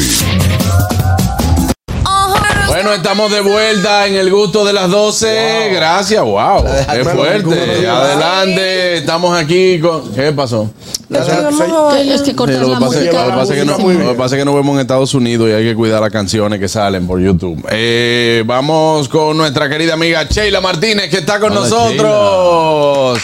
Bueno, 2.85 2.97
estamos 2.97 3.31
de 3.31 3.41
vuelta 3.41 4.05
en 4.05 4.13
el 4.13 4.29
gusto 4.29 4.63
de 4.63 4.71
las 4.71 4.91
12. 4.91 5.71
Gracias, 5.73 6.21
wow. 6.23 6.63
Qué 6.93 7.03
fuerte. 7.03 7.87
Adelante. 7.87 8.97
Estamos 8.97 9.35
aquí 9.35 9.79
con. 9.79 10.13
¿Qué 10.13 10.31
pasó? 10.33 10.69
Es 11.09 12.21
que 12.21 12.25
Sí, 12.25 12.33
cortas 12.35 12.59
lo, 12.59 12.67
que 12.67 12.71
la 12.73 12.79
pasa, 12.79 12.99
es- 12.99 13.05
música. 13.05 13.25
lo 13.25 13.31
que 13.31 13.37
pasa 13.37 13.53
es 13.55 13.59
que 13.59 13.65
no, 13.65 13.77
lo 14.03 14.11
que 14.11 14.15
pasa 14.17 14.35
es 14.35 14.39
que 14.41 14.45
nos 14.45 14.53
vemos 14.53 14.75
en 14.75 14.81
Estados 14.81 15.15
Unidos 15.15 15.49
y 15.49 15.53
hay 15.53 15.63
que 15.63 15.73
cuidar 15.73 15.99
las 15.99 16.11
canciones 16.11 16.59
que 16.59 16.67
salen 16.67 17.07
por 17.07 17.19
YouTube. 17.19 17.65
Eh, 17.71 18.43
vamos 18.45 19.09
con 19.09 19.35
nuestra 19.35 19.67
querida 19.67 19.95
amiga 19.95 20.23
Sheila 20.29 20.61
Martínez 20.61 21.09
que 21.09 21.17
está 21.17 21.39
con 21.39 21.53
Hola, 21.53 21.61
nosotros. 21.61 23.19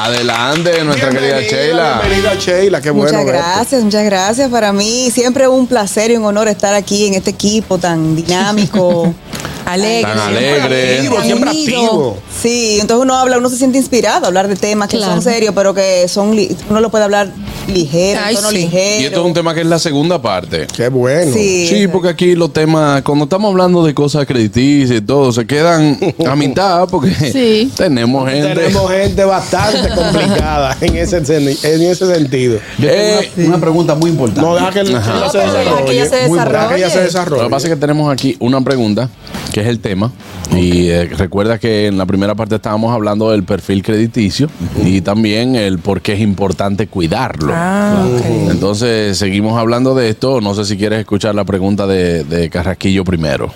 Adelante, 0.00 0.84
nuestra 0.84 1.10
querida 1.10 1.40
Sheila. 1.40 2.00
Bienvenida, 2.00 2.34
Sheila. 2.36 2.80
Qué 2.80 2.90
bueno. 2.90 3.18
muchas 3.18 3.26
verte. 3.26 3.50
gracias, 3.50 3.82
muchas 3.82 4.04
gracias. 4.04 4.48
Para 4.48 4.72
mí 4.72 5.10
siempre 5.10 5.48
un 5.48 5.66
placer 5.66 6.12
y 6.12 6.16
un 6.16 6.24
honor 6.24 6.46
estar 6.46 6.72
aquí 6.72 7.08
en 7.08 7.14
este 7.14 7.30
equipo 7.30 7.78
tan 7.78 8.14
dinámico. 8.14 9.12
Alegre. 9.68 10.02
Tan 10.02 10.18
alegre. 10.18 10.94
Activo, 10.96 11.22
siempre 11.22 11.50
activo. 11.50 12.16
Sí, 12.40 12.78
entonces 12.80 13.02
uno 13.04 13.16
habla, 13.16 13.38
uno 13.38 13.48
se 13.50 13.56
siente 13.56 13.78
inspirado 13.78 14.24
a 14.24 14.28
hablar 14.28 14.48
de 14.48 14.56
temas 14.56 14.88
que 14.88 14.96
Claro. 14.96 15.12
son 15.14 15.22
serios, 15.22 15.54
pero 15.54 15.74
que 15.74 16.06
son 16.08 16.36
uno 16.70 16.80
lo 16.80 16.90
puede 16.90 17.04
hablar 17.04 17.30
ligero, 17.66 18.20
Ay, 18.24 18.34
en 18.34 18.40
tono 18.40 18.50
sí. 18.50 18.56
ligero. 18.56 19.02
Y 19.02 19.04
esto 19.06 19.20
es 19.20 19.26
un 19.26 19.34
tema 19.34 19.54
que 19.54 19.60
es 19.60 19.66
la 19.66 19.78
segunda 19.78 20.22
parte. 20.22 20.66
Qué 20.74 20.88
bueno. 20.88 21.32
Sí. 21.34 21.66
Sí, 21.68 21.86
porque 21.88 22.08
aquí 22.08 22.34
los 22.34 22.52
temas, 22.52 23.02
cuando 23.02 23.24
estamos 23.24 23.50
hablando 23.50 23.84
de 23.84 23.92
cosas 23.94 24.24
crediticias 24.26 24.98
y 24.98 25.02
todo, 25.02 25.32
se 25.32 25.46
quedan 25.46 25.98
a 26.26 26.34
mitad 26.34 26.88
porque 26.88 27.10
Sí. 27.32 27.70
tenemos 27.76 28.28
gente. 28.30 28.54
Tenemos 28.54 28.90
gente 28.90 29.24
bastante 29.24 29.88
complicada 29.94 30.76
en 30.80 30.96
ese, 30.96 31.18
en 31.18 31.82
ese 31.82 32.06
sentido. 32.14 32.58
Yo 32.78 32.88
tengo 32.88 33.02
Eh, 33.20 33.30
una, 33.36 33.46
una 33.48 33.58
pregunta 33.58 33.94
muy 33.94 34.10
importante. 34.10 34.40
No, 34.40 34.54
deja 34.54 34.70
que, 34.70 34.80
ella 34.80 35.02
se 35.02 35.08
No, 35.08 35.30
pero 35.32 35.42
deja 35.44 35.58
desarrolle. 35.58 35.84
que 35.84 35.92
ella 35.92 36.04
se 36.08 36.28
Muy- 36.28 36.38
deja 36.38 36.48
que 36.48 36.52
desarrolle. 36.54 36.90
se 36.90 36.96
Lo 36.98 37.02
desarrolle. 37.04 37.44
que 37.44 37.50
pasa 37.50 37.66
es 37.68 37.74
que 37.74 37.80
tenemos 37.80 38.12
aquí 38.12 38.36
una 38.40 38.60
pregunta, 38.62 39.10
que 39.58 39.62
es 39.62 39.68
el 39.68 39.80
tema. 39.80 40.12
Y 40.56 40.88
eh, 40.88 41.06
recuerda 41.06 41.58
que 41.58 41.86
en 41.86 41.98
la 41.98 42.06
primera 42.06 42.36
parte 42.36 42.54
estábamos 42.54 42.94
hablando 42.94 43.32
del 43.32 43.42
perfil 43.42 43.82
crediticio 43.82 44.48
y 44.84 45.00
también 45.00 45.56
el 45.56 45.80
por 45.80 46.00
qué 46.00 46.12
es 46.12 46.20
importante 46.20 46.86
cuidarlo. 46.86 47.52
Ah. 47.54 48.06
Entonces, 48.48 49.18
seguimos 49.18 49.58
hablando 49.58 49.96
de 49.96 50.10
esto. 50.10 50.40
No 50.40 50.54
sé 50.54 50.64
si 50.64 50.76
quieres 50.76 51.00
escuchar 51.00 51.34
la 51.34 51.44
pregunta 51.44 51.88
de, 51.88 52.22
de 52.22 52.48
Carrasquillo 52.50 53.02
primero. 53.04 53.50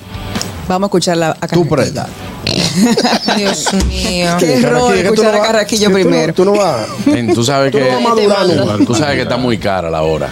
Vamos 0.74 0.86
a 0.86 0.88
escucharla 0.88 1.36
a 1.40 1.46
Tú 1.48 1.66
presta. 1.68 2.08
Dios 3.36 3.68
mío. 3.88 4.30
Qué 4.38 4.54
error 4.54 4.92
que 4.94 5.02
tú 5.04 5.12
escuchar 5.12 5.32
no 5.32 5.36
a 5.36 5.40
vas- 5.40 5.46
Carraquillo 5.48 5.88
que 5.88 5.92
tú 5.92 5.98
no- 5.98 6.04
primero. 6.10 6.34
Tú 6.34 6.44
no 6.44 6.52
vas. 6.52 6.86
Men, 7.06 7.32
Tú 7.34 7.44
sabes 7.44 7.70
Tú 7.72 7.78
que 7.78 7.84
no 7.84 7.90
vas 7.90 7.96
a 7.98 8.08
madurar 8.08 8.46
nunca. 8.46 8.84
tú 8.86 8.94
sabes 8.94 9.16
que 9.16 9.22
está 9.22 9.36
muy 9.36 9.58
cara 9.58 9.90
la 9.90 10.02
hora 10.02 10.28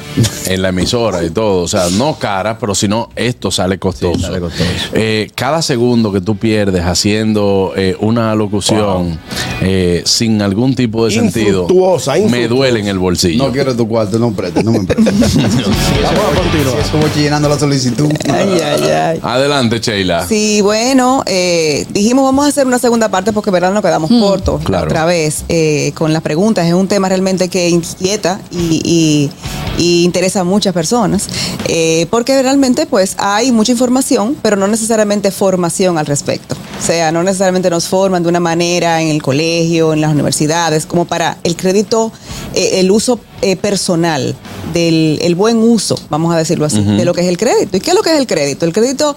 en 0.46 0.62
la 0.62 0.68
emisora 0.70 1.22
y 1.22 1.30
todo. 1.30 1.62
O 1.62 1.68
sea, 1.68 1.88
no 1.90 2.18
cara, 2.18 2.58
pero 2.58 2.74
si 2.74 2.88
no, 2.88 3.08
esto 3.16 3.50
sale 3.50 3.78
costoso. 3.78 4.18
Sí, 4.18 4.22
sale 4.24 4.40
costoso. 4.40 4.64
Eh, 4.94 5.30
cada 5.34 5.62
segundo 5.62 6.12
que 6.12 6.20
tú 6.20 6.36
pierdes 6.36 6.84
haciendo 6.84 7.72
eh, 7.76 7.96
una 8.00 8.34
locución 8.34 9.18
eh, 9.62 10.02
sin 10.04 10.42
algún 10.42 10.74
tipo 10.74 11.04
de 11.06 11.12
sentido, 11.12 11.62
Infructuosa, 11.62 12.12
me 12.12 12.18
infructuosa. 12.20 12.54
duele 12.54 12.80
en 12.80 12.88
el 12.88 12.98
bolsillo. 12.98 13.46
No 13.46 13.52
quiero 13.52 13.76
tu 13.76 13.86
cuarto, 13.88 14.18
no 14.18 14.32
prestes, 14.32 14.64
no 14.64 14.72
me 14.72 14.84
prestes. 14.84 15.36
Vamos 15.36 16.20
a 16.32 16.40
continuar. 16.40 16.78
Estuvo 16.80 17.06
llenando 17.14 17.48
la 17.48 17.58
solicitud. 17.58 18.10
Ay, 18.32 18.60
ay, 18.62 18.82
ay. 18.90 19.20
Adelante, 19.22 19.78
Sheila. 19.80 20.26
Sí, 20.30 20.60
bueno, 20.60 21.24
eh, 21.26 21.84
dijimos 21.90 22.24
vamos 22.24 22.44
a 22.44 22.48
hacer 22.50 22.64
una 22.64 22.78
segunda 22.78 23.08
parte 23.08 23.32
porque 23.32 23.50
verdad 23.50 23.72
nos 23.72 23.82
quedamos 23.82 24.08
cortos 24.12 24.62
claro. 24.62 24.84
otra 24.86 25.04
vez 25.04 25.42
eh, 25.48 25.90
con 25.96 26.12
las 26.12 26.22
preguntas. 26.22 26.68
Es 26.68 26.72
un 26.72 26.86
tema 26.86 27.08
realmente 27.08 27.48
que 27.48 27.68
inquieta 27.68 28.40
y, 28.52 28.80
y- 28.84 29.30
y 29.76 30.04
interesa 30.04 30.40
a 30.40 30.44
muchas 30.44 30.72
personas 30.72 31.26
eh, 31.66 32.06
porque 32.10 32.40
realmente 32.42 32.86
pues 32.86 33.16
hay 33.18 33.50
mucha 33.50 33.72
información, 33.72 34.36
pero 34.40 34.54
no 34.54 34.68
necesariamente 34.68 35.32
formación 35.32 35.98
al 35.98 36.06
respecto. 36.06 36.54
O 36.78 36.86
sea, 36.86 37.10
no 37.10 37.24
necesariamente 37.24 37.68
nos 37.68 37.88
forman 37.88 38.22
de 38.22 38.28
una 38.28 38.38
manera 38.40 39.02
en 39.02 39.08
el 39.08 39.20
colegio, 39.22 39.92
en 39.94 40.00
las 40.00 40.12
universidades, 40.12 40.86
como 40.86 41.06
para 41.06 41.38
el 41.42 41.56
crédito, 41.56 42.12
eh, 42.54 42.78
el 42.80 42.90
uso 42.92 43.18
eh, 43.42 43.56
personal, 43.56 44.36
del 44.72 45.18
el 45.22 45.34
buen 45.34 45.58
uso, 45.58 45.98
vamos 46.08 46.34
a 46.34 46.38
decirlo 46.38 46.64
así, 46.66 46.80
de 46.82 47.04
lo 47.04 47.12
que 47.14 47.20
es 47.22 47.28
el 47.28 47.36
crédito. 47.36 47.76
¿Y 47.76 47.80
qué 47.80 47.90
es 47.90 47.96
lo 47.96 48.02
que 48.02 48.12
es 48.12 48.18
el 48.18 48.26
crédito? 48.26 48.64
El 48.66 48.72
crédito 48.72 49.14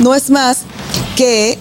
no 0.00 0.14
es 0.14 0.30
más 0.30 0.58
que 1.16 1.58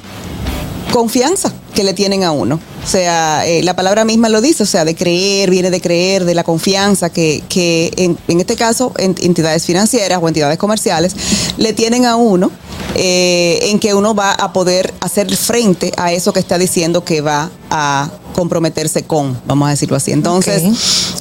confianza 0.92 1.52
que 1.74 1.84
le 1.84 1.94
tienen 1.94 2.24
a 2.24 2.32
uno. 2.32 2.60
O 2.84 2.88
sea, 2.88 3.48
eh, 3.48 3.64
la 3.64 3.76
palabra 3.76 4.04
misma 4.06 4.28
lo 4.30 4.42
dice, 4.42 4.64
o 4.64 4.66
sea, 4.66 4.84
de 4.86 4.94
creer, 4.94 5.50
viene 5.50 5.72
de 5.72 5.80
creer, 5.82 6.26
de 6.26 6.36
la 6.36 6.44
confianza 6.44 7.10
que, 7.10 7.42
que 7.50 7.92
en, 7.96 8.18
en 8.28 8.40
este 8.42 8.56
caso 8.56 8.92
en- 8.98 9.16
entidades 9.22 9.66
financieras 9.66 10.20
o 10.22 10.28
entidades 10.28 10.58
comerciales 10.58 11.16
le 11.58 11.72
tienen 11.74 12.06
a 12.06 12.16
uno 12.18 12.52
eh, 12.96 13.58
en 13.72 13.80
que 13.80 13.94
uno 13.94 14.14
va 14.14 14.34
a 14.34 14.52
poder 14.54 14.94
hacer 15.00 15.34
frente 15.36 15.94
a 15.98 16.12
eso 16.12 16.34
que 16.34 16.42
está 16.42 16.58
diciendo 16.58 17.04
que 17.06 17.22
va 17.22 17.50
a 17.72 18.12
comprometerse 18.34 19.04
con, 19.04 19.40
vamos 19.46 19.68
a 19.68 19.72
decirlo 19.72 19.96
así. 19.96 20.12
Entonces, 20.12 20.64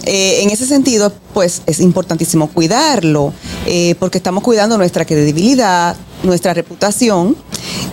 eh, 0.04 0.42
en 0.42 0.50
ese 0.50 0.66
sentido, 0.66 1.12
pues 1.32 1.62
es 1.66 1.80
importantísimo 1.80 2.48
cuidarlo, 2.48 3.32
eh, 3.66 3.94
porque 3.98 4.18
estamos 4.18 4.42
cuidando 4.42 4.76
nuestra 4.78 5.04
credibilidad, 5.04 5.96
nuestra 6.22 6.54
reputación, 6.54 7.36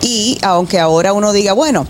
y 0.01 0.37
aunque 0.41 0.79
ahora 0.79 1.13
uno 1.13 1.33
diga, 1.33 1.53
bueno, 1.53 1.85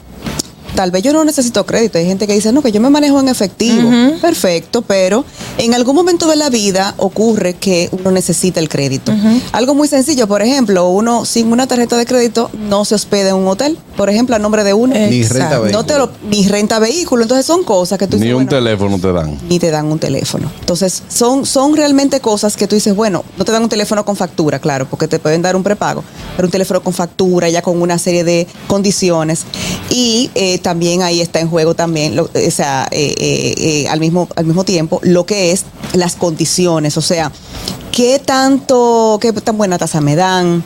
tal 0.76 0.92
vez 0.92 1.04
yo 1.04 1.14
no 1.14 1.24
necesito 1.24 1.66
crédito. 1.66 1.98
Hay 1.98 2.06
gente 2.06 2.28
que 2.28 2.34
dice, 2.34 2.52
no, 2.52 2.62
que 2.62 2.72
yo 2.72 2.80
me 2.82 2.90
manejo 2.90 3.20
en 3.20 3.28
efectivo. 3.30 3.90
Perfecto, 4.22 4.82
pero 4.82 5.26
en 5.58 5.74
algún 5.74 5.96
momento 5.96 6.28
de 6.28 6.36
la 6.36 6.50
vida 6.50 6.94
ocurre 6.98 7.54
que 7.56 7.90
uno 7.92 8.12
necesita 8.12 8.60
el 8.60 8.70
crédito. 8.70 9.14
Algo 9.52 9.76
muy 9.76 9.88
sencillo, 9.88 10.28
por 10.28 10.42
ejemplo, 10.42 10.90
uno 10.90 11.26
sin 11.26 11.52
una 11.52 11.68
tarjeta 11.68 11.98
de 11.98 12.06
crédito 12.06 12.50
no 12.54 12.86
se 12.86 12.96
hospeda 12.96 13.30
en 13.30 13.36
un 13.36 13.48
hotel, 13.48 13.78
por 13.98 14.10
ejemplo, 14.10 14.36
a 14.36 14.40
nombre 14.40 14.64
de 14.64 14.74
uno. 14.74 14.94
Ni 14.96 15.24
renta 15.24 15.60
No 15.72 15.86
te 15.86 15.98
lo, 15.98 16.12
ni 16.30 16.48
renta 16.48 16.80
vehículo. 16.80 17.24
Entonces 17.24 17.46
son 17.46 17.64
cosas 17.64 17.98
que 17.98 18.08
tú 18.08 18.18
Ni 18.18 18.24
dices, 18.24 18.36
un 18.38 18.46
bueno, 18.46 18.64
teléfono 18.64 19.00
te 19.00 19.12
dan. 19.12 19.38
ni 19.50 19.60
te 19.60 19.72
dan 19.72 19.88
un 19.88 20.00
teléfono. 20.00 20.50
Entonces, 20.60 21.04
son, 21.10 21.46
son 21.46 21.76
realmente 21.76 22.20
cosas 22.20 22.56
que 22.56 22.68
tú 22.68 22.76
dices, 22.76 22.96
bueno, 22.96 23.24
no 23.38 23.46
te 23.46 23.52
dan 23.52 23.64
un 23.64 23.70
teléfono 23.70 24.06
con 24.06 24.16
factura, 24.16 24.60
claro, 24.60 24.88
porque 24.90 25.08
te 25.08 25.20
pueden 25.20 25.42
dar 25.42 25.56
un 25.56 25.64
prepago, 25.64 26.04
pero 26.36 26.48
un 26.48 26.52
teléfono 26.52 26.82
con 26.82 26.94
factura, 26.94 27.50
ya 27.50 27.62
con 27.62 27.82
una 27.82 27.98
serie 27.98 28.24
de 28.24 28.48
condiciones. 28.68 29.44
Y 29.90 30.30
eh, 30.36 30.59
también 30.60 31.02
ahí 31.02 31.22
está 31.22 31.40
en 31.40 31.50
juego 31.50 31.74
también, 31.74 32.16
lo- 32.16 32.26
o 32.34 32.52
sea, 32.52 32.88
eh, 32.92 33.16
eh, 33.18 33.54
eh, 33.58 33.88
al, 33.90 34.00
mismo, 34.00 34.28
al 34.36 34.46
mismo 34.46 34.64
tiempo, 34.64 35.00
lo 35.04 35.26
que 35.26 35.52
es 35.52 35.64
las 35.94 36.16
condiciones, 36.16 36.98
o 36.98 37.02
sea, 37.02 37.32
qué 37.92 38.20
tanto, 38.20 39.18
qué 39.22 39.34
tan 39.34 39.58
buena 39.58 39.78
tasa 39.78 40.02
me 40.02 40.16
dan, 40.16 40.64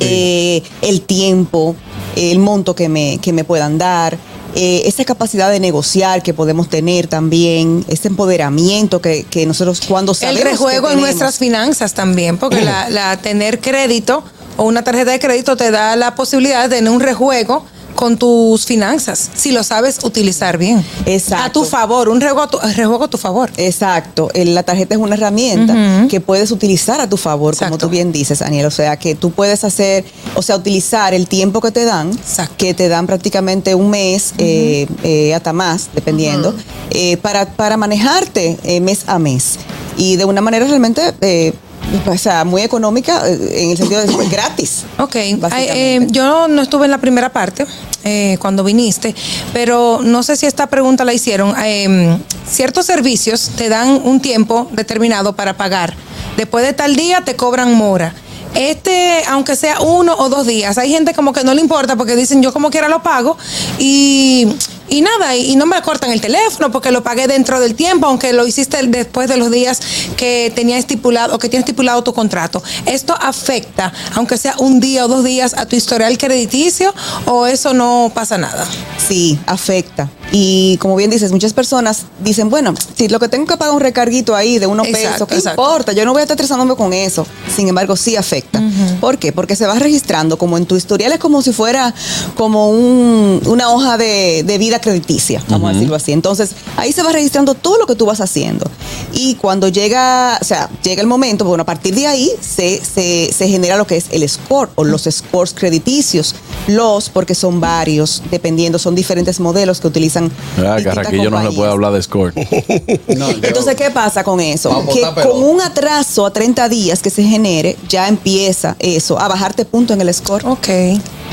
eh, 0.00 0.62
el 0.82 1.02
tiempo, 1.02 1.76
el 2.16 2.38
monto 2.38 2.74
que 2.74 2.88
me, 2.88 3.18
que 3.18 3.32
me 3.32 3.44
puedan 3.44 3.78
dar, 3.78 4.16
eh, 4.56 4.82
esa 4.86 5.04
capacidad 5.04 5.50
de 5.50 5.58
negociar 5.58 6.22
que 6.22 6.32
podemos 6.32 6.68
tener 6.68 7.08
también, 7.08 7.84
ese 7.88 8.08
empoderamiento 8.08 9.00
que, 9.00 9.24
que 9.24 9.46
nosotros 9.46 9.80
cuando 9.88 10.12
El 10.12 10.16
sabemos 10.18 10.42
que 10.42 10.48
rejuego 10.50 10.90
en 10.90 11.00
nuestras 11.00 11.38
finanzas 11.38 11.92
también, 11.94 12.38
porque 12.38 12.60
la, 12.62 12.88
la 12.88 13.16
tener 13.16 13.60
crédito 13.60 14.22
o 14.56 14.62
una 14.64 14.84
tarjeta 14.84 15.10
de 15.10 15.18
crédito 15.18 15.56
te 15.56 15.72
da 15.72 15.96
la 15.96 16.14
posibilidad 16.14 16.68
de 16.68 16.76
tener 16.76 16.92
un 16.92 17.00
rejuego 17.00 17.66
con 17.94 18.16
tus 18.16 18.66
finanzas, 18.66 19.30
si 19.34 19.52
lo 19.52 19.62
sabes 19.62 19.98
utilizar 20.02 20.58
bien. 20.58 20.84
Exacto. 21.06 21.44
A 21.44 21.52
tu 21.52 21.64
favor, 21.64 22.08
un 22.08 22.20
rejuego 22.20 22.42
a 22.42 22.48
tu, 22.48 22.58
rejuego 22.58 23.04
a 23.04 23.08
tu 23.08 23.18
favor. 23.18 23.50
Exacto, 23.56 24.30
la 24.34 24.62
tarjeta 24.62 24.94
es 24.94 25.00
una 25.00 25.14
herramienta 25.14 26.06
que 26.08 26.20
puedes 26.20 26.50
utilizar 26.50 27.00
a 27.00 27.08
tu 27.08 27.16
favor, 27.16 27.56
como 27.56 27.78
tú 27.78 27.88
bien 27.88 28.12
dices, 28.12 28.40
Daniel. 28.40 28.66
O 28.66 28.70
sea, 28.70 28.96
que 28.96 29.14
tú 29.14 29.30
puedes 29.30 29.64
hacer, 29.64 30.04
o 30.34 30.42
sea, 30.42 30.56
utilizar 30.56 31.14
el 31.14 31.26
tiempo 31.26 31.60
que 31.60 31.70
te 31.70 31.84
dan, 31.84 32.10
que 32.56 32.74
te 32.74 32.88
dan 32.88 33.06
prácticamente 33.06 33.74
un 33.74 33.90
mes, 33.90 34.34
eh, 34.38 34.86
eh, 35.02 35.34
hasta 35.34 35.52
más, 35.52 35.88
dependiendo, 35.94 36.54
eh, 36.90 37.16
para, 37.18 37.46
para 37.46 37.76
manejarte 37.76 38.58
eh, 38.64 38.80
mes 38.80 39.04
a 39.06 39.18
mes. 39.18 39.58
Y 39.96 40.16
de 40.16 40.24
una 40.24 40.40
manera 40.40 40.66
realmente, 40.66 41.14
eh, 41.20 41.52
o 42.06 42.18
sea, 42.18 42.44
muy 42.44 42.62
económica, 42.62 43.28
eh, 43.28 43.64
en 43.64 43.70
el 43.70 43.76
sentido 43.76 44.00
de 44.00 44.12
pues, 44.12 44.30
gratis. 44.30 44.84
Ok, 44.98 45.16
Ay, 45.50 45.66
eh, 45.70 46.06
yo 46.10 46.48
no 46.48 46.62
estuve 46.62 46.84
en 46.86 46.90
la 46.90 46.98
primera 46.98 47.30
parte 47.32 47.66
eh, 48.04 48.36
cuando 48.38 48.64
viniste, 48.64 49.14
pero 49.52 50.00
no 50.02 50.22
sé 50.22 50.36
si 50.36 50.46
esta 50.46 50.66
pregunta 50.66 51.04
la 51.04 51.14
hicieron. 51.14 51.54
Eh, 51.64 52.18
ciertos 52.46 52.86
servicios 52.86 53.50
te 53.56 53.68
dan 53.68 54.00
un 54.04 54.20
tiempo 54.20 54.68
determinado 54.72 55.34
para 55.34 55.56
pagar. 55.56 55.94
Después 56.36 56.66
de 56.66 56.72
tal 56.72 56.96
día 56.96 57.22
te 57.24 57.36
cobran 57.36 57.72
mora. 57.74 58.14
Este, 58.54 59.22
aunque 59.28 59.56
sea 59.56 59.80
uno 59.80 60.14
o 60.16 60.28
dos 60.28 60.46
días, 60.46 60.78
hay 60.78 60.90
gente 60.90 61.12
como 61.12 61.32
que 61.32 61.42
no 61.42 61.54
le 61.54 61.60
importa 61.60 61.96
porque 61.96 62.14
dicen 62.14 62.40
yo 62.40 62.52
como 62.52 62.70
quiera 62.70 62.88
lo 62.88 63.02
pago 63.02 63.36
y, 63.78 64.46
y 64.94 65.00
nada, 65.00 65.34
y, 65.34 65.56
no 65.56 65.66
me 65.66 65.82
cortan 65.82 66.12
el 66.12 66.20
teléfono 66.20 66.70
porque 66.70 66.92
lo 66.92 67.02
pagué 67.02 67.26
dentro 67.26 67.58
del 67.58 67.74
tiempo, 67.74 68.06
aunque 68.06 68.32
lo 68.32 68.46
hiciste 68.46 68.80
después 68.86 69.28
de 69.28 69.36
los 69.36 69.50
días 69.50 69.80
que 70.16 70.52
tenía 70.54 70.78
estipulado 70.78 71.34
o 71.34 71.38
que 71.40 71.48
tiene 71.48 71.62
estipulado 71.62 72.04
tu 72.04 72.14
contrato. 72.14 72.62
¿Esto 72.86 73.12
afecta, 73.20 73.92
aunque 74.14 74.38
sea 74.38 74.54
un 74.58 74.78
día 74.78 75.04
o 75.04 75.08
dos 75.08 75.24
días, 75.24 75.54
a 75.54 75.66
tu 75.66 75.74
historial 75.74 76.16
crediticio 76.16 76.94
o 77.26 77.46
eso 77.46 77.74
no 77.74 78.12
pasa 78.14 78.38
nada? 78.38 78.64
Sí, 78.96 79.36
afecta. 79.46 80.08
Y 80.32 80.78
como 80.78 80.96
bien 80.96 81.10
dices, 81.10 81.30
muchas 81.30 81.52
personas 81.52 82.02
dicen, 82.24 82.50
bueno, 82.50 82.74
si 82.96 83.08
lo 83.08 83.20
que 83.20 83.28
tengo 83.28 83.46
que 83.46 83.56
pagar 83.56 83.72
un 83.74 83.80
recarguito 83.80 84.34
ahí 84.34 84.58
de 84.58 84.66
unos 84.66 84.86
Exacto, 84.88 85.10
pesos, 85.12 85.28
¿qué 85.28 85.34
exacto. 85.36 85.62
importa? 85.62 85.92
Yo 85.92 86.04
no 86.04 86.12
voy 86.12 86.20
a 86.20 86.22
estar 86.24 86.34
estresándome 86.34 86.74
con 86.74 86.92
eso. 86.92 87.24
Sin 87.54 87.68
embargo, 87.68 87.94
sí 87.94 88.16
afecta. 88.16 88.60
¿Por 89.00 89.18
qué? 89.18 89.32
Porque 89.32 89.54
se 89.54 89.66
va 89.66 89.78
registrando 89.78 90.36
como 90.36 90.56
en 90.58 90.66
tu 90.66 90.74
historial, 90.76 91.12
es 91.12 91.18
como 91.20 91.40
si 91.42 91.52
fuera 91.52 91.94
como 92.36 92.70
un- 92.70 93.40
una 93.46 93.70
hoja 93.70 93.96
de, 93.96 94.42
de 94.44 94.58
vida 94.58 94.80
crediticia, 94.80 95.42
vamos 95.48 95.70
a 95.70 95.72
decirlo 95.74 95.94
así. 95.94 96.10
Entonces, 96.12 96.50
ahí 96.76 96.90
se 96.92 97.02
va 97.02 97.12
registrando 97.12 97.54
todo 97.54 97.78
lo 97.78 97.86
que 97.86 97.94
tú 97.94 98.06
vas 98.06 98.20
haciendo. 98.20 98.68
Y 99.12 99.36
cuando 99.36 99.68
llega, 99.68 100.38
o 100.40 100.44
sea, 100.44 100.68
llega 100.82 101.00
el 101.00 101.06
momento, 101.06 101.44
bueno, 101.44 101.62
a 101.62 101.66
partir 101.66 101.94
de 101.94 102.06
ahí 102.08 102.30
se, 102.40 102.82
se, 102.84 103.32
se 103.32 103.48
genera 103.48 103.76
lo 103.76 103.86
que 103.86 103.96
es 103.98 104.06
el 104.10 104.28
score 104.28 104.70
o 104.74 104.82
los 104.84 105.02
scores 105.08 105.54
crediticios. 105.54 106.34
Los, 106.66 107.10
porque 107.10 107.34
son 107.34 107.60
varios, 107.60 108.22
dependiendo, 108.30 108.78
son 108.78 108.94
diferentes 108.94 109.38
modelos 109.38 109.80
que 109.80 109.86
utilizan 109.86 110.13
Ah, 110.22 110.76
distintas 110.76 110.84
Carraquillo 110.84 111.30
no 111.30 111.36
se 111.38 111.44
compañías. 111.46 111.54
puede 111.54 111.70
hablar 111.70 111.92
de 111.92 112.02
score. 112.02 112.32
Entonces, 113.08 113.74
¿qué 113.74 113.90
pasa 113.90 114.24
con 114.24 114.40
eso? 114.40 114.84
Que 114.92 115.02
con 115.22 115.42
un 115.42 115.60
atraso 115.60 116.26
a 116.26 116.30
30 116.32 116.68
días 116.68 117.02
que 117.02 117.10
se 117.10 117.22
genere, 117.22 117.76
ya 117.88 118.08
empieza 118.08 118.76
eso, 118.78 119.18
a 119.18 119.28
bajarte 119.28 119.64
punto 119.64 119.94
en 119.94 120.00
el 120.00 120.12
score. 120.12 120.46
Ok. 120.46 120.68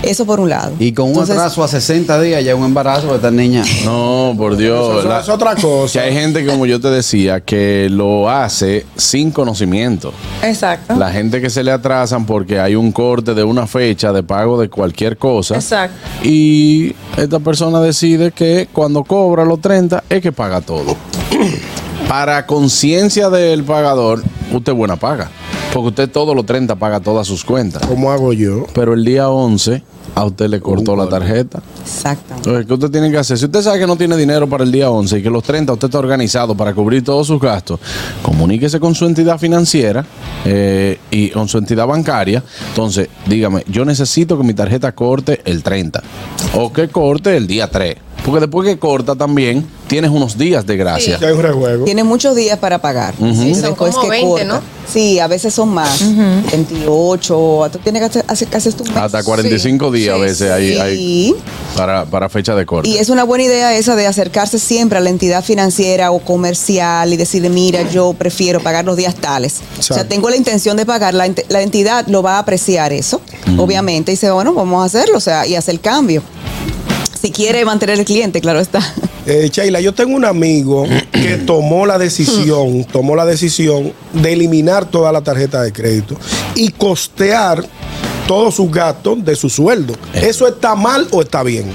Eso 0.04 0.26
por 0.26 0.40
un 0.40 0.50
lado. 0.50 0.74
Y 0.80 0.94
con 0.94 1.12
un 1.16 1.20
atraso 1.22 1.64
a 1.64 1.68
60 1.68 2.20
días 2.22 2.44
ya 2.44 2.56
un 2.56 2.66
embarazo 2.66 3.08
de 3.10 3.16
esta 3.18 3.30
niña. 3.30 3.64
No, 3.86 4.34
por 4.38 4.58
Dios. 4.58 5.00
Eso- 5.00 5.08
eso 5.12 5.20
es 5.20 5.30
otra 5.30 5.56
cosa. 5.56 5.92
Que 6.02 6.08
hay 6.08 6.14
gente, 6.14 6.46
como 6.46 6.66
yo 6.66 6.80
te 6.80 6.90
decía, 6.90 7.42
que 7.42 7.88
lo 7.92 8.30
hace 8.30 8.86
sin 8.96 9.32
conocimiento. 9.32 10.12
Exacto. 10.42 10.96
La 10.96 11.12
gente 11.12 11.40
que 11.42 11.50
se 11.52 11.64
le 11.64 11.72
atrasan 11.72 12.26
porque 12.26 12.60
hay 12.60 12.76
un 12.76 12.92
corte 12.92 13.34
de 13.36 13.44
una 13.44 13.68
fecha 13.68 14.12
de 14.12 14.24
pago 14.24 14.60
de 14.60 14.70
cualquier 14.70 15.18
cosa. 15.18 15.56
Exacto. 15.56 15.96
Y 16.24 16.96
esta 17.18 17.40
persona 17.40 17.80
decide 17.80 18.32
que 18.32 18.70
cuando 18.74 19.04
cobra 19.04 19.46
los 19.46 19.62
30 19.62 20.04
es 20.10 20.22
que 20.22 20.32
paga 20.32 20.62
todo. 20.62 20.96
Para 22.08 22.46
conciencia 22.46 23.30
del 23.30 23.64
pagador, 23.64 24.22
usted 24.52 24.74
buena 24.74 24.96
paga. 24.96 25.30
Porque 25.74 25.88
usted 25.90 26.10
todos 26.10 26.36
los 26.36 26.46
30 26.46 26.76
paga 26.76 27.00
todas 27.00 27.26
sus 27.26 27.46
cuentas. 27.46 27.84
¿Cómo 27.88 28.12
hago 28.12 28.34
yo? 28.34 28.66
Pero 28.74 28.94
el 28.94 29.06
día 29.06 29.30
11 29.30 29.82
a 30.16 30.26
usted 30.26 30.48
le 30.50 30.60
cortó 30.60 30.96
la 30.96 31.08
tarjeta. 31.08 31.62
Exacto. 31.82 32.36
Entonces, 32.36 32.66
¿qué 32.66 32.74
usted 32.74 32.90
tiene 32.90 33.12
que 33.12 33.18
hacer? 33.18 33.38
Si 33.38 33.46
usted 33.46 33.62
sabe 33.62 33.80
que 33.80 33.88
no 33.88 33.96
tiene 33.96 34.18
dinero 34.18 34.48
para 34.48 34.64
el 34.64 34.72
día 34.72 34.90
11 34.90 35.20
y 35.20 35.24
que 35.24 35.30
los 35.30 35.44
30 35.44 35.74
usted 35.74 35.88
está 35.88 36.00
organizado 36.00 36.56
para 36.56 36.74
cubrir 36.74 37.04
todos 37.04 37.28
sus 37.28 37.40
gastos, 37.40 37.80
comuníquese 38.22 38.80
con 38.80 38.96
su 38.96 39.06
entidad 39.06 39.38
financiera 39.38 40.06
eh, 40.46 41.00
y 41.10 41.30
con 41.30 41.48
su 41.48 41.58
entidad 41.58 41.88
bancaria. 41.88 42.44
Entonces, 42.70 43.10
dígame, 43.26 43.64
yo 43.68 43.86
necesito 43.86 44.38
que 44.38 44.44
mi 44.44 44.54
tarjeta 44.54 44.92
corte 44.94 45.42
el 45.46 45.64
30 45.64 46.02
o 46.56 46.72
que 46.72 46.90
corte 46.90 47.36
el 47.36 47.48
día 47.48 47.70
3. 47.70 47.96
Porque 48.26 48.40
después 48.42 48.68
que 48.68 48.78
corta 48.78 49.16
también, 49.16 49.68
tienes 49.88 50.12
unos 50.12 50.38
días 50.38 50.66
de 50.68 50.78
gracia. 50.78 51.18
hay 51.22 51.32
un 51.34 51.42
rejuego. 51.42 51.86
Tiene 51.86 52.04
muchos 52.04 52.36
días 52.36 52.60
para 52.60 52.80
pagar. 52.80 53.16
Sí, 53.18 53.54
Son 53.56 53.64
después 53.64 53.94
como 53.96 54.04
que 54.04 54.10
20, 54.10 54.28
corta. 54.30 54.46
¿no? 54.46 54.62
Sí, 54.92 55.20
a 55.20 55.28
veces 55.28 55.54
son 55.54 55.70
más. 55.70 56.02
28. 56.52 57.70
Tú 57.72 57.80
tienes 57.80 58.02
que 58.02 58.06
hacer, 58.06 58.26
hacer, 58.28 58.48
hacer 58.56 58.74
tu 58.74 58.84
mes. 58.84 58.96
Hasta 58.96 59.24
45 59.24 59.92
días 59.92 60.16
a 60.16 60.18
veces 60.18 60.52
hay, 60.52 60.78
hay 60.78 60.98
Sí. 60.98 61.36
para, 61.76 62.06
para 62.06 62.30
fecha 62.30 62.56
de 62.56 62.66
corte. 62.66 62.90
Y 62.90 62.98
es 62.98 63.10
una 63.10 63.24
buena 63.24 63.44
idea 63.46 63.76
esa 63.76 63.96
de 63.96 64.06
acercarse 64.08 64.60
siempre 64.60 64.98
a 64.98 65.02
la 65.02 65.10
entidad 65.10 65.44
financiera 65.44 66.12
o 66.12 66.20
comercial 66.20 67.12
y 67.14 67.18
decir, 67.18 67.48
mira, 67.50 67.90
yo 67.90 68.14
prefiero 68.14 68.60
pagar 68.62 68.86
los 68.86 68.98
días 68.98 69.16
tales. 69.16 69.62
O 69.80 69.82
sea, 69.82 70.08
tengo 70.08 70.30
la 70.30 70.36
intención 70.36 70.78
de 70.78 70.86
pagar, 70.86 71.14
la, 71.14 71.28
ent- 71.28 71.46
la 71.50 71.62
entidad 71.62 72.06
lo 72.08 72.22
va 72.22 72.36
a 72.36 72.40
apreciar 72.40 72.94
eso, 72.94 73.22
obviamente, 73.58 74.12
y 74.12 74.16
dice, 74.16 74.30
bueno, 74.32 74.54
vamos 74.54 74.82
a 74.84 74.86
hacerlo, 74.86 75.18
o 75.18 75.22
sea, 75.22 75.48
y 75.48 75.56
hacer 75.56 75.76
el 75.76 75.82
cambio. 75.82 76.22
Si 77.22 77.32
quiere 77.32 77.64
mantener 77.66 78.00
el 78.00 78.06
cliente, 78.06 78.42
claro 78.42 78.60
está. 78.60 78.80
Eh, 79.28 79.50
Sheila, 79.54 79.80
yo 79.80 79.94
tengo 79.94 80.16
un 80.16 80.26
amigo 80.26 80.88
que 81.12 81.38
tomó 81.46 81.86
la 81.86 82.00
decisión, 82.00 82.84
tomó 82.86 83.16
la 83.16 83.26
decisión 83.26 83.94
de 84.14 84.34
eliminar 84.34 84.86
toda 84.86 85.12
la 85.12 85.22
tarjeta 85.22 85.62
de 85.62 85.72
crédito 85.72 86.18
y 86.56 86.70
costear 86.70 87.64
todos 88.28 88.56
sus 88.56 88.72
gastos 88.72 89.24
de 89.24 89.36
su 89.36 89.50
sueldo. 89.50 89.94
¿Eso 90.14 90.48
está 90.48 90.74
mal 90.74 91.08
o 91.12 91.22
está 91.22 91.44
bien? 91.44 91.66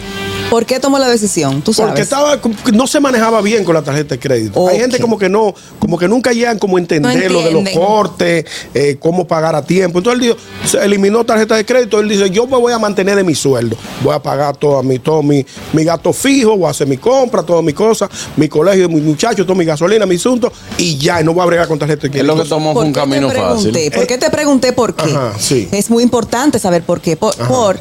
¿Por 0.50 0.64
qué 0.64 0.78
tomó 0.78 0.98
la 0.98 1.08
decisión? 1.08 1.60
Tú 1.62 1.72
sabes. 1.72 1.90
Porque 1.90 2.02
estaba, 2.02 2.38
no 2.72 2.86
se 2.86 3.00
manejaba 3.00 3.42
bien 3.42 3.64
con 3.64 3.74
la 3.74 3.82
tarjeta 3.82 4.14
de 4.14 4.20
crédito. 4.20 4.68
Hay 4.68 4.78
gente 4.78 5.00
como 5.00 5.18
que 5.18 5.28
no, 5.28 5.54
como 5.78 5.98
que 5.98 6.06
nunca 6.08 6.32
llegan 6.32 6.58
como 6.58 6.76
a 6.76 6.80
entender 6.80 7.30
No 7.30 7.40
lo 7.40 7.42
de 7.42 7.50
los 7.50 7.68
cortes, 7.70 8.44
eh, 8.72 8.96
cómo 9.00 9.26
pagar 9.26 9.54
a 9.56 9.62
tiempo. 9.62 9.98
Entonces 9.98 10.22
él 10.22 10.28
dijo, 10.28 10.36
se 10.64 10.84
eliminó 10.84 11.24
tarjeta 11.24 11.56
de 11.56 11.64
crédito. 11.64 11.98
Él 11.98 12.08
dice, 12.08 12.30
yo 12.30 12.46
me 12.46 12.56
voy 12.56 12.72
a 12.72 12.78
mantener 12.78 13.16
de 13.16 13.24
mi 13.24 13.34
sueldo. 13.34 13.76
Voy 14.02 14.14
a 14.14 14.22
pagar 14.22 14.56
todo 14.56 14.82
mi, 14.82 14.98
todo 14.98 15.22
mi, 15.22 15.44
mi 15.72 15.84
gasto 15.84 16.12
fijo, 16.12 16.56
voy 16.56 16.68
a 16.68 16.70
hacer 16.70 16.86
mi 16.86 16.96
compra, 16.96 17.42
todas 17.42 17.64
mis 17.64 17.74
cosas, 17.74 18.08
mi 18.36 18.48
colegio, 18.48 18.88
mis 18.88 19.02
muchachos, 19.02 19.44
toda 19.46 19.58
mi 19.58 19.64
gasolina, 19.64 20.06
mi 20.06 20.14
asunto, 20.14 20.52
y 20.78 20.96
ya, 20.96 21.20
y 21.20 21.24
no 21.24 21.34
voy 21.34 21.42
a 21.42 21.46
bregar 21.46 21.68
con 21.68 21.78
tarjeta 21.78 22.02
de 22.02 22.06
Es 22.08 22.12
crédito. 22.12 22.36
lo 22.36 22.42
que 22.42 22.48
tomó 22.48 22.72
fue 22.72 22.84
un 22.84 22.92
¿Por 22.92 23.02
qué 23.02 23.10
te 23.10 23.16
camino 23.16 23.30
fácil. 23.30 23.92
¿Por 23.92 24.06
qué 24.06 24.18
te 24.18 24.30
pregunté 24.30 24.72
por 24.72 24.94
qué? 24.94 25.10
Ajá, 25.10 25.32
sí. 25.38 25.68
Es 25.72 25.90
muy 25.90 26.02
importante 26.02 26.58
saber 26.58 26.82
por 26.82 27.00
qué. 27.00 27.16
Por, 27.16 27.34
por, 27.36 27.78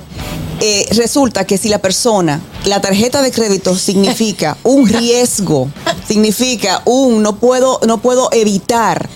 eh, 0.62 0.86
resulta 0.96 1.46
que 1.46 1.58
si 1.58 1.70
la 1.70 1.80
persona, 1.80 2.42
la 2.66 2.82
tarjeta 2.82 3.22
de 3.22 3.32
crédito 3.32 3.76
significa 3.76 4.58
un 4.64 4.88
riesgo, 4.88 5.70
significa 6.08 6.82
un 6.86 7.22
no 7.22 7.36
puedo, 7.38 7.80
no 7.86 8.00
puedo 8.00 8.30
evitar 8.32 9.08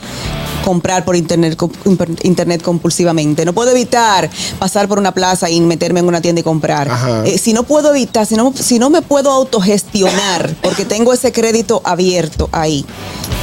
comprar 0.63 1.03
por 1.05 1.15
internet, 1.15 1.57
internet 2.23 2.61
compulsivamente. 2.61 3.45
No 3.45 3.53
puedo 3.53 3.71
evitar 3.71 4.29
pasar 4.59 4.87
por 4.87 4.99
una 4.99 5.13
plaza 5.13 5.49
y 5.49 5.59
meterme 5.61 5.99
en 5.99 6.07
una 6.07 6.21
tienda 6.21 6.41
y 6.41 6.43
comprar. 6.43 6.89
Eh, 7.25 7.37
si 7.37 7.53
no 7.53 7.63
puedo 7.63 7.89
evitar, 7.91 8.25
si 8.25 8.35
no, 8.35 8.53
si 8.55 8.77
no 8.77 8.89
me 8.89 9.01
puedo 9.01 9.31
autogestionar, 9.31 10.55
porque 10.61 10.85
tengo 10.85 11.13
ese 11.13 11.31
crédito 11.31 11.81
abierto 11.85 12.49
ahí, 12.51 12.85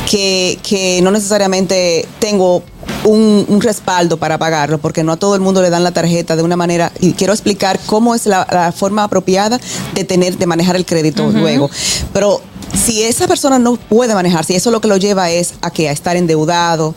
que, 0.08 0.58
que 0.62 1.00
no 1.02 1.10
necesariamente 1.10 2.06
tengo 2.20 2.62
un, 3.06 3.46
un 3.48 3.60
respaldo 3.60 4.18
para 4.18 4.36
pagarlo, 4.36 4.78
porque 4.78 5.02
no 5.02 5.12
a 5.12 5.16
todo 5.16 5.34
el 5.34 5.40
mundo 5.40 5.62
le 5.62 5.70
dan 5.70 5.82
la 5.84 5.92
tarjeta 5.92 6.36
de 6.36 6.42
una 6.42 6.56
manera, 6.56 6.92
y 7.00 7.12
quiero 7.12 7.32
explicar 7.32 7.80
cómo 7.86 8.14
es 8.14 8.26
la, 8.26 8.46
la 8.50 8.72
forma 8.72 9.04
apropiada 9.04 9.58
de 9.94 10.04
tener, 10.04 10.36
de 10.36 10.46
manejar 10.46 10.76
el 10.76 10.84
crédito 10.84 11.30
luego. 11.30 11.70
Pero 12.12 12.42
si 12.74 13.02
esa 13.02 13.26
persona 13.26 13.58
no 13.58 13.76
puede 13.76 14.14
manejarse, 14.14 14.52
y 14.52 14.56
eso 14.56 14.70
lo 14.70 14.80
que 14.80 14.88
lo 14.88 14.96
lleva 14.96 15.30
es 15.30 15.54
a 15.62 15.70
que 15.70 15.88
a 15.88 15.92
estar 15.92 16.16
endeudado, 16.16 16.94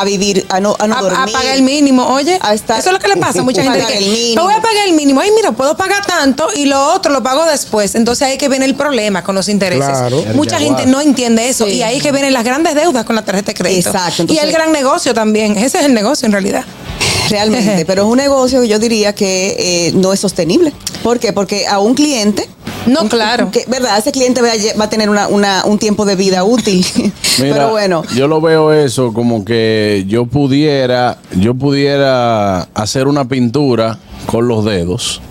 a 0.00 0.04
vivir, 0.04 0.46
a 0.48 0.60
no, 0.60 0.76
a 0.78 0.86
no 0.86 0.94
A, 0.94 0.98
a 0.98 1.02
dormir. 1.02 1.32
pagar 1.32 1.54
el 1.56 1.62
mínimo, 1.62 2.06
oye. 2.06 2.38
A 2.42 2.54
estar- 2.54 2.78
eso 2.78 2.88
es 2.88 2.92
lo 2.92 2.98
que 2.98 3.08
le 3.08 3.16
pasa 3.16 3.40
a 3.40 3.42
mucha 3.42 3.62
gente. 3.62 3.78
Pagar 3.78 3.92
que, 3.92 3.98
el 3.98 4.10
mínimo. 4.10 4.34
"No 4.36 4.44
voy 4.44 4.54
a 4.54 4.62
pagar 4.62 4.86
el 4.88 4.94
mínimo. 4.94 5.20
Ay, 5.20 5.30
mira, 5.34 5.52
puedo 5.52 5.76
pagar 5.76 6.04
tanto 6.06 6.48
y 6.54 6.66
lo 6.66 6.92
otro 6.94 7.12
lo 7.12 7.22
pago 7.22 7.44
después. 7.46 7.94
Entonces 7.94 8.26
ahí 8.26 8.32
es 8.34 8.38
que 8.38 8.48
viene 8.48 8.64
el 8.64 8.74
problema 8.74 9.22
con 9.22 9.34
los 9.34 9.48
intereses. 9.48 9.86
Claro. 9.88 10.24
Mucha 10.34 10.56
El 10.58 10.64
gente 10.64 10.86
no 10.86 11.00
entiende 11.00 11.48
eso. 11.48 11.66
Y 11.66 11.82
ahí 11.82 11.96
es 11.98 12.02
que 12.02 12.12
vienen 12.12 12.32
las 12.32 12.44
grandes 12.44 12.74
deudas 12.74 13.04
con 13.04 13.16
la 13.16 13.22
tarjeta 13.24 13.52
de 13.52 13.54
crédito. 13.54 13.90
Exacto, 13.90 14.24
y 14.32 14.38
el 14.38 14.52
gran 14.52 14.72
negocio 14.72 15.14
también. 15.14 15.56
Ese 15.58 15.78
es 15.78 15.84
el 15.84 15.94
negocio 15.94 16.26
en 16.26 16.32
realidad. 16.32 16.64
Realmente, 17.30 17.84
pero 17.84 18.02
es 18.04 18.08
un 18.08 18.16
negocio 18.16 18.62
que 18.62 18.68
yo 18.68 18.78
diría 18.78 19.14
que 19.14 19.56
eh, 19.88 19.92
no 19.94 20.12
es 20.12 20.20
sostenible. 20.20 20.72
¿Por 21.02 21.18
qué? 21.18 21.32
Porque 21.32 21.66
a 21.66 21.78
un 21.78 21.94
cliente... 21.94 22.48
No, 22.88 23.08
claro. 23.08 23.50
que, 23.50 23.64
¿Verdad? 23.68 23.98
Ese 23.98 24.12
cliente 24.12 24.40
va 24.42 24.48
a, 24.48 24.54
lle- 24.56 24.78
va 24.78 24.84
a 24.84 24.90
tener 24.90 25.10
una, 25.10 25.28
una- 25.28 25.64
un 25.64 25.78
tiempo 25.78 26.04
de 26.04 26.16
vida 26.16 26.44
útil. 26.44 26.84
Mira, 27.38 27.54
pero 27.54 27.70
bueno, 27.70 28.02
yo 28.16 28.26
lo 28.28 28.40
veo 28.40 28.72
eso 28.72 29.12
como 29.12 29.44
que 29.44 30.04
yo 30.08 30.26
pudiera, 30.26 31.18
yo 31.36 31.54
pudiera 31.54 32.62
hacer 32.74 33.06
una 33.06 33.26
pintura 33.28 33.98
con 34.28 34.46
los 34.46 34.62
dedos, 34.62 35.22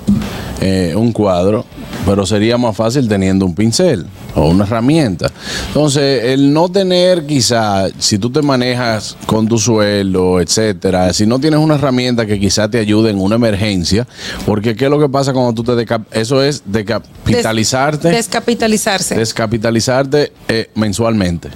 eh, 0.60 0.94
un 0.98 1.12
cuadro, 1.12 1.66
pero 2.04 2.26
sería 2.26 2.58
más 2.58 2.76
fácil 2.76 3.08
teniendo 3.08 3.46
un 3.46 3.54
pincel 3.54 4.08
o 4.34 4.50
una 4.50 4.64
herramienta. 4.64 5.30
Entonces, 5.68 6.24
el 6.26 6.52
no 6.52 6.68
tener 6.70 7.28
quizá, 7.28 7.86
si 8.00 8.18
tú 8.18 8.32
te 8.32 8.42
manejas 8.42 9.16
con 9.28 9.48
tu 9.48 9.60
sueldo, 9.60 10.42
etcétera, 10.42 11.14
si 11.14 11.28
no 11.28 11.38
tienes 11.40 11.60
una 11.60 11.76
herramienta 11.76 12.26
que 12.26 12.40
quizá 12.40 12.68
te 12.70 12.80
ayude 12.80 13.12
en 13.12 13.20
una 13.20 13.36
emergencia, 13.36 14.08
porque 14.48 14.76
qué 14.76 14.86
es 14.86 14.92
lo 14.92 15.00
que 15.00 15.10
pasa 15.10 15.32
cuando 15.32 15.54
tú 15.54 15.64
te 15.64 15.74
deca- 15.74 16.04
eso 16.12 16.42
es 16.42 16.64
decapitalizarte. 16.66 18.08
Des- 18.08 18.18
descapitalizarse. 18.18 19.16
Descapitalizarte 19.16 20.34
eh, 20.48 20.72
mensualmente. 20.74 21.50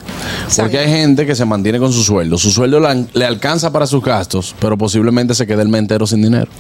Porque 0.57 0.77
hay 0.77 0.89
gente 0.89 1.25
que 1.25 1.33
se 1.33 1.45
mantiene 1.45 1.79
con 1.79 1.91
su 1.91 2.03
sueldo. 2.03 2.37
Su 2.37 2.51
sueldo 2.51 2.79
le, 3.13 3.25
alcanza 3.25 3.71
para 3.71 3.87
sus 3.87 4.03
gastos, 4.03 4.53
pero 4.59 4.77
posiblemente 4.77 5.33
se 5.33 5.47
quede 5.47 5.63
el 5.63 5.69
mes 5.69 5.79
entero 5.79 6.05
sin 6.05 6.21
dinero. 6.21 6.51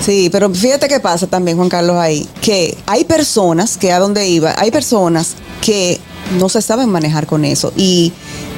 Sí, 0.00 0.28
pero 0.30 0.52
fíjate 0.52 0.88
qué 0.88 1.00
pasa 1.00 1.26
también, 1.26 1.56
Juan 1.56 1.68
Carlos, 1.68 1.96
ahí. 1.96 2.26
Que 2.40 2.76
hay 2.86 3.04
personas, 3.04 3.76
que 3.76 3.92
a 3.92 3.98
donde 3.98 4.28
iba, 4.28 4.54
hay 4.58 4.70
personas 4.70 5.34
que 5.60 6.00
no 6.38 6.48
se 6.48 6.62
saben 6.62 6.88
manejar 6.88 7.26
con 7.26 7.44
eso. 7.44 7.72
Y 7.76 8.12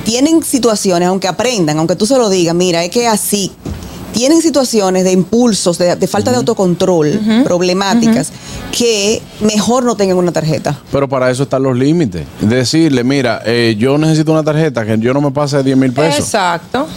tienen 0.05 0.43
situaciones, 0.43 1.09
aunque 1.09 1.28
aprendan, 1.28 1.78
aunque 1.78 1.97
tú 1.97 2.07
se 2.07 2.16
lo 2.16 2.30
digas, 2.30 2.55
mira, 2.55 2.84
es 2.84 2.91
que 2.91 3.07
así. 3.07 3.53
Tienen 4.12 4.41
situaciones 4.41 5.05
de 5.05 5.12
impulsos, 5.12 5.76
de, 5.76 5.95
de 5.95 6.07
falta 6.07 6.30
de 6.30 6.39
autocontrol, 6.39 7.20
problemáticas, 7.45 8.32
que 8.76 9.20
mejor 9.41 9.84
no 9.84 9.97
tengan 9.97 10.16
una 10.16 10.32
tarjeta. 10.32 10.80
Pero 10.91 11.09
para 11.09 11.30
eso 11.30 11.43
están 11.43 11.62
los 11.62 11.76
límites. 11.76 12.26
Decirle, 12.41 13.05
mira, 13.05 13.43
eh, 13.45 13.76
yo 13.78 13.99
necesito 13.99 14.32
una 14.32 14.43
tarjeta 14.43 14.84
que 14.84 14.99
yo 14.99 15.12
no 15.12 15.20
me 15.20 15.30
pase 15.30 15.59
de 15.59 15.62
10 15.64 15.76
mil 15.76 15.93
pesos. 15.93 16.20
Exacto. 16.20 16.89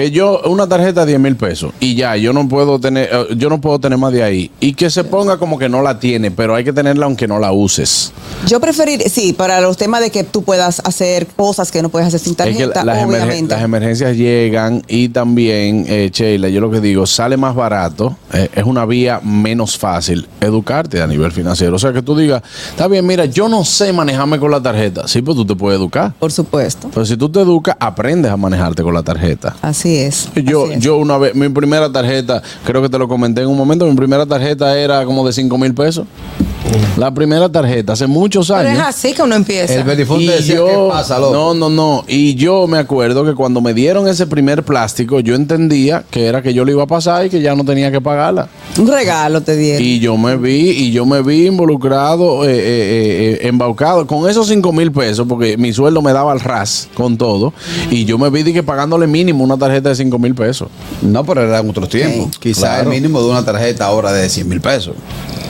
Que 0.00 0.10
yo, 0.10 0.40
una 0.46 0.66
tarjeta 0.66 1.00
de 1.04 1.08
10 1.12 1.20
mil 1.20 1.36
pesos 1.36 1.74
y 1.78 1.94
ya, 1.94 2.16
yo 2.16 2.32
no 2.32 2.48
puedo 2.48 2.80
tener, 2.80 3.10
eh, 3.12 3.26
yo 3.36 3.50
no 3.50 3.60
puedo 3.60 3.78
tener 3.78 3.98
más 3.98 4.10
de 4.14 4.22
ahí. 4.22 4.50
Y 4.58 4.72
que 4.72 4.88
se 4.88 5.04
ponga 5.04 5.36
como 5.36 5.58
que 5.58 5.68
no 5.68 5.82
la 5.82 5.98
tiene, 6.00 6.30
pero 6.30 6.54
hay 6.54 6.64
que 6.64 6.72
tenerla 6.72 7.04
aunque 7.04 7.28
no 7.28 7.38
la 7.38 7.52
uses. 7.52 8.10
Yo 8.46 8.60
preferir, 8.60 9.02
sí, 9.10 9.34
para 9.34 9.60
los 9.60 9.76
temas 9.76 10.00
de 10.00 10.10
que 10.10 10.24
tú 10.24 10.42
puedas 10.42 10.80
hacer 10.86 11.26
cosas 11.26 11.70
que 11.70 11.82
no 11.82 11.90
puedes 11.90 12.08
hacer 12.08 12.18
sin 12.18 12.30
Es 12.32 12.36
que 12.38 12.44
tarjeta, 12.44 12.82
las, 12.82 12.96
emergen- 13.02 13.08
obviamente. 13.08 13.54
las 13.54 13.62
emergencias 13.62 14.16
llegan 14.16 14.82
y 14.88 15.10
también, 15.10 15.84
eh, 15.86 16.08
Sheila, 16.10 16.48
yo 16.48 16.62
lo 16.62 16.70
que 16.70 16.80
digo, 16.80 17.04
sale 17.04 17.36
más 17.36 17.54
barato, 17.54 18.16
eh, 18.32 18.48
es 18.54 18.64
una 18.64 18.86
vía 18.86 19.20
menos 19.22 19.76
fácil 19.76 20.26
educarte 20.40 21.02
a 21.02 21.06
nivel 21.06 21.30
financiero. 21.30 21.76
O 21.76 21.78
sea, 21.78 21.92
que 21.92 22.00
tú 22.00 22.16
digas, 22.16 22.42
está 22.70 22.88
bien, 22.88 23.06
mira, 23.06 23.26
yo 23.26 23.50
no 23.50 23.66
sé 23.66 23.92
manejarme 23.92 24.38
con 24.38 24.50
la 24.50 24.62
tarjeta. 24.62 25.06
Sí, 25.06 25.20
pues 25.20 25.36
tú 25.36 25.44
te 25.44 25.54
puedes 25.56 25.78
educar. 25.78 26.14
Por 26.18 26.32
supuesto. 26.32 26.88
Pero 26.94 27.04
si 27.04 27.18
tú 27.18 27.28
te 27.28 27.40
educas, 27.40 27.76
aprendes 27.78 28.32
a 28.32 28.38
manejarte 28.38 28.82
con 28.82 28.94
la 28.94 29.02
tarjeta. 29.02 29.56
Así 29.60 29.89
es. 29.96 30.28
Yo, 30.34 30.64
así 30.64 30.74
es. 30.74 30.80
yo 30.80 30.96
una 30.96 31.18
vez, 31.18 31.34
mi 31.34 31.48
primera 31.48 31.90
tarjeta, 31.90 32.42
creo 32.64 32.82
que 32.82 32.88
te 32.88 32.98
lo 32.98 33.08
comenté 33.08 33.42
en 33.42 33.48
un 33.48 33.56
momento, 33.56 33.86
mi 33.86 33.96
primera 33.96 34.26
tarjeta 34.26 34.78
era 34.78 35.04
como 35.04 35.26
de 35.26 35.32
5 35.32 35.58
mil 35.58 35.74
pesos. 35.74 36.06
La 36.96 37.12
primera 37.12 37.48
tarjeta, 37.50 37.94
hace 37.94 38.06
muchos 38.06 38.48
Pero 38.48 38.60
años. 38.60 38.74
es 38.74 38.78
así 38.80 39.12
que 39.14 39.22
uno 39.22 39.34
empieza. 39.34 39.74
El 39.74 39.84
Belifonte 39.84 40.30
decía, 40.30 40.56
yo- 40.56 40.66
¿qué 40.66 40.86
pasa, 40.90 41.18
loco? 41.18 41.32
No, 41.32 41.54
no, 41.54 41.68
no. 41.70 42.04
Y 42.06 42.34
yo 42.34 42.66
me 42.66 42.78
acuerdo 42.78 43.24
que 43.24 43.34
cuando 43.34 43.60
me 43.60 43.74
dieron 43.74 44.06
ese 44.06 44.26
primer 44.26 44.62
plástico, 44.64 45.20
yo 45.20 45.34
entendía 45.34 46.04
que 46.10 46.26
era 46.26 46.42
que 46.42 46.52
yo 46.54 46.64
lo 46.64 46.70
iba 46.72 46.82
a 46.82 46.86
pasar 46.86 47.26
y 47.26 47.30
que 47.30 47.40
ya 47.40 47.54
no 47.54 47.64
tenía 47.64 47.90
que 47.90 48.00
pagarla. 48.00 48.48
Un 48.78 48.86
regalo 48.88 49.40
te 49.40 49.56
dieron. 49.56 49.82
Y 49.82 49.98
yo 50.00 50.16
me 50.16 50.36
vi, 50.36 50.70
y 50.70 50.92
yo 50.92 51.06
me 51.06 51.22
vi 51.22 51.46
involucrado, 51.46 52.44
eh, 52.44 52.50
eh, 52.52 53.38
eh, 53.42 53.48
embaucado 53.48 54.06
con 54.06 54.28
esos 54.28 54.46
5 54.48 54.72
mil 54.72 54.92
pesos, 54.92 55.26
porque 55.28 55.56
mi 55.56 55.72
sueldo 55.72 56.02
me 56.02 56.12
daba 56.12 56.32
al 56.32 56.40
ras 56.40 56.88
con 56.94 57.16
todo. 57.16 57.52
Y 57.90 58.04
yo 58.04 58.18
me 58.18 58.30
vi 58.30 58.42
de 58.42 58.52
que 58.52 58.62
pagándole 58.62 59.06
mínimo 59.06 59.42
una 59.42 59.56
tarjeta 59.56 59.88
de 59.88 59.94
5 59.94 60.18
mil 60.18 60.34
pesos. 60.34 60.68
No, 61.02 61.24
pero 61.24 61.42
era 61.42 61.58
en 61.60 61.70
otros 61.70 61.88
tiempos. 61.88 62.36
Quizás 62.38 62.58
Claro. 62.64 62.82
el 62.82 62.88
mínimo 62.88 63.22
de 63.22 63.30
una 63.30 63.44
tarjeta 63.44 63.86
ahora 63.86 64.12
de 64.12 64.28
100 64.28 64.48
mil 64.48 64.60
pesos. 64.60 64.94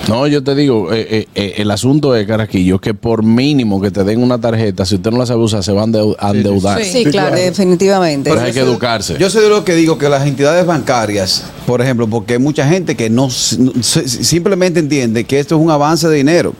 No, 0.09 0.27
yo 0.27 0.43
te 0.43 0.55
digo, 0.55 0.93
eh, 0.93 1.07
eh, 1.11 1.27
eh, 1.35 1.55
el 1.59 1.71
asunto 1.71 2.15
es, 2.15 2.27
Caraquillo, 2.27 2.81
que 2.81 2.95
por 2.95 3.23
mínimo 3.25 3.81
que 3.81 3.91
te 3.91 4.05
den 4.05 4.23
una 4.23 4.41
tarjeta, 4.41 4.87
si 4.87 4.95
usted 4.95 5.11
no 5.11 5.19
la 5.19 5.27
sabe 5.27 5.41
usar, 5.43 5.63
se 5.65 5.73
va 5.73 5.83
a 5.83 5.87
endeu- 5.87 6.17
a 6.19 6.31
endeudar. 6.31 6.83
Sí, 6.85 7.05
claro, 7.05 7.35
definitivamente. 7.37 8.31
Pero 8.31 8.43
hay 8.43 8.53
que 8.53 8.61
educarse. 8.61 9.17
Yo 9.19 9.29
soy 9.29 9.43
de 9.43 9.49
lo 9.49 9.65
que 9.65 9.75
digo 9.75 9.99
que 9.99 10.09
las 10.09 10.27
entidades 10.27 10.65
bancarias, 10.65 11.43
por 11.67 11.83
ejemplo, 11.83 12.09
porque 12.09 12.35
hay 12.35 12.39
mucha 12.39 12.67
gente 12.67 12.97
que 12.97 13.11
no, 13.11 13.29
no- 13.59 13.73
simplemente 13.83 14.81
entiende 14.81 15.25
que 15.25 15.39
esto 15.41 15.57
es 15.57 15.61
un 15.61 15.71
avance 15.71 16.09
de 16.09 16.17
dinero. 16.17 16.55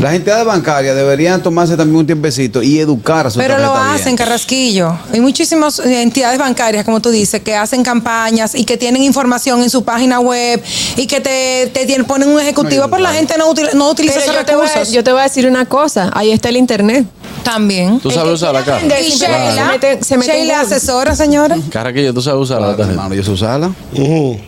Las 0.00 0.14
entidades 0.14 0.44
bancarias 0.44 0.96
deberían 0.96 1.42
tomarse 1.42 1.76
también 1.76 1.96
un 1.98 2.06
tiempecito 2.06 2.62
y 2.62 2.78
educar 2.78 3.26
a 3.26 3.30
su 3.30 3.38
Pero 3.38 3.54
lo 3.58 3.62
tarjeta 3.68 3.84
bien. 3.84 4.00
hacen, 4.00 4.16
Carrasquillo. 4.16 4.96
Hay 5.12 5.20
muchísimas 5.20 5.78
eh, 5.78 6.02
entidades 6.02 6.38
bancarias, 6.38 6.84
como 6.84 7.00
tú 7.00 7.10
dices, 7.10 7.40
que 7.42 7.54
hacen 7.54 7.82
campañas 7.82 8.54
y 8.54 8.64
que 8.64 8.76
tienen 8.76 9.02
información 9.02 9.62
en 9.62 9.70
su 9.70 9.84
página 9.84 10.18
web 10.20 10.60
y 10.96 11.06
que 11.06 11.20
te, 11.20 11.70
te 11.72 12.02
ponen 12.04 12.28
un 12.30 12.40
ejecutivo, 12.40 12.88
pero 12.88 13.02
la 13.02 13.12
gente 13.12 13.34
no, 13.38 13.52
util- 13.52 13.72
no 13.74 13.91
utiliza 13.92 14.14
Pero 14.20 14.24
esos 14.32 14.36
yo 14.36 14.44
te, 14.46 14.54
voy 14.56 14.64
a, 14.66 14.68
recursos. 14.68 14.94
yo 14.94 15.04
te 15.04 15.12
voy 15.12 15.20
a 15.20 15.24
decir 15.24 15.46
una 15.46 15.64
cosa, 15.66 16.10
ahí 16.14 16.30
está 16.32 16.48
el 16.48 16.56
internet. 16.56 17.06
También. 17.44 17.98
¿Tú 17.98 18.10
sabes 18.10 18.34
usar 18.34 18.54
la 18.54 18.64
cara? 18.64 18.80
Y 19.00 19.10
Sheila, 19.10 19.54
Se 19.54 19.64
mete- 19.64 20.04
se 20.04 20.16
mete 20.16 20.32
Sheila 20.32 20.60
asesora, 20.60 21.16
señora. 21.16 21.56
Caraquillo, 21.70 22.14
¿tú 22.14 22.22
sabes 22.22 22.40
usar 22.40 22.60
la 22.60 22.68
tarjeta? 22.68 22.90
hermano, 22.90 23.14
yo 23.14 23.22
sé 23.24 23.30
usarla. 23.32 23.72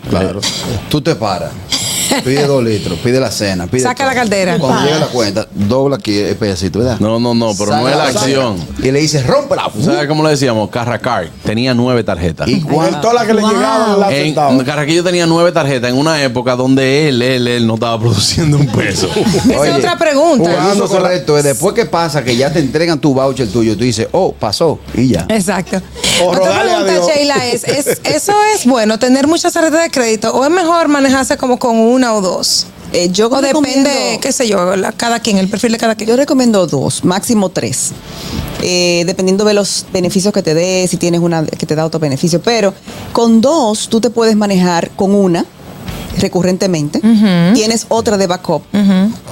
Claro. 0.09 0.40
Tú 0.88 1.01
te 1.01 1.14
paras. 1.16 1.51
Pide 2.25 2.47
dos 2.47 2.63
litros, 2.63 2.99
pide 3.01 3.21
la 3.21 3.31
cena, 3.31 3.67
pide 3.67 3.83
Saca 3.83 4.05
todo. 4.05 4.07
la 4.09 4.15
cartera. 4.15 4.59
Cuando 4.59 4.85
llega 4.85 4.99
la 4.99 5.07
cuenta, 5.07 5.47
dobla 5.55 5.97
aquí 5.97 6.19
el 6.19 6.37
pedacito, 6.37 6.79
¿verdad? 6.81 6.99
No, 7.01 7.19
no, 7.19 7.35
no, 7.35 7.53
pero 7.59 7.73
no 7.77 7.89
es 7.89 7.97
la 7.97 8.07
Saca, 8.13 8.21
acción. 8.21 8.59
saca. 8.59 8.87
Y 8.87 8.91
le 8.91 9.01
dice, 9.01 9.23
rómpela. 9.23 9.71
¿Tú 9.73 9.83
¿Sabes 9.83 10.07
cómo 10.09 10.23
le 10.25 10.31
decíamos? 10.31 10.71
Carracar. 10.71 11.29
Tenía 11.45 11.75
nueve 11.75 12.05
tarjetas. 12.05 12.49
¿Y 12.49 12.61
cuánto? 12.61 13.01
Todas 13.01 13.15
las 13.15 13.25
que 13.27 13.35
le 13.35 13.43
llegaban 13.43 14.01
las 14.01 14.13
En. 14.13 14.35
Carraquillo 14.65 15.05
tenía 15.05 15.27
nueve 15.27 15.53
tarjetas 15.53 15.91
en 15.91 15.97
una 15.97 16.23
época 16.23 16.57
donde 16.57 17.09
él, 17.09 17.21
él, 17.23 17.47
él 17.49 17.67
no 17.67 17.75
estaba 17.75 17.99
produciendo 18.01 18.57
un 18.57 18.67
peso. 18.69 19.09
Esa 19.51 19.69
es 19.69 19.75
otra 19.75 19.97
pregunta. 19.99 20.51
Uso 20.75 20.89
correcto 20.89 21.37
es 21.39 21.45
después 21.45 21.75
que 21.75 21.87
pasa 21.87 22.23
que 22.25 22.37
ya 22.37 22.53
te 22.53 22.59
entregan 22.61 22.99
tu 23.01 23.15
voucher 23.15 23.49
tuyo, 23.49 23.77
tú 23.77 23.85
dices, 23.85 24.09
oh, 24.13 24.33
pasó, 24.33 24.79
y 24.95 25.09
ya. 25.09 25.27
Exacto. 25.29 25.81
O 26.23 26.29
Otra 26.31 26.61
pregunta. 26.63 27.13
Sheila, 27.15 27.47
es, 27.47 27.65
es, 27.65 28.01
¿eso 28.05 28.33
es 28.55 28.67
bueno, 28.67 28.99
tener 28.99 29.27
muchas 29.27 29.53
tarjetas 29.53 29.83
de 29.83 29.91
crédito 29.91 30.33
o 30.33 30.45
es 30.45 30.51
mejor 30.51 30.89
manejarse 30.89 31.37
como 31.37 31.59
con 31.59 31.77
una 31.95 32.14
o 32.14 32.20
dos? 32.20 32.66
Eh, 32.92 33.09
yo 33.11 33.28
depende, 33.28 34.18
qué 34.22 34.30
sé 34.32 34.47
yo, 34.47 34.76
la- 34.76 34.92
cada 34.92 35.18
quien, 35.18 35.38
el 35.38 35.49
perfil 35.49 35.72
de 35.72 35.78
cada 35.78 35.95
quien. 35.97 36.09
Yo 36.09 36.16
recomiendo 36.16 36.66
dos, 36.66 37.05
máximo 37.05 37.49
tres. 37.49 37.90
Eh, 38.62 39.03
dependiendo 39.07 39.45
de 39.45 39.53
los 39.55 39.84
beneficios 39.92 40.32
que 40.32 40.42
te 40.42 40.55
dé, 40.55 40.86
si 40.88 40.97
tienes 40.97 41.20
una 41.20 41.45
que 41.45 41.66
te 41.66 41.74
da 41.74 41.84
otro 41.84 41.99
beneficio. 41.99 42.40
Pero 42.40 42.72
con 43.12 43.40
dos, 43.40 43.88
tú 43.88 44.01
te 44.01 44.11
puedes 44.11 44.36
manejar 44.36 44.90
con 44.90 45.14
una 45.14 45.45
recurrentemente. 46.19 47.01
Tienes 47.55 47.87
otra 47.89 48.17
de 48.17 48.27
backup 48.27 48.62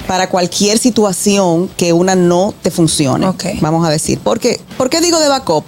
para 0.07 0.29
cualquier 0.29 0.77
situación 0.77 1.69
que 1.77 1.93
una 1.93 2.15
no 2.15 2.53
te 2.61 2.71
funcione. 2.71 3.25
Vamos 3.61 3.85
a 3.87 3.89
decir. 3.89 4.19
¿Por 4.19 4.39
qué? 4.39 4.59
¿Por 4.77 4.89
qué 4.89 5.01
digo 5.01 5.19
de 5.19 5.27
backup? 5.29 5.63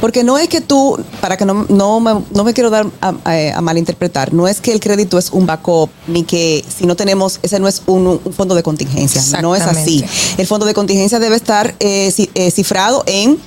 Porque 0.00 0.22
no 0.24 0.38
es 0.38 0.48
que 0.48 0.60
tú, 0.60 0.98
para 1.20 1.36
que 1.36 1.44
no, 1.44 1.66
no, 1.68 2.00
me, 2.00 2.12
no 2.32 2.44
me 2.44 2.54
quiero 2.54 2.70
dar 2.70 2.86
a, 3.00 3.14
a- 3.24 3.58
a 3.58 3.60
malinterpretar, 3.60 4.32
no 4.32 4.46
es 4.46 4.60
que 4.60 4.72
el 4.72 4.80
crédito 4.80 5.18
es 5.18 5.30
un 5.30 5.46
backup, 5.46 5.90
ni 6.06 6.22
que 6.24 6.64
si 6.76 6.86
no 6.86 6.94
tenemos, 6.96 7.40
ese 7.42 7.58
no 7.60 7.66
es 7.68 7.82
un, 7.86 8.06
un 8.24 8.32
fondo 8.32 8.54
de 8.54 8.62
contingencia. 8.62 9.20
No 9.42 9.54
es 9.56 9.62
así. 9.80 10.04
El 10.38 10.46
fondo 10.46 10.66
de 10.66 10.74
contingencia 10.74 11.18
debe 11.18 11.36
estar 11.36 11.74
eh, 11.80 12.12
eh, 12.34 12.50
cifrado 12.50 13.02
en 13.06 13.38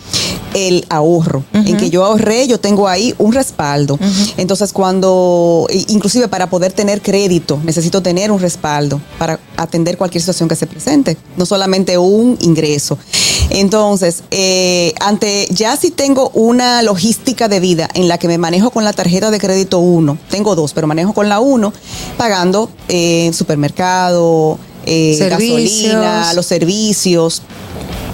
el 0.53 0.85
ahorro, 0.89 1.43
en 1.53 1.67
en 1.71 1.77
que 1.77 1.89
yo 1.89 2.03
ahorré, 2.03 2.45
yo 2.47 2.59
tengo 2.59 2.87
ahí 2.89 3.13
un 3.17 3.31
respaldo. 3.31 3.97
Entonces, 4.37 4.73
cuando, 4.73 5.67
inclusive 5.87 6.27
para 6.27 6.49
poder 6.49 6.73
tener 6.73 7.01
crédito, 7.11 7.59
necesito 7.65 8.01
tener 8.01 8.31
un 8.31 8.39
respaldo 8.39 9.01
para 9.19 9.37
atender 9.57 9.97
cualquier 9.97 10.21
situación 10.21 10.47
que 10.47 10.55
se 10.55 10.65
presente, 10.65 11.17
no 11.35 11.45
solamente 11.45 11.97
un 11.97 12.37
ingreso. 12.39 12.97
Entonces, 13.49 14.23
eh, 14.31 14.93
ante 15.01 15.45
ya 15.49 15.75
si 15.75 15.91
tengo 15.91 16.29
una 16.29 16.81
logística 16.83 17.49
de 17.49 17.59
vida 17.59 17.89
en 17.95 18.07
la 18.07 18.17
que 18.17 18.29
me 18.29 18.37
manejo 18.37 18.69
con 18.69 18.85
la 18.85 18.93
tarjeta 18.93 19.29
de 19.29 19.39
crédito 19.39 19.79
1, 19.79 20.17
tengo 20.29 20.55
dos, 20.55 20.71
pero 20.71 20.87
manejo 20.87 21.11
con 21.11 21.27
la 21.27 21.41
1, 21.41 21.73
pagando 22.15 22.69
eh, 22.87 23.29
supermercado, 23.33 24.57
eh, 24.85 25.17
gasolina, 25.19 26.33
los 26.33 26.45
servicios. 26.45 27.41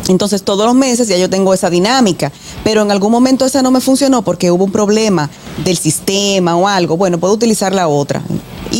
Entonces 0.07 0.41
todos 0.41 0.65
los 0.65 0.73
meses 0.73 1.07
ya 1.07 1.17
yo 1.17 1.29
tengo 1.29 1.53
esa 1.53 1.69
dinámica, 1.69 2.31
pero 2.63 2.81
en 2.81 2.89
algún 2.89 3.11
momento 3.11 3.45
esa 3.45 3.61
no 3.61 3.69
me 3.69 3.79
funcionó 3.79 4.23
porque 4.23 4.49
hubo 4.49 4.63
un 4.63 4.71
problema 4.71 5.29
del 5.63 5.77
sistema 5.77 6.55
o 6.55 6.67
algo. 6.67 6.97
Bueno, 6.97 7.19
puedo 7.19 7.35
utilizar 7.35 7.75
la 7.75 7.87
otra. 7.87 8.23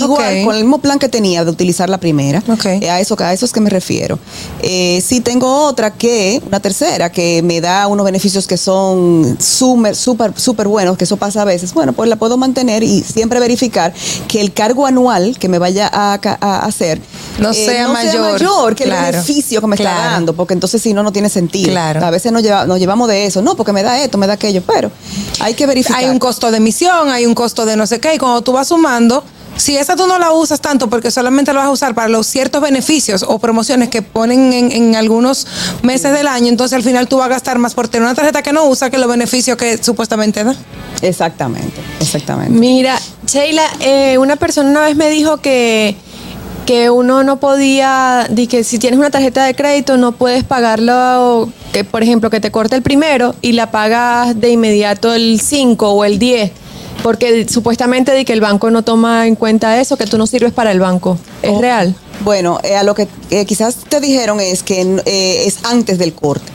Igual, 0.06 0.38
Ok. 0.40 0.46
con 0.46 0.56
el 0.56 0.64
mismo 0.64 0.80
plan 0.80 1.00
que 1.00 1.10
tenía 1.10 1.44
de 1.46 1.52
utilizar 1.52 1.90
la 1.90 1.98
primera. 2.00 2.44
Eh, 2.66 2.90
a, 2.90 3.00
eso, 3.00 3.16
a 3.20 3.34
eso 3.34 3.46
es 3.46 3.52
que 3.52 3.60
me 3.60 3.70
refiero. 3.70 4.20
Eh, 4.62 5.02
sí 5.06 5.22
tengo 5.22 5.66
otra 5.66 5.92
que, 5.94 6.42
una 6.46 6.60
tercera, 6.60 7.12
que 7.12 7.42
me 7.44 7.62
da 7.62 7.88
unos 7.88 8.06
beneficios 8.06 8.48
que 8.48 8.58
son 8.58 9.38
súper, 9.40 9.96
súper, 9.96 10.34
súper 10.40 10.68
buenos, 10.68 10.98
que 10.98 11.04
eso 11.06 11.18
pasa 11.18 11.42
a 11.42 11.46
veces. 11.46 11.74
Bueno, 11.74 11.94
pues 11.94 12.10
la 12.10 12.16
puedo 12.16 12.38
mantener 12.38 12.84
y 12.84 13.02
siempre 13.02 13.40
verificar 13.40 13.94
que 14.28 14.42
el 14.42 14.54
cargo 14.54 14.86
anual 14.86 15.38
que 15.40 15.50
me 15.50 15.60
vaya 15.60 15.90
a, 15.92 16.14
hacer 16.66 17.02
No 17.40 17.54
sea 17.54 17.88
mayor. 17.88 18.34
mayor 18.34 18.76
que 18.76 18.84
Claro. 18.86 19.08
el 19.08 19.12
beneficio 19.14 19.62
que 19.62 19.68
me 19.68 19.76
está 19.76 19.94
dando, 19.94 20.34
porque 20.34 20.54
entonces 20.54 20.82
si 20.82 20.94
no, 20.94 21.04
no 21.04 21.12
tiene 21.12 21.30
sentido. 21.30 21.70
Claro. 21.72 22.06
A 22.06 22.10
veces 22.12 22.32
nos, 22.32 22.42
lleva- 22.44 22.66
nos 22.66 22.80
llevamos 22.80 23.08
de 23.08 23.26
eso, 23.26 23.42
no, 23.42 23.56
porque 23.56 23.74
me 23.74 23.84
da 23.84 24.02
esto, 24.04 24.18
me 24.18 24.28
da 24.28 24.34
aquello, 24.34 24.62
pero 24.66 24.92
hay 25.40 25.54
que 25.54 25.66
verificar. 25.66 26.00
Hay 26.00 26.10
un 26.10 26.20
costo 26.20 26.52
de 26.52 26.58
emisión, 26.58 27.10
hay 27.10 27.26
un 27.26 27.34
costo 27.36 27.66
de 27.66 27.76
no 27.76 27.86
sé 27.88 28.00
qué, 28.00 28.16
y 28.16 28.18
cuando 28.18 28.42
tú 28.42 28.52
vas 28.54 28.68
sumando, 28.68 29.24
si 29.58 29.78
esa 29.78 29.96
tú 29.96 30.08
no 30.08 30.18
la 30.20 30.32
usas 30.32 30.62
tanto 30.62 30.90
porque 30.90 31.12
solamente 31.12 31.54
la 31.54 31.60
vas 31.60 31.68
a 31.68 31.72
usar 31.72 31.96
para 31.96 32.08
los 32.08 32.28
ciertos 32.28 32.62
beneficios 32.62 33.24
o 33.28 33.40
promociones 33.40 33.90
que 33.90 34.02
ponen 34.02 34.54
en, 34.54 34.72
en 34.72 34.96
algunos 34.96 35.48
meses 35.82 36.14
del 36.14 36.28
año, 36.28 36.48
entonces 36.48 36.76
al 36.76 36.84
final 36.84 37.08
tú 37.08 37.18
vas 37.18 37.26
a 37.26 37.30
gastar 37.30 37.60
más 37.60 37.74
por 37.74 37.88
tener 37.88 38.06
una 38.06 38.16
tarjeta 38.16 38.42
que 38.42 38.54
no 38.54 38.66
usa 38.66 38.90
que 38.90 38.98
los 38.98 39.10
beneficios 39.10 39.58
que 39.58 39.82
supuestamente 39.84 40.44
da. 40.44 40.56
Exactamente, 41.02 41.82
exactamente. 42.00 42.58
Mira, 42.58 43.00
Sheila, 43.26 43.64
eh, 43.80 44.18
una 44.18 44.36
persona 44.36 44.70
una 44.70 44.82
vez 44.82 44.96
me 44.96 45.10
dijo 45.10 45.38
que, 45.38 45.96
que 46.66 46.90
uno 46.90 47.24
no 47.24 47.38
podía, 47.38 48.28
di 48.30 48.48
que 48.48 48.64
si 48.64 48.80
tienes 48.80 49.00
una 49.00 49.10
tarjeta 49.10 49.46
de 49.46 49.56
crédito 49.56 49.98
no 49.98 50.12
puedes 50.12 50.44
pagarlo, 50.44 51.50
que 51.72 51.84
por 51.84 52.04
ejemplo 52.04 52.30
que 52.30 52.40
te 52.40 52.52
corte 52.52 52.76
el 52.76 52.82
primero 52.82 53.36
y 53.42 53.54
la 53.54 53.72
pagas 53.72 54.40
de 54.40 54.50
inmediato 54.52 55.14
el 55.14 55.40
5 55.42 55.90
o 55.90 56.06
el 56.06 56.20
10. 56.20 56.52
Porque 57.04 57.48
supuestamente 57.48 58.14
di 58.14 58.26
que 58.26 58.34
el 58.34 58.42
banco 58.42 58.70
no 58.72 58.84
toma 58.84 59.28
en 59.28 59.36
cuenta 59.36 59.80
eso, 59.80 59.98
que 59.98 60.06
tú 60.06 60.18
no 60.18 60.28
sirves 60.28 60.52
para 60.54 60.72
el 60.72 60.80
banco. 60.80 61.18
¿Es 61.42 61.52
Oh. 61.52 61.62
real? 61.62 61.96
Bueno, 62.22 62.60
eh, 62.64 62.76
a 62.76 62.84
lo 62.84 62.96
que 62.96 63.08
eh, 63.30 63.46
quizás 63.46 63.76
te 63.88 64.00
dijeron 64.02 64.40
es 64.40 64.64
que 64.64 64.82
eh, 65.06 65.44
es 65.46 65.60
antes 65.64 65.98
del 66.00 66.14
corte. 66.14 66.46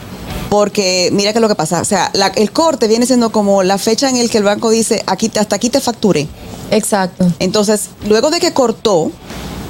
Porque 0.50 1.08
mira 1.12 1.32
que 1.32 1.40
lo 1.40 1.48
que 1.48 1.54
pasa, 1.54 1.80
o 1.80 1.84
sea, 1.84 2.10
la- 2.12 2.26
el 2.26 2.50
corte 2.52 2.86
viene 2.88 3.06
siendo 3.06 3.32
como 3.32 3.62
la 3.62 3.78
fecha 3.78 4.10
en 4.10 4.16
el 4.16 4.28
que 4.28 4.38
el 4.38 4.44
banco 4.44 4.68
dice, 4.70 5.02
aquí 5.06 5.30
hasta 5.38 5.56
aquí 5.56 5.70
te 5.70 5.80
facturé. 5.80 6.28
Exacto. 6.70 7.26
Entonces, 7.38 7.88
luego 8.06 8.30
de 8.30 8.38
que 8.40 8.52
cortó, 8.52 9.10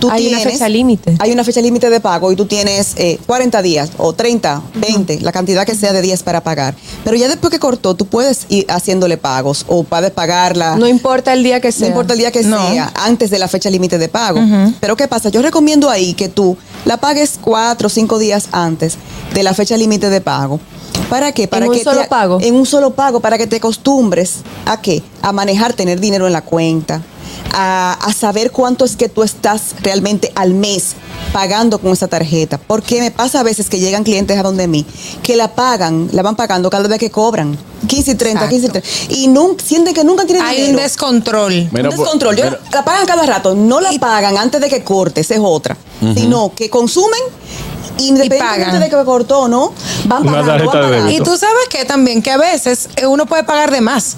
tú 0.03 0.11
Hay 0.11 0.27
una 0.27 0.39
tienes- 0.39 0.55
fecha 0.55 0.69
límite. 0.69 1.17
Hay 1.21 1.31
una 1.31 1.45
fecha 1.45 1.61
límite 1.61 1.89
de 1.89 2.01
pago 2.01 2.33
y 2.33 2.37
tú 2.37 2.47
tienes 2.47 2.95
eh, 2.97 3.21
40 3.25 3.63
días 3.63 3.91
o 3.99 4.13
30, 4.13 4.61
20, 4.75 5.21
la 5.21 5.31
cantidad 5.31 5.65
que 5.65 5.77
sea 5.77 5.93
de 5.93 6.03
días 6.03 6.25
para 6.25 6.41
pagar. 6.43 6.75
Pero 7.05 7.17
ya 7.17 7.29
después 7.29 7.53
que 7.53 7.61
cortó, 7.61 7.95
tú 7.95 8.07
puedes 8.07 8.47
ir 8.49 8.67
haciéndole 8.69 9.17
pagos 9.17 9.65
o 9.69 9.85
puedes 9.85 10.11
pagarla. 10.11 10.75
No 10.77 10.89
importa 10.89 11.33
el 11.35 11.45
día 11.45 11.61
que 11.61 11.71
sea. 11.71 11.83
No 11.83 11.87
importa 11.93 12.15
el 12.15 12.19
día 12.19 12.33
que 12.33 12.43
No. 12.43 12.73
sea, 12.73 12.93
antes 12.97 13.31
de 13.31 13.39
la 13.39 13.47
fecha 13.47 13.71
límite 13.71 13.97
de 13.99 14.09
pago. 14.09 14.41
Pero 14.81 14.97
¿qué 14.97 15.07
pasa? 15.07 15.29
Yo 15.29 15.41
recomiendo 15.41 15.89
ahí 15.89 16.15
que 16.15 16.29
tú 16.29 16.57
la 16.85 16.97
pagues 16.97 17.39
cuatro 17.41 17.87
o 17.87 17.91
cinco 17.91 18.19
días 18.19 18.49
antes 18.51 18.97
de 19.35 19.43
la 19.45 19.55
fecha 19.55 19.77
límite 19.77 20.11
de 20.11 20.21
pago. 20.21 20.59
¿Para 21.09 21.31
qué? 21.31 21.47
Para 21.47 21.67
un 21.67 21.73
que 21.73 21.85
solo 21.85 22.01
te- 22.03 22.09
pago? 22.09 22.39
En 22.43 22.55
un 22.57 22.67
solo 22.67 22.91
pago, 22.95 23.21
para 23.21 23.39
que 23.39 23.47
te 23.47 23.57
acostumbres 23.57 24.39
a 24.67 24.81
qué? 24.81 25.03
A 25.23 25.31
manejar, 25.33 25.75
tener 25.75 26.01
dinero 26.01 26.27
en 26.27 26.33
la 26.33 26.43
cuenta, 26.43 27.03
a, 27.53 27.93
a 27.95 28.13
saber 28.13 28.51
cuánto 28.51 28.85
es 28.85 28.97
que 28.97 29.09
tú 29.09 29.23
estás 29.23 29.75
realmente 29.83 30.33
al 30.35 30.55
mes 30.55 30.95
pagando 31.33 31.79
con 31.79 31.93
esa 31.93 32.09
tarjeta. 32.09 32.59
Porque 32.59 33.01
me 33.01 33.11
pasa 33.11 33.41
a 33.41 33.43
veces 33.43 33.69
que 33.69 33.79
llegan 33.79 34.05
clientes 34.05 34.39
a 34.39 34.43
donde 34.43 34.67
mí 34.69 34.87
que 35.23 35.37
la 35.37 35.55
pagan, 35.55 36.09
la 36.13 36.23
van 36.23 36.37
pagando 36.37 36.71
cada 36.71 36.89
vez 36.89 36.99
que 36.99 37.11
cobran. 37.11 37.59
15 37.87 38.13
y 38.13 38.15
30, 38.15 38.49
15 38.49 38.67
y 38.67 38.69
30. 38.71 38.89
Y 39.09 39.29
nun- 39.29 39.57
sienten 39.61 39.93
que 39.93 40.05
nunca 40.05 40.25
tienen 40.25 40.45
Hay 40.45 40.57
dinero. 40.57 40.79
un 40.79 40.83
descontrol. 40.85 41.69
Mira, 41.73 41.89
un 41.91 41.97
descontrol. 41.97 42.37
Yo- 42.37 42.45
mira. 42.45 42.61
la 42.73 42.85
pagan 42.85 43.07
cada 43.07 43.27
rato. 43.27 43.55
No 43.57 43.81
la 43.81 43.91
pagan 43.99 44.39
antes 44.39 44.61
de 44.61 44.69
que 44.69 44.85
corte, 44.85 45.21
esa 45.23 45.35
es 45.35 45.41
otra. 45.43 45.77
Sino 46.15 46.53
que 46.55 46.69
consumen 46.71 47.21
independientemente 47.99 48.79
de 48.79 48.89
que 48.91 49.05
cortó 49.05 49.41
o 49.41 49.49
no, 49.49 49.73
van 50.07 50.25
pagando, 50.25 50.67
van 50.67 50.83
pagando. 50.83 51.11
Y 51.11 51.19
tú 51.19 51.37
sabes 51.37 51.69
que 51.71 51.85
también 51.85 52.23
que 52.23 52.31
a 52.31 52.37
veces 52.37 52.89
eh, 52.97 53.07
uno 53.07 53.27
puede 53.27 53.45
pagar 53.45 53.71
de 53.71 53.81
más 53.81 54.17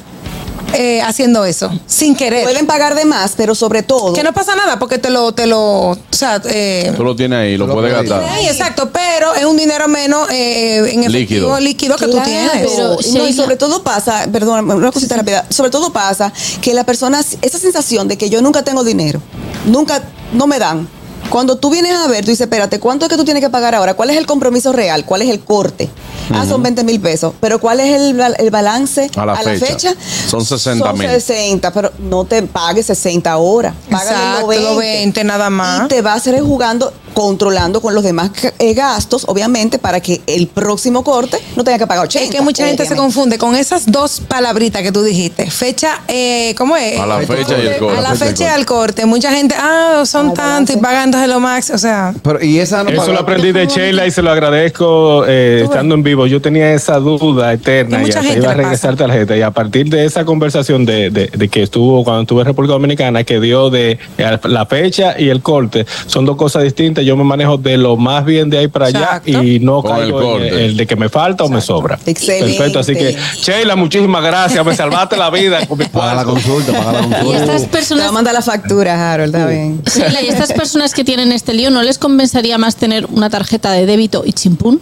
eh, 0.73 1.03
haciendo 1.03 1.45
eso, 1.45 1.71
sin 1.87 2.15
querer. 2.17 2.45
Pueden 2.45 2.67
pagar 2.67 2.95
de 2.95 3.05
más, 3.05 3.35
pero 3.37 3.55
sobre 3.55 3.83
todo. 3.83 4.13
Que 4.13 4.23
no 4.23 4.33
pasa 4.33 4.55
nada 4.57 4.79
porque 4.79 4.99
te 4.99 5.11
lo, 5.11 5.33
te 5.33 5.47
lo, 5.47 5.91
o 5.91 5.99
sea, 6.11 6.41
eh, 6.47 6.93
Tú 6.97 7.05
lo 7.05 7.15
tienes 7.15 7.39
ahí, 7.39 7.57
lo 7.57 7.71
puedes 7.73 7.93
gastar. 7.93 8.25
Sí, 8.39 8.47
exacto, 8.47 8.91
pero 8.91 9.35
es 9.35 9.45
un 9.45 9.57
dinero 9.57 9.89
menos 9.89 10.29
eh, 10.31 10.79
en 10.79 11.05
efectivo 11.05 11.59
Líquido. 11.59 11.61
líquido, 11.61 11.97
que 11.97 12.07
tú 12.07 12.21
tienes. 12.25 12.79
no, 13.13 13.29
y 13.29 13.33
sobre 13.33 13.57
todo 13.57 13.83
pasa, 13.83 14.27
perdón, 14.33 14.71
una 14.71 14.91
cosita 14.91 15.17
rápida, 15.17 15.47
sobre 15.51 15.71
todo 15.71 15.93
pasa 15.93 16.33
que 16.61 16.75
la 16.75 16.85
persona, 16.85 17.21
esa 17.43 17.59
sensación 17.59 18.09
de 18.09 18.17
que 18.19 18.31
yo 18.31 18.43
nunca 18.43 18.63
tengo 18.63 18.85
dinero, 18.85 19.21
nunca, 19.67 20.03
no 20.33 20.47
me 20.47 20.59
dan. 20.59 20.89
Cuando 21.31 21.57
tú 21.57 21.71
vienes 21.71 21.95
a 21.95 22.07
ver, 22.07 22.25
tú 22.25 22.31
dices, 22.31 22.43
espérate, 22.43 22.79
¿cuánto 22.79 23.07
es 23.07 23.11
que 23.11 23.17
tú 23.17 23.25
tienes 23.25 23.43
que 23.43 23.51
pagar 23.51 23.75
ahora? 23.75 23.95
¿Cuál 23.95 24.11
es 24.11 24.17
el 24.17 24.27
compromiso 24.27 24.73
real? 24.73 25.05
¿Cuál 25.05 25.23
es 25.23 25.31
el 25.31 25.41
corte? 25.41 25.91
Ah, 26.33 26.47
son 26.49 26.63
20 26.63 26.85
mil 26.85 27.01
pesos. 27.01 27.35
Pero 27.41 27.59
¿cuál 27.59 27.81
es 27.81 28.01
el, 28.01 28.19
el 28.39 28.51
balance 28.51 29.11
A 29.17 29.27
la 29.27 29.37
fecha. 29.37 29.95
Son 30.29 30.45
60 30.45 30.85
Son 30.85 30.99
mil. 30.99 31.09
60, 31.09 31.73
pero 31.73 31.93
no 31.99 32.25
te 32.25 32.43
pagues 32.43 32.87
60 32.87 33.31
ahora. 33.31 33.75
Págale 33.91 34.11
Exacto, 34.11 34.53
los 34.53 34.61
los 34.63 34.79
20. 34.79 34.99
20 34.99 35.25
nada 35.25 35.51
más. 35.51 35.85
Y 35.85 35.89
te 35.89 36.03
vas 36.03 36.27
a 36.27 36.31
ir 36.31 36.41
jugando, 36.41 36.93
controlando 37.13 37.81
con 37.83 37.95
los 37.95 38.03
demás 38.03 38.31
eh, 38.59 38.75
gastos, 38.75 39.25
obviamente, 39.29 39.79
para 39.79 40.01
que 40.01 40.23
el 40.27 40.47
próximo 40.47 41.05
corte 41.05 41.39
no 41.57 41.65
tenga 41.65 41.79
que 41.79 41.87
pagar 41.87 42.05
80. 42.05 42.25
Es 42.25 42.31
que 42.31 42.41
mucha 42.41 42.67
gente 42.67 42.87
se 42.87 42.97
confunde 42.97 43.39
con 43.39 43.55
esas 43.55 43.91
dos 43.91 44.23
palabritas 44.27 44.83
que 44.83 44.93
tú 44.93 45.03
dijiste. 45.03 45.51
Fecha, 45.51 46.01
eh, 46.09 46.55
¿cómo 46.57 46.77
es? 46.77 46.99
A 46.99 47.07
la 47.07 47.19
fecha 47.21 47.59
y 47.59 47.67
el 47.67 47.79
corte. 47.79 47.99
A 47.99 48.01
la 48.01 48.15
fecha 48.15 48.45
y 48.45 48.49
al 48.49 48.67
corte. 48.67 49.07
Mucha 49.07 49.31
gente, 49.33 49.55
ah, 49.59 50.05
son 50.07 50.33
tantos 50.33 50.75
y 50.75 50.79
pagándose 51.15 51.29
lo 51.29 51.41
más. 51.41 51.71
O 51.71 51.79
sea, 51.79 52.15
Pero, 52.23 52.43
y 52.45 52.59
esa 52.59 52.85
no 52.85 52.91
Eso 52.91 53.13
lo 53.13 53.21
aprendí 53.21 53.53
de 53.53 53.67
Sheila 53.67 54.07
y 54.07 54.11
se 54.11 54.23
lo 54.23 54.31
agradezco 54.31 55.25
eh, 55.27 55.63
estando 55.65 55.95
en 55.95 56.03
vivo. 56.03 56.27
Yo 56.27 56.41
tenía 56.41 56.73
esa 56.73 56.99
duda 56.99 57.53
eterna 57.53 58.03
Y 58.03 58.07
y 58.07 58.11
hasta 58.11 58.37
iba 58.37 58.51
a 58.51 58.55
regresar 58.55 58.97
tarjeta. 58.97 59.37
Y 59.37 59.43
a 59.43 59.51
partir 59.51 59.89
de 59.89 60.05
esa 60.05 60.25
conversación 60.25 60.85
de, 60.85 61.11
de- 61.11 61.31
de 61.35 61.49
que 61.49 61.63
estuvo 61.63 62.05
cuando 62.05 62.23
estuve 62.23 62.41
en 62.43 62.47
República 62.47 62.73
Dominicana, 62.75 63.25
que 63.25 63.41
dio 63.41 63.71
de 63.71 63.99
eh, 64.19 64.39
la 64.45 64.67
fecha 64.67 65.15
y 65.19 65.29
el 65.29 65.41
corte, 65.43 65.87
son 66.07 66.25
dos 66.25 66.37
cosas 66.37 66.63
distintas. 66.63 67.05
Yo 67.05 67.17
me 67.17 67.25
manejo 67.25 67.57
de 67.59 67.77
lo 67.77 67.97
más 67.97 68.25
bien 68.25 68.51
de 68.51 68.59
ahí 68.59 68.69
para 68.69 68.87
allá 68.87 68.99
Exacto. 69.25 69.43
y 69.43 69.61
no 69.61 69.83
Con 69.83 69.97
el 69.97 70.01
caigo 70.03 70.37
en 70.39 70.43
el, 70.45 70.55
el 70.55 70.77
de 70.77 70.87
que 70.87 70.97
me 70.97 71.09
falta 71.09 71.45
o 71.45 71.49
me 71.49 71.61
sobra. 71.61 71.99
Excelente. 72.07 72.55
Perfecto. 72.57 72.79
Así 72.81 72.95
que, 72.95 73.17
Sheila, 73.37 73.77
muchísimas 73.77 74.23
gracias. 74.23 74.65
Me 74.65 74.75
salvaste 74.75 75.17
la 75.17 75.31
vida 75.31 75.67
con 75.67 75.79
mi 75.79 75.85
Paga 75.85 76.15
la 76.15 76.25
consulta, 76.25 76.73
paga 76.73 76.93
la 76.93 77.01
Y 77.01 77.03
consulta. 77.11 77.37
estas 77.39 77.47
Te 77.47 77.53
va 77.63 77.67
a 77.69 77.71
personas, 77.71 78.13
mandar 78.13 78.35
la 78.35 78.43
factura, 78.43 79.13
Harold, 79.13 79.35
está 79.35 79.47
bien. 79.47 79.83
Sheila, 79.85 80.23
y 80.23 80.29
estas 80.29 80.53
personas 80.53 80.93
que 80.93 81.04
tienen 81.05 81.33
este 81.33 81.53
lío, 81.55 81.71
¿no 81.71 81.83
les 81.83 81.99
compensaría 81.99 82.59
más 82.59 82.77
tener 82.77 83.07
una 83.07 83.31
tarjeta 83.31 83.73
de 83.73 83.87
débito 83.87 84.23
y 84.27 84.33
chimpún? 84.33 84.81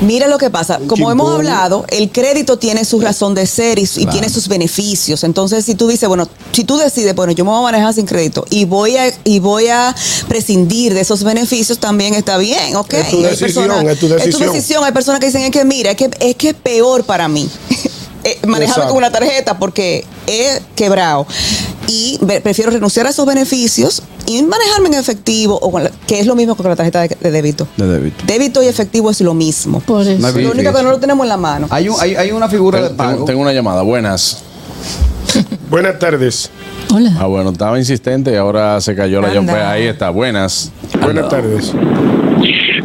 Mira 0.00 0.28
lo 0.28 0.38
que 0.38 0.48
pasa, 0.48 0.80
como 0.86 1.10
hemos 1.12 1.34
hablado, 1.34 1.84
el 1.90 2.10
crédito 2.10 2.58
tiene 2.58 2.86
su 2.86 3.00
razón 3.00 3.34
de 3.34 3.44
ser 3.46 3.78
y, 3.78 3.82
y 3.96 4.06
tiene 4.06 4.30
sus 4.30 4.48
beneficios. 4.48 5.24
Entonces, 5.24 5.64
si 5.66 5.74
tú 5.74 5.88
dices, 5.88 6.08
bueno, 6.08 6.26
si 6.52 6.64
tú 6.64 6.78
decides, 6.78 7.14
bueno, 7.14 7.32
yo 7.32 7.44
me 7.44 7.50
voy 7.50 7.58
a 7.60 7.62
manejar 7.64 7.92
sin 7.92 8.06
crédito 8.06 8.46
y 8.48 8.64
voy 8.64 8.96
a 8.96 9.12
y 9.24 9.40
voy 9.40 9.66
a 9.68 9.94
prescindir 10.28 10.94
de 10.94 11.00
esos 11.00 11.22
beneficios, 11.22 11.78
también 11.78 12.14
está 12.14 12.38
bien, 12.38 12.76
¿ok? 12.76 12.94
Es 12.94 13.10
tu 13.10 13.16
Hay 13.18 13.22
decisión, 13.24 13.66
personas- 13.66 13.92
es 13.92 13.98
tu 13.98 14.08
decisión. 14.08 14.52
decisión. 14.52 14.84
Hay 14.84 14.92
personas 14.92 15.20
que 15.20 15.26
dicen, 15.26 15.42
es 15.42 15.50
que 15.50 15.64
mira, 15.66 15.90
es 15.90 15.96
que 15.96 16.08
es, 16.20 16.34
que 16.36 16.48
es 16.50 16.54
peor 16.54 17.04
para 17.04 17.28
mí. 17.28 17.50
Eh, 18.24 18.38
manejarme 18.46 18.64
Exacto. 18.66 18.88
con 18.88 18.98
una 18.98 19.10
tarjeta 19.10 19.58
porque 19.58 20.04
he 20.26 20.60
quebrado 20.76 21.26
y 21.86 22.18
prefiero 22.42 22.70
renunciar 22.70 23.06
a 23.06 23.10
esos 23.10 23.26
beneficios 23.26 24.02
y 24.26 24.42
manejarme 24.42 24.88
en 24.88 24.94
efectivo 24.94 25.58
o 25.60 25.70
con 25.72 25.82
la- 25.84 25.90
que 26.06 26.20
es 26.20 26.26
lo 26.26 26.36
mismo 26.36 26.54
que 26.54 26.62
con 26.62 26.70
la 26.70 26.76
tarjeta 26.76 27.00
de, 27.00 27.16
de 27.20 27.30
débito. 27.30 27.66
De 27.76 27.86
débito. 27.86 28.24
Débito 28.26 28.62
y 28.62 28.66
efectivo 28.68 29.10
es 29.10 29.20
lo 29.22 29.34
mismo. 29.34 29.80
Por 29.80 30.02
eso. 30.02 30.18
No 30.20 30.28
es 30.28 30.34
lo 30.36 30.52
único 30.52 30.72
que 30.72 30.82
no 30.82 30.90
lo 30.90 30.98
tenemos 31.00 31.24
en 31.24 31.28
la 31.30 31.36
mano. 31.36 31.66
Hay, 31.70 31.88
un- 31.88 31.96
hay, 32.00 32.14
hay 32.14 32.30
una 32.30 32.48
figura 32.48 32.78
de 32.80 32.84
Tengo, 32.88 32.96
pago. 32.96 33.24
tengo 33.24 33.40
una 33.40 33.52
llamada. 33.52 33.82
Buenas. 33.82 34.38
Buenas 35.70 35.98
tardes. 35.98 36.50
Hola. 36.92 37.12
Ah, 37.18 37.26
bueno, 37.26 37.50
estaba 37.50 37.78
insistente 37.78 38.32
y 38.32 38.36
ahora 38.36 38.80
se 38.80 38.94
cayó 38.96 39.20
la 39.20 39.32
llamada. 39.32 39.70
Ahí 39.70 39.84
está. 39.86 40.10
Buenas. 40.10 40.70
Buenas 41.00 41.28
tardes. 41.28 41.72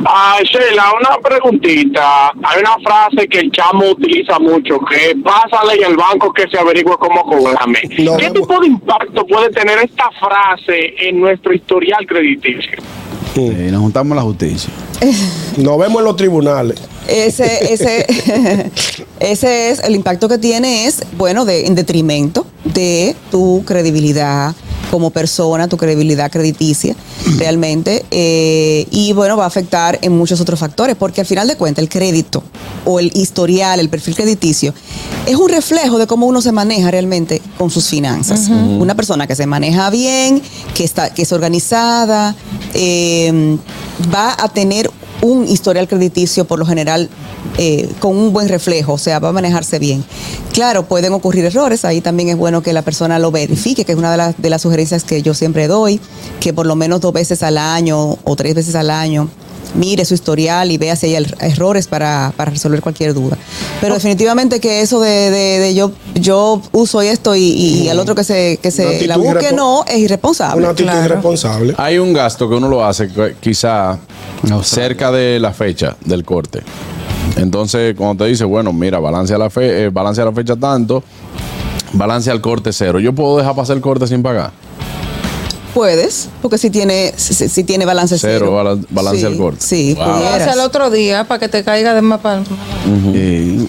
Ah, 0.08 0.40
Sheila, 0.44 0.94
una 1.00 1.18
preguntita. 1.18 2.30
Hay 2.44 2.60
una 2.60 2.78
frase 2.84 3.28
que 3.28 3.40
el 3.40 3.52
chamo 3.52 3.90
utiliza 3.90 4.38
mucho, 4.40 4.80
que 4.80 5.12
es, 5.12 5.16
pásale 5.24 5.76
en 5.76 5.92
el 5.92 5.98
banco 5.98 6.32
que 6.32 6.48
se 6.48 6.58
averigüe 6.60 6.96
cómo 6.98 7.24
cobrarme. 7.24 7.80
¿Qué 7.82 8.32
tipo 8.34 8.60
de 8.60 8.68
impacto 8.68 9.26
puede 9.26 9.50
tener 9.50 9.80
esta 9.80 10.10
frase 10.20 10.94
en 11.00 11.20
nuestro 11.20 11.54
historial 11.54 12.06
crediticio? 12.06 12.78
Sí, 13.34 13.50
nos 13.72 13.82
juntamos 13.82 14.12
en 14.12 14.16
la 14.18 14.22
justicia. 14.22 14.74
Nos 15.58 15.78
vemos 15.78 16.00
en 16.00 16.06
los 16.06 16.16
tribunales. 16.16 16.82
Ese, 17.08 17.74
ese, 17.74 18.06
ese 19.20 19.70
es 19.70 19.84
el 19.84 19.94
impacto 19.94 20.30
que 20.30 20.38
tiene 20.38 20.86
es, 20.86 21.04
bueno, 21.18 21.44
de, 21.44 21.68
en 21.68 21.76
detrimento 21.76 22.48
de 22.64 23.14
tu 23.32 23.64
credibilidad 23.66 24.56
como 24.96 25.10
persona, 25.10 25.68
tu 25.68 25.76
credibilidad 25.76 26.32
crediticia, 26.32 26.96
realmente. 27.38 28.06
eh, 28.12 28.88
y 28.92 29.12
bueno, 29.12 29.36
va 29.36 29.44
a 29.44 29.48
afectar 29.48 30.00
en 30.02 30.18
muchos 30.18 30.40
otros 30.40 30.58
factores, 30.58 30.96
porque 30.96 31.20
al 31.20 31.28
final 31.28 31.50
de 31.50 31.58
cuentas 31.58 31.84
el 31.84 31.90
crédito 31.90 32.42
o 32.86 33.02
el 33.02 33.12
historial, 33.14 33.82
el 33.82 33.90
perfil 33.90 34.16
crediticio, 34.16 34.74
es 35.26 35.36
un 35.36 35.50
reflejo 35.50 35.98
de 35.98 36.08
cómo 36.08 36.28
uno 36.28 36.42
se 36.42 36.54
maneja 36.54 36.90
realmente 36.92 37.42
con 37.58 37.70
sus 37.70 37.90
finanzas. 37.90 38.48
Una 38.48 38.96
persona 38.96 39.28
que 39.28 39.36
se 39.36 39.46
maneja 39.48 39.90
bien, 39.90 40.42
que, 40.74 40.86
está, 40.86 41.14
que 41.14 41.24
es 41.24 41.34
organizada, 41.34 42.34
eh, 42.74 43.58
va 44.14 44.34
a 44.40 44.48
tener 44.48 44.90
un 45.26 45.48
historial 45.48 45.88
crediticio 45.88 46.46
por 46.46 46.60
lo 46.60 46.66
general 46.66 47.10
eh, 47.58 47.90
con 48.00 48.16
un 48.16 48.32
buen 48.32 48.48
reflejo, 48.48 48.94
o 48.94 48.98
sea, 48.98 49.20
va 49.20 49.30
a 49.30 49.32
manejarse 49.32 49.80
bien. 49.80 50.04
Claro, 50.54 50.86
pueden 50.86 51.14
ocurrir 51.14 51.46
errores, 51.46 51.84
ahí 51.84 52.02
también 52.02 52.30
es 52.30 52.38
bueno 52.38 52.62
que 52.62 52.74
la 52.74 52.84
persona 52.84 53.20
lo 53.20 53.32
verifique, 53.32 53.86
que 53.86 53.92
es 53.92 53.98
una 53.98 54.12
de 54.12 54.18
las, 54.18 54.42
de 54.42 54.50
las 54.50 54.62
sugerencias 54.62 55.04
que 55.04 55.22
yo 55.22 55.34
siempre 55.34 55.68
doy, 55.68 56.00
que 56.40 56.54
por 56.54 56.66
lo 56.66 56.76
menos 56.76 57.02
dos 57.02 57.14
veces 57.14 57.44
al 57.44 57.58
año 57.58 58.18
o 58.24 58.36
tres 58.36 58.54
veces 58.54 58.76
al 58.76 58.90
año 58.90 59.30
mire 59.76 60.06
su 60.06 60.14
historial 60.14 60.72
y 60.72 60.78
vea 60.78 60.96
si 60.96 61.08
hay 61.08 61.24
er- 61.24 61.36
errores 61.42 61.88
para, 61.88 62.34
para 62.36 62.52
resolver 62.52 62.82
cualquier 62.82 63.14
duda. 63.14 63.38
Pero 63.82 63.94
definitivamente 63.96 64.60
que 64.60 64.82
eso 64.82 65.00
de, 65.02 65.30
de- 65.30 65.60
de 65.60 65.76
yo, 65.76 65.92
yo 66.16 66.62
uso 66.72 67.02
esto 67.02 67.36
y, 67.36 67.42
y 67.44 67.90
al 67.90 68.00
otro 68.00 68.16
que 68.16 68.24
se, 68.24 68.58
que 68.62 68.72
se 68.72 69.06
la 69.08 69.18
busque, 69.18 69.52
no, 69.54 69.84
es 69.88 69.98
irresponsable. 70.00 70.60
Una 70.62 70.70
actitud 70.72 70.92
irresponsable. 71.06 71.74
Hay 71.78 71.98
un 71.98 72.14
gasto 72.14 72.50
que 72.50 72.56
uno 72.56 72.68
lo 72.68 72.86
hace 72.86 73.10
quizá 73.40 74.00
cerca 74.64 75.12
de 75.12 75.40
la 75.40 75.54
fecha 75.54 75.96
del 76.06 76.24
corte. 76.24 76.62
Entonces, 77.38 77.96
cuando 77.98 78.24
te 78.24 78.30
dice, 78.30 78.46
bueno, 78.46 78.72
mira, 78.72 79.00
balance 79.00 79.34
a 79.34 79.38
la, 79.38 79.50
fe, 79.50 79.86
eh, 79.86 79.90
balance 79.90 80.22
a 80.22 80.26
la 80.26 80.32
fecha 80.32 80.56
tanto, 80.56 81.04
balance 81.94 82.32
al 82.32 82.40
corte 82.42 82.72
cero. 82.72 83.00
¿Yo 83.00 83.14
puedo 83.14 83.38
dejar 83.38 83.56
pasar 83.56 83.76
el 83.76 83.82
corte 83.82 84.08
sin 84.08 84.22
pagar? 84.24 84.52
Puedes, 85.76 86.30
porque 86.42 86.58
si 86.58 86.70
tiene, 86.70 87.14
si, 87.18 87.34
si 87.34 87.64
tiene 87.66 87.86
balance 87.86 88.18
cero. 88.18 88.46
Cero, 88.46 88.52
bala- 88.54 88.78
balance 88.92 89.20
Sí, 89.20 89.26
al 89.26 89.38
corte. 89.38 89.60
Sí, 89.62 89.94
Wow. 89.94 90.06
el 90.54 90.60
otro 90.62 90.90
día 90.90 91.26
para 91.28 91.38
que 91.38 91.50
te 91.50 91.66
caiga 91.66 91.94
de 91.94 92.02
más 92.02 92.22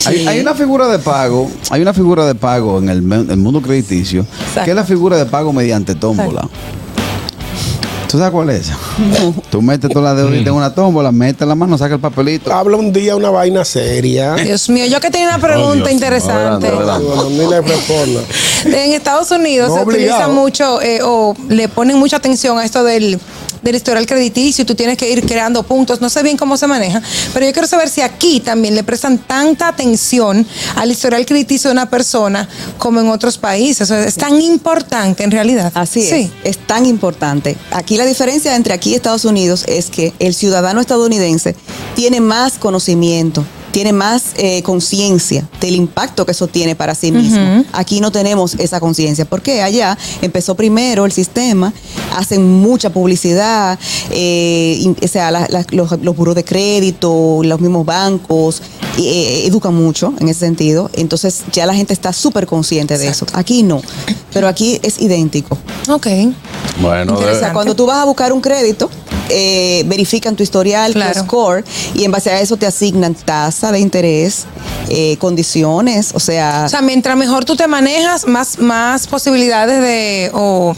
hay, 0.06 0.26
hay 0.28 0.38
una 0.40 0.54
figura 0.54 0.86
de 0.86 1.00
pago, 1.00 1.50
hay 1.68 1.82
una 1.82 1.92
figura 1.92 2.24
de 2.24 2.36
pago 2.36 2.78
en 2.78 2.88
el 2.88 3.02
mundo 3.02 3.60
crediticio, 3.60 4.24
que 4.64 4.70
es 4.70 4.76
la 4.76 4.84
figura 4.84 5.16
de 5.18 5.26
pago 5.26 5.52
mediante 5.52 5.96
tómbola. 5.96 6.48
¿Tú 8.08 8.18
sabes 8.18 8.32
cuál 8.32 8.50
es? 8.50 8.70
Tú 9.50 9.60
metes 9.62 9.90
toda 9.90 10.14
la 10.14 10.20
deudita 10.20 10.50
en 10.50 10.56
una 10.56 10.74
tómbola, 10.74 11.10
metes 11.12 11.46
la 11.46 11.54
mano, 11.54 11.76
saca 11.76 11.94
el 11.94 12.00
papelito. 12.00 12.52
Habla 12.52 12.76
un 12.76 12.92
día 12.92 13.16
una 13.16 13.30
vaina 13.30 13.64
seria. 13.64 14.34
Dios 14.34 14.68
mío, 14.68 14.86
yo 14.86 15.00
que 15.00 15.10
tenía 15.10 15.28
una 15.28 15.38
pregunta 15.38 15.90
interesante. 15.90 16.70
No, 16.70 17.30
ni 17.30 17.46
le 17.46 17.60
responda. 17.60 18.20
En 18.64 18.92
Estados 18.92 19.30
Unidos 19.30 19.68
No 19.68 19.76
se 19.76 19.82
utiliza 19.82 20.28
mucho 20.28 20.80
eh, 20.80 21.00
o 21.02 21.34
le 21.48 21.68
ponen 21.68 21.98
mucha 21.98 22.16
atención 22.16 22.58
a 22.58 22.64
esto 22.64 22.84
del, 22.84 23.20
del 23.66 23.76
historial 23.76 24.06
crediticio 24.06 24.62
y 24.62 24.64
tú 24.66 24.74
tienes 24.74 24.96
que 24.96 25.10
ir 25.10 25.24
creando 25.26 25.62
puntos. 25.62 26.00
No 26.00 26.08
sé 26.08 26.22
bien 26.22 26.36
cómo 26.36 26.56
se 26.56 26.66
maneja, 26.66 27.02
pero 27.34 27.44
yo 27.46 27.52
quiero 27.52 27.68
saber 27.68 27.88
si 27.88 28.00
aquí 28.00 28.40
también 28.40 28.74
le 28.74 28.82
prestan 28.84 29.18
tanta 29.18 29.68
atención 29.68 30.46
al 30.76 30.90
historial 30.90 31.26
crediticio 31.26 31.68
de 31.70 31.72
una 31.72 31.90
persona 31.90 32.48
como 32.78 33.00
en 33.00 33.08
otros 33.08 33.38
países. 33.38 33.82
O 33.82 33.86
sea, 33.94 34.04
es 34.04 34.14
tan 34.14 34.40
importante 34.40 35.24
en 35.24 35.30
realidad. 35.30 35.72
Así 35.74 36.02
Sí. 36.02 36.30
es, 36.44 36.56
es 36.56 36.66
tan 36.66 36.86
importante. 36.86 37.56
Aquí 37.70 37.96
la 37.96 38.06
diferencia 38.06 38.54
entre 38.56 38.72
aquí 38.72 38.90
y 38.90 38.94
Estados 38.94 39.24
Unidos 39.24 39.64
es 39.66 39.90
que 39.90 40.12
el 40.18 40.34
ciudadano 40.34 40.80
estadounidense 40.80 41.56
tiene 41.94 42.20
más 42.20 42.54
conocimiento, 42.58 43.44
tiene 43.76 43.92
más 43.92 44.30
eh, 44.38 44.62
conciencia 44.62 45.46
del 45.60 45.74
impacto 45.74 46.24
que 46.24 46.32
eso 46.32 46.46
tiene 46.46 46.74
para 46.74 46.94
sí 46.94 47.12
mismo. 47.12 47.62
Aquí 47.74 48.00
no 48.00 48.10
tenemos 48.10 48.54
esa 48.54 48.80
conciencia, 48.80 49.26
porque 49.26 49.60
allá 49.60 49.98
empezó 50.22 50.54
primero 50.54 51.04
el 51.04 51.12
sistema, 51.12 51.74
hacen 52.16 52.42
mucha 52.62 52.88
publicidad, 52.88 53.78
eh, 54.12 54.82
o 55.02 55.08
sea, 55.08 55.30
la- 55.30 55.46
la- 55.50 55.66
los, 55.72 55.90
los 56.00 56.16
buros 56.16 56.34
de 56.34 56.42
crédito, 56.42 57.42
los 57.42 57.60
mismos 57.60 57.84
bancos, 57.84 58.62
eh, 58.98 59.46
educan 59.46 59.74
mucho 59.74 60.14
en 60.18 60.28
ese 60.28 60.40
sentido. 60.40 60.90
Entonces 60.94 61.42
ya 61.52 61.66
la 61.66 61.74
gente 61.74 61.92
está 61.92 62.12
súper 62.12 62.46
consciente 62.46 62.98
de 62.98 63.08
eso. 63.08 63.26
Aquí 63.32 63.62
no, 63.62 63.82
pero 64.32 64.48
aquí 64.48 64.80
es 64.82 65.00
idéntico. 65.00 65.58
Ok. 65.88 66.06
Bueno, 66.80 67.14
O 67.14 67.38
sea, 67.38 67.52
cuando 67.52 67.74
tú 67.74 67.86
vas 67.86 67.98
a 67.98 68.04
buscar 68.04 68.32
un 68.32 68.40
crédito, 68.40 68.90
eh, 69.28 69.82
verifican 69.86 70.36
tu 70.36 70.42
historial, 70.42 70.94
tu 70.94 71.00
score, 71.20 71.64
y 71.94 72.04
en 72.04 72.12
base 72.12 72.30
a 72.30 72.40
eso 72.40 72.56
te 72.56 72.66
asignan 72.66 73.14
tasa 73.14 73.72
de 73.72 73.80
interés, 73.80 74.44
eh, 74.88 75.16
condiciones, 75.18 76.10
o 76.14 76.20
sea... 76.20 76.64
O 76.66 76.68
sea, 76.68 76.80
mientras 76.82 77.16
mejor 77.16 77.44
tú 77.44 77.56
te 77.56 77.66
manejas, 77.66 78.26
más, 78.26 78.58
más 78.58 79.06
posibilidades 79.08 79.80
de, 79.80 80.30
o, 80.32 80.76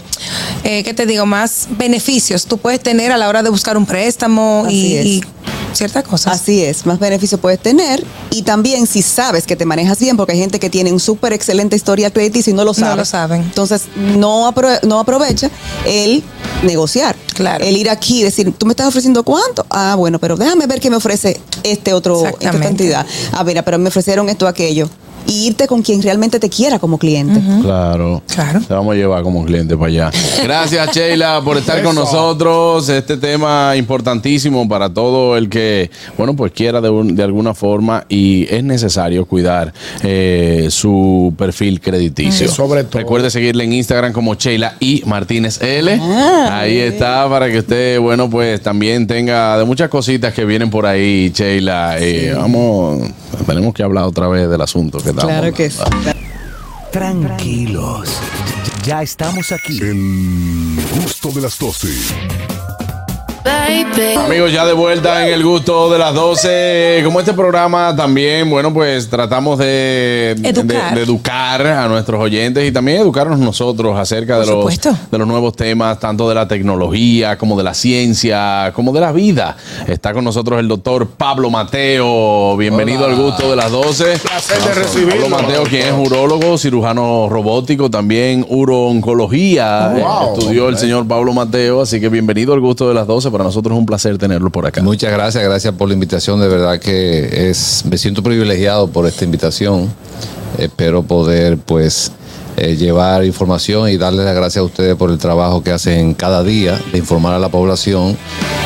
eh, 0.64 0.82
¿qué 0.82 0.94
te 0.94 1.04
digo? 1.04 1.26
Más 1.26 1.66
beneficios 1.70 2.46
tú 2.46 2.58
puedes 2.58 2.80
tener 2.80 3.12
a 3.12 3.18
la 3.18 3.28
hora 3.28 3.42
de 3.42 3.50
buscar 3.50 3.76
un 3.76 3.84
préstamo 3.84 4.64
Así 4.66 4.76
y, 4.76 4.96
es. 4.96 5.06
y 5.06 5.24
ciertas 5.72 6.04
cosas. 6.04 6.40
Así 6.40 6.62
es, 6.64 6.86
más 6.86 6.98
beneficio 6.98 7.38
puedes 7.38 7.60
tener 7.60 8.04
y 8.30 8.42
también 8.42 8.86
si 8.86 9.02
sabes 9.02 9.46
que 9.46 9.56
te 9.56 9.64
manejas 9.64 9.98
bien, 9.98 10.16
porque 10.16 10.32
hay 10.32 10.38
gente 10.38 10.58
que 10.58 10.70
tiene 10.70 10.92
un 10.92 11.00
súper 11.00 11.32
excelente 11.32 11.76
historial 11.76 12.12
crediticio 12.12 12.52
y 12.52 12.56
no 12.56 12.62
lo 12.64 12.70
No 12.72 12.74
sabe. 12.74 12.96
lo 12.96 13.04
saben. 13.04 13.42
Entonces 13.42 13.82
no, 14.16 14.50
apro- 14.52 14.80
no 14.82 15.00
aprovecha 15.00 15.50
el 15.86 16.22
negociar. 16.62 17.16
Claro. 17.34 17.64
El 17.64 17.76
ir 17.76 17.88
aquí 17.88 18.20
y 18.20 18.24
decir, 18.24 18.52
tú 18.56 18.66
me 18.66 18.72
estás 18.72 18.88
ofreciendo 18.88 19.22
cuánto? 19.22 19.64
Ah, 19.70 19.94
bueno, 19.96 20.18
pero 20.18 20.36
déjame 20.36 20.66
ver 20.66 20.80
qué 20.80 20.90
me 20.90 20.96
ofrece 20.96 21.40
este 21.62 21.92
otro, 21.92 22.24
esta 22.26 22.58
cantidad. 22.58 23.06
Ah, 23.32 23.44
mira, 23.44 23.62
pero 23.62 23.78
me 23.78 23.88
ofrecieron 23.88 24.28
esto, 24.28 24.46
aquello. 24.48 24.88
Y 25.30 25.48
irte 25.48 25.66
con 25.68 25.82
quien 25.82 26.02
realmente 26.02 26.40
te 26.40 26.48
quiera 26.48 26.78
como 26.78 26.96
cliente. 26.98 27.38
Claro. 27.62 28.22
Claro. 28.34 28.60
Te 28.66 28.72
vamos 28.72 28.94
a 28.94 28.96
llevar 28.96 29.22
como 29.22 29.44
cliente 29.44 29.76
para 29.76 29.88
allá. 29.88 30.10
Gracias, 30.42 30.90
Sheila, 30.96 31.42
por 31.44 31.58
estar 31.58 31.82
con 31.82 31.94
nosotros. 31.94 32.88
Este 32.88 33.18
tema 33.18 33.76
importantísimo 33.76 34.66
para 34.66 34.88
todo 34.92 35.36
el 35.36 35.50
que, 35.50 35.90
bueno, 36.16 36.34
pues 36.34 36.52
quiera 36.52 36.80
de, 36.80 36.88
un- 36.88 37.14
de 37.14 37.22
alguna 37.22 37.52
forma 37.52 38.06
y 38.08 38.46
es 38.48 38.64
necesario 38.64 39.26
cuidar 39.26 39.74
eh, 40.02 40.68
su 40.70 41.34
perfil 41.36 41.80
crediticio. 41.82 42.48
Sí, 42.48 42.54
sobre 42.54 42.84
todo. 42.84 42.98
Recuerde 42.98 43.30
seguirle 43.30 43.64
en 43.64 43.74
Instagram 43.74 44.14
como 44.14 44.34
Sheila 44.34 44.76
y 44.80 45.02
Martínez 45.04 45.60
L. 45.60 45.98
Ah, 46.00 46.60
ahí 46.62 46.78
está 46.78 47.28
para 47.28 47.50
que 47.50 47.58
usted, 47.58 48.00
bueno, 48.00 48.30
pues 48.30 48.62
también 48.62 49.06
tenga 49.06 49.58
de 49.58 49.66
muchas 49.66 49.90
cositas 49.90 50.32
que 50.32 50.46
vienen 50.46 50.70
por 50.70 50.86
ahí, 50.86 51.30
Sheila. 51.34 51.96
Eh, 52.00 52.32
vamos, 52.34 52.98
tenemos 53.46 53.74
que 53.74 53.82
hablar 53.82 54.04
otra 54.04 54.26
vez 54.28 54.48
del 54.48 54.60
asunto 54.62 54.96
que 54.98 55.17
Claro 55.20 55.52
que 55.52 55.70
sí. 55.70 55.78
Tranquilos. 56.92 58.08
Ya 58.84 59.02
estamos 59.02 59.52
aquí. 59.52 59.78
El 59.80 60.78
gusto 61.02 61.30
de 61.30 61.42
las 61.42 61.58
12. 61.58 61.88
Amigos, 63.72 64.50
ya 64.52 64.64
de 64.64 64.72
vuelta 64.72 65.26
en 65.26 65.34
el 65.34 65.42
gusto 65.44 65.90
de 65.90 65.98
las 65.98 66.14
12. 66.14 67.02
Como 67.04 67.20
este 67.20 67.34
programa 67.34 67.94
también, 67.94 68.48
bueno, 68.48 68.72
pues 68.72 69.08
tratamos 69.10 69.58
de 69.58 70.30
Educar. 70.42 70.90
de- 70.94 70.96
de 70.98 71.02
educar 71.02 71.66
a 71.66 71.86
nuestros 71.88 72.18
oyentes 72.20 72.66
y 72.66 72.72
también 72.72 72.98
educarnos 73.02 73.38
nosotros 73.38 73.98
acerca 73.98 74.38
de 74.38 74.46
los, 74.46 74.80
de 75.10 75.18
los 75.18 75.28
nuevos 75.28 75.54
temas, 75.54 75.98
tanto 76.00 76.28
de 76.28 76.34
la 76.34 76.48
tecnología 76.48 77.36
como 77.36 77.56
de 77.58 77.64
la 77.64 77.74
ciencia, 77.74 78.72
como 78.74 78.92
de 78.92 79.00
la 79.00 79.12
vida. 79.12 79.56
Está 79.86 80.14
con 80.14 80.24
nosotros 80.24 80.58
el 80.60 80.68
doctor 80.68 81.06
Pablo 81.08 81.50
Mateo. 81.50 82.56
Bienvenido 82.56 83.04
Hola. 83.04 83.14
al 83.16 83.20
gusto 83.22 83.50
de 83.50 83.56
las 83.56 83.70
12. 83.70 84.18
Placer 84.18 84.60
de 84.62 84.74
recibirlo. 84.74 85.28
Pablo 85.28 85.42
Mateo, 85.42 85.62
quien 85.64 85.82
es 85.88 85.92
urólogo, 86.06 86.56
cirujano 86.56 87.28
robótico, 87.28 87.90
también 87.90 88.46
urooncología. 88.48 89.88
Wow. 89.98 90.34
Estudió 90.38 90.68
el 90.70 90.78
señor 90.78 91.06
Pablo 91.06 91.32
Mateo, 91.34 91.82
así 91.82 92.00
que 92.00 92.08
bienvenido 92.08 92.54
al 92.54 92.60
gusto 92.60 92.88
de 92.88 92.94
las 92.94 93.06
12. 93.06 93.30
Para 93.30 93.44
nosotros 93.44 93.57
es 93.62 93.78
un 93.78 93.86
placer 93.86 94.18
tenerlo 94.18 94.50
por 94.50 94.66
acá. 94.66 94.82
Muchas 94.82 95.12
gracias, 95.12 95.42
gracias 95.44 95.74
por 95.74 95.88
la 95.88 95.94
invitación. 95.94 96.40
De 96.40 96.48
verdad 96.48 96.78
que 96.78 97.50
es, 97.50 97.84
me 97.88 97.98
siento 97.98 98.22
privilegiado 98.22 98.88
por 98.88 99.06
esta 99.06 99.24
invitación. 99.24 99.88
Espero 100.59 101.02
poder, 101.02 101.59
pues, 101.59 102.12
eh, 102.61 102.76
llevar 102.76 103.24
información 103.24 103.88
y 103.88 103.96
darles 103.96 104.24
las 104.24 104.34
gracias 104.34 104.62
a 104.62 104.64
ustedes 104.64 104.96
por 104.96 105.11
el 105.11 105.18
trabajo 105.18 105.62
que 105.62 105.70
hacen 105.70 106.14
cada 106.14 106.42
día 106.42 106.80
de 106.92 106.98
informar 106.98 107.34
a 107.34 107.38
la 107.38 107.48
población. 107.48 108.16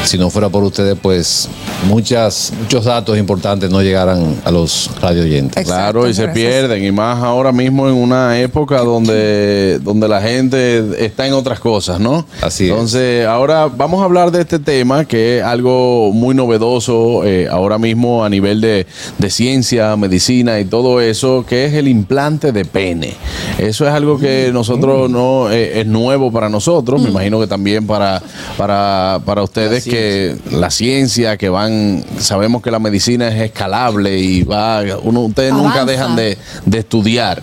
Si 0.04 0.18
no 0.18 0.30
fuera 0.30 0.48
por 0.48 0.64
ustedes, 0.64 0.96
pues 1.00 1.48
muchas, 1.86 2.52
muchos 2.60 2.84
datos 2.84 3.18
importantes 3.18 3.70
no 3.70 3.82
llegaran 3.82 4.40
a 4.44 4.50
los 4.50 4.90
radio 5.00 5.22
oyentes. 5.22 5.64
Claro, 5.64 6.08
y 6.08 6.14
se 6.14 6.28
pierden, 6.28 6.84
y 6.84 6.90
más 6.90 7.22
ahora 7.22 7.52
mismo 7.52 7.88
en 7.88 7.94
una 7.94 8.40
época 8.40 8.78
donde, 8.78 9.78
donde 9.82 10.08
la 10.08 10.20
gente 10.20 11.04
está 11.04 11.26
en 11.26 11.34
otras 11.34 11.60
cosas, 11.60 12.00
¿no? 12.00 12.26
Así 12.40 12.64
es. 12.64 12.70
Entonces, 12.70 13.26
ahora 13.26 13.66
vamos 13.66 14.00
a 14.00 14.04
hablar 14.04 14.30
de 14.30 14.40
este 14.40 14.58
tema 14.58 15.04
que 15.04 15.38
es 15.38 15.44
algo 15.44 16.12
muy 16.12 16.34
novedoso 16.34 17.24
eh, 17.24 17.48
ahora 17.50 17.78
mismo 17.78 18.24
a 18.24 18.28
nivel 18.28 18.60
de, 18.60 18.86
de 19.18 19.30
ciencia, 19.30 19.96
medicina 19.96 20.58
y 20.60 20.64
todo 20.64 21.00
eso, 21.00 21.44
que 21.46 21.66
es 21.66 21.74
el 21.74 21.88
implante 21.88 22.52
de 22.52 22.64
pene. 22.64 23.14
Eso 23.58 23.81
es 23.86 23.92
algo 23.92 24.18
que 24.18 24.50
nosotros 24.52 25.10
no 25.10 25.50
eh, 25.50 25.80
es 25.80 25.86
nuevo 25.86 26.30
para 26.32 26.48
nosotros, 26.48 27.00
me 27.02 27.10
imagino 27.10 27.40
que 27.40 27.46
también 27.46 27.86
para, 27.86 28.22
para, 28.56 29.20
para 29.24 29.42
ustedes 29.42 29.84
que 29.84 30.36
la 30.50 30.70
ciencia, 30.70 31.36
que 31.36 31.48
van, 31.48 32.04
sabemos 32.18 32.62
que 32.62 32.70
la 32.70 32.78
medicina 32.78 33.28
es 33.28 33.40
escalable 33.40 34.18
y 34.18 34.42
va, 34.42 34.82
uno, 35.02 35.20
ustedes 35.22 35.52
nunca 35.52 35.84
dejan 35.84 36.16
de, 36.16 36.38
de 36.66 36.78
estudiar. 36.78 37.42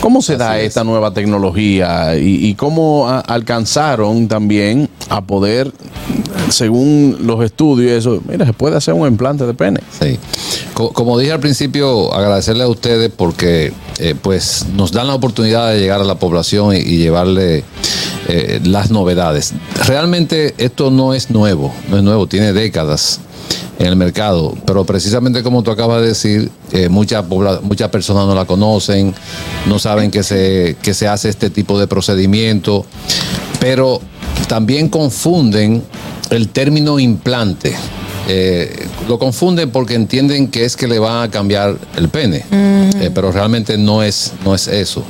¿Cómo 0.00 0.22
se 0.22 0.36
da 0.36 0.60
esta 0.60 0.84
nueva 0.84 1.12
tecnología 1.12 2.16
y, 2.16 2.46
y 2.46 2.54
cómo 2.54 3.08
a- 3.08 3.18
alcanzaron 3.18 4.28
también 4.28 4.88
a 5.08 5.22
poder, 5.22 5.72
según 6.50 7.16
los 7.22 7.44
estudios, 7.44 7.92
eso, 7.92 8.22
mira, 8.28 8.46
se 8.46 8.52
puede 8.52 8.76
hacer 8.76 8.94
un 8.94 9.06
implante 9.08 9.44
de 9.44 9.54
pene? 9.54 9.80
Sí. 10.00 10.18
Co- 10.78 10.92
Como 10.92 11.18
dije 11.18 11.32
al 11.32 11.40
principio, 11.40 12.14
agradecerle 12.14 12.62
a 12.62 12.68
ustedes 12.68 13.10
porque 13.10 13.72
eh, 13.98 14.14
pues 14.22 14.64
nos 14.76 14.92
dan 14.92 15.08
la 15.08 15.14
oportunidad 15.16 15.72
de 15.72 15.80
llegar 15.80 16.00
a 16.00 16.04
la 16.04 16.14
población 16.20 16.76
y, 16.76 16.98
llevarle 16.98 17.64
eh, 18.28 18.60
las 18.62 18.92
novedades. 18.92 19.54
Realmente 19.86 20.54
esto 20.56 20.92
no 20.92 21.14
es 21.14 21.30
nuevo, 21.30 21.74
no 21.90 21.96
es 21.96 22.04
nuevo, 22.04 22.28
tiene 22.28 22.52
décadas 22.52 23.18
en 23.80 23.86
el 23.86 23.96
mercado, 23.96 24.54
pero 24.66 24.84
precisamente 24.84 25.42
como 25.42 25.64
tú 25.64 25.72
acabas 25.72 26.00
de 26.00 26.06
decir, 26.06 26.48
eh, 26.70 26.88
muchas 26.88 27.24
muchas 27.62 27.88
personas 27.90 28.28
no 28.28 28.36
la 28.36 28.44
conocen, 28.44 29.12
no 29.66 29.80
saben 29.80 30.12
que 30.12 30.22
se, 30.22 30.76
que 30.80 30.94
se 30.94 31.08
hace 31.08 31.28
este 31.28 31.50
tipo 31.50 31.76
de 31.80 31.88
procedimiento, 31.88 32.86
pero 33.58 34.00
también 34.46 34.88
confunden 34.88 35.82
el 36.30 36.48
término 36.50 37.00
implante. 37.00 37.74
Eh, 38.30 38.86
lo 39.08 39.18
confunden 39.18 39.70
porque 39.70 39.94
entienden 39.94 40.48
que 40.48 40.64
es 40.66 40.76
que 40.76 40.86
le 40.86 40.98
van 40.98 41.22
a 41.22 41.30
cambiar 41.30 41.76
el 41.96 42.08
pene, 42.10 42.44
Eh, 42.50 43.10
pero 43.14 43.32
realmente 43.32 43.78
no 43.78 44.02
es, 44.02 44.32
no 44.44 44.54
es 44.54 44.68
eso. 44.68 45.02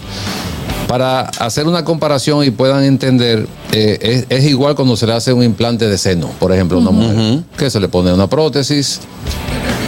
Para 0.86 1.22
hacer 1.38 1.66
una 1.66 1.84
comparación 1.84 2.44
y 2.44 2.50
puedan 2.50 2.84
entender, 2.84 3.46
eh, 3.72 4.24
es, 4.30 4.38
es 4.38 4.44
igual 4.44 4.74
cuando 4.74 4.96
se 4.96 5.06
le 5.06 5.12
hace 5.14 5.32
un 5.32 5.42
implante 5.42 5.88
de 5.88 5.98
seno, 5.98 6.30
por 6.38 6.52
ejemplo, 6.52 6.78
a 6.78 6.80
una 6.80 6.90
mujer, 6.90 7.42
que 7.56 7.68
se 7.70 7.80
le 7.80 7.88
pone 7.88 8.12
una 8.12 8.26
prótesis. 8.26 9.00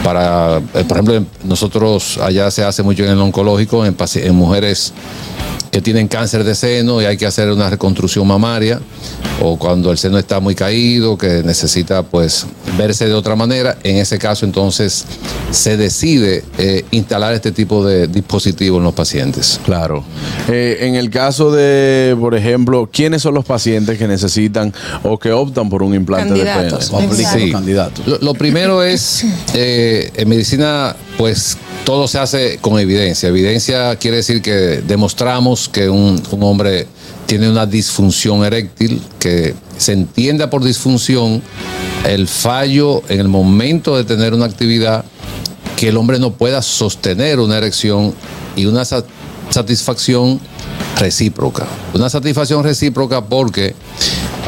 Para, 0.03 0.57
eh, 0.73 0.83
por 0.87 0.97
ejemplo, 0.97 1.23
nosotros 1.43 2.19
allá 2.21 2.51
se 2.51 2.63
hace 2.63 2.83
mucho 2.83 3.03
en 3.03 3.11
el 3.11 3.19
oncológico, 3.19 3.85
en 3.85 4.35
mujeres 4.35 4.93
que 5.71 5.81
tienen 5.81 6.07
cáncer 6.07 6.43
de 6.43 6.53
seno 6.53 7.01
y 7.01 7.05
hay 7.05 7.17
que 7.17 7.25
hacer 7.25 7.49
una 7.49 7.69
reconstrucción 7.69 8.27
mamaria 8.27 8.81
o 9.41 9.57
cuando 9.57 9.91
el 9.91 9.97
seno 9.97 10.17
está 10.17 10.39
muy 10.39 10.53
caído, 10.53 11.17
que 11.17 11.41
necesita 11.43 12.03
pues 12.03 12.45
verse 12.77 13.07
de 13.07 13.13
otra 13.13 13.35
manera, 13.35 13.77
en 13.83 13.97
ese 13.97 14.19
caso 14.19 14.45
entonces 14.45 15.05
se 15.51 15.77
decide 15.77 16.43
eh, 16.57 16.85
instalar 16.91 17.33
este 17.33 17.51
tipo 17.51 17.85
de 17.85 18.07
dispositivo 18.07 18.77
en 18.77 18.83
los 18.83 18.93
pacientes. 18.93 19.59
Claro. 19.65 20.03
Eh, 20.49 20.79
en 20.81 20.95
el 20.95 21.09
caso 21.09 21.51
de, 21.51 22.15
por 22.19 22.35
ejemplo, 22.35 22.89
¿quiénes 22.91 23.21
son 23.21 23.33
los 23.33 23.45
pacientes 23.45 23.97
que 23.97 24.07
necesitan 24.07 24.73
o 25.03 25.17
que 25.17 25.31
optan 25.31 25.69
por 25.69 25.81
un 25.83 25.95
implante 25.95 26.29
Candidatos, 26.29 26.91
de 26.91 27.07
pene? 27.07 27.45
Sí. 27.45 27.51
candidatos. 27.51 28.05
Lo, 28.05 28.17
lo 28.19 28.33
primero 28.33 28.83
es, 28.83 29.25
eh, 29.53 30.11
en 30.15 30.29
medicina, 30.29 30.95
pues 31.17 31.57
todo 31.85 32.07
se 32.07 32.19
hace 32.19 32.57
con 32.59 32.79
evidencia. 32.79 33.29
Evidencia 33.29 33.95
quiere 33.97 34.17
decir 34.17 34.41
que 34.41 34.51
demostramos 34.51 35.67
que 35.69 35.89
un, 35.89 36.21
hombre 36.41 36.87
tiene 37.25 37.49
una 37.49 37.65
disfunción 37.65 38.45
eréctil, 38.45 39.01
que 39.19 39.55
se 39.77 39.93
entienda 39.93 40.49
por 40.49 40.63
disfunción 40.63 41.41
el 42.05 42.27
fallo 42.27 43.01
en 43.09 43.19
el 43.19 43.27
momento 43.27 43.97
de 43.97 44.03
tener 44.03 44.33
una 44.33 44.45
actividad, 44.45 45.05
que 45.75 45.89
el 45.89 45.97
hombre 45.97 46.19
no 46.19 46.31
pueda 46.33 46.61
sostener 46.61 47.39
una 47.39 47.57
erección 47.57 48.13
y 48.55 48.65
una 48.65 48.85
sa- 48.85 49.03
satisfacción 49.49 50.39
recíproca. 50.99 51.65
Una 51.93 52.09
satisfacción 52.09 52.63
recíproca 52.63 53.25
porque 53.25 53.73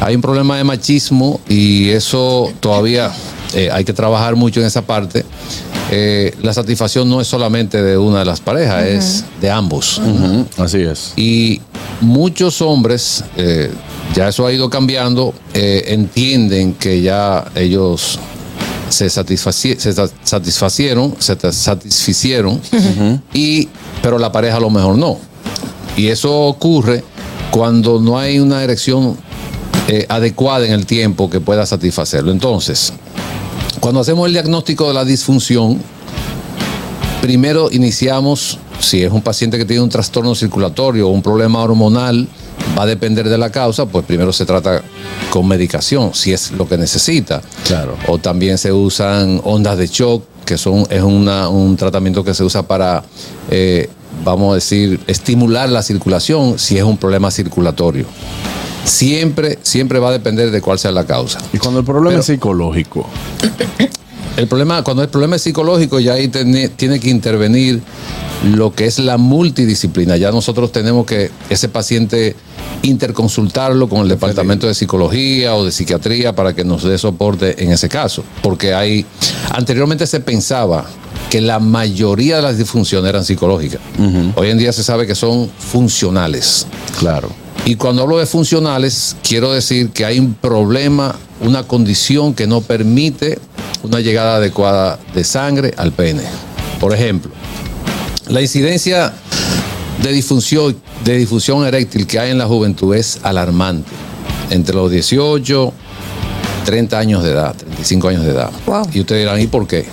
hay 0.01 0.15
un 0.15 0.21
problema 0.21 0.57
de 0.57 0.63
machismo 0.63 1.39
y 1.47 1.89
eso 1.89 2.51
todavía 2.59 3.11
eh, 3.53 3.69
hay 3.71 3.83
que 3.85 3.93
trabajar 3.93 4.35
mucho 4.35 4.59
en 4.59 4.67
esa 4.67 4.81
parte. 4.83 5.25
Eh, 5.95 6.33
la 6.41 6.53
satisfacción 6.53 7.07
no 7.07 7.21
es 7.21 7.27
solamente 7.27 7.83
de 7.83 7.95
una 7.99 8.19
de 8.19 8.25
las 8.25 8.39
parejas, 8.41 8.83
es 8.83 9.25
de 9.39 9.51
ambos. 9.51 10.01
Así 10.57 10.79
es. 10.81 11.13
Y 11.15 11.61
muchos 12.01 12.61
hombres, 12.63 13.23
eh, 13.37 13.71
ya 14.15 14.27
eso 14.29 14.47
ha 14.47 14.51
ido 14.51 14.71
cambiando, 14.71 15.35
eh, 15.53 15.83
entienden 15.89 16.73
que 16.73 17.01
ya 17.03 17.45
ellos 17.53 18.17
se, 18.89 19.05
satisfaci- 19.05 19.77
se 19.77 19.93
sa- 19.93 20.09
satisfacieron, 20.23 21.15
se 21.19 21.37
satisficieron, 21.51 22.59
y, 23.31 23.69
pero 24.01 24.17
la 24.17 24.31
pareja 24.31 24.57
a 24.57 24.61
lo 24.61 24.71
mejor 24.71 24.97
no. 24.97 25.19
Y 25.95 26.07
eso 26.07 26.31
ocurre 26.47 27.03
cuando 27.51 27.99
no 28.01 28.17
hay 28.17 28.39
una 28.39 28.63
erección 28.63 29.15
eh, 29.87 30.07
adecuada 30.09 30.65
en 30.65 30.71
el 30.73 30.87
tiempo 30.87 31.29
que 31.29 31.39
pueda 31.39 31.65
satisfacerlo. 31.67 32.31
Entonces, 32.31 32.93
cuando 33.79 33.99
hacemos 34.01 34.27
el 34.27 34.33
diagnóstico 34.33 34.87
de 34.87 34.93
la 34.93 35.05
disfunción, 35.05 35.79
primero 37.21 37.69
iniciamos, 37.71 38.59
si 38.79 39.01
es 39.03 39.11
un 39.11 39.21
paciente 39.21 39.57
que 39.57 39.65
tiene 39.65 39.81
un 39.81 39.89
trastorno 39.89 40.35
circulatorio 40.35 41.07
o 41.07 41.11
un 41.11 41.21
problema 41.21 41.61
hormonal, 41.61 42.27
va 42.77 42.83
a 42.83 42.85
depender 42.85 43.27
de 43.29 43.37
la 43.37 43.49
causa, 43.51 43.85
pues 43.85 44.05
primero 44.05 44.31
se 44.33 44.45
trata 44.45 44.81
con 45.29 45.47
medicación, 45.47 46.13
si 46.13 46.33
es 46.33 46.51
lo 46.51 46.67
que 46.67 46.77
necesita. 46.77 47.41
Claro. 47.65 47.95
O 48.07 48.17
también 48.17 48.57
se 48.57 48.71
usan 48.71 49.41
ondas 49.43 49.77
de 49.77 49.87
shock, 49.87 50.23
que 50.45 50.57
son, 50.57 50.85
es 50.89 51.01
una- 51.01 51.47
un 51.49 51.77
tratamiento 51.77 52.23
que 52.23 52.33
se 52.33 52.43
usa 52.43 52.63
para, 52.63 53.03
eh, 53.49 53.89
vamos 54.23 54.51
a 54.51 54.55
decir, 54.55 54.99
estimular 55.07 55.69
la 55.69 55.81
circulación 55.81 56.59
si 56.59 56.77
es 56.77 56.83
un 56.83 56.97
problema 56.97 57.31
circulatorio. 57.31 58.05
Siempre, 58.83 59.59
siempre 59.61 59.99
va 59.99 60.09
a 60.09 60.11
depender 60.11 60.51
de 60.51 60.61
cuál 60.61 60.79
sea 60.79 60.91
la 60.91 61.05
causa. 61.05 61.39
Y 61.53 61.57
cuando 61.57 61.79
el 61.79 61.85
problema 61.85 62.19
es 62.19 62.25
psicológico. 62.25 63.07
El 64.35 64.47
problema, 64.47 64.83
cuando 64.83 65.03
el 65.03 65.09
problema 65.09 65.35
es 65.35 65.43
psicológico, 65.43 65.99
ya 65.99 66.13
ahí 66.13 66.27
tiene, 66.27 66.67
tiene 66.67 66.99
que 66.99 67.11
intervenir 67.11 67.83
lo 68.43 68.73
que 68.73 68.85
es 68.85 68.97
la 68.97 69.17
multidisciplina. 69.17 70.17
Ya 70.17 70.31
nosotros 70.31 70.71
tenemos 70.71 71.05
que 71.05 71.29
ese 71.51 71.69
paciente 71.69 72.35
interconsultarlo 72.81 73.87
con 73.87 74.01
el 74.01 74.09
departamento 74.09 74.67
de 74.67 74.73
psicología 74.73 75.55
o 75.55 75.63
de 75.63 75.71
psiquiatría 75.71 76.33
para 76.33 76.53
que 76.53 76.65
nos 76.65 76.83
dé 76.83 76.97
soporte 76.97 77.63
en 77.63 77.71
ese 77.71 77.89
caso. 77.89 78.23
Porque 78.41 78.73
hay, 78.73 79.05
anteriormente 79.51 80.07
se 80.07 80.19
pensaba 80.19 80.85
que 81.29 81.39
la 81.39 81.59
mayoría 81.59 82.37
de 82.37 82.41
las 82.41 82.57
disfunciones 82.57 83.09
eran 83.09 83.23
psicológicas. 83.23 83.81
Hoy 84.35 84.49
en 84.49 84.57
día 84.57 84.73
se 84.73 84.83
sabe 84.83 85.07
que 85.07 85.15
son 85.15 85.49
funcionales. 85.57 86.67
Claro. 86.99 87.42
Y 87.65 87.75
cuando 87.75 88.01
hablo 88.01 88.17
de 88.17 88.25
funcionales, 88.25 89.15
quiero 89.23 89.53
decir 89.53 89.89
que 89.91 90.03
hay 90.05 90.19
un 90.19 90.33
problema, 90.33 91.15
una 91.39 91.63
condición 91.63 92.33
que 92.33 92.45
no 92.45 92.59
permite 92.61 93.39
una 93.83 94.01
llegada 94.01 94.35
adecuada 94.35 94.99
de 95.13 95.23
sangre 95.23 95.73
al 95.77 95.93
pene. 95.93 96.23
Por 96.79 96.93
ejemplo, 96.93 97.31
la 98.27 98.41
incidencia 98.41 99.13
de 100.01 100.11
disfunción, 100.11 100.75
de 101.05 101.17
disfunción 101.17 101.65
eréctil 101.65 102.05
que 102.05 102.19
hay 102.19 102.31
en 102.31 102.37
la 102.37 102.47
juventud 102.47 102.93
es 102.95 103.19
alarmante. 103.23 103.89
Entre 104.49 104.75
los 104.75 104.91
18, 104.91 105.73
30 106.65 106.99
años 106.99 107.23
de 107.23 107.31
edad, 107.31 107.55
35 107.55 108.07
años 108.09 108.25
de 108.25 108.31
edad. 108.31 108.51
Y 108.93 108.99
ustedes 108.99 109.21
dirán, 109.21 109.39
¿y 109.39 109.47
por 109.47 109.67
qué? 109.67 109.85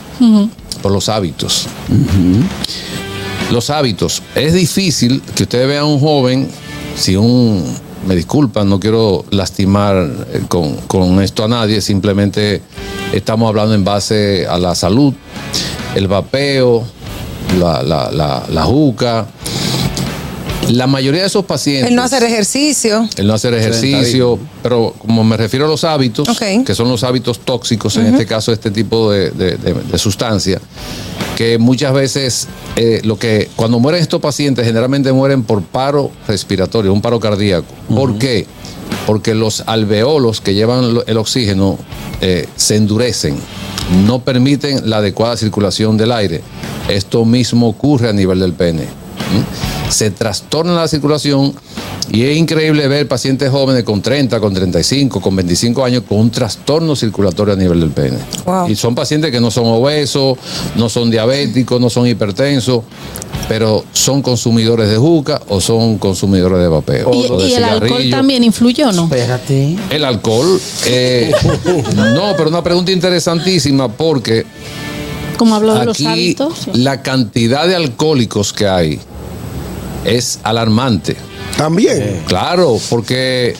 Por 0.83 0.91
los 0.91 1.09
hábitos. 1.09 1.66
Los 3.53 3.71
hábitos. 3.71 4.23
Es 4.35 4.55
difícil 4.55 5.23
que 5.35 5.45
ustedes 5.45 5.68
vean 5.68 5.83
a 5.83 5.87
un 5.87 6.01
joven, 6.01 6.49
si 6.97 7.16
un, 7.16 7.64
me 8.07 8.14
disculpan, 8.16 8.68
no 8.68 8.78
quiero 8.80 9.24
lastimar 9.30 9.97
eh, 10.32 10.43
con, 10.49 10.74
con 10.86 11.22
esto 11.22 11.45
a 11.45 11.49
nadie, 11.49 11.80
simplemente 11.80 12.62
estamos 13.12 13.49
hablando 13.49 13.74
en 13.74 13.84
base 13.84 14.47
a 14.47 14.59
la 14.59 14.74
salud, 14.74 15.12
el 15.95 16.09
vapeo, 16.09 16.84
la, 17.59 17.82
la, 17.82 18.11
la, 18.11 18.45
la 18.51 18.62
juca. 18.64 19.26
La 20.68 20.86
mayoría 20.86 21.22
de 21.22 21.26
esos 21.26 21.45
pacientes... 21.47 21.88
El 21.91 21.97
no 21.97 22.03
hacer 22.05 22.22
ejercicio. 22.22 23.09
El 23.16 23.26
no 23.26 23.34
hacer 23.34 23.55
ejercicio, 23.55 24.38
pero 24.62 24.95
como 24.99 25.24
me 25.24 25.36
refiero 25.36 25.64
a 25.64 25.68
los 25.68 25.82
hábitos, 25.82 26.28
que 26.64 26.74
son 26.76 26.88
los 26.88 27.03
hábitos 27.03 27.41
tóxicos, 27.41 27.97
en 27.97 28.07
este 28.07 28.24
caso 28.24 28.53
este 28.53 28.70
tipo 28.70 29.11
de, 29.11 29.30
de, 29.30 29.57
de- 29.57 29.74
de 29.74 29.99
sustancia, 29.99 30.61
que 31.41 31.57
muchas 31.57 31.95
veces 31.95 32.49
eh, 32.76 33.01
lo 33.03 33.18
que 33.18 33.49
cuando 33.57 33.78
mueren 33.78 34.03
estos 34.03 34.20
pacientes 34.20 34.66
generalmente 34.66 35.11
mueren 35.11 35.43
por 35.43 35.62
paro 35.62 36.11
respiratorio, 36.28 36.93
un 36.93 37.01
paro 37.01 37.18
cardíaco. 37.18 37.64
¿Por 37.88 38.18
qué? 38.18 38.45
Porque 39.07 39.34
los 39.34 39.62
alveolos 39.64 40.43
que 40.43 40.53
llevan 40.53 40.99
el 41.07 41.16
oxígeno 41.16 41.78
eh, 42.20 42.47
se 42.57 42.76
endurecen, 42.76 43.38
no 44.05 44.22
permiten 44.22 44.91
la 44.91 44.99
adecuada 44.99 45.38
circulación 45.38 45.97
del 45.97 46.12
aire. 46.12 46.43
Esto 46.91 47.24
mismo 47.24 47.70
ocurre 47.70 48.11
a 48.11 48.12
nivel 48.12 48.41
del 48.41 48.53
pene. 48.53 48.82
Se 49.89 50.11
trastorna 50.11 50.74
la 50.74 50.89
circulación 50.89 51.53
y 52.12 52.24
es 52.24 52.37
increíble 52.37 52.89
ver 52.89 53.07
pacientes 53.07 53.51
jóvenes 53.51 53.85
con 53.85 54.03
30, 54.03 54.41
con 54.41 54.53
35, 54.53 55.20
con 55.20 55.37
25 55.37 55.85
años 55.85 56.03
con 56.09 56.18
un 56.18 56.31
trastorno 56.31 56.97
circulatorio 56.97 57.55
a 57.55 57.57
nivel 57.57 57.81
del 57.81 57.91
pene. 57.91 58.18
Y 58.68 58.74
son 58.74 58.95
pacientes 58.95 59.31
que 59.31 59.41
no 59.41 59.51
son 59.51 59.66
obesos, 59.66 60.39
no 60.76 60.89
son 60.89 61.11
diabéticos, 61.11 61.81
no 61.81 61.89
son 61.91 62.07
hipertensos, 62.09 62.83
pero 63.49 63.85
son 63.93 64.22
consumidores 64.22 64.89
de 64.91 64.97
juca 64.97 65.41
o 65.49 65.61
son 65.61 65.99
consumidores 65.99 66.59
de 66.61 66.68
vapeo. 66.68 67.11
¿Y, 67.12 67.26
o 67.31 67.41
de 67.41 67.49
y 67.49 67.55
el 67.55 67.64
alcohol 67.64 68.11
también 68.11 68.45
influye 68.45 68.85
o 68.85 68.93
no? 68.93 69.05
Espérate. 69.05 69.76
El 69.91 70.05
alcohol, 70.05 70.61
eh, 70.87 71.33
no, 71.97 72.33
pero 72.37 72.49
una 72.49 72.62
pregunta 72.62 72.93
interesantísima 72.93 73.89
porque 73.89 74.47
Como 75.37 75.55
hablo 75.55 75.74
de 75.74 75.85
los 75.85 75.97
aquí 75.97 76.07
hábitos. 76.07 76.68
la 76.72 77.03
cantidad 77.03 77.66
de 77.68 77.76
alcohólicos 77.76 78.53
que 78.53 78.66
hay 78.68 79.01
es 80.05 80.40
alarmante. 80.42 81.16
También. 81.57 82.22
Claro, 82.26 82.78
porque 82.88 83.55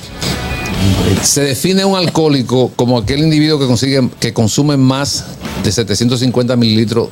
se 1.23 1.43
define 1.43 1.85
un 1.85 1.97
alcohólico 1.97 2.71
como 2.77 2.99
aquel 2.99 3.21
individuo 3.21 3.59
que 3.59 3.67
consigue 3.67 4.09
que 4.19 4.33
consume 4.33 4.77
más 4.77 5.27
de 5.63 5.73
750 5.73 6.57
mililitros 6.57 7.09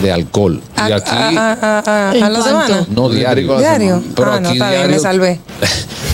de 0.00 0.12
alcohol. 0.12 0.60
A, 0.76 0.88
y 0.88 0.92
aquí 0.92 1.10
a- 1.10 1.52
a- 1.52 1.78
a- 1.80 2.10
a 2.10 2.14
¿En 2.16 2.32
la 2.32 2.42
semana. 2.42 2.86
no 2.94 3.08
diario. 3.10 3.58
Diario. 3.58 4.02
Pero 4.14 4.32
ah, 4.32 4.40
no, 4.40 4.48
aquí 4.48 4.58
está 4.58 4.70
bien, 4.70 4.80
me 4.82 4.88
diario- 4.88 5.02
salvé. 5.02 5.40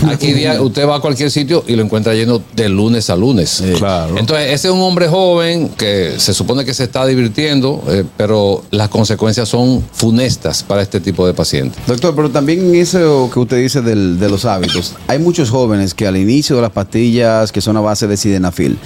Aquí 0.09 0.33
día- 0.33 0.62
usted 0.62 0.87
va 0.87 0.97
a 0.97 1.01
cualquier 1.01 1.29
sitio 1.29 1.64
y 1.66 1.74
lo 1.74 1.83
encuentra 1.83 2.14
lleno 2.14 2.41
de 2.55 2.68
lunes 2.68 3.11
a 3.11 3.16
lunes. 3.16 3.61
Claro. 3.79 4.16
Entonces, 4.16 4.47
ese 4.53 4.68
es 4.68 4.72
un 4.74 4.81
hombre 4.81 5.09
joven 5.09 5.70
que 5.70 6.14
se 6.18 6.35
supone 6.35 6.64
que 6.64 6.72
se 6.72 6.85
está 6.85 7.05
divirtiendo, 7.05 7.83
eh, 7.89 8.05
pero 8.16 8.62
las 8.70 8.91
consecuencias 8.91 9.49
son 9.49 9.83
funestas 9.93 10.62
para 10.62 10.83
este 10.83 11.01
tipo 11.01 11.26
de 11.26 11.35
pacientes. 11.35 11.81
Doctor, 11.85 12.14
pero 12.14 12.31
también 12.31 12.61
en 12.61 12.76
eso 12.76 13.29
que 13.33 13.41
usted 13.41 13.57
dice 13.57 13.83
del- 13.83 14.20
de 14.20 14.29
los 14.29 14.45
hábitos, 14.45 14.95
hay 15.09 15.18
muchos 15.18 15.51
jóvenes 15.51 15.95
que 15.95 16.07
al 16.07 16.16
inicio 16.16 16.55
de 16.55 16.62
las 16.62 16.70
pastillas 16.70 17.51
que 17.51 17.61
son 17.61 17.76
a 17.76 17.81
base 17.81 18.07
de 18.07 18.16
sildenafil, 18.16 18.79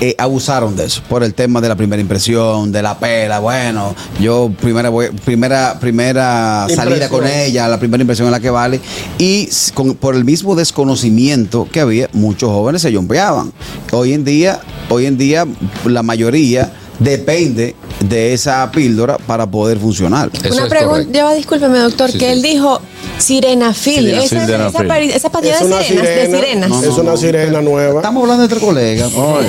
eh, 0.00 0.14
abusaron 0.18 0.76
de 0.76 0.84
eso 0.86 1.02
por 1.08 1.22
el 1.22 1.34
tema 1.34 1.60
de 1.60 1.68
la 1.68 1.76
primera 1.76 2.00
impresión, 2.00 2.72
de 2.72 2.82
la 2.82 2.98
pela. 2.98 3.38
Bueno, 3.40 3.94
yo 4.20 4.50
primera 4.60 4.88
voy- 4.90 5.10
primera 5.24 5.78
primera 5.80 6.66
salida 6.74 7.08
con 7.08 7.26
ella, 7.26 7.68
la 7.68 7.78
primera 7.78 8.02
impresión 8.02 8.26
es 8.28 8.32
la 8.32 8.40
que 8.40 8.50
vale. 8.50 8.80
Y 9.18 9.48
con- 9.74 9.94
por 9.94 10.14
el 10.16 10.24
mismo 10.24 10.54
desconocimiento 10.56 11.68
que 11.70 11.80
había, 11.80 12.08
muchos 12.12 12.50
jóvenes 12.50 12.82
se 12.82 12.92
yompeaban. 12.92 13.52
Hoy 13.92 14.12
en 14.12 14.24
día, 14.24 14.60
hoy 14.88 15.06
en 15.06 15.16
día 15.16 15.46
la 15.84 16.02
mayoría 16.02 16.72
depende 16.98 17.74
de 18.00 18.32
esa 18.34 18.70
píldora 18.70 19.18
para 19.18 19.46
poder 19.46 19.78
funcionar. 19.78 20.30
Una 20.50 20.66
pregunta, 20.68 21.34
discúlpeme, 21.34 21.78
doctor, 21.78 22.10
Sí, 22.10 22.18
que 22.18 22.26
sí. 22.26 22.32
él 22.32 22.42
dijo 22.42 22.80
sirenafil. 23.18 24.04
Sirena- 24.04 24.22
esa, 24.22 24.68
esa, 24.68 24.78
pari- 24.84 25.10
esa 25.12 25.30
pastilla 25.30 25.54
Es 25.54 25.60
de 25.60 25.66
una 25.66 25.82
sirenas, 25.82 26.04
de 26.08 26.14
sirena, 26.26 26.38
sirenas. 26.38 26.68
no, 26.70 26.82
es 26.82 26.98
una 26.98 27.16
sirena 27.16 27.60
nueva. 27.62 27.96
Estamos 27.96 28.22
hablando 28.22 28.44
entre 28.44 28.60
colegas. 28.60 29.12
No, 29.12 29.40
es, 29.40 29.46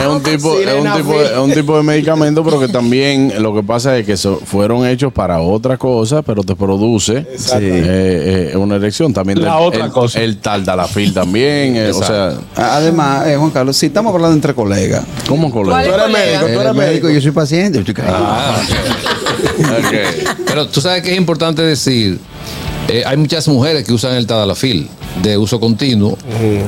es 0.00 0.06
un 0.06 0.22
tipo, 0.22 0.58
es, 0.58 0.74
un 0.74 0.92
tipo, 0.96 1.20
es 1.22 1.36
un 1.38 1.52
tipo 1.52 1.76
de 1.76 1.82
medicamento, 1.82 2.44
pero 2.44 2.60
que 2.60 2.68
también 2.68 3.32
lo 3.42 3.54
que 3.54 3.62
pasa 3.62 3.96
es 3.98 4.06
que 4.06 4.16
so- 4.16 4.40
fueron 4.44 4.86
hechos 4.86 5.12
para 5.12 5.40
otra 5.40 5.76
cosa, 5.78 6.22
pero 6.22 6.42
te 6.42 6.54
produce 6.54 7.16
eh, 7.16 8.50
eh, 8.52 8.56
una 8.56 8.76
erección. 8.76 9.12
También 9.12 9.42
La 9.42 9.58
el, 9.58 9.62
otra 9.66 9.84
el- 9.86 9.90
cosa. 9.90 10.20
El 10.20 10.38
taldalafil 10.38 11.12
también. 11.14 11.76
eh, 11.76 11.90
o 11.92 12.02
sea, 12.02 12.34
Además, 12.56 13.26
eh, 13.26 13.36
Juan 13.36 13.50
Carlos, 13.50 13.76
si 13.76 13.86
estamos 13.86 14.14
hablando 14.14 14.34
entre 14.34 14.54
colegas. 14.54 15.04
¿cómo 15.28 15.50
colega? 15.50 15.82
Tú 15.84 15.94
eres 15.94 16.08
médico, 16.10 16.46
tú 16.54 16.60
eres 16.60 16.74
médico. 16.74 17.08
yo 17.10 17.20
soy 17.20 17.30
paciente. 17.30 17.78
yo 17.82 17.84
estoy. 17.92 18.04
Ah. 18.06 18.60
Pero 20.46 20.66
tú 20.68 20.80
sabes 20.80 21.02
que 21.02 21.12
es 21.12 21.16
importante 21.16 21.62
decir, 21.62 22.18
eh, 22.90 23.02
hay 23.06 23.16
muchas 23.16 23.46
mujeres 23.48 23.84
que 23.84 23.92
usan 23.92 24.14
el 24.16 24.26
tadalafil 24.26 24.88
de 25.22 25.36
uso 25.38 25.58
continuo 25.60 26.16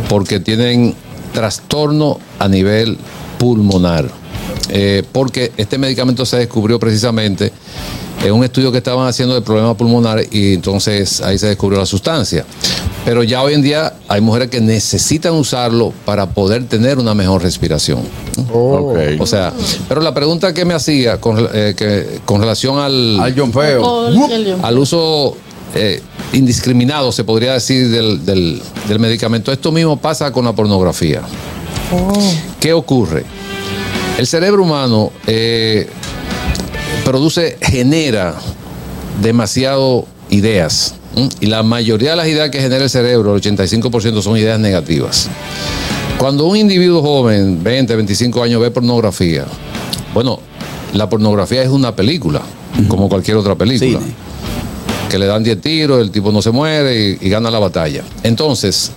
porque 0.08 0.40
tienen 0.40 0.94
trastorno 1.32 2.18
a 2.38 2.48
nivel 2.48 2.96
pulmonar. 3.38 4.08
Eh, 4.68 5.02
porque 5.12 5.52
este 5.56 5.76
medicamento 5.78 6.24
se 6.24 6.38
descubrió 6.38 6.78
precisamente 6.78 7.52
en 8.24 8.32
un 8.32 8.44
estudio 8.44 8.70
que 8.70 8.78
estaban 8.78 9.06
haciendo 9.08 9.34
de 9.34 9.42
problemas 9.42 9.74
pulmonares 9.76 10.28
y 10.30 10.54
entonces 10.54 11.20
ahí 11.20 11.38
se 11.38 11.48
descubrió 11.48 11.78
la 11.80 11.86
sustancia. 11.86 12.44
Pero 13.04 13.24
ya 13.24 13.42
hoy 13.42 13.54
en 13.54 13.62
día 13.62 13.94
hay 14.08 14.20
mujeres 14.20 14.48
que 14.48 14.60
necesitan 14.60 15.32
usarlo 15.34 15.92
para 16.04 16.26
poder 16.30 16.64
tener 16.68 16.98
una 16.98 17.14
mejor 17.14 17.42
respiración. 17.42 18.00
Ok. 18.52 18.96
O 19.18 19.26
sea, 19.26 19.52
pero 19.88 20.00
la 20.00 20.14
pregunta 20.14 20.54
que 20.54 20.64
me 20.64 20.74
hacía 20.74 21.20
con, 21.20 21.48
eh, 21.52 21.74
que- 21.76 22.20
con 22.24 22.40
relación 22.40 22.78
al, 22.78 23.18
Al 23.20 23.34
al 24.62 24.78
uso 24.78 25.36
eh, 25.74 26.00
indiscriminado, 26.32 27.12
se 27.12 27.24
podría 27.24 27.54
decir, 27.54 27.88
del, 27.90 28.24
del- 28.24 28.62
del 28.88 28.98
medicamento, 28.98 29.52
esto 29.52 29.72
mismo 29.72 29.96
pasa 29.96 30.32
con 30.32 30.44
la 30.44 30.52
pornografía. 30.52 31.22
¿Qué 32.60 32.72
ocurre? 32.72 33.24
El 34.18 34.26
cerebro 34.26 34.62
humano 34.62 35.12
eh, 35.26 35.88
produce, 37.04 37.58
genera 37.60 38.34
demasiado 39.22 40.06
ideas. 40.30 40.94
¿m? 41.16 41.28
Y 41.40 41.46
la 41.46 41.62
mayoría 41.62 42.10
de 42.10 42.16
las 42.16 42.28
ideas 42.28 42.50
que 42.50 42.60
genera 42.60 42.84
el 42.84 42.90
cerebro, 42.90 43.34
el 43.36 43.42
85% 43.42 44.22
son 44.22 44.36
ideas 44.36 44.58
negativas. 44.58 45.28
Cuando 46.18 46.46
un 46.46 46.56
individuo 46.56 47.02
joven, 47.02 47.62
20, 47.62 47.96
25 47.96 48.42
años, 48.42 48.60
ve 48.60 48.70
pornografía, 48.70 49.44
bueno, 50.14 50.38
la 50.92 51.08
pornografía 51.08 51.62
es 51.62 51.68
una 51.68 51.96
película, 51.96 52.42
como 52.88 53.08
cualquier 53.08 53.36
otra 53.38 53.54
película. 53.54 53.98
Cine. 53.98 54.12
Que 55.12 55.18
le 55.18 55.26
dan 55.26 55.44
10 55.44 55.60
tiros, 55.60 56.00
el 56.00 56.10
tipo 56.10 56.32
no 56.32 56.40
se 56.40 56.50
muere 56.52 57.18
y, 57.20 57.26
y 57.26 57.28
gana 57.28 57.50
la 57.50 57.58
batalla. 57.58 58.02
Entonces, 58.22 58.92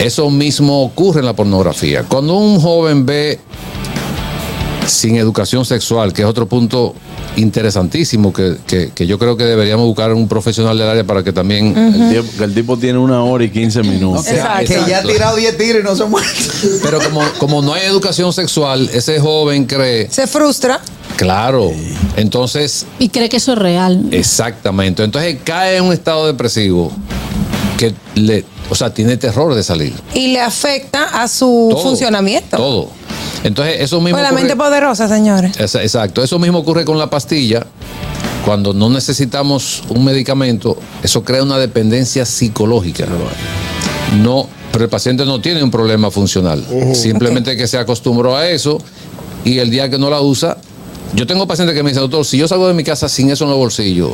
eso 0.00 0.28
mismo 0.28 0.82
ocurre 0.82 1.20
en 1.20 1.26
la 1.26 1.34
pornografía. 1.36 2.02
Cuando 2.02 2.34
un 2.34 2.58
joven 2.60 3.06
ve 3.06 3.38
sin 4.88 5.14
educación 5.16 5.64
sexual, 5.64 6.12
que 6.12 6.22
es 6.22 6.28
otro 6.28 6.46
punto 6.48 6.94
interesantísimo 7.36 8.32
que, 8.32 8.56
que- 8.66 8.90
que 8.94 9.06
yo 9.06 9.18
creo 9.18 9.36
que 9.36 9.44
deberíamos 9.44 9.86
buscar 9.86 10.12
un 10.12 10.26
profesional 10.28 10.76
del 10.76 10.88
área 10.88 11.04
para 11.04 11.22
que 11.22 11.32
también... 11.32 11.74
el, 11.76 12.10
tipo, 12.22 12.36
que 12.38 12.44
el 12.44 12.54
tipo 12.54 12.76
tiene 12.76 12.98
una 12.98 13.22
hora 13.22 13.44
y 13.44 13.50
15 13.50 13.82
minutos. 13.84 14.26
Que 14.26 14.80
ya 14.88 14.98
ha 14.98 15.02
tirado 15.02 15.36
10 15.36 15.56
tiros 15.56 15.80
y 15.80 15.84
no 15.84 15.94
se 15.94 16.04
muere. 16.04 16.26
Pero 16.82 16.98
como, 17.00 17.22
como 17.38 17.62
no 17.62 17.72
hay 17.72 17.84
educación 17.86 18.32
sexual, 18.32 18.90
ese 18.92 19.20
joven 19.20 19.64
cree, 19.66 20.10
Se 20.10 20.26
frustra. 20.26 20.80
Claro, 21.16 21.72
entonces, 22.16 22.86
Y 22.98 23.08
cree 23.08 23.28
que 23.28 23.36
eso 23.38 23.52
es 23.52 23.58
real. 23.58 24.04
exactamente, 24.10 25.04
entonces 25.04 25.38
cae 25.44 25.76
en 25.76 25.84
un 25.84 25.92
estado 25.92 26.26
depresivo 26.26 26.92
que 27.78 27.94
le, 28.14 28.44
o 28.70 28.74
sea, 28.74 28.92
tiene 28.94 29.16
terror 29.16 29.54
de 29.54 29.62
salir. 29.62 29.94
y 30.14 30.28
le 30.28 30.40
afecta 30.40 31.22
a 31.22 31.28
su 31.28 31.68
Todo, 31.70 31.82
funcionamiento. 31.82 32.56
Todo. 32.56 32.88
Entonces, 33.44 33.76
eso 33.80 34.00
mismo... 34.00 34.18
Pues 34.18 34.22
la 34.22 34.28
ocurre- 34.30 34.40
mente 34.40 34.56
poderosa, 34.56 35.08
señores. 35.08 35.58
Exacto, 35.58 36.22
eso 36.22 36.38
mismo 36.38 36.58
ocurre 36.58 36.84
con 36.84 36.96
la 36.98 37.10
pastilla. 37.10 37.66
Cuando 38.44 38.72
no 38.72 38.88
necesitamos 38.88 39.82
un 39.88 40.04
medicamento, 40.04 40.76
eso 41.02 41.24
crea 41.24 41.42
una 41.42 41.58
dependencia 41.58 42.24
psicológica. 42.24 43.06
No, 44.22 44.48
pero 44.72 44.84
el 44.84 44.90
paciente 44.90 45.24
no 45.24 45.40
tiene 45.40 45.62
un 45.62 45.70
problema 45.70 46.10
funcional. 46.10 46.64
Simplemente 46.94 47.56
que 47.56 47.66
se 47.66 47.78
acostumbró 47.78 48.36
a 48.36 48.48
eso 48.48 48.78
y 49.44 49.58
el 49.58 49.70
día 49.70 49.88
que 49.90 49.98
no 49.98 50.08
la 50.10 50.20
usa, 50.20 50.58
yo 51.14 51.26
tengo 51.26 51.46
pacientes 51.46 51.76
que 51.76 51.82
me 51.82 51.90
dicen, 51.90 52.02
doctor, 52.02 52.24
si 52.24 52.38
yo 52.38 52.48
salgo 52.48 52.68
de 52.68 52.74
mi 52.74 52.84
casa 52.84 53.08
sin 53.08 53.30
eso 53.30 53.44
en 53.44 53.50
los 53.50 53.58
bolsillos, 53.58 54.12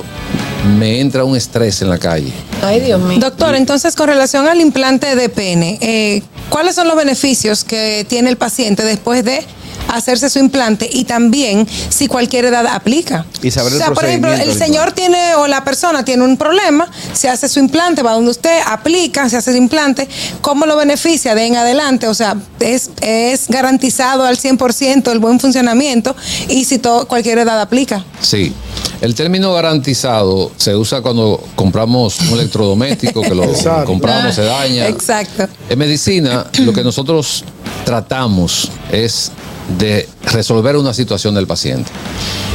me 0.78 1.00
entra 1.00 1.24
un 1.24 1.36
estrés 1.36 1.80
en 1.82 1.90
la 1.90 1.98
calle. 1.98 2.32
Ay, 2.62 2.80
Dios 2.80 3.00
mío. 3.00 3.18
Doctor, 3.20 3.54
entonces 3.54 3.94
con 3.94 4.08
relación 4.08 4.48
al 4.48 4.60
implante 4.60 5.14
de 5.14 5.28
pene, 5.28 5.78
eh, 5.80 6.22
¿cuáles 6.50 6.74
son 6.74 6.88
los 6.88 6.96
beneficios 6.96 7.64
que 7.64 8.04
tiene 8.08 8.30
el 8.30 8.36
paciente 8.36 8.84
después 8.84 9.24
de 9.24 9.44
hacerse 9.88 10.30
su 10.30 10.38
implante 10.38 10.88
y 10.92 11.04
también 11.04 11.66
si 11.88 12.06
cualquier 12.06 12.46
edad 12.46 12.66
aplica? 12.66 13.26
Y 13.42 13.50
saber 13.50 13.72
o 13.72 13.76
el 13.76 13.82
sea, 13.82 13.92
por 13.92 14.04
ejemplo, 14.04 14.32
el 14.32 14.56
señor 14.56 14.92
tiene 14.92 15.34
o 15.36 15.46
la 15.46 15.64
persona 15.64 16.04
tiene 16.04 16.24
un 16.24 16.36
problema, 16.36 16.88
se 17.12 17.28
hace 17.28 17.48
su 17.48 17.58
implante, 17.58 18.02
va 18.02 18.12
donde 18.12 18.30
usted 18.30 18.60
aplica, 18.66 19.28
se 19.28 19.36
hace 19.36 19.50
el 19.50 19.56
implante, 19.56 20.08
¿cómo 20.40 20.66
lo 20.66 20.76
beneficia 20.76 21.34
de 21.34 21.46
en 21.46 21.56
adelante? 21.56 22.06
O 22.08 22.14
sea, 22.14 22.36
es, 22.60 22.90
es 23.00 23.48
garantizado 23.48 24.24
al 24.24 24.36
100% 24.36 25.10
el 25.10 25.18
buen 25.18 25.40
funcionamiento 25.40 26.14
y 26.48 26.64
si 26.64 26.78
todo, 26.78 27.06
cualquier 27.08 27.38
edad 27.38 27.60
aplica. 27.60 28.04
Sí. 28.20 28.52
El 29.00 29.14
término 29.14 29.52
garantizado 29.52 30.50
se 30.56 30.74
usa 30.74 31.00
cuando 31.02 31.42
compramos 31.54 32.18
un 32.20 32.30
electrodoméstico 32.30 33.22
que 33.22 33.34
lo 33.34 33.44
Exacto. 33.58 33.86
compramos, 33.86 34.34
se 34.34 34.42
daña. 34.42 34.88
Exacto. 34.88 35.46
En 35.68 35.78
medicina, 35.78 36.46
lo 36.58 36.72
que 36.72 36.82
nosotros 36.82 37.44
tratamos 37.84 38.70
es 38.90 39.30
de 39.76 40.08
resolver 40.22 40.76
una 40.76 40.94
situación 40.94 41.34
del 41.34 41.46
paciente. 41.46 41.90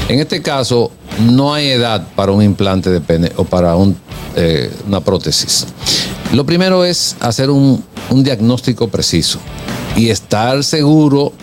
En 0.07 0.19
este 0.19 0.41
caso, 0.41 0.91
no 1.29 1.53
hay 1.53 1.69
edad 1.69 2.07
para 2.15 2.31
un 2.31 2.41
implante 2.41 2.89
de 2.89 3.01
pene 3.01 3.31
o 3.35 3.43
para 3.43 3.75
eh, 4.35 4.71
una 4.87 5.01
prótesis. 5.01 5.67
Lo 6.33 6.45
primero 6.45 6.83
es 6.83 7.15
hacer 7.19 7.49
un, 7.49 7.83
un 8.09 8.23
diagnóstico 8.23 8.87
preciso 8.87 9.39
y 9.95 10.09
estar 10.09 10.63
seguro 10.63 11.33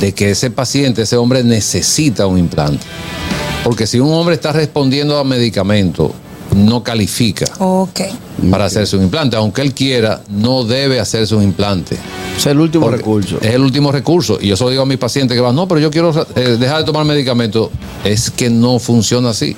de 0.00 0.12
que 0.12 0.30
ese 0.30 0.50
paciente, 0.50 1.02
ese 1.02 1.16
hombre 1.16 1.44
necesita 1.44 2.26
un 2.26 2.38
implante. 2.38 2.84
Porque 3.62 3.86
si 3.86 4.00
un 4.00 4.12
hombre 4.12 4.34
está 4.34 4.52
respondiendo 4.52 5.18
a 5.18 5.24
medicamento, 5.24 6.12
no 6.54 6.82
califica 6.82 7.46
Ok. 7.58 8.00
para 8.50 8.66
hacerse 8.66 8.96
un 8.96 9.02
implante. 9.04 9.36
Aunque 9.36 9.62
él 9.62 9.74
quiera, 9.74 10.22
no 10.28 10.64
debe 10.64 11.00
hacerse 11.00 11.34
un 11.34 11.42
implante. 11.42 11.96
Es 12.36 12.46
el 12.46 12.58
último 12.60 12.84
Porque 12.86 12.98
recurso. 12.98 13.38
Es 13.40 13.54
el 13.54 13.60
último 13.62 13.92
recurso. 13.92 14.38
Y 14.40 14.48
yo 14.48 14.56
se 14.56 14.64
lo 14.64 14.70
digo 14.70 14.82
a 14.82 14.86
mis 14.86 14.98
pacientes 14.98 15.34
que 15.36 15.40
van, 15.40 15.54
no, 15.54 15.66
pero 15.68 15.80
yo 15.80 15.90
quiero 15.90 16.12
eh, 16.36 16.56
dejar 16.58 16.78
de 16.78 16.84
tomar 16.84 17.04
medicamentos. 17.04 17.70
Es 18.04 18.30
que 18.30 18.50
no 18.50 18.78
funciona 18.78 19.30
así. 19.30 19.56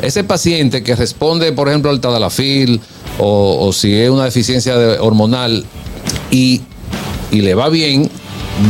Ese 0.00 0.24
paciente 0.24 0.82
que 0.82 0.96
responde, 0.96 1.52
por 1.52 1.68
ejemplo, 1.68 1.90
al 1.90 2.00
tadalafil 2.00 2.80
o, 3.18 3.66
o 3.66 3.72
si 3.72 3.94
es 3.94 4.10
una 4.10 4.24
deficiencia 4.24 4.76
de- 4.76 4.98
hormonal 4.98 5.64
y, 6.30 6.60
y 7.30 7.40
le 7.42 7.54
va 7.54 7.68
bien, 7.68 8.10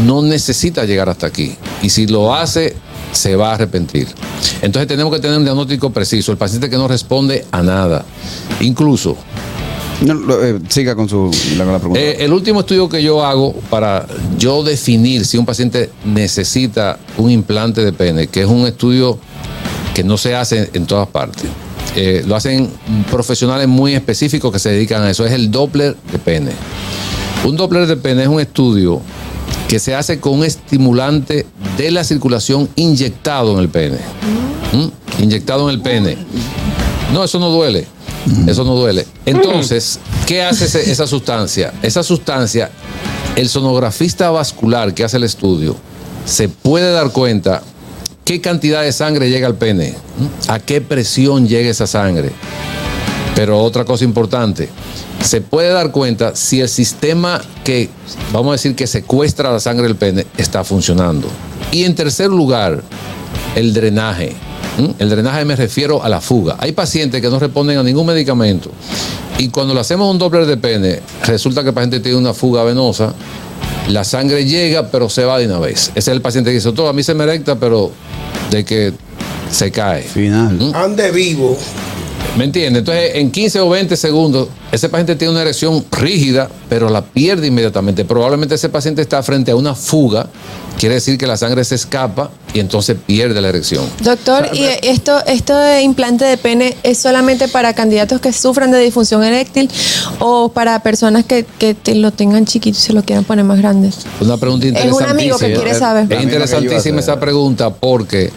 no 0.05 0.21
necesita 0.23 0.85
llegar 0.85 1.09
hasta 1.09 1.27
aquí. 1.29 1.55
Y 1.83 1.89
si 1.89 2.07
lo 2.07 2.35
hace, 2.35 2.77
se 3.13 3.37
va 3.37 3.51
a 3.51 3.55
arrepentir. 3.55 4.09
Entonces 4.63 4.89
tenemos 4.89 5.13
que 5.13 5.21
tener 5.21 5.37
un 5.39 5.45
diagnóstico 5.45 5.91
preciso. 5.91 6.33
El 6.33 6.39
paciente 6.39 6.69
que 6.71 6.77
no 6.77 6.89
responde 6.89 7.45
a 7.53 7.63
nada. 7.63 8.05
Incluso 8.61 9.17
No, 10.03 10.15
lo- 10.15 10.45
eh, 10.45 10.59
siga 10.69 10.97
con 10.97 11.09
su 11.09 11.31
la, 11.57 11.65
con 11.65 11.73
la 11.75 11.79
pregunta. 11.79 12.01
eh, 12.01 12.17
el 12.25 12.33
último 12.33 12.61
estudio 12.61 12.89
que 12.89 13.03
yo 13.03 13.25
hago 13.25 13.53
para 13.71 14.07
yo 14.39 14.63
definir 14.65 15.25
si 15.25 15.39
un 15.39 15.47
paciente 15.47 15.91
necesita 16.05 16.99
un 17.19 17.31
implante 17.31 17.85
de 17.85 17.93
pene, 17.93 18.27
que 18.27 18.41
es 18.41 18.47
un 18.49 18.67
estudio 18.67 19.19
que 19.95 20.03
no 20.03 20.17
se 20.17 20.35
hace 20.35 20.71
en 20.73 20.87
todas 20.87 21.07
partes. 21.09 21.45
Eh, 21.95 22.25
lo 22.27 22.35
hacen 22.35 22.71
profesionales 23.11 23.69
muy 23.69 23.95
específicos 23.95 24.51
que 24.51 24.59
se 24.59 24.71
dedican 24.71 25.03
a 25.03 25.11
eso. 25.11 25.27
Es 25.27 25.33
el 25.33 25.51
Doppler 25.51 25.95
de 26.11 26.19
pene. 26.19 26.51
Un 27.45 27.57
Doppler 27.57 27.87
de 27.87 27.97
pene 27.97 28.23
es 28.23 28.29
un 28.29 28.41
estudio 28.41 29.01
que 29.73 29.79
se 29.79 29.95
hace 29.95 30.21
con 30.21 30.35
un 30.35 30.45
estimulante 30.45 31.47
de 31.79 31.91
la 31.91 32.05
circulación 32.05 32.69
inyectado 32.77 33.55
en 33.55 33.59
el 33.59 33.71
pene. 33.71 33.97
¿Mm? 34.75 35.23
Inyectado 35.23 35.71
en 35.71 35.75
el 35.77 35.81
pene. 35.81 36.19
No, 37.15 37.25
eso 37.25 37.39
no 37.39 37.49
duele. 37.49 37.87
Eso 38.47 38.65
no 38.65 38.75
duele. 38.75 39.07
Entonces, 39.25 39.99
¿qué 40.27 40.43
hace 40.43 40.67
ese- 40.67 40.91
esa 40.93 41.07
sustancia? 41.07 41.73
Esa 41.81 42.03
sustancia, 42.03 42.71
el 43.35 43.49
sonografista 43.49 44.29
vascular 44.31 44.93
que 44.93 45.05
hace 45.05 45.17
el 45.17 45.25
estudio, 45.25 45.75
se 46.27 46.51
puede 46.51 46.93
dar 46.93 47.11
cuenta 47.11 47.63
qué 48.27 48.43
cantidad 48.43 48.83
de 48.83 48.93
sangre 48.93 49.31
llega 49.31 49.47
al 49.47 49.55
pene, 49.55 49.95
a 50.49 50.59
qué 50.59 50.83
presión 50.83 51.49
llega 51.49 51.71
esa 51.71 51.87
sangre. 51.87 52.31
Pero 53.35 53.59
otra 53.63 53.87
cosa 53.87 54.05
importante, 54.05 54.69
se 55.23 55.41
puede 55.41 55.71
dar 55.71 55.91
cuenta 55.91 56.35
si 56.35 56.61
el 56.61 56.69
sistema 56.69 57.41
que, 57.65 57.89
vamos 58.33 58.51
a 58.51 58.53
decir, 58.53 58.75
que 58.75 58.87
secuestra 58.87 59.53
la 59.53 59.61
sangre 59.61 59.87
del 59.87 59.97
pene 59.97 60.27
está 60.37 60.65
funcionando. 60.65 61.29
Y 61.71 61.85
en 61.85 61.95
tercer 61.95 62.29
lugar, 62.29 62.83
el 63.55 63.73
drenaje. 63.73 64.35
¿Mm? 64.79 64.91
El 64.99 65.11
drenaje 65.11 65.45
me 65.45 65.55
refiero 65.55 66.03
a 66.03 66.09
la 66.09 66.21
fuga. 66.21 66.57
Hay 66.59 66.73
pacientes 66.73 67.21
que 67.21 67.29
no 67.29 67.39
responden 67.39 67.79
a 67.79 67.83
ningún 67.83 68.07
medicamento 68.07 68.71
y 69.39 69.49
cuando 69.49 69.75
le 69.75 69.81
hacemos 69.81 70.11
un 70.11 70.19
Doppler 70.19 70.47
de 70.47 70.57
pene, 70.57 71.01
resulta 71.25 71.63
que 71.63 71.71
el 71.71 71.75
paciente 71.75 72.01
tiene 72.01 72.17
una 72.17 72.33
fuga 72.33 72.63
venosa, 72.65 73.13
la 73.89 74.05
sangre 74.05 74.45
llega 74.45 74.89
pero 74.89 75.09
se 75.09 75.25
va 75.25 75.39
de 75.39 75.47
una 75.47 75.59
vez. 75.59 75.91
Ese 75.97 75.99
es 75.99 76.09
el 76.09 76.21
paciente 76.21 76.51
que 76.51 76.55
dice, 76.55 76.71
todo 76.73 76.89
a 76.89 76.93
mí 76.93 77.03
se 77.03 77.15
me 77.15 77.25
erecta, 77.25 77.57
pero 77.57 77.91
de 78.51 78.65
que 78.65 78.93
se 79.51 79.71
cae. 79.73 80.03
Final. 80.03 80.73
Ande 80.75 81.11
vivo. 81.11 81.59
¿Me 82.37 82.45
entiendes? 82.45 82.81
Entonces, 82.81 83.11
en 83.17 83.31
15 83.31 83.61
o 83.61 83.69
20 83.69 83.95
segundos, 83.95 84.49
ese 84.73 84.89
paciente 84.89 85.17
tiene 85.17 85.33
una 85.33 85.43
erección 85.43 85.85
rígida, 85.91 86.49
pero 86.71 86.89
la 86.89 87.03
pierde 87.05 87.49
inmediatamente. 87.49 88.07
Probablemente 88.07 88.55
ese 88.55 88.71
paciente 88.71 89.03
está 89.03 89.23
frente 89.23 89.51
a 89.51 89.57
una 89.57 89.75
fuga, 89.75 90.29
quiere 90.79 90.95
decir 90.95 91.19
que 91.19 91.27
la 91.27 91.37
sangre 91.37 91.63
se 91.63 91.75
escapa 91.75 92.31
y 92.55 92.61
entonces 92.61 92.97
pierde 93.07 93.39
la 93.43 93.51
erección. 93.51 93.85
Doctor, 94.01 94.49
¿y 94.55 94.65
esto, 94.81 95.19
esto 95.27 95.55
de 95.59 95.83
implante 95.83 96.25
de 96.25 96.39
pene 96.39 96.75
es 96.83 96.97
solamente 96.97 97.49
para 97.49 97.75
candidatos 97.75 98.19
que 98.23 98.33
sufran 98.33 98.71
de 98.71 98.79
disfunción 98.79 99.23
eréctil 99.23 99.69
o 100.19 100.49
para 100.53 100.83
personas 100.83 101.27
que, 101.27 101.45
que 101.59 101.75
te 101.75 101.95
lo 101.95 102.13
tengan 102.13 102.47
chiquito 102.47 102.79
y 102.79 102.81
se 102.81 102.95
lo 102.95 103.03
quieran 103.03 103.25
poner 103.25 103.45
más 103.45 103.59
grande? 103.59 103.91
Una 104.23 104.39
pregunta 104.39 104.67
Es 104.69 104.73
un 104.73 104.79
interesantísima. 104.79 105.11
amigo 105.11 105.39
que 105.39 105.53
quiere 105.53 105.75
saber. 105.79 106.11
Es 106.11 106.23
interesantísima 106.23 107.01
esa 107.01 107.21
pregunta 107.21 107.69
porque 107.75 108.31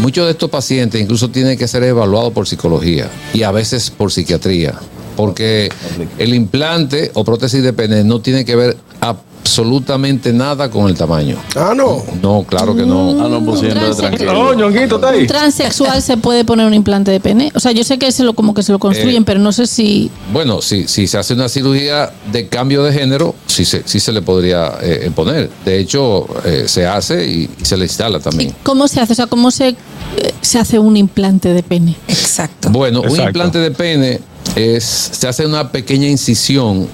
muchos 0.00 0.26
de 0.26 0.32
estos 0.32 0.50
pacientes 0.50 1.00
incluso 1.00 1.30
tienen 1.30 1.58
que 1.58 1.66
ser 1.66 1.82
evaluados 1.82 2.32
por 2.32 2.46
psicología 2.46 3.10
y 3.32 3.42
a 3.42 3.50
veces 3.50 3.90
por 3.90 4.12
psiquiatría. 4.12 4.74
Porque 5.16 5.70
el 6.18 6.34
implante 6.34 7.10
o 7.14 7.24
prótesis 7.24 7.62
de 7.62 7.72
pene 7.72 8.04
no 8.04 8.20
tiene 8.20 8.44
que 8.44 8.54
ver 8.54 8.76
absolutamente 9.46 10.32
nada 10.32 10.68
con 10.70 10.88
el 10.88 10.94
tamaño. 10.96 11.36
Ah, 11.54 11.72
no. 11.74 12.02
No, 12.20 12.44
claro 12.46 12.74
que 12.74 12.84
no. 12.84 13.10
Ah, 13.24 13.28
no, 13.28 13.44
pues 13.44 13.60
siempre 13.60 13.94
tranquilo. 13.94 14.32
No, 14.32 14.54
Ñonguito 14.54 14.96
está 14.96 15.10
ahí. 15.10 15.20
¿Un 15.20 15.26
transexual 15.28 16.02
se 16.02 16.16
puede 16.16 16.44
poner 16.44 16.66
un 16.66 16.74
implante 16.74 17.10
de 17.12 17.20
pene? 17.20 17.52
O 17.54 17.60
sea, 17.60 17.72
yo 17.72 17.84
sé 17.84 17.98
que 17.98 18.10
se 18.10 18.24
lo 18.24 18.34
como 18.34 18.54
que 18.54 18.62
se 18.62 18.72
lo 18.72 18.78
construyen, 18.78 19.22
Eh, 19.22 19.24
pero 19.24 19.40
no 19.40 19.52
sé 19.52 19.66
si 19.66 20.10
Bueno, 20.32 20.60
si, 20.60 20.88
si 20.88 21.06
se 21.06 21.16
hace 21.18 21.34
una 21.34 21.48
cirugía 21.48 22.12
de 22.32 22.48
cambio 22.48 22.82
de 22.82 22.92
género, 22.92 23.34
sí 23.46 23.64
se, 23.64 23.82
sí 23.86 24.00
se 24.00 24.12
le 24.12 24.20
podría 24.22 24.72
eh, 24.82 25.10
poner. 25.14 25.48
De 25.64 25.78
hecho, 25.78 26.26
eh, 26.44 26.64
se 26.66 26.84
hace 26.86 27.24
y, 27.26 27.48
y 27.60 27.64
se 27.64 27.76
le 27.76 27.84
instala 27.84 28.18
también. 28.20 28.52
cómo 28.64 28.88
se 28.88 29.00
hace, 29.00 29.12
o 29.12 29.16
sea, 29.16 29.26
cómo 29.26 29.50
se, 29.52 29.68
eh, 29.68 29.76
se 30.40 30.58
hace 30.58 30.78
un 30.78 30.96
implante 30.96 31.52
de 31.54 31.62
pene. 31.62 31.94
Exacto. 32.08 32.68
Bueno, 32.70 33.00
un 33.02 33.20
implante 33.20 33.58
de 33.58 33.70
pene 33.70 34.20
es, 34.56 34.84
se 34.84 35.28
hace 35.28 35.46
una 35.46 35.70
pequeña 35.70 36.08
incisión 36.08 36.88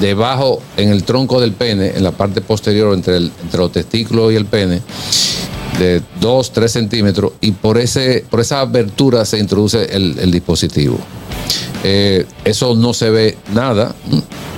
debajo 0.00 0.62
en 0.76 0.90
el 0.90 1.04
tronco 1.04 1.40
del 1.40 1.52
pene, 1.52 1.92
en 1.96 2.04
la 2.04 2.12
parte 2.12 2.40
posterior 2.40 2.94
entre, 2.94 3.16
entre 3.16 3.58
los 3.58 3.72
testículos 3.72 4.32
y 4.32 4.36
el 4.36 4.46
pene, 4.46 4.80
de 5.78 6.02
2, 6.20 6.52
3 6.52 6.70
centímetros, 6.70 7.32
y 7.40 7.52
por, 7.52 7.78
ese, 7.78 8.24
por 8.28 8.40
esa 8.40 8.60
abertura 8.60 9.24
se 9.24 9.38
introduce 9.38 9.84
el, 9.96 10.18
el 10.18 10.30
dispositivo. 10.30 10.98
Eh, 11.82 12.26
eso 12.44 12.74
no 12.74 12.92
se 12.92 13.10
ve 13.10 13.38
nada. 13.54 13.94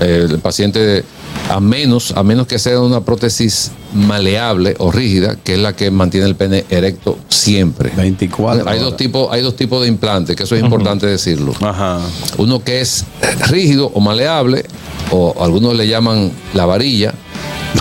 Eh, 0.00 0.26
el 0.30 0.38
paciente, 0.40 1.04
a 1.48 1.60
menos, 1.60 2.12
a 2.16 2.22
menos 2.22 2.46
que 2.46 2.58
sea 2.58 2.80
una 2.80 3.00
prótesis 3.00 3.70
maleable 3.94 4.74
o 4.78 4.90
rígida, 4.90 5.36
que 5.42 5.54
es 5.54 5.58
la 5.58 5.74
que 5.74 5.90
mantiene 5.90 6.26
el 6.26 6.34
pene 6.34 6.64
erecto 6.70 7.18
siempre. 7.28 7.92
24 7.96 8.68
Hay 8.68 8.78
dos 8.78 8.96
tipos, 8.96 9.28
hay 9.30 9.42
dos 9.42 9.56
tipos 9.56 9.82
de 9.82 9.88
implantes, 9.88 10.36
que 10.36 10.44
eso 10.44 10.54
es 10.54 10.62
importante 10.62 11.06
decirlo. 11.06 11.54
Ajá. 11.60 12.00
Uno 12.38 12.62
que 12.62 12.80
es 12.80 13.04
rígido 13.48 13.90
o 13.94 14.00
maleable, 14.00 14.64
o 15.10 15.34
algunos 15.42 15.76
le 15.76 15.86
llaman 15.88 16.30
la 16.54 16.66
varilla, 16.66 17.14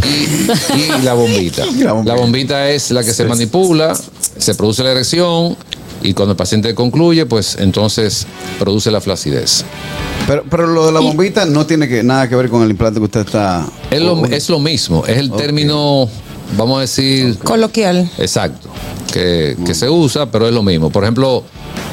y. 0.06 1.04
La 1.04 1.14
bombita. 1.14 1.66
La 2.06 2.16
bombita 2.16 2.70
es 2.70 2.92
la 2.92 3.04
que 3.04 3.14
se 3.14 3.26
manipula, 3.26 3.98
se 4.38 4.56
produce 4.56 4.84
la 4.84 4.92
erección, 4.92 5.58
y 6.04 6.14
cuando 6.14 6.32
el 6.32 6.38
paciente 6.38 6.74
concluye, 6.76 7.26
pues 7.26 7.58
entonces 7.60 8.26
produce 8.60 8.92
la 8.92 9.02
flacidez. 9.02 9.66
Pero, 10.28 10.44
pero 10.50 10.68
lo 10.68 10.86
de 10.86 10.92
la 10.92 11.00
bombita 11.00 11.46
no 11.46 11.66
tiene 11.66 11.88
que, 11.88 12.04
nada 12.04 12.30
que 12.30 12.36
ver 12.36 12.50
con 12.50 12.64
el 12.64 12.70
implante 12.72 13.00
que 13.00 13.06
usted 13.06 13.22
está. 13.22 13.66
Es 13.90 14.02
lo, 14.02 14.26
es 14.26 14.50
lo 14.50 14.60
mismo, 14.60 15.06
es 15.06 15.18
el 15.18 15.32
término, 15.32 16.08
vamos 16.58 16.78
a 16.78 16.82
decir, 16.82 17.38
Coloquial. 17.40 18.10
Exacto, 18.18 18.70
que, 19.12 19.58
que 19.66 19.74
se 19.74 19.90
usa, 19.90 20.32
pero 20.32 20.48
es 20.48 20.54
lo 20.54 20.64
mismo. 20.64 20.90
Por 20.90 21.04
ejemplo, 21.04 21.44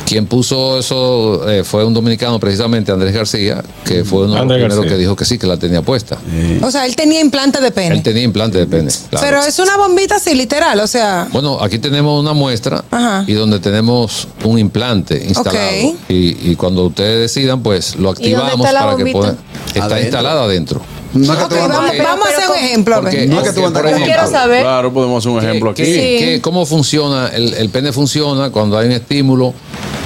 quien 0.06 0.26
puso 0.26 0.78
eso 0.78 1.48
eh, 1.50 1.64
fue 1.64 1.84
un 1.84 1.92
dominicano, 1.92 2.40
precisamente 2.40 2.90
Andrés 2.90 3.12
García, 3.12 3.62
que 3.84 4.04
fue 4.04 4.24
uno 4.24 4.34
de 4.34 4.40
los 4.40 4.46
primeros 4.46 4.86
que 4.86 4.96
dijo 4.96 5.14
que 5.14 5.24
sí, 5.26 5.38
que 5.38 5.46
la 5.46 5.58
tenía 5.58 5.82
puesta. 5.82 6.16
O 6.62 6.70
sea, 6.70 6.86
él 6.86 6.96
tenía 6.96 7.20
implante 7.20 7.60
de 7.60 7.70
pene. 7.70 7.96
Él 7.96 8.02
tenía 8.02 8.22
implante 8.22 8.56
de 8.58 8.66
pene. 8.66 8.90
claro. 9.10 9.26
Pero 9.26 9.42
es 9.42 9.58
una 9.58 9.76
bombita 9.76 10.16
así, 10.16 10.34
literal, 10.34 10.80
o 10.80 10.86
sea. 10.86 11.28
Bueno, 11.30 11.58
aquí 11.60 11.78
tenemos 11.78 12.18
una 12.18 12.32
muestra 12.32 12.84
Ajá. 12.90 13.24
y 13.26 13.34
donde 13.34 13.58
tenemos 13.58 14.28
un 14.44 14.58
implante 14.58 15.22
instalado. 15.28 15.58
Ok. 15.88 15.96
Y, 16.08 16.50
y 16.52 16.56
cuando 16.56 16.86
ustedes 16.86 17.20
decidan, 17.20 17.62
pues 17.62 17.96
lo 17.96 18.14
dónde 18.14 18.22
activamos 18.28 18.66
está 18.66 18.72
la 18.72 18.80
para 18.86 18.96
que 18.96 19.12
puedan. 19.12 19.36
Está 19.66 19.84
Adentro. 19.84 20.00
instalada 20.00 20.44
adentro. 20.44 20.80
No 21.14 21.32
es 21.32 21.38
que 21.48 21.56
vamos, 22.02 22.26
a 22.26 22.28
hacer 22.28 22.50
un 22.50 22.56
ejemplo. 22.56 23.00
Porque, 23.00 23.26
No 23.26 23.40
es 23.40 23.48
que 23.48 23.52
tú 23.54 23.62
por 23.72 23.86
ejemplo, 23.86 24.04
Quiero 24.06 24.30
saber. 24.30 24.62
Claro, 24.62 24.92
podemos 24.92 25.24
hacer 25.24 25.32
un 25.38 25.44
ejemplo 25.44 25.74
¿Qué- 25.74 25.82
aquí. 25.82 25.92
qué- 25.92 26.18
Sí. 26.18 26.24
qué- 26.24 26.40
¿Cómo 26.40 26.66
funciona? 26.66 27.28
El, 27.28 27.54
el 27.54 27.70
pene 27.70 27.92
funciona 27.92 28.50
cuando 28.50 28.76
hay 28.78 28.86
un 28.86 28.92
estímulo, 28.92 29.54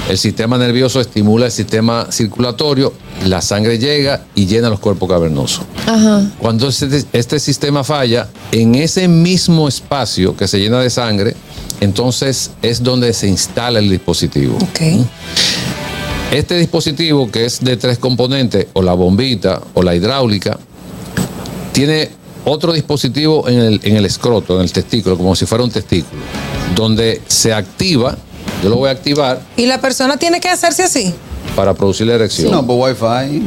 el 0.09 0.17
sistema 0.17 0.57
nervioso 0.57 0.99
estimula 1.01 1.45
el 1.47 1.51
sistema 1.51 2.07
circulatorio, 2.11 2.93
la 3.25 3.41
sangre 3.41 3.79
llega 3.79 4.23
y 4.35 4.45
llena 4.45 4.69
los 4.69 4.79
cuerpos 4.79 5.09
cavernosos. 5.09 5.65
Ajá. 5.87 6.23
Cuando 6.39 6.67
este, 6.69 7.03
este 7.13 7.39
sistema 7.39 7.83
falla, 7.83 8.27
en 8.51 8.75
ese 8.75 9.07
mismo 9.07 9.67
espacio 9.67 10.35
que 10.35 10.47
se 10.47 10.59
llena 10.59 10.79
de 10.81 10.89
sangre, 10.89 11.35
entonces 11.81 12.51
es 12.61 12.81
donde 12.83 13.13
se 13.13 13.27
instala 13.27 13.79
el 13.79 13.89
dispositivo. 13.89 14.57
Este 16.31 16.57
dispositivo, 16.57 17.29
que 17.29 17.45
es 17.45 17.59
de 17.63 17.77
tres 17.77 17.97
componentes, 17.99 18.67
o 18.73 18.81
la 18.81 18.93
bombita 18.93 19.61
o 19.75 19.83
la 19.83 19.93
hidráulica, 19.95 20.57
tiene 21.73 22.09
otro 22.45 22.73
dispositivo 22.73 23.47
en 23.47 23.59
el, 23.59 23.79
en 23.83 23.95
el 23.97 24.05
escroto, 24.05 24.55
en 24.57 24.61
el 24.63 24.71
testículo, 24.71 25.17
como 25.17 25.35
si 25.35 25.45
fuera 25.45 25.63
un 25.63 25.71
testículo, 25.71 26.21
donde 26.75 27.21
se 27.27 27.53
activa, 27.53 28.17
yo 28.61 28.69
lo 28.69 28.77
voy 28.77 28.89
a 28.89 28.91
activar 28.91 29.41
Y 29.57 29.65
la 29.65 29.79
persona 29.81 30.17
tiene 30.17 30.39
que 30.39 30.49
hacerse 30.49 30.83
así. 30.83 31.13
para 31.55 31.73
producir 31.73 32.07
la 32.07 32.15
erección. 32.15 32.51
No, 32.51 32.65
por 32.65 32.77
Wi-Fi. 32.89 33.43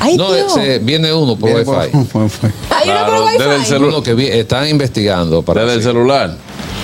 Ay, 0.00 0.16
No, 0.16 0.34
ese- 0.34 0.78
viene 0.80 1.12
uno 1.12 1.36
por 1.36 1.50
Viene 1.54 1.62
Wi-Fi. 1.68 1.90
por- 1.90 2.06
por 2.12 2.22
Wi-Fi. 2.22 2.46
Hay 2.70 2.88
uno 2.90 3.06
por 3.06 3.24
Wi-Fi. 3.26 3.38
desde 3.38 3.54
el 3.56 3.62
celu- 3.64 3.88
Uno 3.88 4.02
que 4.02 4.14
vi- 4.14 4.26
están 4.28 4.68
investigando 4.68 5.42
para 5.42 5.62
desde 5.62 5.74
el 5.76 5.80
sí. 5.80 5.86
celular. 5.86 6.36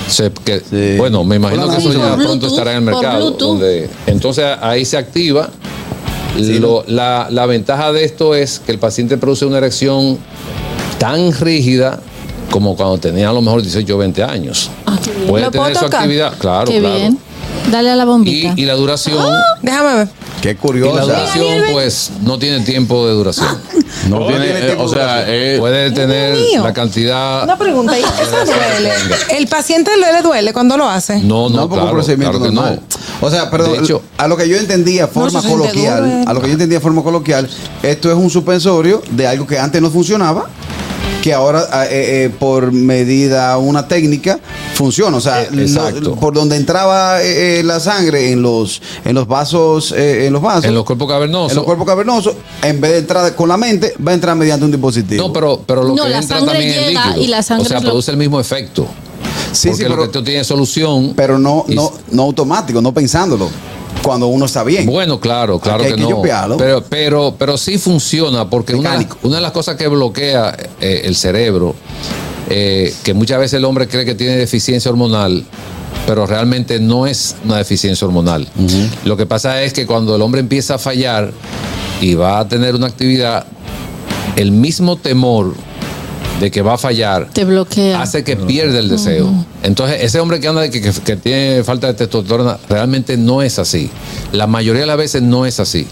Se- 0.09 0.33
que- 0.45 0.97
Bueno, 0.99 1.25
me 1.25 1.37
imagino 1.37 1.69
que 1.69 1.77
eso 1.77 1.93
ya 1.93 1.99
Bluetooth, 2.15 2.25
pronto 2.25 2.47
estará 2.49 2.73
en 2.73 2.79
el 2.79 2.85
por 2.85 3.03
mercado. 3.03 3.19
Bluetooth. 3.27 3.49
donde- 3.49 3.91
entonces 4.07 4.45
ahí 4.63 4.85
se 4.85 4.97
activa. 4.97 5.51
Lo- 6.37 6.85
la, 6.87 7.27
la 7.31 7.47
ventaja 7.47 7.93
de 7.93 8.05
esto 8.05 8.35
es 8.35 8.61
que 8.65 8.73
el 8.73 8.79
paciente 8.79 9.19
produce 9.19 9.45
una 9.45 9.59
erección 9.59 10.19
tan 11.01 11.33
rígida 11.33 11.99
como 12.51 12.77
cuando 12.77 12.99
tenía 12.99 13.31
a 13.31 13.33
lo 13.33 13.41
mejor 13.41 13.63
18 13.63 13.95
o 13.95 13.99
20 13.99 14.23
años. 14.23 14.71
Puede 15.27 15.47
¿Lo 15.47 15.51
puedo 15.51 15.65
tener 15.65 15.77
su 15.79 15.85
tocar? 15.87 16.01
actividad, 16.03 16.35
claro, 16.39 16.71
Qué 16.71 16.79
claro. 16.81 16.95
bien. 16.97 17.19
Dale 17.71 17.91
a 17.91 17.97
la 17.97 18.05
bombita. 18.05 18.53
y 18.57 18.65
la 18.65 18.75
duración, 18.75 19.17
Déjame 19.63 19.95
ver. 19.95 20.09
Qué 20.43 20.51
y 20.51 20.79
la 20.79 21.03
duración, 21.03 21.65
pues, 21.73 22.11
no 22.23 22.39
tiene 22.39 22.61
tiempo 22.65 23.07
de 23.07 23.13
duración. 23.15 23.49
No 24.09 24.27
tiene, 24.27 24.45
tiene 24.47 24.59
eh, 24.61 24.63
tiempo 24.67 24.85
o 24.85 24.89
de 24.89 24.95
sea, 24.95 25.25
eh, 25.27 25.57
Puede 25.59 25.91
tener 25.91 26.37
la 26.61 26.73
cantidad. 26.73 27.45
Una 27.45 27.59
pregunta. 27.59 27.99
¿y 27.99 28.03
eso 28.03 28.45
duele? 28.47 28.91
¿El 29.37 29.47
paciente 29.47 29.91
le, 29.99 30.13
le 30.13 30.23
duele 30.23 30.53
cuando 30.53 30.77
lo 30.77 30.89
hace? 30.89 31.19
No, 31.21 31.49
no, 31.49 31.57
No, 31.57 31.57
porque 31.69 31.75
claro, 31.75 31.87
un 31.89 31.93
procedimiento 31.93 32.39
claro 32.39 32.51
que 32.51 32.55
no. 32.57 32.63
normal. 32.63 32.81
O 33.21 33.31
sea, 33.31 33.51
pero 33.51 33.65
De 33.65 33.79
hecho- 33.79 34.03
a 34.17 34.27
lo 34.27 34.37
que 34.37 34.49
yo 34.49 34.57
entendía 34.57 35.07
forma 35.07 35.43
coloquial, 35.43 36.05
duro, 36.11 36.31
a 36.31 36.33
lo 36.33 36.41
que 36.41 36.47
yo 36.47 36.53
entendía 36.55 36.81
forma 36.81 37.03
coloquial, 37.03 37.49
esto 37.83 38.11
es 38.11 38.17
un 38.17 38.31
suspensorio 38.31 39.03
de 39.11 39.27
algo 39.27 39.47
que 39.47 39.59
antes 39.59 39.83
no 39.83 39.91
funcionaba, 39.91 40.49
que 41.23 41.35
ahora 41.35 41.67
ah, 41.71 41.85
eh, 41.87 42.25
eh, 42.25 42.31
por 42.39 42.73
medida 42.73 43.57
una 43.59 43.87
técnica 43.87 44.39
funciona. 44.75 45.17
O 45.17 45.21
sea, 45.21 45.43
Eh, 45.43 45.51
lo- 46.01 46.17
por 46.17 46.33
donde 46.35 46.57
entraba 46.57 47.23
eh, 47.23 47.63
la 47.65 47.79
sangre 47.81 48.31
en 48.33 48.43
los 48.43 48.81
en 49.05 49.15
los 49.15 49.27
vasos, 49.27 49.93
eh, 49.93 50.27
en 50.27 50.33
los 50.33 50.41
vasos, 50.43 50.65
En 50.65 50.75
los 50.75 50.85
cuerpos 50.85 51.09
cavernosos. 51.09 51.51
en 51.53 51.57
los 51.57 51.65
cuerpos 51.65 51.87
cavernosos, 51.87 52.35
en 52.63 52.81
vez 52.81 52.93
de 52.93 52.99
entrar 52.99 53.35
con 53.35 53.49
la 53.49 53.57
mente, 53.57 53.95
va 54.07 54.13
a 54.13 54.15
entrar 54.15 54.35
mediante 54.37 54.65
un 54.65 54.71
dispositivo. 54.71 55.27
No, 55.29 55.33
pero, 55.33 55.63
pero 55.67 55.83
lo 55.83 55.95
No, 55.95 56.05
que 56.05 56.09
la 56.09 56.19
entra 56.21 56.39
sangre 56.39 56.53
también 56.55 56.71
es 56.79 56.87
llega 56.89 57.07
líquido. 57.07 57.25
y 57.25 57.27
la 57.29 57.43
sangre 57.43 57.67
o 57.67 57.69
sea, 57.69 57.81
lo- 57.81 57.89
produce 57.91 58.11
el 58.11 58.17
mismo 58.17 58.41
efecto. 58.41 58.87
sí, 59.53 59.69
porque 59.69 59.83
sí, 59.85 59.89
lo 59.89 59.97
pero, 59.97 60.03
que 60.05 60.09
tú 60.19 60.25
tienes 60.25 60.47
solución. 60.47 61.13
pero 61.15 61.39
no, 61.39 61.65
y- 61.69 61.75
no, 61.75 61.93
no 62.13 62.23
automático, 62.23 62.81
no 62.81 62.93
pensándolo. 62.95 63.49
Cuando 64.03 64.29
uno 64.29 64.47
está 64.47 64.65
bien. 64.65 64.87
Bueno, 64.87 65.21
claro, 65.21 65.59
claro 65.59 65.85
que, 65.85 65.95
que 65.95 66.01
no. 66.01 66.11
yopearlo. 66.11 66.57
Pero, 66.57 66.83
pero, 66.83 67.35
pero 67.39 67.59
sí 67.59 67.79
funciona 67.79 68.49
porque 68.49 68.75
una 68.75 68.97
de 68.97 69.41
las 69.41 69.53
cosas 69.53 69.77
que 69.77 69.89
bloquea 69.89 70.57
eh, 70.81 71.03
el 71.05 71.17
cerebro, 71.17 71.75
eh, 72.49 72.95
que 73.05 73.15
muchas 73.15 73.39
veces 73.39 73.59
el 73.59 73.65
hombre 73.65 73.87
cree 73.89 74.05
que 74.05 74.15
tiene 74.15 74.37
deficiencia 74.37 74.91
hormonal, 74.91 75.45
pero 76.07 76.27
realmente 76.27 76.81
no 76.81 77.07
es 77.07 77.37
una 77.45 77.59
deficiencia 77.59 78.07
hormonal. 78.07 78.49
Lo 79.05 79.17
que 79.17 79.27
pasa 79.27 79.63
es 79.63 79.73
que 79.73 79.87
cuando 79.87 80.17
el 80.17 80.23
hombre 80.23 80.41
empieza 80.41 80.75
a 80.75 80.79
fallar 80.79 81.33
y 82.01 82.15
va 82.15 82.41
a 82.41 82.49
tener 82.49 82.75
una 82.75 82.87
actividad, 82.87 83.47
el 84.37 84.51
mismo 84.51 84.97
temor 84.97 85.55
de 86.41 86.51
que 86.51 86.63
va 86.63 86.75
a 86.75 86.79
fallar 86.79 87.29
Te 87.33 87.45
bloquea. 87.45 88.01
hace 88.01 88.25
que 88.25 88.35
pierda 88.37 88.79
el 88.79 88.89
deseo. 88.89 89.29
Entonces, 89.63 89.99
ese 90.03 90.19
hombre 90.21 90.41
que 90.41 90.49
anda 90.49 90.63
de 90.63 90.71
que, 90.71 90.81
que- 90.81 90.93
que 90.93 91.17
tiene 91.17 91.63
falta 91.65 91.87
de 91.89 91.95
testosterona, 91.95 92.59
realmente 92.69 93.17
no 93.17 93.43
es 93.43 93.59
así. 93.59 93.91
La 94.33 94.47
mayoría 94.47 94.81
de 94.81 94.87
las 94.87 94.97
veces 94.97 95.23
no 95.23 95.45
es 95.47 95.61
así. 95.61 95.87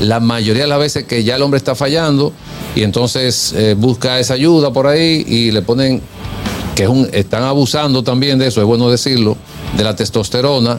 La 0.00 0.20
mayoría 0.20 0.62
de 0.62 0.68
las 0.68 0.78
veces 0.78 1.04
que 1.04 1.24
ya 1.24 1.36
el 1.36 1.42
hombre 1.42 1.58
está 1.58 1.74
fallando 1.74 2.32
y 2.76 2.84
entonces 2.84 3.52
eh, 3.56 3.74
busca 3.76 4.18
esa 4.20 4.34
ayuda 4.34 4.72
por 4.72 4.86
ahí 4.86 5.24
y 5.26 5.50
le 5.50 5.60
ponen 5.62 6.00
que 6.76 6.84
es 6.84 6.88
un, 6.88 7.08
están 7.12 7.42
abusando 7.42 8.02
también 8.04 8.38
de 8.38 8.46
eso, 8.46 8.60
es 8.60 8.66
bueno 8.66 8.88
decirlo, 8.90 9.36
de 9.76 9.84
la 9.84 9.94
testosterona 9.94 10.78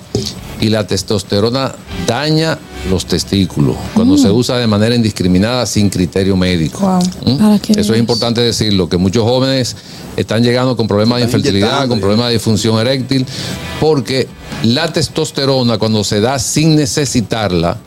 y 0.59 0.69
la 0.69 0.85
testosterona 0.85 1.73
daña 2.05 2.57
los 2.89 3.05
testículos 3.05 3.75
cuando 3.93 4.17
se 4.17 4.29
usa 4.29 4.57
de 4.57 4.67
manera 4.67 4.95
indiscriminada 4.95 5.65
sin 5.65 5.89
criterio 5.89 6.35
médico. 6.35 6.99
¿Mm? 7.25 7.77
Eso 7.77 7.93
es 7.93 7.99
importante 7.99 8.41
decirlo, 8.41 8.89
que 8.89 8.97
muchos 8.97 9.23
jóvenes 9.23 9.75
están 10.17 10.43
llegando 10.43 10.75
con 10.75 10.87
problemas 10.87 11.19
de 11.19 11.25
infertilidad, 11.25 11.87
con 11.87 11.99
problemas 11.99 12.27
de 12.27 12.33
disfunción 12.33 12.79
eréctil, 12.79 13.25
porque 13.79 14.27
la 14.63 14.91
testosterona 14.91 15.77
cuando 15.77 16.03
se 16.03 16.21
da 16.21 16.39
sin 16.39 16.75
necesitarla, 16.75 17.77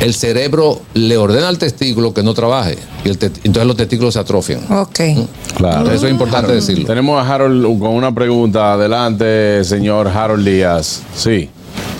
el 0.00 0.14
cerebro 0.14 0.80
le 0.94 1.16
ordena 1.16 1.48
al 1.48 1.58
testículo 1.58 2.12
que 2.12 2.22
no 2.22 2.34
trabaje 2.34 2.76
y 3.04 3.08
el 3.08 3.18
entonces 3.44 3.66
los 3.66 3.76
testículos 3.76 4.14
se 4.14 4.20
atrofian. 4.20 4.60
Ok. 4.72 5.00
claro. 5.56 5.90
Eso 5.90 6.06
es 6.06 6.12
importante 6.12 6.52
decirlo. 6.52 6.86
Tenemos 6.86 7.22
a 7.22 7.34
Harold 7.34 7.78
con 7.78 7.90
una 7.90 8.12
pregunta. 8.12 8.72
Adelante, 8.72 9.64
señor 9.64 10.08
Harold 10.08 10.46
Díaz. 10.46 11.02
Sí. 11.14 11.50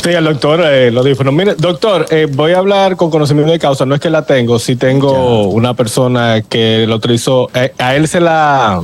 Sí, 0.02 0.10
el 0.10 0.24
doctor 0.24 0.60
eh, 0.64 0.90
lo 0.90 1.04
dijo. 1.04 1.22
No, 1.22 1.30
mire, 1.30 1.54
doctor, 1.56 2.06
eh, 2.10 2.26
voy 2.28 2.52
a 2.52 2.58
hablar 2.58 2.96
con 2.96 3.08
conocimiento 3.08 3.52
de 3.52 3.60
causa. 3.60 3.86
No 3.86 3.94
es 3.94 4.00
que 4.00 4.10
la 4.10 4.22
tengo, 4.26 4.58
sí 4.58 4.74
tengo 4.74 5.48
una 5.48 5.74
persona 5.74 6.42
que 6.42 6.86
lo 6.88 6.96
utilizó. 6.96 7.48
eh, 7.54 7.72
a 7.78 7.94
él 7.94 8.08
se 8.08 8.20
la 8.20 8.82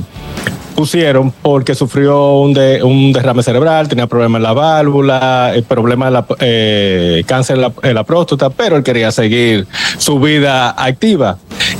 pusieron 0.83 1.33
porque 1.41 1.75
sufrió 1.75 2.35
un, 2.35 2.53
de- 2.53 2.81
un 2.81 3.11
derrame 3.11 3.43
cerebral, 3.43 3.89
tenía 3.89 4.07
problemas 4.07 4.39
en 4.39 4.43
la 4.43 4.53
válvula, 4.53 5.51
eh, 5.53 5.61
problemas 5.61 6.09
la, 6.09 6.25
eh, 6.39 7.21
cáncer 7.27 7.57
en 7.57 7.63
la, 7.63 7.73
en 7.83 7.95
la 7.95 8.05
próstata, 8.05 8.49
pero 8.49 8.77
él 8.77 8.83
quería 8.83 9.11
seguir 9.11 9.67
su 9.97 10.21
vida 10.21 10.69
activa. 10.69 11.37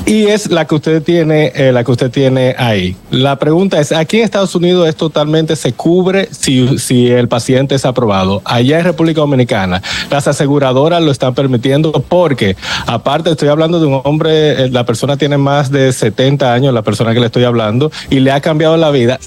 Y 0.10 0.26
es 0.26 0.50
la 0.50 0.66
que 0.66 0.74
usted 0.74 1.04
tiene, 1.04 1.52
eh, 1.54 1.72
la 1.72 1.84
que 1.84 1.92
usted 1.92 2.10
tiene 2.10 2.56
ahí. 2.58 2.96
La 3.12 3.38
pregunta 3.38 3.80
es, 3.80 3.92
aquí 3.92 4.18
en 4.18 4.24
Estados 4.24 4.56
Unidos 4.56 4.88
es 4.90 4.96
totalmente 4.96 5.56
se 5.56 5.74
cubre 5.74 6.28
si, 6.32 6.80
si 6.80 7.08
el 7.12 7.28
paciente 7.28 7.76
es 7.76 7.86
aprobado. 7.86 8.42
Allá 8.44 8.80
en 8.80 8.86
República 8.86 9.22
Dominicana, 9.22 9.84
las 10.10 10.28
aseguradoras 10.28 11.04
lo 11.04 11.12
están 11.12 11.36
permitiendo 11.36 11.92
porque, 11.92 12.56
aparte, 12.88 13.30
estoy 13.30 13.50
hablando 13.50 13.80
de 13.80 13.86
un 13.86 14.02
hombre, 14.04 14.64
eh, 14.66 14.70
la 14.72 14.84
persona 14.84 15.16
tiene 15.16 15.38
más 15.38 15.70
de 15.70 15.94
70 15.94 16.54
años, 16.54 16.74
la 16.74 16.82
persona 16.82 17.14
que 17.14 17.20
le 17.20 17.28
estoy 17.28 17.44
hablando, 17.44 17.92
y 18.10 18.20
le 18.20 18.32
ha 18.32 18.42
cambiado 18.42 18.78
la 18.78 18.90
vida 18.90 19.20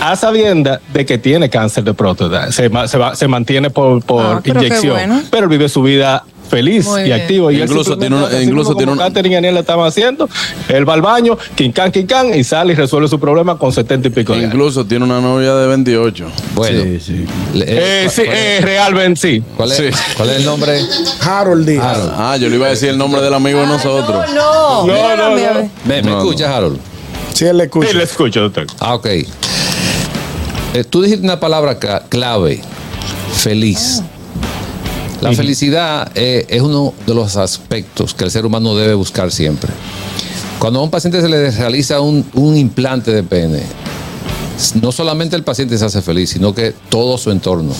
a 0.00 0.16
sabienda 0.16 0.80
de 0.94 1.04
que 1.04 1.18
tiene 1.18 1.50
cáncer 1.50 1.84
de 1.84 1.92
próstata. 1.92 2.50
Se, 2.50 2.70
se, 2.88 2.96
va- 2.98 3.14
se 3.14 3.28
mantiene 3.28 3.68
por, 3.68 4.02
por 4.02 4.24
Ah, 4.36 4.40
pero 4.42 4.60
inyección, 4.64 4.92
bueno. 4.94 5.20
pero 5.30 5.48
vive 5.48 5.68
su 5.68 5.82
vida 5.82 6.24
feliz 6.50 6.84
Muy 6.86 7.02
y 7.02 7.04
bien. 7.04 7.20
activo. 7.20 7.50
Y 7.50 7.62
Incluso 7.62 7.96
tiene 7.96 8.16
una- 8.16 8.42
incluso 8.42 8.74
tiene 8.74 8.92
una- 8.92 9.04
Catherine 9.04 9.34
y 9.34 9.38
Aniel 9.38 9.54
le 9.54 9.60
estaban 9.60 9.86
haciendo. 9.86 10.28
Él 10.68 10.86
va 10.88 10.94
al 10.94 11.02
baño, 11.02 11.38
quincán, 11.54 11.92
quincán, 11.92 12.34
y 12.38 12.42
sale 12.44 12.72
y 12.72 12.76
resuelve 12.76 13.08
su 13.08 13.18
problema 13.20 13.56
con 13.56 13.72
70 13.72 14.08
y 14.08 14.10
pico. 14.10 14.34
Incluso 14.36 14.84
tiene 14.84 15.04
una 15.04 15.20
novia 15.20 15.54
de 15.54 15.66
28. 15.68 16.26
Bueno, 16.54 16.82
Sí, 16.82 17.00
sí. 17.00 17.24
Eh, 17.54 18.04
eh, 18.04 18.08
sí, 18.10 18.22
¿cuál, 18.24 18.36
eh, 18.36 18.60
realmente 18.62 19.20
sí. 19.20 19.42
cuál 19.56 19.70
es- 19.72 19.78
sí. 19.78 19.84
cuál 20.16 20.30
es 20.30 20.36
el 20.36 20.44
nombre? 20.44 20.80
Harold 21.22 21.66
Díaz. 21.68 21.98
Ah, 22.16 22.36
yo 22.38 22.48
le 22.48 22.56
iba 22.56 22.66
a 22.66 22.70
decir 22.70 22.88
el 22.90 22.98
nombre 22.98 23.20
del 23.22 23.32
amigo 23.32 23.60
de 23.60 23.66
nosotros. 23.66 24.26
No, 24.34 24.86
No, 24.86 24.86
no, 24.86 24.92
mira, 24.92 25.16
no. 25.16 25.34
mira. 25.36 25.68
¿Me, 25.84 26.02
me 26.02 26.10
No, 26.10 26.18
escuchas, 26.18 26.48
Harold? 26.48 26.78
Sí, 27.32 27.44
él 27.46 27.56
le 27.56 27.64
escucha. 27.64 27.88
Sí, 27.90 27.96
le 27.96 28.02
escucho, 28.04 28.40
doctor. 28.40 28.66
Ah, 28.80 28.94
ok. 28.96 29.06
Eh, 29.06 30.84
tú 30.88 31.02
dijiste 31.02 31.24
una 31.24 31.40
palabra 31.40 31.78
cla- 31.80 32.02
clave, 32.08 32.60
feliz. 33.34 34.02
La 35.20 35.32
felicidad 35.34 36.10
eh, 36.14 36.46
es 36.48 36.62
uno 36.62 36.94
de 37.06 37.14
los 37.14 37.36
aspectos 37.36 38.14
que 38.14 38.24
el 38.24 38.30
ser 38.30 38.46
humano 38.46 38.74
debe 38.74 38.94
buscar 38.94 39.30
siempre. 39.30 39.70
Cuando 40.58 40.80
a 40.80 40.82
un 40.82 40.90
paciente 40.90 41.20
se 41.20 41.28
le 41.28 41.50
realiza 41.50 42.00
un, 42.00 42.24
un 42.34 42.56
implante 42.56 43.12
de 43.12 43.22
pene, 43.22 43.62
no 44.80 44.92
solamente 44.92 45.36
el 45.36 45.42
paciente 45.42 45.76
se 45.76 45.84
hace 45.84 46.00
feliz, 46.00 46.30
sino 46.30 46.54
que 46.54 46.74
todo 46.88 47.18
su 47.18 47.30
entorno. 47.30 47.72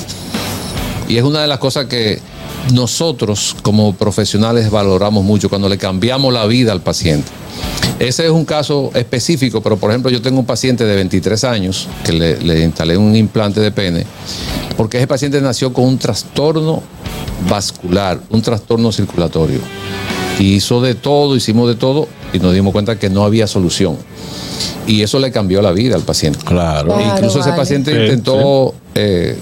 Y 1.08 1.16
es 1.16 1.24
una 1.24 1.40
de 1.40 1.48
las 1.48 1.58
cosas 1.58 1.86
que 1.86 2.20
nosotros 2.74 3.56
como 3.62 3.94
profesionales 3.94 4.70
valoramos 4.70 5.24
mucho 5.24 5.48
cuando 5.48 5.68
le 5.68 5.78
cambiamos 5.78 6.32
la 6.32 6.46
vida 6.46 6.72
al 6.72 6.82
paciente. 6.82 7.28
Ese 7.98 8.26
es 8.26 8.30
un 8.30 8.44
caso 8.44 8.90
específico, 8.94 9.62
pero 9.62 9.78
por 9.78 9.90
ejemplo 9.90 10.10
yo 10.10 10.20
tengo 10.20 10.40
un 10.40 10.46
paciente 10.46 10.84
de 10.84 10.94
23 10.94 11.44
años 11.44 11.88
que 12.04 12.12
le, 12.12 12.38
le 12.40 12.64
instalé 12.64 12.96
un 12.96 13.16
implante 13.16 13.60
de 13.60 13.72
pene 13.72 14.06
porque 14.80 14.96
ese 14.96 15.06
paciente 15.06 15.38
nació 15.42 15.74
con 15.74 15.84
un 15.84 15.98
trastorno 15.98 16.82
vascular, 17.48 18.20
un 18.30 18.42
trastorno 18.42 18.92
circulatorio. 18.92 19.60
Y 20.38 20.54
hizo 20.54 20.80
de 20.80 20.94
todo, 20.94 21.36
hicimos 21.36 21.68
de 21.68 21.74
todo 21.74 22.08
y 22.32 22.38
nos 22.38 22.54
dimos 22.54 22.72
cuenta 22.72 22.98
que 22.98 23.10
no 23.10 23.24
había 23.24 23.46
solución. 23.46 23.96
Y 24.86 25.02
eso 25.02 25.18
le 25.18 25.30
cambió 25.30 25.60
la 25.62 25.72
vida 25.72 25.94
al 25.96 26.02
paciente. 26.02 26.40
Claro. 26.44 26.94
Claro, 26.94 27.14
Incluso 27.16 27.40
ese 27.40 27.52
paciente 27.52 27.92
Sí, 27.92 27.98
intentó 27.98 28.74
eh, 28.94 29.36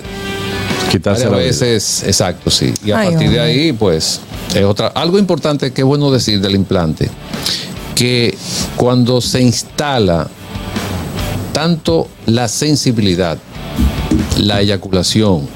Quitarse 0.91 1.27
vida. 1.27 1.37
veces, 1.37 2.03
exacto, 2.07 2.51
sí. 2.51 2.73
Y 2.85 2.91
a 2.91 2.99
Ay, 3.01 3.11
partir 3.11 3.31
de 3.31 3.41
ahí, 3.41 3.73
pues, 3.73 4.21
es 4.55 4.65
otra. 4.65 4.89
Algo 4.89 5.19
importante 5.19 5.73
que 5.73 5.83
es 5.83 5.87
bueno 5.87 6.11
decir 6.11 6.41
del 6.41 6.55
implante, 6.55 7.11
que 7.95 8.37
cuando 8.77 9.21
se 9.21 9.41
instala 9.43 10.29
tanto 11.53 12.09
la 12.27 12.49
sensibilidad, 12.49 13.39
la 14.39 14.61
eyaculación 14.61 15.47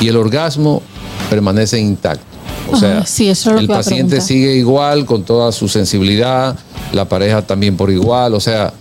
y 0.00 0.08
el 0.08 0.16
orgasmo 0.16 0.82
permanecen 1.28 1.84
intactos. 1.84 2.26
O 2.70 2.76
sea, 2.76 3.06
sí, 3.06 3.28
eso 3.28 3.50
es 3.50 3.54
lo 3.54 3.60
el 3.60 3.68
paciente 3.68 4.20
sigue 4.20 4.54
igual 4.54 5.06
con 5.06 5.22
toda 5.22 5.52
su 5.52 5.68
sensibilidad, 5.68 6.56
la 6.92 7.04
pareja 7.04 7.42
también 7.42 7.76
por 7.76 7.90
igual, 7.90 8.34
o 8.34 8.40
sea, 8.40 8.72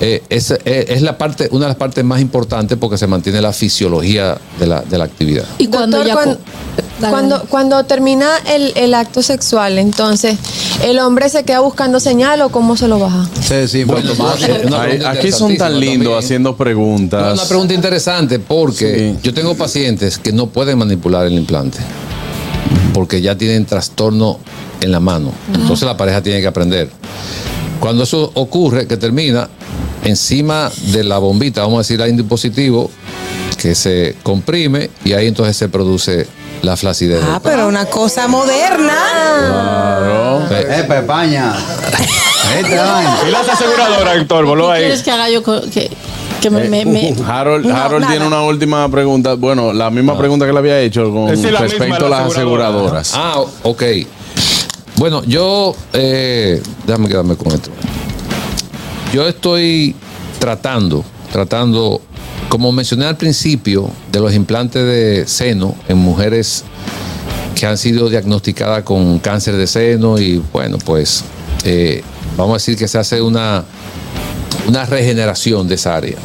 eh, 0.00 0.22
es, 0.28 0.50
eh, 0.50 0.58
es 0.88 1.02
la 1.02 1.16
parte, 1.16 1.48
una 1.52 1.66
de 1.66 1.70
las 1.70 1.76
partes 1.76 2.04
más 2.04 2.20
importantes 2.20 2.76
porque 2.78 2.98
se 2.98 3.06
mantiene 3.06 3.40
la 3.40 3.52
fisiología 3.52 4.36
de 4.58 4.66
la, 4.66 4.82
de 4.82 4.98
la 4.98 5.04
actividad. 5.04 5.44
Y 5.58 5.68
cuando 5.68 5.98
Doctor, 6.04 6.38
ya 7.00 7.10
cuando, 7.10 7.42
cuando 7.48 7.84
termina 7.84 8.26
el, 8.46 8.72
el 8.74 8.94
acto 8.94 9.22
sexual, 9.22 9.78
entonces, 9.78 10.38
¿el 10.82 10.98
hombre 10.98 11.28
se 11.28 11.44
queda 11.44 11.60
buscando 11.60 12.00
señal 12.00 12.40
o 12.42 12.48
cómo 12.48 12.76
se 12.76 12.88
lo 12.88 12.98
baja? 12.98 13.28
Sí, 13.40 13.68
sí, 13.68 13.84
pregunta 13.84 15.10
aquí 15.10 15.30
son 15.30 15.56
tan 15.56 15.78
lindos 15.78 16.22
haciendo 16.22 16.50
No, 16.50 16.56
preguntas. 16.56 17.34
Una 17.34 17.48
pregunta 17.48 17.74
interesante 17.74 18.38
porque 18.38 19.14
Sí. 19.14 19.18
yo 19.22 19.34
tengo 19.34 19.54
pacientes 19.54 20.18
que 20.18 20.32
no 20.32 20.46
pueden 20.46 20.78
manipular 20.78 21.26
el 21.26 21.34
implante 21.34 21.78
porque 22.92 23.20
ya 23.20 23.36
tienen 23.36 23.66
trastorno 23.66 24.38
en 24.80 24.90
la 24.90 25.00
mano. 25.00 25.32
Entonces 25.54 25.86
la 25.86 25.96
pareja 25.96 26.22
tiene 26.22 26.40
que 26.40 26.46
aprender. 26.46 26.90
Cuando 27.78 28.04
eso 28.04 28.30
ocurre, 28.34 28.86
que 28.86 28.96
termina, 28.96 29.48
encima 30.06 30.70
de 30.92 31.04
la 31.04 31.18
bombita, 31.18 31.62
vamos 31.62 31.76
a 31.76 31.78
decir, 31.80 32.00
hay 32.02 32.10
un 32.10 32.16
dispositivo 32.16 32.90
que 33.58 33.74
se 33.74 34.14
comprime 34.22 34.90
y 35.04 35.12
ahí 35.14 35.26
entonces 35.26 35.56
se 35.56 35.68
produce 35.68 36.26
la 36.62 36.76
flacidez. 36.76 37.20
Ah, 37.22 37.40
pero 37.42 37.68
una 37.68 37.86
cosa 37.86 38.28
moderna. 38.28 38.94
Claro. 39.48 40.42
Eh, 40.50 40.84
Pepaña. 40.88 41.54
Este. 42.56 42.74
Y 43.26 43.30
las 43.32 43.48
aseguradoras, 43.48 44.16
Héctor, 44.18 44.44
¿Qué 44.44 44.48
voló 44.48 44.70
ahí. 44.70 44.82
quieres 44.82 45.02
que 45.02 45.10
haga 45.10 45.28
yo? 45.28 45.42
Que, 45.42 45.90
que 46.40 46.48
me, 46.48 46.68
me- 46.68 46.84
me- 46.86 47.12
Harold, 47.26 47.68
Harold 47.68 48.06
tiene 48.06 48.24
una 48.24 48.42
última 48.42 48.88
pregunta. 48.88 49.34
Bueno, 49.34 49.72
la 49.72 49.90
misma 49.90 50.16
pregunta 50.16 50.46
que 50.46 50.52
le 50.52 50.58
había 50.60 50.78
hecho 50.80 51.10
con 51.12 51.26
la 51.52 51.58
respecto 51.60 52.06
a 52.06 52.08
la 52.08 52.20
las 52.20 52.32
aseguradora. 52.32 53.00
aseguradoras. 53.00 53.12
Ah, 53.16 53.40
ok. 53.64 53.82
Bueno, 54.94 55.24
yo, 55.24 55.74
eh, 55.92 56.62
déjame 56.86 57.08
quedarme 57.08 57.36
con 57.36 57.48
esto. 57.52 57.70
Yo 59.16 59.26
estoy 59.26 59.94
tratando, 60.38 61.02
tratando, 61.32 62.02
como 62.50 62.70
mencioné 62.70 63.06
al 63.06 63.16
principio, 63.16 63.90
de 64.12 64.20
los 64.20 64.34
implantes 64.34 64.84
de 64.84 65.26
seno 65.26 65.74
en 65.88 65.96
mujeres 65.96 66.64
que 67.54 67.64
han 67.64 67.78
sido 67.78 68.10
diagnosticadas 68.10 68.82
con 68.82 69.18
cáncer 69.20 69.56
de 69.56 69.66
seno 69.66 70.18
y 70.18 70.42
bueno, 70.52 70.76
pues 70.76 71.24
eh, 71.64 72.02
vamos 72.36 72.50
a 72.50 72.56
decir 72.56 72.76
que 72.76 72.86
se 72.88 72.98
hace 72.98 73.22
una, 73.22 73.64
una 74.68 74.84
regeneración 74.84 75.66
de 75.66 75.76
esa 75.76 75.96
área. 75.96 76.18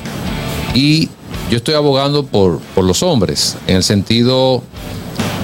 Y 0.73 1.07
yo 1.49 1.55
estoy 1.55 1.75
abogando 1.75 2.25
por, 2.25 2.59
por 2.75 2.83
los 2.83 3.03
hombres, 3.03 3.55
en 3.67 3.77
el 3.77 3.83
sentido 3.83 4.63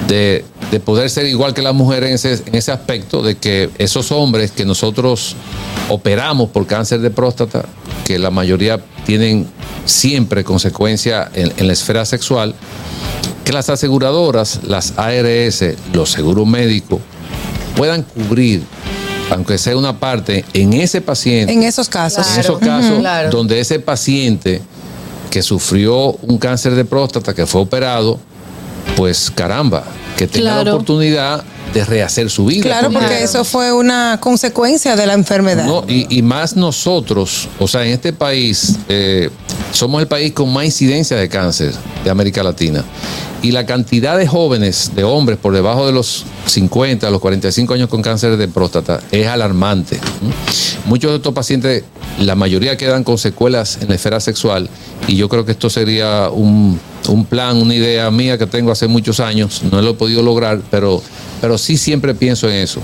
de, 0.06 0.44
de 0.70 0.80
poder 0.80 1.08
ser 1.08 1.26
igual 1.26 1.54
que 1.54 1.62
las 1.62 1.74
mujeres 1.74 2.08
en 2.08 2.14
ese, 2.14 2.42
en 2.46 2.54
ese 2.54 2.72
aspecto, 2.72 3.22
de 3.22 3.36
que 3.36 3.70
esos 3.78 4.12
hombres 4.12 4.50
que 4.50 4.64
nosotros 4.64 5.34
operamos 5.88 6.50
por 6.50 6.66
cáncer 6.66 7.00
de 7.00 7.10
próstata, 7.10 7.64
que 8.04 8.18
la 8.18 8.30
mayoría 8.30 8.78
tienen 9.06 9.46
siempre 9.86 10.44
consecuencia 10.44 11.30
en, 11.34 11.52
en 11.56 11.66
la 11.66 11.72
esfera 11.72 12.04
sexual, 12.04 12.54
que 13.44 13.52
las 13.52 13.70
aseguradoras, 13.70 14.60
las 14.64 14.92
ARS, 14.98 15.64
los 15.94 16.10
seguros 16.10 16.46
médicos, 16.46 17.00
puedan 17.74 18.02
cubrir, 18.02 18.62
aunque 19.30 19.56
sea 19.56 19.76
una 19.76 19.98
parte, 19.98 20.44
en 20.52 20.74
ese 20.74 21.00
paciente 21.00 21.52
En 21.52 21.62
esos 21.62 21.88
casos. 21.88 22.26
en 22.34 22.40
esos 22.40 22.58
casos. 22.58 22.98
Claro. 22.98 23.30
donde 23.30 23.60
ese 23.60 23.78
paciente 23.80 24.60
que 25.30 25.42
sufrió 25.42 26.12
un 26.22 26.38
cáncer 26.38 26.74
de 26.74 26.84
próstata, 26.84 27.34
que 27.34 27.46
fue 27.46 27.60
operado, 27.60 28.18
pues 28.98 29.30
caramba, 29.30 29.84
que 30.16 30.26
tenga 30.26 30.64
la 30.64 30.72
oportunidad 30.72 31.44
de 31.72 31.84
rehacer 31.84 32.28
su 32.30 32.46
vida. 32.46 32.62
Claro, 32.64 32.90
porque 32.90 33.06
Claro. 33.06 33.24
eso 33.24 33.44
fue 33.44 33.72
una 33.72 34.18
consecuencia 34.20 34.96
de 34.96 35.06
la 35.06 35.12
enfermedad. 35.12 35.64
No, 35.66 35.84
y, 35.86 36.18
y 36.18 36.20
más 36.22 36.56
nosotros, 36.56 37.46
o 37.60 37.68
sea, 37.68 37.84
en 37.86 37.92
este 37.92 38.12
país, 38.12 38.74
eh, 38.88 39.30
somos 39.70 40.02
el 40.02 40.08
país 40.08 40.32
con 40.32 40.52
más 40.52 40.64
incidencia 40.64 41.16
de 41.16 41.28
cáncer 41.28 41.72
de 42.02 42.10
América 42.10 42.42
Latina. 42.42 42.84
Y 43.40 43.52
la 43.52 43.64
cantidad 43.66 44.18
de 44.18 44.26
jóvenes, 44.26 44.90
de 44.96 45.04
hombres 45.04 45.38
por 45.38 45.54
debajo 45.54 45.86
de 45.86 45.92
los 45.92 46.24
50, 46.46 47.06
a 47.06 47.10
los 47.12 47.20
45 47.20 47.74
años 47.74 47.88
con 47.88 48.02
cáncer 48.02 48.36
de 48.36 48.48
próstata 48.48 48.98
es 49.12 49.28
alarmante. 49.28 50.00
Muchos 50.86 51.12
de 51.12 51.18
estos 51.18 51.32
pacientes, 51.32 51.84
la 52.18 52.34
mayoría 52.34 52.76
quedan 52.76 53.04
con 53.04 53.18
secuelas 53.18 53.78
en 53.80 53.88
la 53.88 53.94
esfera 53.94 54.20
sexual 54.20 54.68
y 55.06 55.16
yo 55.16 55.28
creo 55.28 55.44
que 55.44 55.52
esto 55.52 55.70
sería 55.70 56.30
un, 56.30 56.80
un 57.08 57.24
plan, 57.24 57.56
una 57.56 57.74
idea 57.74 58.10
mía 58.10 58.38
que 58.38 58.46
tengo 58.46 58.70
hace 58.72 58.88
muchos 58.88 59.20
años, 59.20 59.62
no 59.70 59.80
lo 59.80 59.90
he 59.90 59.94
podido 59.94 60.22
lograr, 60.22 60.60
pero, 60.70 61.02
pero 61.40 61.58
sí 61.58 61.76
siempre 61.76 62.14
pienso 62.14 62.48
en 62.48 62.56
eso, 62.56 62.80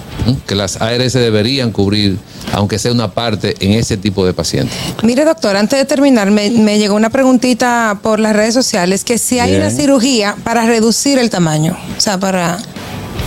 que 0.46 0.54
las 0.54 0.80
ARS 0.80 1.12
deberían 1.14 1.72
cubrir, 1.72 2.18
aunque 2.52 2.78
sea 2.78 2.92
una 2.92 3.12
parte, 3.12 3.54
en 3.60 3.72
ese 3.72 3.96
tipo 3.96 4.24
de 4.24 4.32
pacientes. 4.32 4.76
Mire, 5.02 5.24
doctor, 5.24 5.56
antes 5.56 5.78
de 5.78 5.84
terminar, 5.84 6.30
me, 6.30 6.50
me 6.50 6.78
llegó 6.78 6.94
una 6.94 7.10
preguntita 7.10 7.98
por 8.02 8.20
las 8.20 8.34
redes 8.34 8.54
sociales 8.54 9.04
que 9.04 9.18
si 9.18 9.38
hay 9.38 9.50
Bien. 9.50 9.62
una 9.62 9.70
cirugía 9.70 10.36
para 10.44 10.64
reducir 10.66 11.18
el 11.18 11.30
tamaño. 11.30 11.76
O 11.96 12.00
sea, 12.00 12.18
para. 12.18 12.58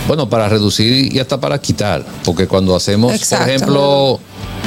Bueno, 0.06 0.28
para 0.28 0.48
reducir 0.48 1.12
y 1.12 1.18
hasta 1.18 1.38
para 1.38 1.60
quitar, 1.60 2.04
porque 2.24 2.46
cuando 2.46 2.74
hacemos, 2.74 3.12
Exacto. 3.12 3.44
por 3.44 3.54
ejemplo, 3.54 4.20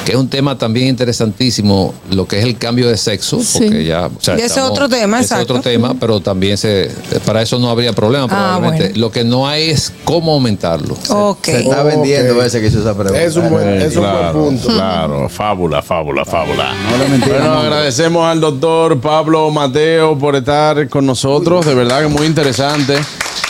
que 0.05 0.13
es 0.13 0.17
un 0.17 0.27
tema 0.29 0.57
también 0.57 0.87
interesantísimo, 0.87 1.93
lo 2.09 2.27
que 2.27 2.39
es 2.39 2.45
el 2.45 2.57
cambio 2.57 2.87
de 2.89 2.97
sexo, 2.97 3.39
Sí. 3.43 3.59
porque 3.61 3.85
ya... 3.85 4.07
o 4.07 4.11
sea, 4.19 4.37
Y 4.37 4.41
ese 4.41 4.59
otro 4.61 4.89
tema, 4.89 5.17
ese 5.19 5.33
exacto. 5.35 5.53
otro 5.53 5.61
tema, 5.61 5.93
pero 5.99 6.19
también 6.19 6.57
se, 6.57 6.89
para 7.25 7.41
eso 7.41 7.59
no 7.59 7.69
habría 7.69 7.93
problema 7.93 8.25
Ah, 8.25 8.27
probablemente. 8.57 8.83
bueno. 8.89 8.99
Lo 8.99 9.11
que 9.11 9.23
no 9.23 9.47
hay 9.47 9.69
es 9.69 9.93
cómo 10.03 10.33
aumentarlo. 10.33 10.95
Se 11.43 11.59
está 11.61 11.83
vendiendo 11.83 12.41
ese 12.43 12.59
que 12.61 12.67
hizo 12.67 12.79
esa 12.79 12.93
pregunta. 12.95 13.21
Es 13.21 13.35
un 13.35 13.49
buen, 13.49 13.81
es 13.81 13.95
un 13.95 14.01
buen 14.03 14.31
punto. 14.33 14.67
claro, 14.67 15.29
fábula, 15.29 15.81
fábula, 15.81 16.25
fábula. 16.25 16.73
No. 16.73 17.27
Bueno, 17.27 17.45
no. 17.45 17.59
agradecemos 17.59 18.25
al 18.25 18.41
doctor 18.41 18.99
Pablo 18.99 19.49
Mateo 19.51 20.17
por 20.17 20.35
estar 20.35 20.89
con 20.89 21.05
nosotros, 21.05 21.65
de 21.65 21.75
verdad 21.75 22.01
que 22.01 22.07
muy 22.07 22.25
interesante. 22.25 22.95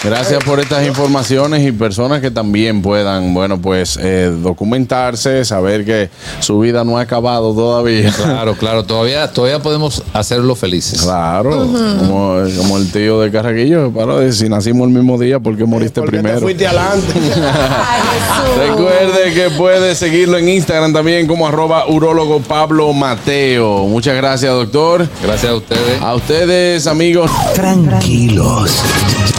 Gracias 0.03 0.43
por 0.43 0.59
estas 0.59 0.87
informaciones 0.87 1.63
y 1.65 1.71
personas 1.71 2.21
que 2.21 2.31
también 2.31 2.81
puedan, 2.81 3.35
bueno, 3.35 3.61
pues 3.61 3.99
eh, 4.01 4.33
documentarse, 4.41 5.45
saber 5.45 5.85
que 5.85 6.09
su 6.39 6.59
vida 6.59 6.83
no 6.83 6.97
ha 6.97 7.01
acabado 7.01 7.53
todavía. 7.53 8.11
Claro, 8.21 8.55
claro, 8.55 8.83
todavía, 8.83 9.31
todavía 9.31 9.59
podemos 9.59 10.03
hacerlo 10.13 10.55
felices. 10.55 11.01
Claro, 11.01 11.67
como, 11.99 12.37
como 12.57 12.77
el 12.77 12.91
tío 12.91 13.19
de 13.19 13.31
Carraquillo, 13.31 13.91
para 13.91 14.17
de 14.17 14.31
si 14.31 14.47
nacimos 14.47 14.87
el 14.87 14.93
mismo 14.93 15.17
día, 15.19 15.39
¿por 15.39 15.57
qué 15.57 15.65
moriste 15.65 16.01
Porque 16.01 16.17
te 16.17 16.23
primero? 16.23 16.41
fuiste 16.41 16.65
adelante. 16.65 17.13
Recuerde 18.57 19.33
que 19.33 19.49
puede 19.51 19.95
seguirlo 19.95 20.37
en 20.37 20.49
Instagram 20.49 20.93
también 20.93 21.27
como 21.27 21.47
arroba 21.47 21.87
urólogo 21.87 22.39
Pablo 22.41 22.93
Mateo. 22.93 23.87
Muchas 23.87 24.15
gracias, 24.15 24.51
doctor. 24.53 25.07
Gracias 25.21 25.51
a 25.51 25.55
ustedes. 25.55 26.01
A 26.01 26.15
ustedes, 26.15 26.87
amigos. 26.87 27.29
Tranquilos. 27.53 28.71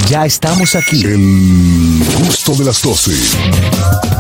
Ya 0.08 0.26
estamos 0.26 0.74
aquí. 0.74 1.04
El 1.04 2.02
gusto 2.18 2.54
de 2.54 2.64
las 2.64 2.82
12. 2.82 4.11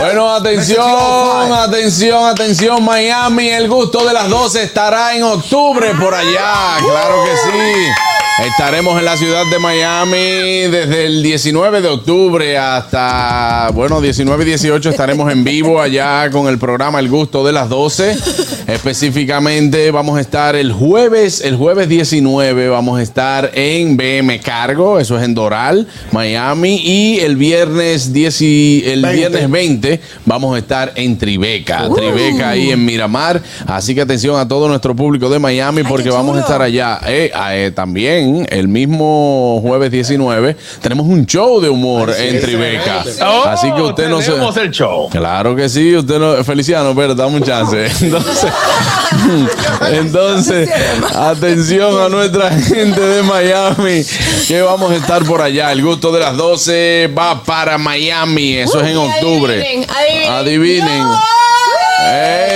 Bueno, 0.00 0.34
atención, 0.34 1.52
atención, 1.52 2.24
atención, 2.26 2.82
Miami. 2.82 3.48
El 3.48 3.68
gusto 3.68 4.04
de 4.06 4.14
las 4.14 4.28
12 4.30 4.62
estará 4.62 5.14
en 5.16 5.22
octubre 5.22 5.88
por 6.00 6.14
allá. 6.14 6.76
Claro 6.78 7.24
que 7.24 7.30
sí. 7.36 7.90
Estaremos 8.48 8.98
en 8.98 9.04
la 9.04 9.16
ciudad 9.16 9.44
de 9.48 9.60
Miami 9.60 10.18
desde 10.68 11.06
el 11.06 11.22
19 11.22 11.80
de 11.82 11.88
octubre 11.88 12.58
hasta, 12.58 13.70
bueno, 13.72 14.00
19 14.00 14.42
y 14.42 14.46
18 14.48 14.90
estaremos 14.90 15.30
en 15.30 15.44
vivo 15.44 15.80
allá 15.80 16.28
con 16.32 16.48
el 16.48 16.58
programa 16.58 16.98
El 16.98 17.08
Gusto 17.10 17.44
de 17.46 17.52
las 17.52 17.68
12. 17.68 18.16
Específicamente 18.66 19.92
vamos 19.92 20.18
a 20.18 20.20
estar 20.20 20.56
el 20.56 20.72
jueves, 20.72 21.42
el 21.42 21.54
jueves 21.54 21.88
19 21.88 22.68
vamos 22.70 22.98
a 22.98 23.02
estar 23.02 23.52
en 23.54 23.96
BM 23.96 24.40
Cargo, 24.40 24.98
eso 24.98 25.16
es 25.16 25.22
en 25.24 25.34
Doral, 25.36 25.86
Miami, 26.10 26.78
y 26.82 27.20
el 27.20 27.36
viernes 27.36 28.12
10 28.12 28.42
y- 28.42 28.82
el 28.84 29.02
20. 29.02 29.16
viernes 29.16 29.33
20 29.50 30.00
vamos 30.24 30.54
a 30.54 30.58
estar 30.58 30.92
en 30.94 31.18
Tribeca, 31.18 31.88
Tribeca 31.94 32.50
ahí 32.50 32.70
en 32.70 32.84
Miramar. 32.84 33.42
Así 33.66 33.94
que 33.94 34.00
atención 34.00 34.38
a 34.38 34.46
todo 34.46 34.68
nuestro 34.68 34.94
público 34.94 35.28
de 35.28 35.38
Miami 35.38 35.82
porque 35.82 36.10
vamos 36.10 36.36
a 36.36 36.40
estar 36.40 36.62
allá. 36.62 37.00
Eh, 37.06 37.30
ah, 37.34 37.54
eh, 37.54 37.70
también 37.70 38.46
el 38.50 38.68
mismo 38.68 39.60
jueves 39.62 39.90
19 39.90 40.56
tenemos 40.80 41.06
un 41.06 41.26
show 41.26 41.60
de 41.60 41.68
humor 41.68 42.12
en 42.16 42.40
Tribeca. 42.40 43.04
Oh, 43.22 43.44
Así 43.46 43.70
que 43.72 43.82
usted 43.82 44.08
no 44.08 44.20
se 44.20 44.62
el 44.62 44.70
show. 44.70 45.08
Claro 45.10 45.56
que 45.56 45.68
sí, 45.68 45.94
usted 45.96 46.18
no, 46.18 46.42
Feliciano, 46.44 46.94
pero 46.94 47.14
dame 47.14 47.36
un 47.36 47.42
chance. 47.42 47.86
Entonces, 48.00 48.52
entonces, 49.92 50.70
atención 51.14 52.00
a 52.00 52.08
nuestra 52.08 52.50
gente 52.50 53.00
de 53.00 53.22
Miami, 53.22 54.04
que 54.46 54.62
vamos 54.62 54.90
a 54.92 54.96
estar 54.96 55.24
por 55.24 55.40
allá. 55.40 55.72
El 55.72 55.82
gusto 55.82 56.12
de 56.12 56.20
las 56.20 56.36
12 56.36 57.12
va 57.16 57.42
para 57.42 57.78
Miami, 57.78 58.56
eso 58.56 58.80
es 58.80 58.90
en 58.90 58.96
octubre. 58.96 59.23
Adivinen, 59.24 59.86
adivinen. 59.88 60.32
Adivinen. 60.32 61.06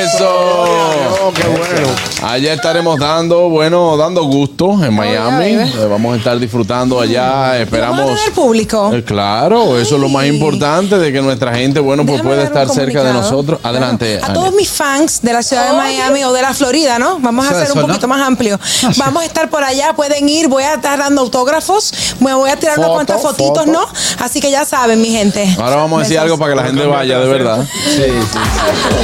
Eso. 0.05 1.18
Qué 1.35 1.47
bueno. 1.47 1.89
Allá 2.23 2.53
estaremos 2.55 2.99
dando, 2.99 3.49
bueno, 3.49 3.97
dando 3.97 4.25
gusto 4.25 4.73
en 4.85 4.95
Miami. 4.95 5.47
Eh, 5.55 5.87
Vamos 5.89 6.15
a 6.15 6.17
estar 6.19 6.39
disfrutando 6.39 7.01
allá. 7.01 7.29
¿Vamos 7.31 7.47
a 7.51 7.59
Esperamos. 7.63 8.07
tener 8.17 8.33
público? 8.33 8.91
Eh, 8.95 9.05
Claro, 9.05 9.79
eso 9.79 9.95
es 9.97 10.01
lo 10.01 10.09
más 10.09 10.27
importante 10.27 10.99
de 10.99 11.13
que 11.13 11.21
nuestra 11.23 11.55
gente, 11.55 11.81
bueno, 11.81 12.05
pues 12.05 12.19
Déjame 12.23 12.41
un 12.41 12.47
estar 12.47 12.69
cerca 12.69 13.03
de 13.05 13.13
nosotros. 13.13 13.61
Adelante. 13.63 14.21
A 14.23 14.33
todos 14.33 14.53
mis 14.55 14.69
fans 14.69 15.21
de 15.23 15.33
la 15.33 15.43
ciudad 15.43 15.71
de 15.71 15.77
Miami 15.77 16.25
o 16.25 16.33
de 16.33 16.43
la 16.43 16.53
Florida, 16.55 16.99
¿no? 16.99 17.19
Vamos 17.21 17.47
a 17.47 17.51
hacer 17.51 17.73
un 17.73 17.81
poquito 17.83 18.07
¿no? 18.07 18.15
más 18.15 18.27
amplio. 18.27 18.59
Vamos 18.97 19.23
a 19.23 19.27
estar 19.27 19.49
por 19.51 19.65
allá, 19.65 19.93
pueden 19.95 20.29
ir, 20.29 20.49
voy 20.49 20.63
a 20.65 20.75
estar 20.75 20.99
dando 20.99 21.23
autógrafos, 21.23 21.93
me 22.21 22.35
voy 22.35 22.51
a 22.51 22.57
tirar 22.57 22.79
unas 22.79 22.89
Foto, 22.89 22.95
cuantas 22.95 23.23
fotitos, 23.23 23.65
foto. 23.65 23.67
¿no? 23.67 23.81
Así 24.19 24.41
que 24.41 24.51
ya 24.51 24.65
saben, 24.65 25.01
mi 25.01 25.09
gente. 25.11 25.57
Ahora 25.59 25.77
vamos 25.77 26.01
a 26.01 26.03
decir 26.03 26.19
algo 26.19 26.39
para 26.39 26.53
que 26.53 26.57
la 26.57 26.65
gente 26.67 26.87
vaya, 26.87 27.19
de 27.19 27.27
verdad. 27.29 27.67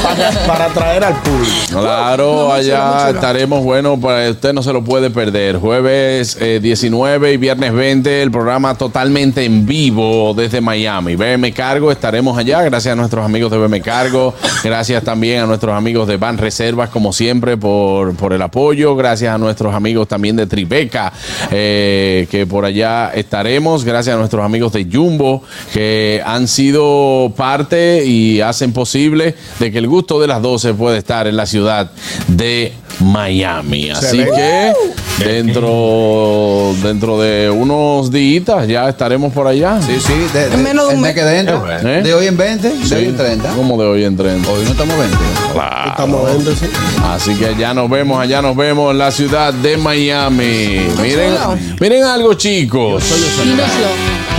Para, 0.02 0.30
para 0.46 0.64
atraer 0.66 1.04
al 1.04 1.22
público. 1.22 1.80
Claro, 1.80 2.13
allá 2.20 3.10
estaremos, 3.10 3.64
bueno, 3.64 3.98
para 3.98 4.30
usted 4.30 4.52
no 4.52 4.62
se 4.62 4.72
lo 4.72 4.84
puede 4.84 5.10
perder. 5.10 5.56
Jueves 5.56 6.36
eh, 6.40 6.60
19 6.62 7.32
y 7.32 7.36
viernes 7.36 7.72
20, 7.72 8.22
el 8.22 8.30
programa 8.30 8.76
totalmente 8.76 9.44
en 9.44 9.66
vivo 9.66 10.32
desde 10.34 10.60
Miami. 10.60 11.16
BM 11.16 11.52
Cargo, 11.52 11.90
estaremos 11.90 12.38
allá, 12.38 12.62
gracias 12.62 12.92
a 12.92 12.96
nuestros 12.96 13.24
amigos 13.24 13.50
de 13.50 13.58
BM 13.58 13.80
Cargo, 13.80 14.34
gracias 14.62 15.02
también 15.02 15.42
a 15.42 15.46
nuestros 15.46 15.74
amigos 15.74 16.06
de 16.06 16.16
Ban 16.16 16.38
Reservas, 16.38 16.90
como 16.90 17.12
siempre, 17.12 17.56
por, 17.56 18.14
por 18.16 18.32
el 18.32 18.42
apoyo, 18.42 18.94
gracias 18.94 19.34
a 19.34 19.38
nuestros 19.38 19.74
amigos 19.74 20.06
también 20.06 20.36
de 20.36 20.46
Tribeca, 20.46 21.12
eh, 21.50 22.28
que 22.30 22.46
por 22.46 22.64
allá 22.64 23.10
estaremos, 23.14 23.84
gracias 23.84 24.14
a 24.14 24.18
nuestros 24.18 24.44
amigos 24.44 24.72
de 24.72 24.86
Jumbo, 24.90 25.42
que 25.72 26.22
han 26.24 26.46
sido 26.46 27.32
parte 27.36 28.04
y 28.04 28.40
hacen 28.40 28.72
posible 28.72 29.34
de 29.58 29.72
que 29.72 29.78
el 29.78 29.88
gusto 29.88 30.20
de 30.20 30.28
las 30.28 30.40
12 30.42 30.74
puede 30.74 30.98
estar 30.98 31.26
en 31.26 31.36
la 31.36 31.46
ciudad 31.46 31.90
de 32.28 32.72
Miami. 33.00 33.90
Así 33.90 34.20
Excelente. 34.20 34.72
que 35.18 35.24
dentro, 35.24 36.74
dentro 36.82 37.20
de 37.20 37.50
unos 37.50 38.10
días 38.10 38.66
ya 38.66 38.88
estaremos 38.88 39.32
por 39.32 39.46
allá. 39.46 39.80
Sí, 39.82 39.98
sí, 40.00 40.12
de, 40.32 40.48
de, 40.48 40.54
En 40.54 40.62
menos 40.62 40.88
de 40.88 40.94
un 40.94 41.00
mes 41.00 41.14
que 41.14 41.22
dentro. 41.22 41.64
¿Eh? 41.70 42.02
De 42.02 42.14
hoy 42.14 42.26
en 42.26 42.36
20, 42.36 42.68
de 42.68 42.96
hoy 42.96 43.04
en 43.06 43.16
30. 43.16 43.48
Como 43.50 43.80
de 43.80 43.86
hoy 43.86 44.04
en 44.04 44.16
30. 44.16 44.50
Hoy 44.50 44.64
no 44.64 44.70
estamos 44.70 44.98
20. 44.98 45.16
Claro. 45.52 45.90
Estamos 45.90 46.30
viendo, 46.30 46.56
sí. 46.56 46.66
Así 47.04 47.34
que 47.34 47.46
allá 47.46 47.74
nos 47.74 47.90
vemos, 47.90 48.20
allá 48.20 48.42
nos 48.42 48.56
vemos 48.56 48.92
en 48.92 48.98
la 48.98 49.10
ciudad 49.10 49.52
de 49.52 49.76
Miami. 49.76 50.86
Miren, 51.00 51.34
miren 51.80 52.04
algo, 52.04 52.34
chicos. 52.34 53.04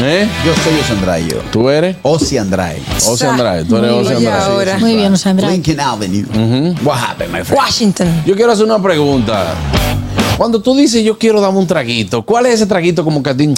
¿Eh? 0.02 0.28
Yo 0.46 0.54
soy 0.64 0.80
Osandrayo. 0.82 1.38
¿Tú 1.52 1.70
eres? 1.70 1.96
Osi 2.02 2.38
Andrade. 2.38 2.82
Ose 3.08 3.26
Andrade. 3.26 3.64
Tú 3.66 3.78
eres 3.78 3.92
Oye, 3.92 4.16
Andrade. 4.18 4.44
ahora. 4.44 4.78
Muy 4.78 4.96
bien. 4.96 5.14
Lincoln 5.38 5.80
Avenue. 5.80 6.26
What 6.84 6.98
happened, 6.98 7.32
my 7.32 7.44
friend? 7.44 7.58
Washington. 7.58 8.24
Yo 8.26 8.36
quiero 8.36 8.52
hacer 8.52 8.66
una 8.66 8.82
pregunta. 8.82 9.54
Cuando 10.38 10.62
tú 10.62 10.76
dices 10.76 11.02
yo 11.02 11.18
quiero 11.18 11.40
darme 11.40 11.60
un 11.60 11.68
traguito, 11.68 12.22
¿cuál 12.26 12.46
es 12.48 12.56
ese 12.56 12.66
traguito 12.66 13.06
como 13.06 13.24
que 13.24 13.30
a 13.30 13.38
ti? 13.38 13.54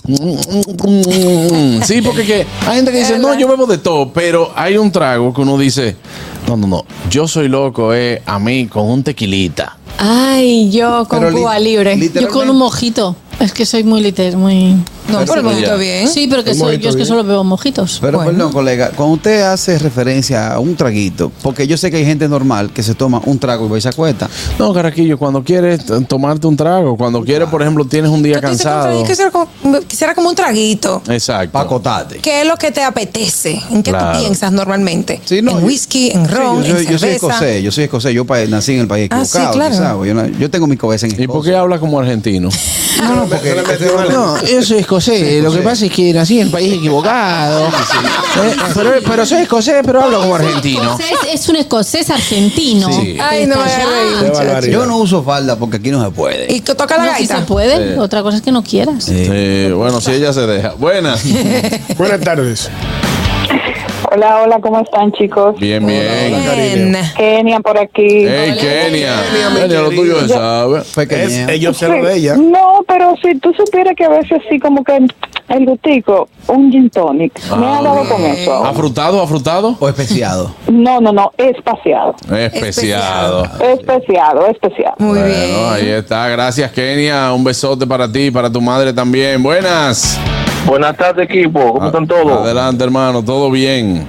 Sí, 1.84 2.02
porque 2.04 2.24
que 2.24 2.46
hay 2.68 2.76
gente 2.76 2.92
que 2.92 3.00
dice, 3.00 3.18
no, 3.18 3.34
yo 3.34 3.48
bebo 3.48 3.66
de 3.66 3.80
todo, 3.80 4.12
pero 4.14 4.52
hay 4.56 4.78
un 4.78 4.92
trago 4.92 5.34
que 5.34 5.42
uno 5.42 5.58
dice, 5.58 5.96
no, 6.48 6.56
no, 6.56 6.68
no, 6.68 6.86
yo 7.10 7.28
soy 7.28 7.48
loco, 7.48 7.96
eh, 7.96 8.22
a 8.28 8.38
mí 8.38 8.68
con 8.68 8.86
un 8.86 9.02
tequilita. 9.02 9.76
Ay, 9.98 10.70
yo 10.70 11.08
con 11.08 11.18
Pero 11.20 11.32
li- 11.32 11.38
Cuba 11.38 11.58
libre. 11.58 12.12
Yo 12.14 12.30
con 12.30 12.48
un 12.48 12.58
mojito. 12.58 13.16
Es 13.40 13.54
que 13.54 13.68
soy 13.68 13.84
muy 13.84 14.02
liter, 14.02 14.36
muy. 14.36 14.74
No, 15.10 15.20
pero 15.20 15.36
el 15.36 15.44
mojito 15.44 15.78
bien. 15.78 16.08
Sí, 16.08 16.28
pero 16.28 16.44
que 16.44 16.56
soy, 16.56 16.80
yo 16.80 16.90
es 16.90 16.96
que 16.96 17.04
bien. 17.04 17.08
solo 17.08 17.24
bebo 17.24 17.44
mojitos. 17.44 18.00
Pero 18.02 18.18
Bueno. 18.18 18.32
perdón, 18.32 18.52
colega, 18.52 18.90
cuando 18.96 19.14
usted 19.16 19.44
hace 19.44 19.78
referencia 19.78 20.54
a 20.54 20.60
un 20.60 20.76
traguito, 20.76 21.32
porque 21.44 21.68
yo 21.68 21.78
sé 21.78 21.92
que 21.92 21.98
hay 21.98 22.06
gente 22.06 22.28
normal 22.28 22.72
que 22.74 22.82
se 22.82 22.96
toma 22.96 23.22
un 23.26 23.38
trago 23.38 23.68
y 23.68 23.70
va 23.70 23.78
y 23.78 23.82
se 23.82 23.90
acuesta. 23.90 24.28
No, 24.58 24.74
Caraquillo, 24.74 25.18
cuando 25.20 25.44
quieres 25.44 25.82
tomarte 26.08 26.48
un 26.48 26.58
trago, 26.58 26.98
cuando 26.98 27.24
quieres, 27.24 27.48
por 27.48 27.62
ejemplo, 27.62 27.86
tienes 27.86 28.10
un 28.10 28.24
día 28.24 28.36
que 28.36 28.42
cansado. 28.42 28.84
traguito 28.86 29.08
Quisiera 29.08 29.32
como, 29.32 29.48
quisiera 29.88 30.16
como 30.16 30.30
un 30.30 30.36
traguito. 30.36 31.04
Exacto. 31.08 31.52
Para 31.52 31.66
acotarte. 31.66 32.18
¿Qué 32.18 32.42
es 32.42 32.48
lo 32.48 32.58
que 32.58 32.72
te 32.72 32.82
apetece? 32.84 33.62
¿En 33.70 33.84
qué 33.84 33.92
Claro. 33.92 34.18
tú 34.18 34.24
piensas 34.26 34.52
normalmente? 34.52 35.22
Sí, 35.24 35.42
no, 35.44 35.52
en 35.52 35.60
yo- 35.62 35.66
whisky, 35.68 36.10
en 36.10 36.26
Sí, 36.28 36.34
ron, 36.34 36.64
yo, 36.64 36.74
soy, 36.76 36.86
en 36.86 36.92
yo 36.92 36.98
soy 36.98 37.10
cerveza. 37.12 37.28
escocés, 37.28 37.64
yo 37.64 37.72
soy 37.72 37.84
escocés, 37.86 38.14
yo 38.14 38.26
pa- 38.26 38.44
nací 38.46 38.74
en 38.74 38.80
el 38.82 38.88
país 38.88 39.08
Ah, 39.12 39.24
sí, 39.24 39.38
equivocado, 39.38 39.54
claro. 39.54 39.76
sabes, 39.76 40.08
Yo, 40.08 40.14
no- 40.16 40.28
yo 40.28 40.50
tengo 40.50 40.66
mi 40.68 40.76
cabeza 40.76 41.06
en 41.06 41.12
¿Y 41.14 41.16
por 41.28 41.44
qué 41.44 41.50
Escocia. 41.52 41.60
habla 41.62 41.80
como 41.80 42.00
argentino? 42.00 42.50
No, 42.98 43.14
no, 43.16 43.27
porque 43.28 43.56
No, 44.12 44.42
yo 44.44 44.64
soy 44.64 44.80
escocés. 44.80 45.44
Lo 45.44 45.52
que 45.52 45.60
pasa 45.60 45.86
es 45.86 45.92
que 45.92 46.14
nací 46.14 46.40
en 46.40 46.48
el 46.48 46.52
país 46.52 46.74
equivocado. 46.74 47.68
Eh, 47.68 48.56
pero, 48.74 48.92
pero 49.08 49.26
soy 49.26 49.42
escocés, 49.44 49.82
pero 49.86 50.04
hablo 50.04 50.20
como 50.22 50.36
argentino. 50.36 50.98
Es 51.32 51.48
un 51.50 51.56
escocés 51.58 52.10
argentino. 52.10 52.92
Sí. 52.92 53.18
Ay, 53.20 53.46
no 53.46 53.56
me 53.58 54.72
yo 54.72 54.86
no 54.86 54.98
uso 54.98 55.24
falda 55.24 55.56
porque 55.58 55.78
aquí 55.78 55.92
no 55.92 56.04
se 56.04 56.12
puede. 56.12 56.54
¿Y 56.54 56.62
que 56.62 56.76
toca 56.76 56.98
la 56.98 57.06
No, 57.06 57.12
si 57.14 57.18
gaita? 57.26 57.40
se 57.40 57.46
puede. 57.46 57.94
Sí. 57.94 58.00
Otra 58.00 58.22
cosa 58.24 58.38
es 58.38 58.44
que 58.44 58.52
no 58.52 58.64
quieras. 58.64 59.10
Bueno, 59.76 60.02
si 60.02 60.12
ella 60.12 60.34
se 60.34 60.46
deja. 60.48 60.74
Buenas. 60.78 61.24
Buenas 61.98 62.22
tardes. 62.22 62.70
Hola, 64.10 64.42
hola, 64.44 64.60
¿cómo 64.62 64.80
están, 64.80 65.12
chicos? 65.12 65.60
Bien, 65.60 65.86
bien. 65.86 66.34
Bien. 66.56 66.98
Kenia 67.16 67.60
por 67.60 67.78
aquí. 67.78 68.26
Hey, 68.26 68.56
Kenia. 68.60 69.22
Kenia, 69.60 69.82
lo 69.82 69.90
tuyo 69.90 70.16
se 70.16 70.22
querida. 70.28 70.36
sabe. 70.38 70.82
Pequeña. 70.96 71.24
Es, 71.44 71.50
ellos 71.50 71.78
se 71.78 71.88
lo 71.90 72.06
de 72.06 72.16
ella. 72.16 72.36
No, 72.38 72.84
pero 72.88 73.16
si 73.22 73.38
tú 73.40 73.54
supieras 73.54 73.96
que 73.96 74.06
a 74.06 74.10
veces 74.10 74.40
sí 74.50 74.60
como 74.60 74.84
que 74.84 74.98
el 75.50 75.66
gustico, 75.66 76.30
un 76.48 76.72
gin 76.72 76.90
tonic, 76.90 77.34
me 77.58 77.66
ha 77.66 77.82
dado 77.82 78.08
con 78.08 78.22
eso. 78.24 78.66
¿Afrutado, 78.66 79.22
afrutado? 79.22 79.76
O 79.80 79.90
especiado. 79.90 80.52
No, 80.70 81.02
no, 81.02 81.12
no, 81.12 81.32
espaciado. 81.38 82.16
Especiado. 82.32 83.44
Especiado, 83.60 84.48
especiado. 84.48 84.96
Muy 85.00 85.20
Bueno, 85.20 85.26
bien. 85.26 85.66
ahí 85.70 85.90
está. 85.90 86.28
Gracias, 86.30 86.72
Kenia. 86.72 87.34
Un 87.34 87.44
besote 87.44 87.86
para 87.86 88.10
ti 88.12 88.28
y 88.28 88.32
para 88.32 88.50
tu 88.50 88.62
madre 88.62 88.94
también. 88.94 89.44
Buenas. 89.44 90.18
Buenas 90.68 90.98
tardes, 90.98 91.30
equipo. 91.30 91.74
¿Cómo 91.76 91.86
están 91.86 92.06
todos? 92.06 92.42
Adelante, 92.42 92.84
hermano. 92.84 93.24
Todo 93.24 93.50
bien. 93.50 94.06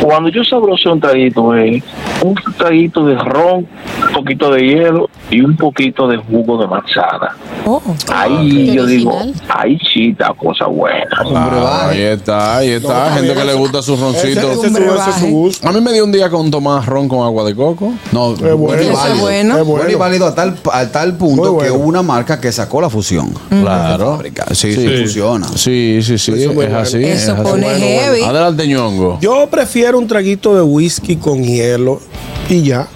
Cuando 0.00 0.28
yo 0.30 0.42
sabroseo 0.44 0.92
un 0.94 1.00
traguito, 1.00 1.54
eh, 1.56 1.82
un 2.22 2.34
traguito 2.56 3.04
de 3.04 3.16
ron, 3.16 3.66
un 4.08 4.12
poquito 4.14 4.50
de 4.52 4.62
hielo 4.62 5.08
y 5.30 5.40
un 5.40 5.56
poquito 5.56 6.08
de 6.08 6.16
jugo 6.16 6.58
de 6.60 6.66
manzana. 6.66 7.36
Oh. 7.66 7.80
Ahí 8.12 8.66
qué 8.66 8.74
yo 8.74 8.86
digo, 8.86 9.18
ahí 9.48 9.78
sí 9.92 10.08
está 10.10 10.32
cosa 10.34 10.66
buena. 10.66 11.06
Ah, 11.34 11.88
ahí 11.90 12.00
está, 12.00 12.56
ahí 12.58 12.70
está. 12.70 13.10
No, 13.10 13.16
Gente 13.16 13.34
que 13.34 13.44
le 13.44 13.54
gusta 13.54 13.82
su 13.82 13.94
Ese, 13.94 14.02
roncito. 14.02 14.52
ese 14.52 14.66
ese 14.66 15.30
gusto. 15.30 15.68
A 15.68 15.72
mí 15.72 15.80
me 15.80 15.92
dio 15.92 16.04
un 16.04 16.12
día 16.12 16.30
con 16.30 16.50
tomar 16.50 16.84
ron 16.86 17.08
con 17.08 17.20
agua 17.24 17.44
de 17.44 17.54
coco. 17.54 17.92
No, 18.12 18.32
Es 18.32 18.40
bueno. 18.54 18.82
es 18.82 18.92
válido. 18.92 19.20
bueno. 19.20 19.58
Es 19.58 19.64
Bueno 19.66 19.90
y 19.90 19.94
válido 19.94 20.26
a 20.26 20.34
tal, 20.34 20.56
a 20.72 20.86
tal 20.86 21.16
punto 21.16 21.52
bueno. 21.52 21.58
que 21.58 21.70
hubo 21.78 21.86
una 21.86 22.02
marca 22.02 22.40
que 22.40 22.50
sacó 22.50 22.80
la 22.80 22.88
fusión. 22.90 23.30
Claro. 23.50 24.12
Fábrica. 24.16 24.46
Sí, 24.54 24.72
sí, 24.72 24.88
funciona. 24.98 25.46
Sí, 25.54 26.00
sí, 26.02 26.18
sí. 26.18 26.32
Eso 26.32 26.62
es 26.62 26.72
así. 26.72 27.04
es 27.04 27.22
Eso 27.22 27.32
así. 27.34 27.42
pone 27.42 27.66
Bueno, 27.66 27.78
heavy. 27.84 28.22
Adelante, 28.22 28.66
ñongo. 28.66 29.18
Yo 29.20 29.46
prefiero 29.50 29.89
un 29.96 30.06
traguito 30.06 30.54
de 30.54 30.62
whisky 30.62 31.16
con 31.16 31.42
hielo 31.42 32.00
y 32.48 32.62
ya. 32.62 32.86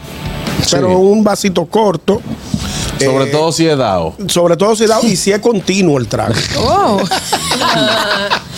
Pero 0.70 0.98
un 0.98 1.22
vasito 1.24 1.64
corto. 1.66 2.20
Sobre 2.98 3.24
Eh, 3.24 3.32
todo 3.32 3.50
si 3.52 3.66
es 3.66 3.76
dado. 3.76 4.14
Sobre 4.28 4.56
todo 4.56 4.74
si 4.76 4.86
da 4.86 4.98
y 5.02 5.16
si 5.16 5.32
es 5.32 5.40
continuo 5.40 5.98
el 5.98 6.06
trago. 6.08 6.34
Oh. 6.58 7.00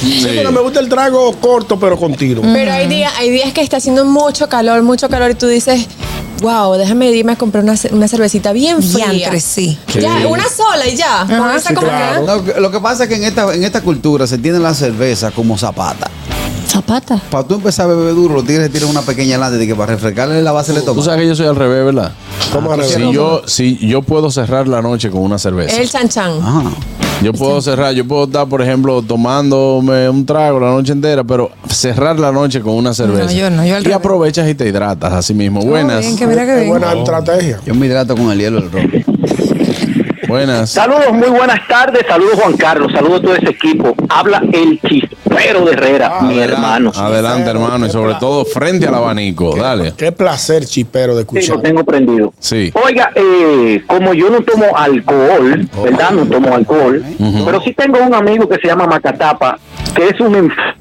Sí, 0.00 0.22
pero 0.26 0.52
me 0.52 0.60
gusta 0.60 0.80
el 0.80 0.88
trago 0.88 1.32
corto 1.40 1.78
pero 1.78 1.96
continuo. 1.96 2.42
Pero 2.52 2.72
hay 2.72 2.86
días, 2.86 3.12
hay 3.18 3.30
días 3.30 3.52
que 3.52 3.60
está 3.62 3.78
haciendo 3.78 4.04
mucho 4.04 4.48
calor, 4.48 4.82
mucho 4.82 5.08
calor 5.08 5.30
y 5.30 5.34
tú 5.34 5.46
dices, 5.46 5.86
wow, 6.42 6.74
déjame 6.74 7.10
irme 7.10 7.32
a 7.32 7.36
comprar 7.36 7.64
una, 7.64 7.74
una 7.92 8.06
cervecita 8.08 8.52
bien 8.52 8.82
fría. 8.82 9.10
Diantre, 9.10 9.40
sí. 9.40 9.78
Ya, 9.98 10.26
una 10.28 10.44
sola 10.48 10.86
y 10.86 10.96
ya. 10.96 11.24
Con 11.26 11.50
esa 11.56 11.70
sí, 11.70 11.74
como 11.74 11.88
claro. 11.88 12.20
que- 12.20 12.26
No, 12.26 12.44
que- 12.44 12.60
lo 12.60 12.70
que 12.70 12.80
pasa 12.80 13.04
es 13.04 13.08
que 13.08 13.16
en 13.16 13.24
esta, 13.24 13.52
en 13.54 13.64
esta 13.64 13.80
cultura 13.80 14.26
se 14.26 14.38
tiene 14.38 14.58
la 14.58 14.74
cerveza 14.74 15.30
como 15.30 15.56
zapata. 15.58 16.10
Zapata. 16.66 17.20
Para 17.30 17.46
tú 17.46 17.54
empezar 17.54 17.86
a 17.88 17.94
beber 17.94 18.14
duro, 18.14 18.34
los 18.34 18.44
tigres 18.44 18.70
tiran 18.72 18.88
una 18.90 19.02
pequeña 19.02 19.38
lata 19.38 19.56
de 19.56 19.66
que 19.66 19.74
para 19.74 19.92
refrescarle 19.94 20.42
la 20.42 20.52
base 20.52 20.72
le 20.72 20.80
Tú 20.80 20.86
toma. 20.86 21.02
sabes 21.02 21.20
que 21.22 21.28
yo 21.28 21.34
soy 21.36 21.46
al 21.46 21.56
revés, 21.56 21.84
¿verdad? 21.84 22.12
¿Cómo 22.52 22.72
al 22.72 22.80
revés? 22.80 22.94
Si 22.94 23.12
yo, 23.12 23.42
si 23.46 23.76
yo 23.86 24.02
puedo 24.02 24.30
cerrar 24.30 24.66
la 24.68 24.82
noche 24.82 25.10
con 25.10 25.22
una 25.22 25.38
cerveza. 25.38 25.80
El 25.80 25.88
chan 25.88 26.08
chan. 26.08 26.32
Ajá. 26.42 26.62
Yo 27.22 27.32
puedo 27.32 27.62
cerrar, 27.62 27.94
yo 27.94 28.06
puedo 28.06 28.24
estar, 28.24 28.46
por 28.46 28.60
ejemplo, 28.60 29.00
tomándome 29.00 30.06
un 30.10 30.26
trago 30.26 30.60
la 30.60 30.66
noche 30.68 30.92
entera, 30.92 31.24
pero 31.24 31.50
cerrar 31.68 32.18
la 32.18 32.30
noche 32.30 32.60
con 32.60 32.74
una 32.74 32.92
cerveza. 32.92 33.32
yo 33.32 33.48
no, 33.48 33.64
yo 33.64 33.74
al 33.76 33.80
y 33.82 33.84
revés. 33.84 33.96
aprovechas 33.96 34.46
y 34.48 34.54
te 34.54 34.68
hidratas 34.68 35.12
así 35.14 35.32
mismo. 35.32 35.62
Buenas. 35.62 36.00
bien, 36.00 36.16
que 36.18 36.26
mira 36.26 36.44
que 36.44 36.56
bien. 36.56 36.68
buena 36.68 36.92
estrategia. 36.92 37.58
Yo 37.64 37.74
me 37.74 37.86
hidrato 37.86 38.14
con 38.14 38.30
el 38.30 38.38
hielo 38.38 38.60
del 38.60 38.70
ron. 38.70 38.90
Buenas. 40.28 40.70
Saludos, 40.70 41.12
muy 41.12 41.28
buenas 41.28 41.60
tardes. 41.68 42.02
Saludos, 42.06 42.34
Juan 42.34 42.56
Carlos. 42.56 42.90
Saludos 42.92 43.20
a 43.20 43.22
todo 43.22 43.34
ese 43.36 43.48
equipo. 43.50 43.94
Habla 44.08 44.42
el 44.52 44.78
chispero 45.36 45.64
de 45.64 45.72
Herrera, 45.72 46.20
mi 46.22 46.38
hermano. 46.38 46.92
Adelante, 46.94 47.50
hermano, 47.50 47.86
y 47.86 47.90
sobre 47.90 48.14
todo 48.14 48.44
frente 48.44 48.86
al 48.86 48.94
abanico. 48.94 49.54
Dale. 49.56 49.94
Qué 49.96 50.12
placer 50.12 50.64
chipero 50.66 51.14
de 51.16 51.22
Sí, 51.22 51.28
lo 51.34 51.38
escuchar. 51.40 51.62
tengo 51.62 51.84
prendido. 51.84 52.32
Sí. 52.38 52.72
Oiga, 52.84 53.10
eh, 53.14 53.82
como 53.86 54.14
yo 54.14 54.30
no 54.30 54.40
tomo 54.42 54.76
alcohol, 54.76 55.68
¿verdad? 55.82 56.10
No 56.12 56.26
tomo 56.26 56.54
alcohol, 56.54 57.04
pero 57.44 57.60
sí 57.62 57.72
tengo 57.74 57.98
un 58.02 58.14
amigo 58.14 58.48
que 58.48 58.56
se 58.56 58.66
llama 58.68 58.86
Macatapa, 58.86 59.58
que 59.94 60.08
es 60.08 60.20
un 60.20 60.34
enf- 60.34 60.74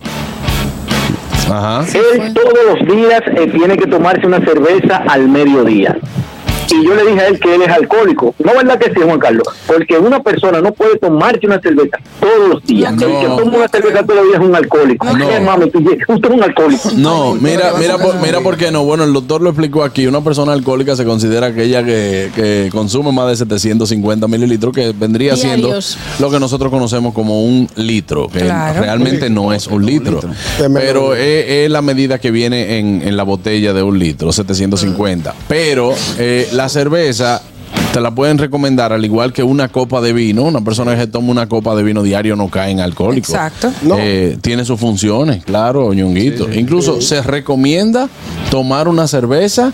Ajá. 1.51 1.85
Él 1.93 2.33
todos 2.33 2.53
los 2.79 2.87
días 2.95 3.21
eh, 3.27 3.47
tiene 3.55 3.77
que 3.77 3.85
tomarse 3.85 4.25
una 4.25 4.39
cerveza 4.39 5.03
al 5.07 5.27
mediodía. 5.29 5.95
Y 6.71 6.83
yo 6.85 6.95
le 6.95 7.03
dije 7.05 7.19
a 7.21 7.27
él 7.27 7.39
que 7.39 7.55
él 7.55 7.61
es 7.61 7.69
alcohólico. 7.69 8.33
No 8.43 8.51
es 8.51 8.57
verdad 8.57 8.79
que 8.79 8.91
sí, 8.93 8.99
Juan 9.03 9.19
Carlos, 9.19 9.47
porque 9.67 9.97
una 9.97 10.21
persona 10.21 10.61
no 10.61 10.73
puede 10.73 10.97
tomarse 10.97 11.45
una 11.45 11.59
cerveza 11.59 11.97
todos 12.19 12.49
los 12.49 12.63
días. 12.63 12.93
No. 12.95 13.05
El 13.07 13.19
que 13.19 13.25
toma 13.43 13.57
una 13.57 13.67
cerveza 13.67 14.03
todos 14.03 14.15
los 14.15 14.25
días 14.29 14.41
es 14.41 14.47
un 14.47 14.55
alcohólico. 14.55 15.07
¿Qué, 15.15 15.39
mami? 15.39 15.69
Tú- 15.69 15.79
Usted 15.79 16.29
es 16.29 16.35
un 16.35 16.43
alcohólico. 16.43 16.89
No, 16.95 17.35
mira, 17.35 17.73
mira, 17.79 17.97
por, 17.97 18.15
mira 18.21 18.41
por 18.41 18.57
qué 18.57 18.71
no. 18.71 18.83
Bueno, 18.83 19.03
el 19.03 19.13
doctor 19.13 19.41
lo 19.41 19.49
explicó 19.49 19.83
aquí. 19.83 20.07
Una 20.07 20.21
persona 20.23 20.53
alcohólica 20.53 20.95
se 20.95 21.05
considera 21.05 21.47
aquella 21.47 21.83
que, 21.83 22.31
que 22.35 22.69
consume 22.71 23.11
más 23.11 23.27
de 23.29 23.35
750 23.37 24.27
mililitros, 24.27 24.73
que 24.73 24.91
vendría 24.97 25.35
Diarios. 25.35 25.85
siendo 25.85 26.25
lo 26.25 26.31
que 26.31 26.39
nosotros 26.39 26.71
conocemos 26.71 27.13
como 27.13 27.43
un 27.45 27.69
litro, 27.75 28.27
que 28.27 28.39
Claro. 28.39 28.81
realmente 28.81 29.29
no 29.29 29.53
es 29.53 29.67
un 29.67 29.85
litro. 29.85 30.19
Pero 30.73 31.13
es, 31.15 31.45
es 31.47 31.69
la 31.71 31.81
medida 31.81 32.19
que 32.19 32.31
viene 32.31 32.79
en, 32.79 33.01
en 33.07 33.15
la 33.17 33.23
botella 33.23 33.73
de 33.73 33.83
un 33.83 33.97
litro, 33.99 34.31
750. 34.31 35.33
Pero 35.47 35.93
eh, 36.17 36.47
la 36.55 36.69
cerveza 36.69 37.41
te 37.93 38.01
la 38.01 38.11
pueden 38.11 38.37
recomendar 38.37 38.91
al 38.91 39.05
igual 39.05 39.31
que 39.31 39.41
una 39.43 39.69
copa 39.69 40.01
de 40.01 40.11
vino. 40.13 40.43
Una 40.43 40.61
persona 40.61 40.93
que 40.95 41.01
se 41.01 41.07
toma 41.07 41.31
una 41.31 41.47
copa 41.47 41.75
de 41.75 41.83
vino 41.83 42.03
diario 42.03 42.35
no 42.35 42.49
cae 42.49 42.71
en 42.71 42.79
alcohólico. 42.81 43.31
Exacto. 43.31 43.71
Eh, 43.97 44.37
tiene 44.41 44.65
sus 44.65 44.79
funciones, 44.79 45.43
claro, 45.45 45.93
ñonguito. 45.93 46.51
Incluso 46.53 46.99
se 47.01 47.21
recomienda 47.21 48.09
tomar 48.49 48.87
una 48.87 49.07
cerveza 49.07 49.71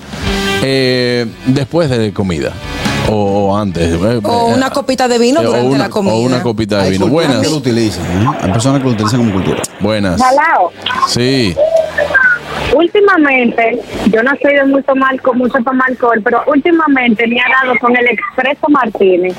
eh, 0.64 1.26
después 1.48 1.90
de 1.90 2.14
comida 2.14 2.52
o 3.10 3.58
antes. 3.58 3.92
eh, 3.92 4.20
O 4.24 4.52
eh, 4.52 4.54
una 4.56 4.70
copita 4.70 5.08
de 5.08 5.18
vino 5.18 5.42
durante 5.42 5.68
una- 5.68 5.78
la 5.80 5.90
comida. 5.90 6.14
O 6.14 6.20
una 6.20 6.44
copita 6.44 6.78
de 6.78 6.84
Hay 6.84 6.92
vino. 6.92 7.08
Buenas. 7.08 7.42
que 7.42 7.50
lo 7.50 7.56
utilizan. 7.58 8.06
Hay 8.40 8.52
personas 8.52 8.80
que 8.82 8.86
lo 8.88 8.94
utilizan 8.94 9.20
como 9.20 9.34
cultura. 9.34 9.62
Buenas. 9.80 10.22
Jalao. 10.22 10.72
Sí. 11.08 11.56
Últimamente, 12.74 13.80
yo 14.12 14.24
no 14.24 14.32
soy 14.42 14.54
de 14.54 14.66
mucho 14.66 14.84
tomar, 14.86 15.16
mucho 15.34 15.58
tomar 15.64 15.90
alcohol, 15.90 16.22
pero 16.24 16.44
últimamente 16.48 17.28
me 17.28 17.40
ha 17.40 17.64
dado 17.64 17.78
con 17.80 17.96
el 17.96 18.08
Expreso 18.08 18.70
Martínez. 18.70 19.36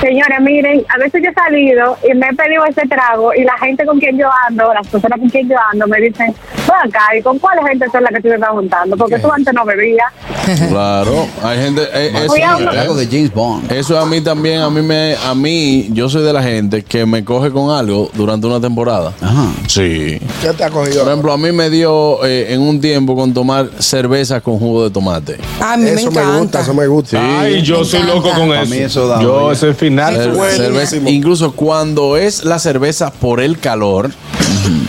Señores, 0.00 0.40
miren, 0.40 0.84
a 0.88 0.98
veces 0.98 1.20
yo 1.22 1.30
he 1.30 1.34
salido 1.34 1.96
y 2.10 2.14
me 2.14 2.26
he 2.28 2.34
pedido 2.34 2.64
ese 2.64 2.82
trago 2.88 3.34
y 3.34 3.44
la 3.44 3.58
gente 3.58 3.84
con 3.84 3.98
quien 3.98 4.16
yo 4.18 4.28
ando, 4.48 4.72
las 4.72 4.86
personas 4.88 5.18
con 5.18 5.28
quien 5.28 5.46
yo 5.48 5.56
ando, 5.72 5.86
me 5.86 6.00
dicen, 6.00 6.34
ven 6.66 6.88
acá, 6.88 7.14
¿y 7.18 7.22
con 7.22 7.38
cuál 7.38 7.58
gente 7.68 7.86
son 7.92 8.02
las 8.04 8.10
que 8.12 8.20
tú 8.22 8.28
te 8.28 8.34
estás 8.34 8.48
juntando? 8.50 8.96
Porque 8.96 9.18
tú 9.18 9.30
antes 9.30 9.52
no 9.52 9.64
bebías. 9.64 10.06
Claro, 10.68 11.28
hay 11.44 11.58
gente. 11.58 11.82
eh, 11.92 12.12
eso. 12.24 12.34
Algo 12.70 12.94
de 12.96 13.06
James 13.06 13.32
Bond. 13.32 13.70
eso 13.70 13.98
a 14.00 14.06
mí 14.06 14.20
también, 14.20 14.60
a 14.62 14.70
mí 14.70 14.80
me, 14.82 15.14
a 15.24 15.32
mí, 15.34 15.88
yo 15.92 16.08
soy 16.08 16.24
de 16.24 16.32
la 16.32 16.42
gente 16.42 16.82
que 16.82 17.06
me 17.06 17.24
coge 17.24 17.50
con 17.50 17.70
algo 17.70 18.10
durante 18.14 18.46
una 18.48 18.60
temporada. 18.60 19.12
Ajá. 19.20 19.46
Sí. 19.68 20.18
¿Qué 20.42 20.52
te 20.56 20.64
ha 20.64 20.70
cogido? 20.70 21.02
Por 21.04 21.08
ejemplo, 21.12 21.32
a 21.32 21.38
mí 21.38 21.52
me 21.52 21.70
dio 21.70 22.24
eh, 22.24 22.52
en 22.52 22.62
un 22.62 22.80
tiempo 22.80 23.14
con 23.14 23.32
tomar 23.32 23.68
cerveza 23.78 24.40
con 24.40 24.58
jugo 24.58 24.84
de 24.84 24.90
tomate. 24.90 25.36
A 25.60 25.76
mí 25.76 25.84
me 25.84 25.92
Eso 25.92 26.10
me, 26.10 26.20
encanta. 26.20 26.38
gusta, 26.40 26.60
eso 26.62 26.74
me 26.74 26.86
gusta. 26.88 27.40
Ay, 27.40 27.62
yo 27.62 27.78
Me 27.80 27.84
soy 27.84 28.00
encanta. 28.00 28.16
loco 28.16 28.30
con 28.40 28.52
eso. 28.54 28.74
mí 28.74 28.78
eso 28.80 29.06
da 29.06 29.22
yo 29.22 29.52
ese. 29.52 29.72
Cerveza- 29.96 30.96
incluso 31.10 31.52
cuando 31.52 32.16
es 32.16 32.44
la 32.44 32.58
cerveza 32.58 33.12
por 33.12 33.40
el 33.40 33.58
calor, 33.58 34.10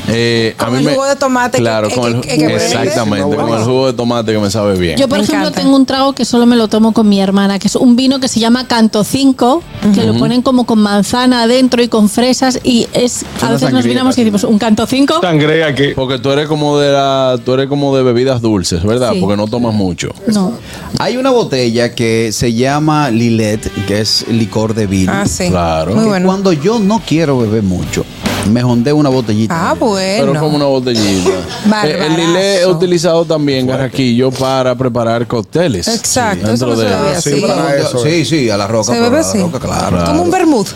eh, 0.07 0.55
a 0.57 0.65
Con 0.65 0.73
mí 0.73 0.79
el 0.79 0.85
me- 0.85 0.93
jugo 0.93 1.05
de 1.05 1.15
tomate 1.15 1.57
que- 1.57 1.63
claro, 1.63 1.87
que- 1.87 1.95
con 1.95 2.15
el, 2.15 2.21
que- 2.21 2.33
exactamente, 2.55 3.35
con 3.35 3.49
el 3.53 3.63
jugo 3.63 3.87
de 3.87 3.93
tomate 3.93 4.31
que 4.33 4.39
me 4.39 4.49
sabe 4.49 4.77
bien. 4.77 4.97
Yo, 4.97 5.07
por 5.07 5.17
Me 5.17 5.23
ejemplo, 5.23 5.47
encanta. 5.47 5.61
tengo 5.61 5.75
un 5.75 5.85
trago 5.85 6.13
que 6.13 6.25
solo 6.25 6.45
me 6.45 6.55
lo 6.55 6.67
tomo 6.67 6.93
con 6.93 7.07
mi 7.07 7.19
hermana, 7.21 7.59
que 7.59 7.67
es 7.67 7.75
un 7.75 7.95
vino 7.95 8.19
que 8.19 8.27
se 8.27 8.39
llama 8.39 8.67
Canto 8.67 9.03
5, 9.03 9.63
que 9.93 10.03
lo 10.03 10.17
ponen 10.17 10.41
como 10.41 10.65
con 10.65 10.79
manzana 10.79 11.43
adentro 11.43 11.81
y 11.81 11.87
con 11.87 12.09
fresas. 12.09 12.59
Y 12.63 12.87
es 12.93 13.23
a 13.41 13.45
una 13.45 13.53
veces 13.53 13.71
nos 13.71 13.85
miramos 13.85 14.17
y 14.17 14.21
decimos, 14.23 14.43
¿un 14.43 14.57
Canto 14.59 14.85
5? 14.85 15.19
Sangría 15.21 15.73
que. 15.75 15.89
Porque 15.95 16.19
tú 16.19 16.31
eres 16.31 16.47
como 16.47 16.77
de 16.79 16.91
la, 16.91 17.39
tú 17.43 17.53
eres 17.53 17.67
como 17.67 17.95
de 17.95 18.03
bebidas 18.03 18.41
dulces, 18.41 18.83
¿verdad? 18.83 19.11
Sí. 19.13 19.19
Porque 19.21 19.37
no 19.37 19.47
tomas 19.47 19.73
mucho. 19.73 20.09
No. 20.27 20.53
Hay 20.99 21.17
una 21.17 21.29
botella 21.31 21.93
que 21.95 22.31
se 22.31 22.53
llama 22.53 23.09
Lilet, 23.11 23.71
que 23.87 24.01
es 24.01 24.25
licor 24.29 24.73
de 24.73 24.87
vino. 24.91 25.11
Ah, 25.15 25.25
sí. 25.25 25.49
Claro. 25.49 25.95
Muy 25.95 26.05
bueno. 26.05 26.27
Cuando 26.27 26.51
yo 26.53 26.77
no 26.79 27.01
quiero 27.05 27.39
beber 27.39 27.63
mucho, 27.63 28.05
me 28.51 28.61
jondeo 28.61 28.95
una 28.97 29.09
botellita. 29.09 29.71
Ah, 29.71 29.73
bueno. 29.73 30.31
Pero 30.31 30.39
como 30.39 30.55
una 30.57 30.65
botellita. 30.65 31.29
Eh, 31.83 32.05
el 32.05 32.15
lilé 32.17 32.61
he 32.61 32.65
utilizado 32.67 33.23
también, 33.23 33.65
Garraquillo, 33.65 34.29
para 34.31 34.75
preparar 34.75 35.25
cócteles. 35.25 35.87
Exacto, 35.87 36.47
Sí, 36.47 36.53
eso 36.53 36.65
dentro 36.65 36.67
no 36.69 36.75
se 36.75 36.83
de 36.83 36.89
bebe 36.89 37.15
así. 37.15 37.33
sí, 37.33 37.41
para 37.41 37.75
eso. 37.77 38.03
Sí, 38.03 38.25
sí, 38.25 38.49
a 38.49 38.57
la 38.57 38.67
roca. 38.67 38.93
¿Se 38.93 38.99
bebe 38.99 39.17
así? 39.19 39.39
roca, 39.39 39.59
claro. 39.59 40.03
Como 40.05 40.23
un 40.23 40.31
vermouth. 40.31 40.67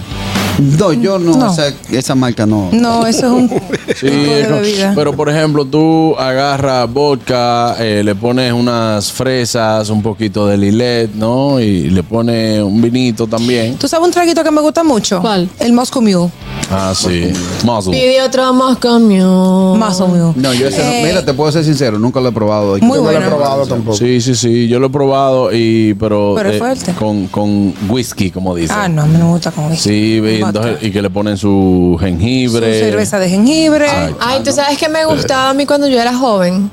No, 0.60 0.94
yo 0.94 1.20
no, 1.20 1.36
No. 1.36 1.52
Esa, 1.52 1.74
esa 1.92 2.16
marca 2.16 2.46
no. 2.46 2.70
No, 2.72 3.06
eso 3.06 3.26
es 3.28 3.32
un 3.32 3.50
Sí, 3.96 4.08
de 4.08 4.48
bebida. 4.48 4.94
pero 4.96 5.14
por 5.14 5.30
ejemplo, 5.30 5.66
tú 5.66 6.16
agarras 6.18 6.92
vodka, 6.92 7.76
eh, 7.80 8.02
le 8.04 8.16
pones 8.16 8.52
unas 8.54 9.12
fresas, 9.12 9.90
un 9.90 10.02
poquito 10.02 10.48
de 10.48 10.58
lilet, 10.58 11.14
¿no? 11.14 11.60
Y 11.60 11.90
le 11.90 12.04
pones 12.04 12.62
un 12.62 12.82
vinito 12.82 13.28
también. 13.28 13.76
¿Tú 13.78 13.88
sabes 13.88 14.06
un 14.06 14.12
traguito 14.12 14.44
que 14.44 14.52
me 14.52 14.62
gusta 14.62 14.84
mucho? 14.84 15.22
¿Cuál? 15.22 15.50
El 15.60 15.74
Moscow 15.74 16.02
Mule. 16.02 16.30
Ah, 16.72 16.94
sí. 16.96 17.32
Muzzle. 17.64 17.92
Pide 17.94 18.22
otro 18.24 18.52
Moscow 18.54 19.00
Mule. 19.00 19.78
Moscow 19.78 20.08
Mule. 20.08 20.34
No, 20.36 20.54
yo 20.54 20.68
ese 20.68 20.80
no- 20.84 20.90
Eh, 20.90 21.04
mira, 21.06 21.24
te 21.26 21.34
puedo 21.34 21.52
ser 21.52 21.64
sincero, 21.64 22.00
nunca 22.00 22.20
lo 22.20 22.30
he 22.30 22.32
probado. 22.32 22.78
Muy 22.78 22.80
Yo 22.82 22.88
no 22.88 22.94
lo 22.96 23.00
he 23.12 23.14
bueno. 23.16 23.28
probado 23.28 23.68
tampoco. 23.68 23.96
Sí, 23.98 24.20
sí, 24.20 24.34
sí. 24.36 24.68
Yo 24.68 24.80
lo 24.80 24.88
he 24.88 24.90
probado 24.90 25.54
y 25.54 25.94
pero, 25.96 26.34
Pero 26.36 26.50
es 26.50 26.58
fuerte. 26.58 26.94
con, 26.94 27.28
con 27.28 27.74
whisky, 27.88 28.32
como 28.32 28.56
dicen. 28.56 28.76
Ah, 28.80 28.88
no, 28.90 29.04
a 29.04 29.06
mí 29.06 29.18
no 29.18 29.26
me 29.26 29.32
gusta 29.32 29.52
con 29.52 29.66
whisky. 29.70 29.90
Sí, 29.90 29.96
y, 30.16 30.42
Vodka. 30.42 30.48
entonces- 30.48 30.78
y 30.88 30.92
que 30.92 31.02
le 31.02 31.10
ponen 31.10 31.38
su 31.38 31.46
Su 31.46 31.98
jengibre. 32.00 32.80
cerveza 32.80 33.20
de 33.20 33.30
jengibre. 33.30 33.88
Ay. 33.88 34.16
Ay, 34.20 34.42
¿tú 34.44 34.52
sabes 34.52 34.78
qué 34.78 34.90
me 34.90 35.06
gustaba 35.06 35.52
a 35.52 35.54
mí 35.54 35.66
cuando 35.66 35.88
yo 35.88 36.00
era 36.02 36.16
joven? 36.18 36.72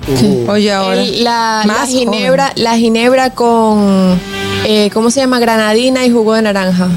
Oye, 0.49 0.73
ahora. 0.73 1.01
El- 1.03 1.23
la, 1.25 1.63
la 1.67 1.73
Más 1.75 1.89
ginebra, 1.91 2.53
la 2.57 2.77
ginebra 2.79 3.31
con, 3.31 4.19
eh, 4.65 4.91
¿cómo 4.93 5.11
se 5.11 5.21
llama? 5.21 5.39
Granadina 5.39 6.05
y 6.07 6.11
jugo 6.11 6.33
de 6.35 6.43
naranja. 6.43 6.89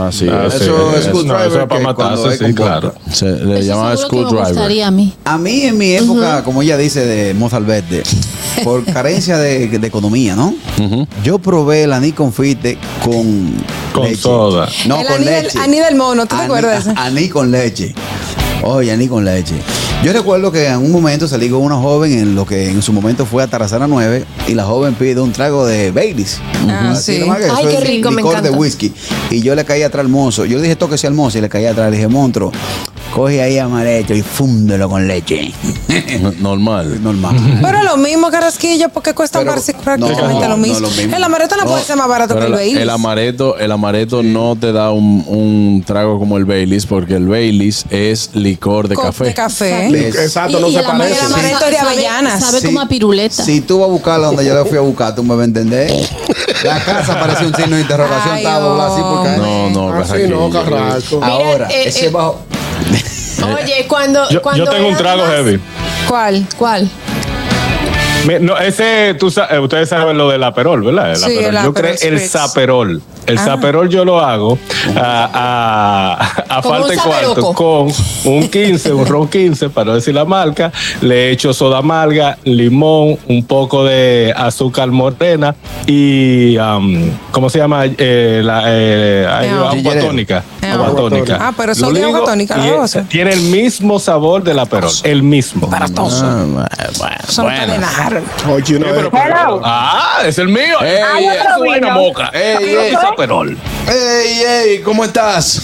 Ah, 0.00 0.10
sí, 0.12 0.28
Ah, 0.30 0.44
ese- 0.46 0.58
sí, 0.58 0.64
eso 0.64 0.92
es 0.94 1.00
ese- 1.00 1.10
good 1.10 1.24
no, 1.26 1.34
driver 1.34 1.48
eso 1.48 1.60
es 1.62 1.66
para 1.68 1.80
matarse, 1.80 2.28
es 2.28 2.38
sí, 2.38 2.54
claro. 2.54 2.94
se 3.12 3.24
le 3.26 3.58
Eso 3.58 3.68
llama 3.68 3.96
screwdriver. 3.96 4.48
gustaría 4.48 4.86
a 4.86 4.90
mí. 4.90 5.12
A 5.24 5.38
mí 5.38 5.62
en 5.62 5.76
mi 5.78 5.92
época, 5.92 6.44
como 6.44 6.62
ella 6.62 6.76
dice, 6.76 7.04
de 7.04 7.34
Mozart 7.34 7.66
Verde, 7.66 8.02
por 8.62 8.84
carencia 8.92 9.38
de, 9.38 9.66
de 9.68 9.86
economía, 9.86 10.36
¿no? 10.36 10.54
Yo 11.24 11.38
probé 11.38 11.82
el 11.84 11.92
aní 11.92 12.12
confite 12.12 12.78
con 13.04 13.54
Con 13.92 14.04
leche. 14.04 14.16
soda. 14.22 14.68
No, 14.86 15.00
el 15.00 15.06
con 15.06 15.16
aní 15.16 15.24
leche. 15.24 15.58
aní 15.58 15.78
del 15.78 15.96
mono, 15.96 16.26
¿tú 16.26 16.36
te 16.36 16.42
acuerdas? 16.42 16.86
Aní 16.96 17.28
con 17.28 17.50
leche. 17.50 17.94
Oye, 18.68 18.90
aní 18.90 19.06
con 19.06 19.24
leche. 19.24 19.54
Yo 20.02 20.12
recuerdo 20.12 20.50
que 20.50 20.66
en 20.66 20.78
un 20.78 20.90
momento 20.90 21.28
salí 21.28 21.48
con 21.48 21.62
una 21.62 21.76
joven 21.76 22.12
en 22.18 22.34
lo 22.34 22.44
que 22.44 22.68
en 22.68 22.82
su 22.82 22.92
momento 22.92 23.24
fue 23.24 23.42
a 23.42 23.46
Tarazana 23.46 23.86
9 23.86 24.24
y 24.48 24.54
la 24.54 24.64
joven 24.64 24.94
pide 24.94 25.20
un 25.20 25.30
trago 25.32 25.64
de 25.64 25.92
Baileys. 25.92 26.38
Ah, 26.68 26.90
Así 26.90 27.14
sí. 27.14 27.20
nomás 27.20 27.38
que 27.38 27.48
Ay, 27.48 27.66
qué 27.70 27.80
rico, 27.80 28.10
me 28.10 28.16
licor 28.22 28.32
de 28.34 28.38
encanta. 28.48 28.58
whisky. 28.58 28.92
Y 29.30 29.40
yo 29.42 29.54
le 29.54 29.64
caí 29.64 29.82
atrás 29.82 30.04
al 30.04 30.08
mozo. 30.10 30.44
Yo 30.44 30.56
le 30.56 30.64
dije, 30.64 30.74
tóquese 30.76 31.06
al 31.06 31.14
mozo 31.14 31.38
y 31.38 31.42
le 31.42 31.48
caí 31.48 31.64
atrás. 31.64 31.90
Le 31.90 31.96
dije, 31.96 32.08
monstruo, 32.08 32.50
coge 33.16 33.40
ahí 33.42 33.58
amaretto 33.58 34.12
y 34.12 34.20
fúndelo 34.20 34.90
con 34.90 35.08
leche. 35.08 35.50
No- 36.20 36.32
Normal. 36.38 37.02
Normal. 37.02 37.34
Pero 37.62 37.82
lo 37.82 37.96
mismo, 37.96 38.30
Carrasquillo, 38.30 38.90
porque 38.90 39.14
cuesta 39.14 39.38
Pero- 39.38 39.54
prácticamente 39.82 40.42
no, 40.42 40.48
lo, 40.50 40.56
mismo. 40.58 40.74
no 40.80 40.80
lo 40.80 40.90
mismo. 40.94 41.16
El 41.16 41.24
amaretto 41.24 41.56
no, 41.56 41.64
puede 41.64 41.82
ser 41.82 41.96
más 41.96 42.08
barato 42.08 42.38
que 42.38 42.44
el 42.44 42.52
Baileys. 42.52 42.76
el 42.78 42.90
amaretto, 42.90 43.56
el 43.58 43.72
amaretto 43.72 44.22
no 44.22 44.54
te 44.56 44.70
da 44.72 44.90
un, 44.92 45.24
un 45.26 45.82
trago 45.86 46.18
como 46.18 46.36
el 46.36 46.44
Baileys, 46.44 46.84
porque 46.84 47.14
el 47.14 47.26
Baileys 47.26 47.86
es 47.88 48.34
licor 48.34 48.86
de 48.88 48.96
Con- 48.96 49.06
café. 49.06 49.24
De 49.24 49.34
café. 49.34 49.86
Exacto, 50.08 50.58
Y- 50.58 50.60
no 50.60 50.68
y 50.68 50.72
se 50.74 50.80
el 50.80 50.84
amaretto- 50.84 50.98
parece. 50.98 51.20
El 51.26 51.32
amaretto 51.32 51.64
de 51.70 51.76
sabe- 51.76 51.88
avellanas. 51.92 52.40
Sabe 52.44 52.60
Sí. 52.60 52.66
como 52.66 52.80
a 52.82 52.88
piruleta. 52.88 53.42
Si 53.44 53.62
tú 53.62 53.78
vas 53.78 53.88
a 53.88 53.92
buscarla 53.92 54.26
donde 54.26 54.44
yo 54.44 54.54
la 54.54 54.64
fui 54.66 54.76
a 54.76 54.82
buscar, 54.82 55.14
tú 55.14 55.22
me 55.22 55.30
vas 55.30 55.40
a 55.40 55.44
entender. 55.44 55.90
La 56.64 56.82
casa 56.84 57.18
parecía 57.18 57.46
un 57.46 57.54
signo 57.54 57.76
de 57.76 57.82
interrogación, 57.82 58.34
Ay, 58.34 58.38
estaba 58.44 58.58
doblada 58.60 58.92
así 58.92 59.02
por 59.02 59.22
caer. 59.24 59.38
No, 59.38 59.70
no, 59.70 59.92
Así 60.00 60.08
Carraquillo. 60.12 60.36
no, 60.40 60.50
carrasco. 60.50 61.20
Ahora, 61.24 61.68
eh, 61.70 61.82
ese 61.86 62.06
eh, 62.06 62.10
bajo. 62.10 62.40
Oye, 63.62 63.86
cuando. 63.88 64.28
Yo, 64.30 64.40
cuando 64.42 64.64
yo 64.64 64.70
tengo 64.70 64.88
un 64.88 64.96
trago 64.96 65.22
más- 65.22 65.30
heavy. 65.30 65.60
¿Cuál? 66.08 66.46
¿Cuál? 66.58 66.88
Me- 68.26 68.40
no, 68.40 68.56
ese, 68.58 69.14
tú 69.14 69.32
eh, 69.50 69.58
ustedes 69.60 69.88
saben 69.88 70.18
lo 70.18 70.28
del 70.28 70.42
aperol, 70.42 70.82
¿verdad? 70.82 71.10
El 71.10 71.16
Sí, 71.16 71.24
aperol. 71.38 71.56
el 71.56 71.62
yo 71.64 71.74
creo 71.74 71.94
el 72.02 72.20
saperol. 72.20 73.02
El 73.26 73.38
Ah. 73.38 73.44
saperol 73.44 73.88
yo 73.88 74.04
lo 74.04 74.20
hago 74.20 74.56
a, 74.96 76.16
a, 76.48 76.58
a 76.58 76.62
Como 76.62 76.74
falta 76.76 76.92
de 76.92 76.98
cuarto 76.98 77.52
con 77.54 77.88
un 78.24 78.48
15, 78.48 78.92
un 78.92 79.04
ron 79.06 79.28
15, 79.28 79.68
para 79.70 79.86
no 79.86 79.94
decir 79.94 80.14
la 80.14 80.24
marca. 80.24 80.72
Le 81.00 81.30
echo 81.32 81.52
soda 81.52 81.78
amarga, 81.78 82.38
limón, 82.44 83.18
un 83.28 83.44
poco 83.44 83.84
de 83.84 84.32
azúcar 84.36 84.88
morena 84.92 85.54
y, 85.86 86.56
um, 86.58 87.10
¿cómo 87.32 87.50
se 87.50 87.58
llama? 87.58 87.84
Eh, 87.86 88.40
la, 88.44 88.62
eh, 88.66 89.26
Ah. 89.28 89.70
agua 89.72 89.98
tónica. 90.00 90.44
Ah. 90.70 90.74
Agua 90.74 90.96
tónica. 90.96 91.38
Ah, 91.40 91.52
pero 91.56 91.74
soda 91.74 91.98
y 91.98 92.02
agua 92.02 92.24
tónica, 92.24 92.54
y 92.56 92.60
la 92.60 92.66
es- 92.66 92.72
cosa. 92.72 93.02
Tiene 93.08 93.32
el 93.32 93.42
mismo 93.42 93.98
sabor 93.98 94.42
del 94.42 94.58
aperol. 94.58 94.90
El 95.02 95.22
mismo. 95.22 95.68
Ah, 95.72 95.86
bueno, 96.98 97.16
Son 97.28 97.44
bueno. 97.46 97.72
Oye, 98.54 98.78
no, 98.78 98.86
Pero-. 99.10 99.60
Ah, 99.64 100.18
es 100.24 100.38
el 100.38 100.48
mío. 100.48 100.80
Ey, 100.82 101.28
otro 101.28 101.58
Buena 101.58 101.88
vino. 101.88 102.00
moca. 102.00 102.30
Ey, 102.32 102.64
ey. 102.64 102.94
Es 102.94 102.96
aperol. 102.96 103.56
ey, 103.88 104.42
ey, 104.42 104.78
¿cómo 104.82 105.04
estás? 105.04 105.62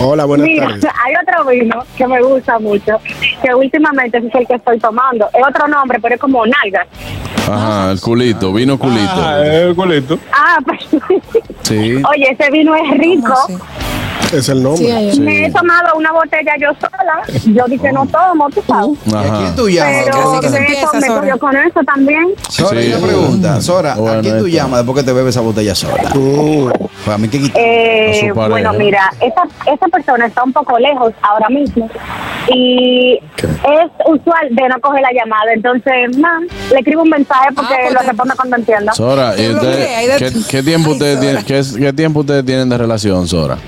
Hola, 0.00 0.24
buenas 0.24 0.46
Mira, 0.46 0.68
tardes. 0.68 0.84
hay 1.04 1.12
otro 1.22 1.44
vino 1.50 1.84
que 1.96 2.06
me 2.06 2.22
gusta 2.22 2.58
mucho, 2.58 2.98
que 3.42 3.54
últimamente 3.54 4.18
ese 4.18 4.28
es 4.28 4.34
el 4.34 4.46
que 4.46 4.54
estoy 4.54 4.78
tomando. 4.78 5.28
Es 5.34 5.42
otro 5.46 5.68
nombre, 5.68 5.98
pero 6.00 6.14
es 6.14 6.20
como 6.20 6.44
nalgas. 6.46 6.86
Ajá, 7.50 7.90
el 7.90 8.00
culito, 8.00 8.52
vino 8.52 8.78
culito. 8.78 9.10
Ah, 9.16 9.38
el 9.44 9.74
culito. 9.74 10.18
Ah, 10.32 10.58
pues, 10.64 10.80
Sí. 11.62 11.96
oye, 12.10 12.36
ese 12.38 12.50
vino 12.50 12.74
es 12.74 12.90
rico. 12.98 13.34
Es 14.32 14.48
el 14.48 14.62
nombre. 14.62 15.12
Sí, 15.12 15.20
Me 15.20 15.46
he 15.46 15.50
tomado 15.52 15.94
una 15.96 16.10
botella 16.12 16.52
yo 16.58 16.68
sola. 16.80 17.22
Yo 17.44 17.64
dije, 17.68 17.92
no 17.92 18.06
tomo, 18.06 18.48
tú 18.50 18.62
sabes. 18.66 18.98
Ajá. 19.14 19.38
¿Quién 19.38 19.56
tú 19.56 19.68
llamas? 19.68 20.02
Pero 20.06 20.32
Así 20.32 20.40
que 20.40 20.48
se 20.48 20.52
me, 20.52 20.66
empieza, 20.66 20.92
me 20.94 21.06
Sora. 21.06 21.20
cogió 21.20 21.38
con 21.38 21.56
eso 21.56 21.80
también. 21.86 22.24
Sora, 22.48 22.80
Sí. 22.82 22.92
una 22.94 23.06
pregunta. 23.06 23.60
Sora, 23.60 23.92
¿a 23.92 24.20
quién 24.20 24.38
tú 24.38 24.46
esto. 24.46 24.46
llamas 24.48 24.80
después 24.80 24.98
que 24.98 25.04
te 25.04 25.12
bebes 25.12 25.30
esa 25.36 25.40
botella 25.42 25.74
sola? 25.74 26.10
Para 27.04 27.18
mí 27.18 27.28
quitar. 27.28 27.50
Eh, 27.62 28.30
A 28.30 28.48
bueno, 28.48 28.72
mira, 28.74 29.12
esa, 29.20 29.42
esa 29.70 29.86
persona 29.88 30.26
está 30.26 30.44
un 30.44 30.52
poco 30.52 30.78
lejos 30.78 31.12
ahora 31.22 31.48
mismo 31.50 31.90
y 32.48 33.18
es 33.44 33.90
usual 34.06 34.48
de 34.50 34.68
no 34.68 34.80
coger 34.80 35.02
la 35.02 35.12
llamada. 35.12 35.52
Entonces, 35.52 36.16
man, 36.18 36.46
le 36.70 36.78
escribo 36.78 37.02
un 37.02 37.10
mensaje 37.10 37.48
porque 37.54 37.74
Ah, 37.74 37.78
pues 37.82 37.94
lo 37.94 38.00
responde 38.00 38.34
cuando 38.36 38.56
entienda. 38.56 38.92
Sora, 38.94 39.34
¿y 39.36 39.46
Tú 39.46 39.52
lo 39.52 39.58
usted- 39.58 39.74
crees, 39.74 39.96
hay 39.98 40.06
de- 40.06 40.16
¿qué, 40.18 40.32
qué 40.48 40.62
tiempo 40.62 40.88
Ay, 40.90 40.92
ustedes 40.94 41.20
tienen, 41.20 41.44
qué, 41.44 41.62
qué 41.78 41.92
tiempo 41.92 42.20
ustedes 42.20 42.44
tienen 42.46 42.68
de 42.68 42.78
relación, 42.78 43.26
Sora? 43.28 43.58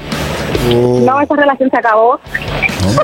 No, 0.69 1.21
esa 1.21 1.37
relación 1.37 1.71
se 1.71 1.77
acabó. 1.79 2.19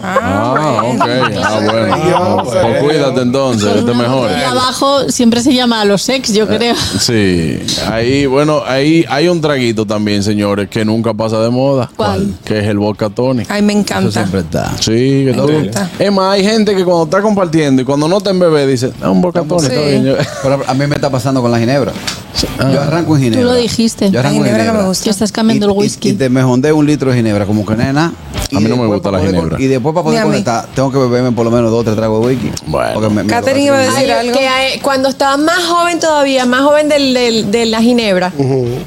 Ah, 0.03 0.83
ok. 0.85 1.01
Ah, 1.43 1.61
bueno. 1.65 1.97
Ah, 2.17 2.43
pues 2.43 2.83
cuídate 2.83 3.21
entonces, 3.23 3.73
que 3.75 3.83
te 3.83 3.95
mejores. 3.95 4.37
Y 4.39 4.43
abajo 4.45 5.09
siempre 5.11 5.41
se 5.43 5.53
llama 5.55 5.81
a 5.81 5.85
los 5.85 6.09
ex, 6.09 6.33
yo 6.33 6.47
creo. 6.47 6.75
Sí, 6.99 7.59
ahí, 7.91 8.27
bueno, 8.27 8.63
ahí 8.67 9.05
hay 9.09 9.29
un 9.29 9.41
traguito 9.41 9.87
también, 9.87 10.23
señores, 10.23 10.69
que 10.69 10.85
nunca 10.85 11.15
pasa 11.15 11.39
de 11.41 11.51
moda. 11.51 11.91
¿Cuál? 11.97 12.35
Que 12.45 12.59
es 12.61 12.65
el 12.67 12.79
vodka 12.79 13.09
tonic. 13.11 13.51
Ay, 13.51 13.63
me 13.63 13.73
Eso 13.73 13.81
encanta. 13.81 14.11
siempre 14.11 14.41
está. 14.41 14.71
Sí, 14.79 15.25
que 15.27 15.35
tú- 15.37 15.49
encanta. 15.49 15.91
Es 15.99 16.13
más, 16.13 16.33
hay 16.35 16.45
gente 16.45 16.75
que 16.75 16.85
cuando 16.85 17.05
está 17.05 17.21
compartiendo 17.23 17.83
y 17.83 17.85
cuando 17.85 18.09
no 18.09 18.19
está 18.19 18.31
en 18.31 18.39
bebé 18.39 18.67
dice, 18.67 18.87
es 18.89 19.07
un 19.07 19.21
vodka 19.21 19.43
tonic. 19.43 19.71
Sí. 19.71 19.75
está 19.77 19.87
bien". 19.87 20.05
Yo- 20.05 20.17
Pero 20.43 20.61
a 20.67 20.75
mí 20.75 20.87
me 20.87 20.95
está 20.97 21.11
pasando 21.11 21.41
con 21.43 21.51
la 21.51 21.59
ginebra. 21.59 21.93
Yo 22.73 22.81
arranco 22.81 23.17
en 23.17 23.23
Tú 23.23 23.25
ginebra. 23.25 23.45
lo 23.45 23.55
dijiste. 23.55 24.07
Yo 24.07 24.13
La 24.15 24.21
arranco 24.21 24.37
en 24.39 24.43
ginebra 24.45 24.59
no 24.59 24.63
ginebra. 24.65 24.83
me 24.83 24.89
gusta. 24.89 25.05
Que 25.05 25.11
estás 25.11 25.33
cambiando 25.33 25.67
el 25.67 25.73
Y- 25.73 25.75
y- 25.75 25.79
whisky. 25.79 26.09
Y, 26.11 26.13
te 26.15 26.29
me 26.29 26.43
jondeo 26.43 26.77
un 26.77 26.87
litro 26.87 27.11
de 27.11 27.17
ginebra, 27.17 27.45
como 27.51 27.67
que 27.67 27.75
nena. 27.75 28.13
A 28.55 28.61
mí 28.61 28.69
no 28.69 28.77
me 28.77 28.87
gusta 28.87 29.11
la 29.11 29.19
ginebra. 29.21 29.61
Y 29.61 29.67
después 29.67 29.93
para 29.93 30.05
poder 30.05 30.23
conectar, 30.23 30.67
tengo 30.73 30.93
que 30.93 30.99
beberme 30.99 31.33
por 31.33 31.45
lo 31.45 31.51
menos 31.51 31.71
dos 31.73 31.81
o 31.81 31.85
tres 31.85 31.97
tragos 31.97 32.21
de 32.21 32.29
whisky. 32.35 32.51
Bueno. 32.67 33.01
Catherine 33.27 33.67
iba 33.67 33.77
a 33.77 33.81
decir 33.81 34.11
algo. 34.13 34.33
que 34.39 34.47
hay- 34.47 34.79
cuando 34.81 35.09
estaba 35.09 35.37
más 35.37 35.65
joven 35.67 35.99
todavía, 35.99 36.47
más 36.47 36.61
joven 36.63 36.89
del, 36.89 37.13
del- 37.13 37.51
de 37.51 37.67
la 37.67 37.81
ginebra, 37.81 38.33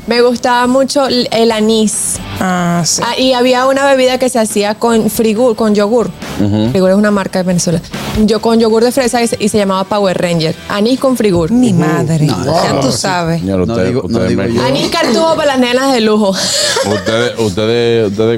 me 0.07 0.22
gustaba 0.22 0.65
mucho 0.68 1.06
el, 1.07 1.27
el 1.31 1.52
anís. 1.52 2.15
Ah, 2.40 2.84
sí. 2.85 3.02
Ah, 3.06 3.19
y 3.19 3.34
había 3.34 3.65
una 3.68 3.85
bebida 3.85 4.18
que 4.18 4.30
se 4.30 4.40
hacía 4.40 4.76
con 4.76 5.10
frigur, 5.10 5.56
con 5.57 5.76
yogur. 5.76 6.10
Frigur 6.72 6.90
es 6.91 6.95
una 6.95 7.11
marca 7.11 7.40
de 7.40 7.44
Venezuela. 7.44 7.81
Yo 8.26 8.41
con 8.41 8.60
yogur 8.60 8.84
de 8.84 8.91
fresa 8.91 9.22
y 9.23 9.27
se, 9.27 9.38
y 9.40 9.49
se 9.49 9.57
llamaba 9.57 9.84
Power 9.85 10.18
Ranger. 10.22 10.56
Anís 10.69 10.99
con 10.99 11.15
frigur. 11.18 11.52
Mi 11.52 11.73
madre. 11.73 12.26
No, 12.26 12.64
ya 12.64 12.80
tú 12.80 12.91
sabes. 12.91 13.40
Señor, 13.41 13.65
No 13.68 13.73
usted- 13.73 13.88
digo- 13.88 14.02
no 14.02 14.07
ustedes 14.07 14.30
digo 14.30 14.41
me- 14.44 14.53
yo. 14.53 14.64
Anís 14.64 14.90
cartujo 14.90 15.35
para 15.35 15.45
las 15.53 15.60
nenas 15.60 15.94
de 15.94 16.02
lujo. 16.02 16.31
Ustedes, 16.85 17.40
ustedes, 17.40 18.11
ustedes 18.11 18.38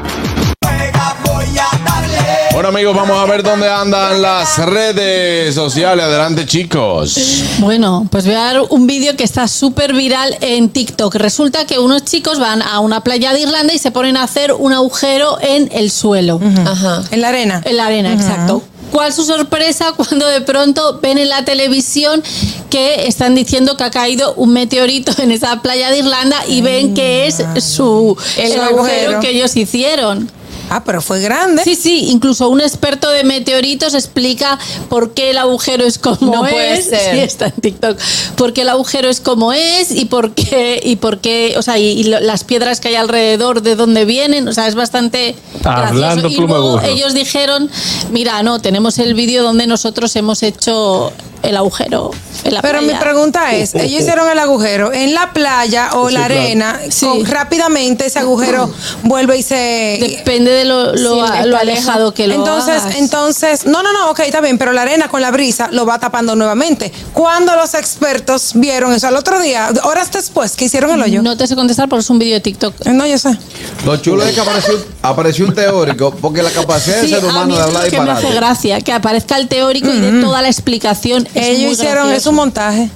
Bueno 2.61 2.77
amigos, 2.77 2.95
vamos 2.95 3.17
a 3.17 3.25
ver 3.25 3.41
dónde 3.41 3.67
andan 3.67 4.21
las 4.21 4.59
redes 4.59 5.55
sociales. 5.55 6.05
Adelante 6.05 6.45
chicos. 6.45 7.17
Bueno, 7.57 8.07
pues 8.11 8.23
voy 8.25 8.35
a 8.35 8.43
dar 8.43 8.61
un 8.69 8.85
vídeo 8.85 9.17
que 9.17 9.23
está 9.23 9.47
súper 9.47 9.93
viral 9.93 10.37
en 10.41 10.69
TikTok. 10.69 11.15
Resulta 11.15 11.65
que 11.65 11.79
unos 11.79 12.05
chicos 12.05 12.37
van 12.37 12.61
a 12.61 12.79
una 12.79 13.03
playa 13.03 13.33
de 13.33 13.39
Irlanda 13.39 13.73
y 13.73 13.79
se 13.79 13.89
ponen 13.89 14.15
a 14.15 14.21
hacer 14.21 14.53
un 14.53 14.73
agujero 14.73 15.39
en 15.41 15.71
el 15.73 15.89
suelo. 15.89 16.39
Ajá. 16.67 17.01
En 17.09 17.21
la 17.21 17.29
arena. 17.29 17.63
En 17.65 17.77
la 17.77 17.87
arena, 17.87 18.13
exacto. 18.13 18.61
¿Cuál 18.91 19.11
su 19.11 19.23
sorpresa 19.23 19.93
cuando 19.97 20.27
de 20.27 20.41
pronto 20.41 20.99
ven 21.01 21.17
en 21.17 21.29
la 21.29 21.43
televisión 21.43 22.21
que 22.69 23.07
están 23.07 23.33
diciendo 23.33 23.75
que 23.75 23.85
ha 23.85 23.89
caído 23.89 24.35
un 24.35 24.53
meteorito 24.53 25.19
en 25.19 25.31
esa 25.31 25.63
playa 25.63 25.89
de 25.89 25.97
Irlanda 25.97 26.37
y 26.47 26.61
ven 26.61 26.93
que 26.93 27.25
es 27.25 27.37
su 27.57 28.15
el, 28.37 28.51
Su 28.53 28.61
agujero 28.61 28.65
agujero. 28.65 29.19
que 29.19 29.29
ellos 29.31 29.55
hicieron? 29.55 30.29
Ah, 30.73 30.83
pero 30.85 31.01
fue 31.01 31.19
grande. 31.19 31.65
Sí, 31.65 31.75
sí, 31.75 32.05
incluso 32.11 32.47
un 32.47 32.61
experto 32.61 33.09
de 33.09 33.25
meteoritos 33.25 33.93
explica 33.93 34.57
por 34.87 35.13
qué 35.13 35.31
el 35.31 35.37
agujero 35.37 35.83
es 35.83 35.97
como 35.97 36.31
No 36.33 36.39
puede 36.39 36.79
es. 36.79 36.85
ser. 36.89 37.13
Sí, 37.13 37.19
está 37.19 37.47
en 37.47 37.61
TikTok. 37.61 37.97
Por 38.37 38.53
qué 38.53 38.61
el 38.61 38.69
agujero 38.69 39.09
es 39.09 39.19
como 39.19 39.51
es 39.51 39.91
y 39.91 40.05
por 40.05 40.33
qué, 40.33 40.79
y 40.81 40.95
por 40.95 41.19
qué, 41.19 41.55
o 41.57 41.61
sea, 41.61 41.77
y, 41.77 42.03
las 42.03 42.45
piedras 42.45 42.79
que 42.79 42.87
hay 42.87 42.95
alrededor 42.95 43.61
de 43.61 43.75
dónde 43.75 44.05
vienen, 44.05 44.47
o 44.47 44.53
sea, 44.53 44.69
es 44.69 44.75
bastante 44.75 45.35
Hablando 45.65 45.99
gracioso. 45.99 46.27
Y 46.29 46.47
luego 46.47 46.81
ellos 46.83 47.13
dijeron, 47.13 47.69
mira, 48.11 48.41
no, 48.41 48.61
tenemos 48.61 48.97
el 48.97 49.13
vídeo 49.13 49.43
donde 49.43 49.67
nosotros 49.67 50.15
hemos 50.15 50.41
hecho 50.41 51.11
el 51.43 51.57
agujero 51.57 52.11
en 52.43 52.53
la 52.55 52.61
Pero 52.61 52.81
mi 52.81 52.93
pregunta 52.95 53.53
es, 53.53 53.75
ellos 53.75 54.01
hicieron 54.01 54.29
el 54.29 54.39
agujero 54.39 54.91
en 54.93 55.13
la 55.13 55.31
playa 55.33 55.89
o 55.93 56.07
Sí, 56.07 56.13
la 56.15 56.25
claro. 56.25 56.41
arena, 56.41 56.79
Sí. 56.89 57.05
con- 57.05 57.25
rápidamente 57.25 58.05
ese 58.07 58.19
agujero 58.19 58.71
vuelve 59.03 59.37
y 59.37 59.43
se 59.43 59.97
Depende 60.01 60.51
de 60.51 60.65
lo, 60.65 60.93
lo- 60.95 61.13
Sí, 61.15 61.19
está 61.25 61.45
lo 61.45 61.57
alejado 61.57 62.13
que 62.13 62.27
lo 62.27 62.35
entonces, 62.35 62.81
hagas. 62.83 62.95
entonces, 62.95 63.65
no, 63.65 63.83
no, 63.83 63.91
no, 63.93 64.09
ok, 64.11 64.19
está 64.21 64.41
bien, 64.41 64.57
pero 64.57 64.71
la 64.73 64.81
arena 64.83 65.07
con 65.07 65.21
la 65.21 65.31
brisa 65.31 65.69
lo 65.71 65.85
va 65.85 65.99
tapando 65.99 66.35
nuevamente. 66.35 66.91
Cuando 67.13 67.55
los 67.55 67.73
expertos 67.73 68.51
vieron 68.55 68.93
eso 68.93 69.07
al 69.07 69.15
otro 69.15 69.39
día, 69.39 69.69
horas 69.83 70.11
después 70.11 70.55
que 70.55 70.65
hicieron 70.65 70.91
el 70.91 71.01
hoyo. 71.01 71.21
No 71.21 71.37
te 71.37 71.45
sé 71.47 71.55
contestar 71.55 71.87
porque 71.89 72.01
es 72.01 72.09
un 72.09 72.19
vídeo 72.19 72.35
de 72.35 72.41
TikTok. 72.41 72.85
No, 72.87 73.05
yo 73.05 73.17
sé. 73.17 73.37
Lo 73.85 73.97
chulo 73.97 74.23
es 74.23 74.33
que 74.33 74.41
apareció, 74.41 74.73
apareció 75.01 75.45
un 75.45 75.53
teórico, 75.53 76.11
porque 76.11 76.41
la 76.41 76.49
capacidad 76.51 76.97
del 77.01 77.09
ser 77.09 77.25
humano 77.25 77.55
de 77.55 77.61
hablar 77.61 77.83
lo 77.85 77.89
que 77.89 77.99
me 77.99 78.11
hace 78.11 78.21
disparate. 78.21 78.35
gracia, 78.35 78.81
que 78.81 78.93
aparezca 78.93 79.37
el 79.37 79.47
teórico 79.47 79.89
y 79.89 79.99
de 79.99 80.21
toda 80.21 80.41
la 80.41 80.47
explicación. 80.47 81.27
Es 81.33 81.47
Ellos 81.47 81.73
hicieron 81.73 82.07
gracioso. 82.07 82.17
es 82.17 82.25
un 82.27 82.35
montaje. 82.35 82.89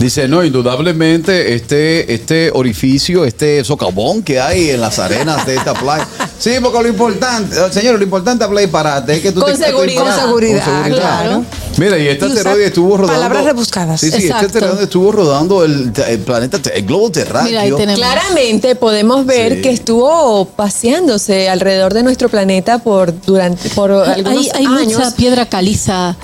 Dice, 0.00 0.26
no, 0.26 0.42
indudablemente 0.42 1.54
este, 1.54 2.12
este 2.12 2.50
orificio, 2.52 3.24
este 3.24 3.62
socavón 3.62 4.22
que 4.22 4.40
hay 4.40 4.70
en 4.70 4.80
las 4.80 4.98
arenas 4.98 5.46
de 5.46 5.54
esta 5.56 5.74
playa. 5.74 6.08
Sí, 6.38 6.52
porque 6.60 6.82
lo 6.82 6.88
importante, 6.88 7.54
eh, 7.54 7.72
señor, 7.72 7.98
lo 7.98 8.02
importante 8.02 8.42
hablar 8.42 8.62
disparate 8.64 9.14
es 9.14 9.20
que 9.20 9.30
tú 9.30 9.40
Con 9.42 9.52
te 9.52 9.64
seguridad. 9.64 10.02
Con 10.02 10.12
seguridad, 10.12 10.88
claro. 10.88 11.44
Mira, 11.76 11.98
y 11.98 12.08
este 12.08 12.24
asteroide 12.26 12.66
estuvo 12.66 12.96
rodando. 12.96 13.14
palabras 13.14 13.44
rebuscadas. 13.44 14.00
Sí, 14.00 14.10
sí, 14.10 14.16
Exacto. 14.26 14.46
este 14.46 14.58
asteroide 14.58 14.84
estuvo 14.84 15.12
rodando 15.12 15.64
el, 15.64 15.92
el 16.08 16.18
planeta, 16.18 16.58
el 16.74 16.84
globo 16.84 17.10
terráqueo. 17.12 17.48
Mira, 17.48 17.60
ahí 17.60 17.70
tenemos. 17.72 17.96
Claramente 18.00 18.74
podemos 18.74 19.24
ver 19.24 19.56
Sí. 19.56 19.62
que 19.62 19.70
estuvo 19.70 20.46
paseándose 20.46 21.48
alrededor 21.48 21.94
de 21.94 22.02
nuestro 22.02 22.28
planeta 22.28 22.78
por 22.78 23.14
durante 23.24 23.68
por 23.70 23.92
algunos 23.92 24.52
Hay, 24.54 24.66
hay 24.66 24.66
años. 24.66 24.98
mucha 24.98 25.14
piedra 25.14 25.46
caliza 25.46 26.16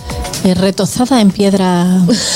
eh, 0.49 0.55
retozada 0.55 1.21
en 1.21 1.31
piedra. 1.31 1.87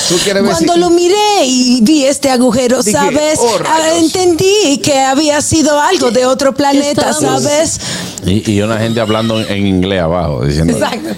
¿Tú 0.09 0.15
quieres 0.23 0.43
ver 0.43 0.51
Cuando 0.51 0.73
si- 0.73 0.79
lo 0.79 0.89
miré 0.89 1.45
y 1.45 1.81
vi 1.81 2.03
este 2.05 2.29
agujero, 2.29 2.81
Dije, 2.83 2.91
¿sabes? 2.97 3.39
oh, 3.39 3.57
Ah, 3.65 3.97
entendí 3.97 4.79
que 4.83 4.99
había 4.99 5.41
sido 5.41 5.79
algo 5.79 6.11
de 6.11 6.25
otro 6.25 6.53
planeta, 6.53 7.13
¿sabes? 7.13 7.79
Y, 8.25 8.51
y 8.51 8.61
una 8.61 8.77
gente 8.77 8.99
hablando 9.01 9.39
en, 9.41 9.67
inglés 9.67 10.01
abajo, 10.01 10.45
diciendo. 10.45 10.73
Exacto. 10.73 11.09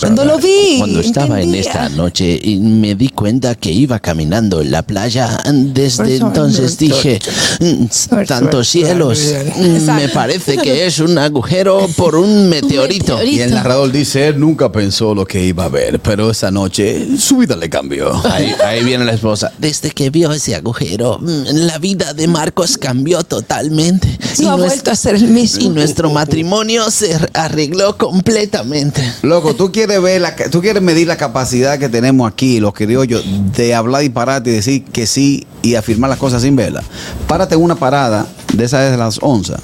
Cuando 0.00 0.24
lo 0.24 0.38
vi, 0.38 0.78
Cuando 0.78 1.00
estaba 1.00 1.40
en 1.40 1.54
esta 1.54 1.88
noche 1.90 2.38
y 2.42 2.56
me 2.58 2.94
di 2.94 3.08
cuenta 3.10 3.54
que 3.54 3.70
iba 3.70 3.98
caminando 4.00 4.60
en 4.60 4.70
la 4.70 4.82
playa, 4.82 5.38
desde 5.52 6.16
entonces 6.16 6.78
dije, 6.78 7.18
"Mm, 7.60 8.24
tantos 8.26 8.68
cielos, 8.68 9.20
mm, 9.56 9.90
me 9.94 10.08
parece 10.08 10.56
que 10.58 10.86
es 10.86 10.98
un 10.98 11.18
agujero 11.18 11.88
por 11.96 12.16
un 12.16 12.48
meteorito. 12.50 13.22
Y 13.22 13.40
el 13.40 13.52
narrador 13.52 13.92
dice, 13.92 14.28
él 14.28 14.40
nunca 14.40 14.70
pensó 14.72 15.14
lo 15.14 15.24
que 15.26 15.44
iba 15.44 15.57
a 15.60 15.68
ver, 15.68 16.00
pero 16.00 16.30
esa 16.30 16.50
noche 16.50 17.06
su 17.18 17.38
vida 17.38 17.56
le 17.56 17.68
cambió. 17.68 18.12
Ahí, 18.30 18.54
ahí 18.64 18.84
viene 18.84 19.04
la 19.04 19.12
esposa. 19.12 19.52
Desde 19.58 19.90
que 19.90 20.10
vio 20.10 20.32
ese 20.32 20.54
agujero, 20.54 21.18
mm, 21.20 21.42
la 21.66 21.78
vida 21.78 22.12
de 22.14 22.26
Marcos 22.28 22.76
cambió 22.78 23.22
totalmente. 23.24 24.18
No 24.40 24.50
ha 24.52 24.56
nues- 24.56 24.66
vuelto 24.66 24.90
a 24.90 24.96
ser 24.96 25.14
el 25.16 25.28
mismo. 25.28 25.60
y 25.62 25.68
nuestro 25.70 26.10
matrimonio 26.10 26.90
se 26.90 27.18
arregló 27.34 27.96
completamente. 27.96 29.02
Loco, 29.22 29.54
tú 29.54 29.72
quieres 29.72 30.00
ver 30.02 30.20
la, 30.20 30.34
tú 30.50 30.60
quieres 30.60 30.82
medir 30.82 31.06
la 31.06 31.16
capacidad 31.16 31.78
que 31.78 31.88
tenemos 31.88 32.30
aquí, 32.30 32.60
los 32.60 32.72
criollos, 32.74 33.24
de 33.56 33.74
hablar 33.74 34.02
disparate 34.02 34.50
y 34.50 34.52
decir 34.54 34.84
que 34.84 35.06
sí 35.06 35.46
y 35.62 35.74
afirmar 35.74 36.10
las 36.10 36.18
cosas 36.18 36.42
sin 36.42 36.54
verlas. 36.56 36.84
Párate 37.26 37.54
en 37.54 37.62
una 37.62 37.74
parada 37.74 38.26
de 38.52 38.64
esas 38.64 38.90
de 38.90 38.96
las 38.96 39.18
11 39.20 39.54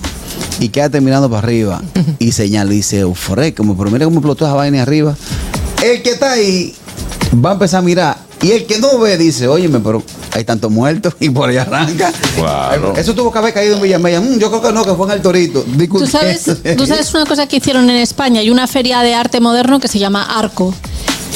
y 0.60 0.68
quédate 0.68 1.00
mirando 1.00 1.28
para 1.28 1.40
arriba 1.40 1.82
y 2.18 2.32
señala 2.32 2.72
y 2.72 2.76
dice, 2.76 3.04
"Ufre, 3.04 3.54
como 3.54 3.76
pero 3.76 3.90
mira 3.90 4.04
cómo 4.04 4.18
explotó 4.18 4.44
esa 4.44 4.54
vaina 4.54 4.82
arriba. 4.82 5.16
El 5.84 6.02
que 6.02 6.12
está 6.12 6.32
ahí 6.32 6.74
va 7.44 7.50
a 7.50 7.52
empezar 7.52 7.80
a 7.80 7.82
mirar 7.82 8.16
y 8.40 8.52
el 8.52 8.64
que 8.64 8.78
no 8.78 8.98
ve 8.98 9.18
dice, 9.18 9.48
óyeme, 9.48 9.80
pero 9.80 10.02
hay 10.32 10.44
tantos 10.44 10.70
muertos 10.70 11.14
y 11.20 11.28
por 11.28 11.50
ahí 11.50 11.58
arranca. 11.58 12.10
Claro. 12.36 12.94
Eso 12.96 13.14
tuvo 13.14 13.30
que 13.30 13.38
haber 13.38 13.52
caído 13.52 13.76
en 13.76 13.82
Villamella. 13.82 14.22
Mm, 14.22 14.38
yo 14.38 14.48
creo 14.48 14.62
que 14.62 14.72
no, 14.72 14.82
que 14.82 14.94
fue 14.94 15.06
en 15.06 15.12
el 15.12 15.20
Torito. 15.20 15.62
¿Tú 15.62 16.06
sabes, 16.06 16.44
tú 16.76 16.86
sabes 16.86 17.12
una 17.12 17.26
cosa 17.26 17.46
que 17.46 17.56
hicieron 17.56 17.88
en 17.90 17.96
España? 17.96 18.40
Hay 18.40 18.48
una 18.48 18.66
feria 18.66 19.00
de 19.00 19.14
arte 19.14 19.40
moderno 19.40 19.78
que 19.78 19.88
se 19.88 19.98
llama 19.98 20.22
Arco. 20.22 20.74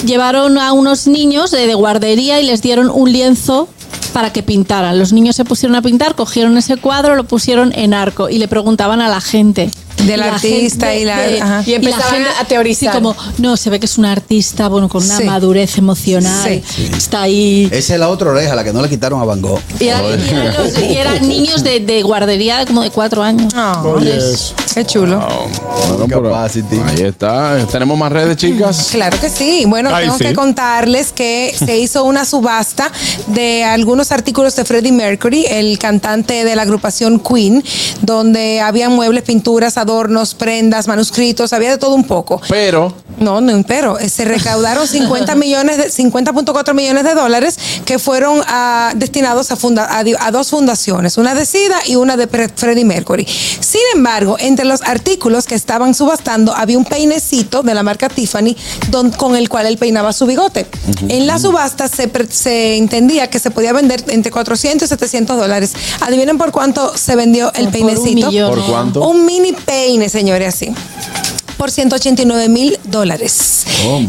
Llevaron 0.07 0.57
a 0.57 0.73
unos 0.73 1.07
niños 1.07 1.51
de, 1.51 1.67
de 1.67 1.75
guardería 1.75 2.41
y 2.41 2.47
les 2.47 2.63
dieron 2.63 2.91
un 2.91 3.13
lienzo 3.13 3.69
para 4.15 4.33
que 4.33 4.43
pintaran. 4.43 4.99
Los 4.99 5.13
niños 5.13 5.37
se 5.37 5.45
pusieron 5.45 5.77
a 5.77 5.83
pintar, 5.83 6.15
cogieron 6.15 6.57
ese 6.57 6.77
cuadro, 6.77 7.17
lo 7.17 7.25
pusieron 7.25 7.73
en 7.75 7.93
arco 7.93 8.29
y 8.29 8.39
le 8.39 8.49
preguntaban 8.49 9.01
a 9.01 9.09
la 9.09 9.21
gente. 9.21 9.71
Del 10.07 10.11
Y 10.11 10.17
la 10.17 10.35
artista 10.35 10.95
y 10.95 11.05
la- 11.05 11.19
ajá. 11.43 11.63
Y 11.67 11.75
empezaban 11.75 12.23
a 12.41 12.45
teorizar. 12.45 12.93
Sí, 12.93 12.95
como, 12.95 13.17
no, 13.39 13.57
se 13.57 13.69
ve 13.71 13.81
que 13.81 13.87
es 13.87 13.99
un 13.99 14.05
artista, 14.05 14.69
bueno, 14.69 14.89
con 14.89 15.03
una 15.05 15.19
Sí. 15.19 15.25
madurez 15.25 15.77
emocional. 15.79 16.63
Está 16.97 17.23
ahí. 17.23 17.69
Esa 17.73 17.95
es 17.95 18.01
la 18.01 18.09
otra 18.09 18.31
oreja, 18.31 18.55
la 18.55 18.65
que 18.65 18.73
no 18.73 18.81
le 18.83 18.89
quitaron 18.89 19.21
a 19.21 19.25
Van 19.25 19.41
Gogh. 19.41 19.61
Y, 19.81 19.89
era- 19.89 20.01
y 20.17 20.29
eran, 20.31 20.55
los- 20.55 20.79
y 20.79 20.97
eran 20.97 21.29
niños 21.29 21.63
de, 21.65 21.81
de 21.81 22.03
guardería 22.03 22.65
como 22.67 22.83
de 22.83 22.91
cuatro 22.91 23.23
años. 23.23 23.53
Entonces, 23.55 24.55
Qué 24.75 24.85
chulo. 24.85 25.19
Bueno, 25.89 26.07
pero 26.09 26.37
ahí 26.37 27.03
está. 27.03 27.67
¿Tenemos 27.71 27.99
más 27.99 28.13
redes, 28.13 28.37
chicas? 28.37 28.89
Claro 28.99 29.19
que 29.21 29.29
sí. 29.29 29.65
Bueno, 29.67 29.91
Ay, 29.93 30.05
tengo 30.05 30.19
sí. 30.19 30.25
que 30.25 30.35
contarles 30.35 31.11
que 31.13 31.53
se 31.59 31.79
hizo 31.79 32.05
una 32.05 32.25
subasta 32.25 32.93
de 33.29 33.65
algunos 33.65 34.13
artículos 34.13 34.55
de 34.57 34.65
Freddie 34.65 34.93
Mercury, 34.93 35.47
el 35.49 35.79
cantante 35.79 36.45
de 36.45 36.55
la 36.55 36.63
agrupación 36.63 37.19
Queen, 37.21 37.65
donde 38.03 38.61
había 38.61 38.89
muebles, 38.89 39.25
pinturas, 39.25 39.77
adornos, 39.93 40.35
prendas, 40.35 40.87
manuscritos, 40.87 41.53
había 41.55 41.71
de 41.71 41.79
todo 41.79 41.95
un 41.95 42.05
poco. 42.05 42.41
Pero. 42.49 42.93
No, 43.19 43.41
no, 43.41 43.65
pero 43.67 43.99
eh, 43.99 44.09
se 44.09 44.25
recaudaron 44.25 44.87
50 44.89 45.35
millones 45.35 45.77
de 45.79 45.89
50.4 45.91 46.75
millones 46.75 47.03
de 47.05 47.15
dólares 47.15 47.59
que 47.85 47.99
fueron 47.99 48.41
ah, 48.47 48.93
destinados 48.95 49.51
a, 49.51 49.57
funda- 49.57 49.89
a 49.91 50.31
dos 50.31 50.51
fundaciones, 50.51 51.17
una 51.19 51.35
de 51.35 51.45
SIDA 51.47 51.79
y 51.87 51.97
una 51.97 52.17
de 52.17 52.29
Freddie 52.29 52.85
Mercury. 52.85 53.27
Sin 53.27 53.81
embargo, 53.95 54.37
entre 54.39 54.67
los 54.67 54.83
artículos 54.83 55.47
que 55.47 55.55
estaban 55.57 55.95
subastando 55.95 56.55
había 56.55 56.79
un 56.79 56.85
peinecito 56.85 57.63
de 57.63 57.75
la 57.75 57.83
marca 57.83 58.09
Tiffany 58.09 58.55
don- 58.91 59.11
con 59.11 59.35
el 59.35 59.49
cual 59.49 59.67
él 59.67 59.79
peinaba 59.79 60.13
su 60.13 60.27
bigote. 60.27 60.67
En 61.09 61.27
la 61.27 61.39
subasta 61.39 61.89
se, 61.89 62.07
pre- 62.09 62.31
se 62.31 62.77
entendía 62.77 63.29
que 63.31 63.39
se 63.41 63.51
podía 63.51 63.73
vender 63.73 64.05
entre 64.09 64.31
400 64.31 64.87
y 64.87 64.89
700 64.89 65.37
dólares. 65.39 65.73
Adivinen 66.03 66.39
por 66.39 66.53
cuánto 66.53 66.97
se 66.97 67.17
vendió 67.17 67.49
el 67.55 67.65
Por 67.65 67.67
un 67.67 67.73
peinecito. 67.73 68.27
millón, 68.29 68.51
¿Por 68.55 68.65
cuánto? 68.67 69.09
Un 69.09 69.25
mini 69.27 69.53
peine, 69.79 70.09
señores, 70.09 70.49
así 70.55 70.73
por 71.57 71.73
189 71.73 72.49
mil 72.49 72.79
dólares. 72.85 73.65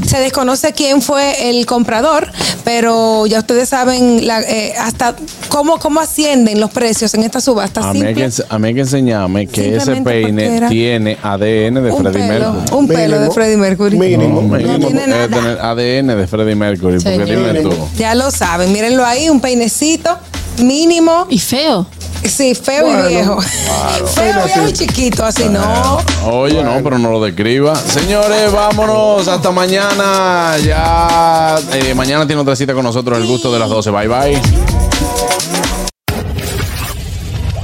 Se 0.05 0.19
desconoce 0.19 0.71
quién 0.73 1.01
fue 1.01 1.49
el 1.49 1.65
comprador, 1.65 2.31
pero 2.63 3.25
ya 3.25 3.39
ustedes 3.39 3.67
saben 3.69 4.27
la- 4.27 4.41
eh, 4.41 4.73
hasta 4.79 5.15
cómo, 5.47 5.79
cómo 5.79 5.99
ascienden 5.99 6.59
los 6.59 6.69
precios 6.69 7.11
en 7.15 7.23
esta 7.23 7.41
subasta. 7.41 7.89
A 7.89 7.91
mí, 7.91 8.03
hay 8.03 8.13
que, 8.13 8.29
a 8.49 8.59
mí 8.59 8.67
hay 8.67 8.73
que 8.75 8.79
enseñarme 8.81 9.47
que 9.47 9.77
ese 9.77 9.95
peine 10.03 10.61
tiene 10.69 11.17
ADN 11.23 11.81
de 11.81 11.91
Freddie 11.91 12.27
Mercury. 12.27 12.65
un 12.71 12.87
pelo 12.87 13.19
de 13.19 13.31
Freddie 13.31 13.57
Mercury. 13.57 13.97
No, 13.97 14.03
mínimo, 14.05 14.41
No 14.43 14.57
tiene 14.57 14.77
debe 14.91 15.07
nada. 15.07 15.27
tener 15.27 15.57
ADN 15.59 16.15
de 16.21 16.27
Freddie 16.27 16.55
Mercury. 16.55 16.99
Porque 16.99 17.25
Señores. 17.25 17.53
dime 17.55 17.61
tú. 17.75 17.87
Ya 17.97 18.13
lo 18.13 18.29
saben, 18.29 18.71
mírenlo 18.71 19.03
ahí, 19.03 19.27
un 19.27 19.41
peinecito 19.41 20.15
mínimo. 20.61 21.25
Y 21.31 21.39
feo. 21.39 21.87
Sí, 22.25 22.53
feo 22.55 22.83
Bueno, 22.85 23.05
y 23.09 23.13
viejo. 23.13 23.37
claro. 23.37 24.07
Feo, 24.13 24.43
viejo 24.45 24.67
y 24.69 24.73
chiquito, 24.73 25.25
así 25.25 25.45
no. 25.49 25.99
Oye, 26.25 26.63
no, 26.63 26.81
pero 26.83 26.97
no 26.99 27.11
lo 27.11 27.21
describa. 27.23 27.75
Señores, 27.75 28.51
vámonos. 28.51 29.27
Hasta 29.27 29.51
mañana. 29.51 30.57
Ya. 30.63 31.57
eh, 31.73 31.93
mañana 31.95 32.25
tiene 32.27 32.41
otra 32.41 32.55
cita 32.55 32.73
con 32.73 32.83
nosotros. 32.83 33.17
El 33.17 33.25
gusto 33.25 33.51
de 33.51 33.59
las 33.59 33.69
12. 33.69 33.89
Bye, 33.91 34.07
bye. 34.07 34.88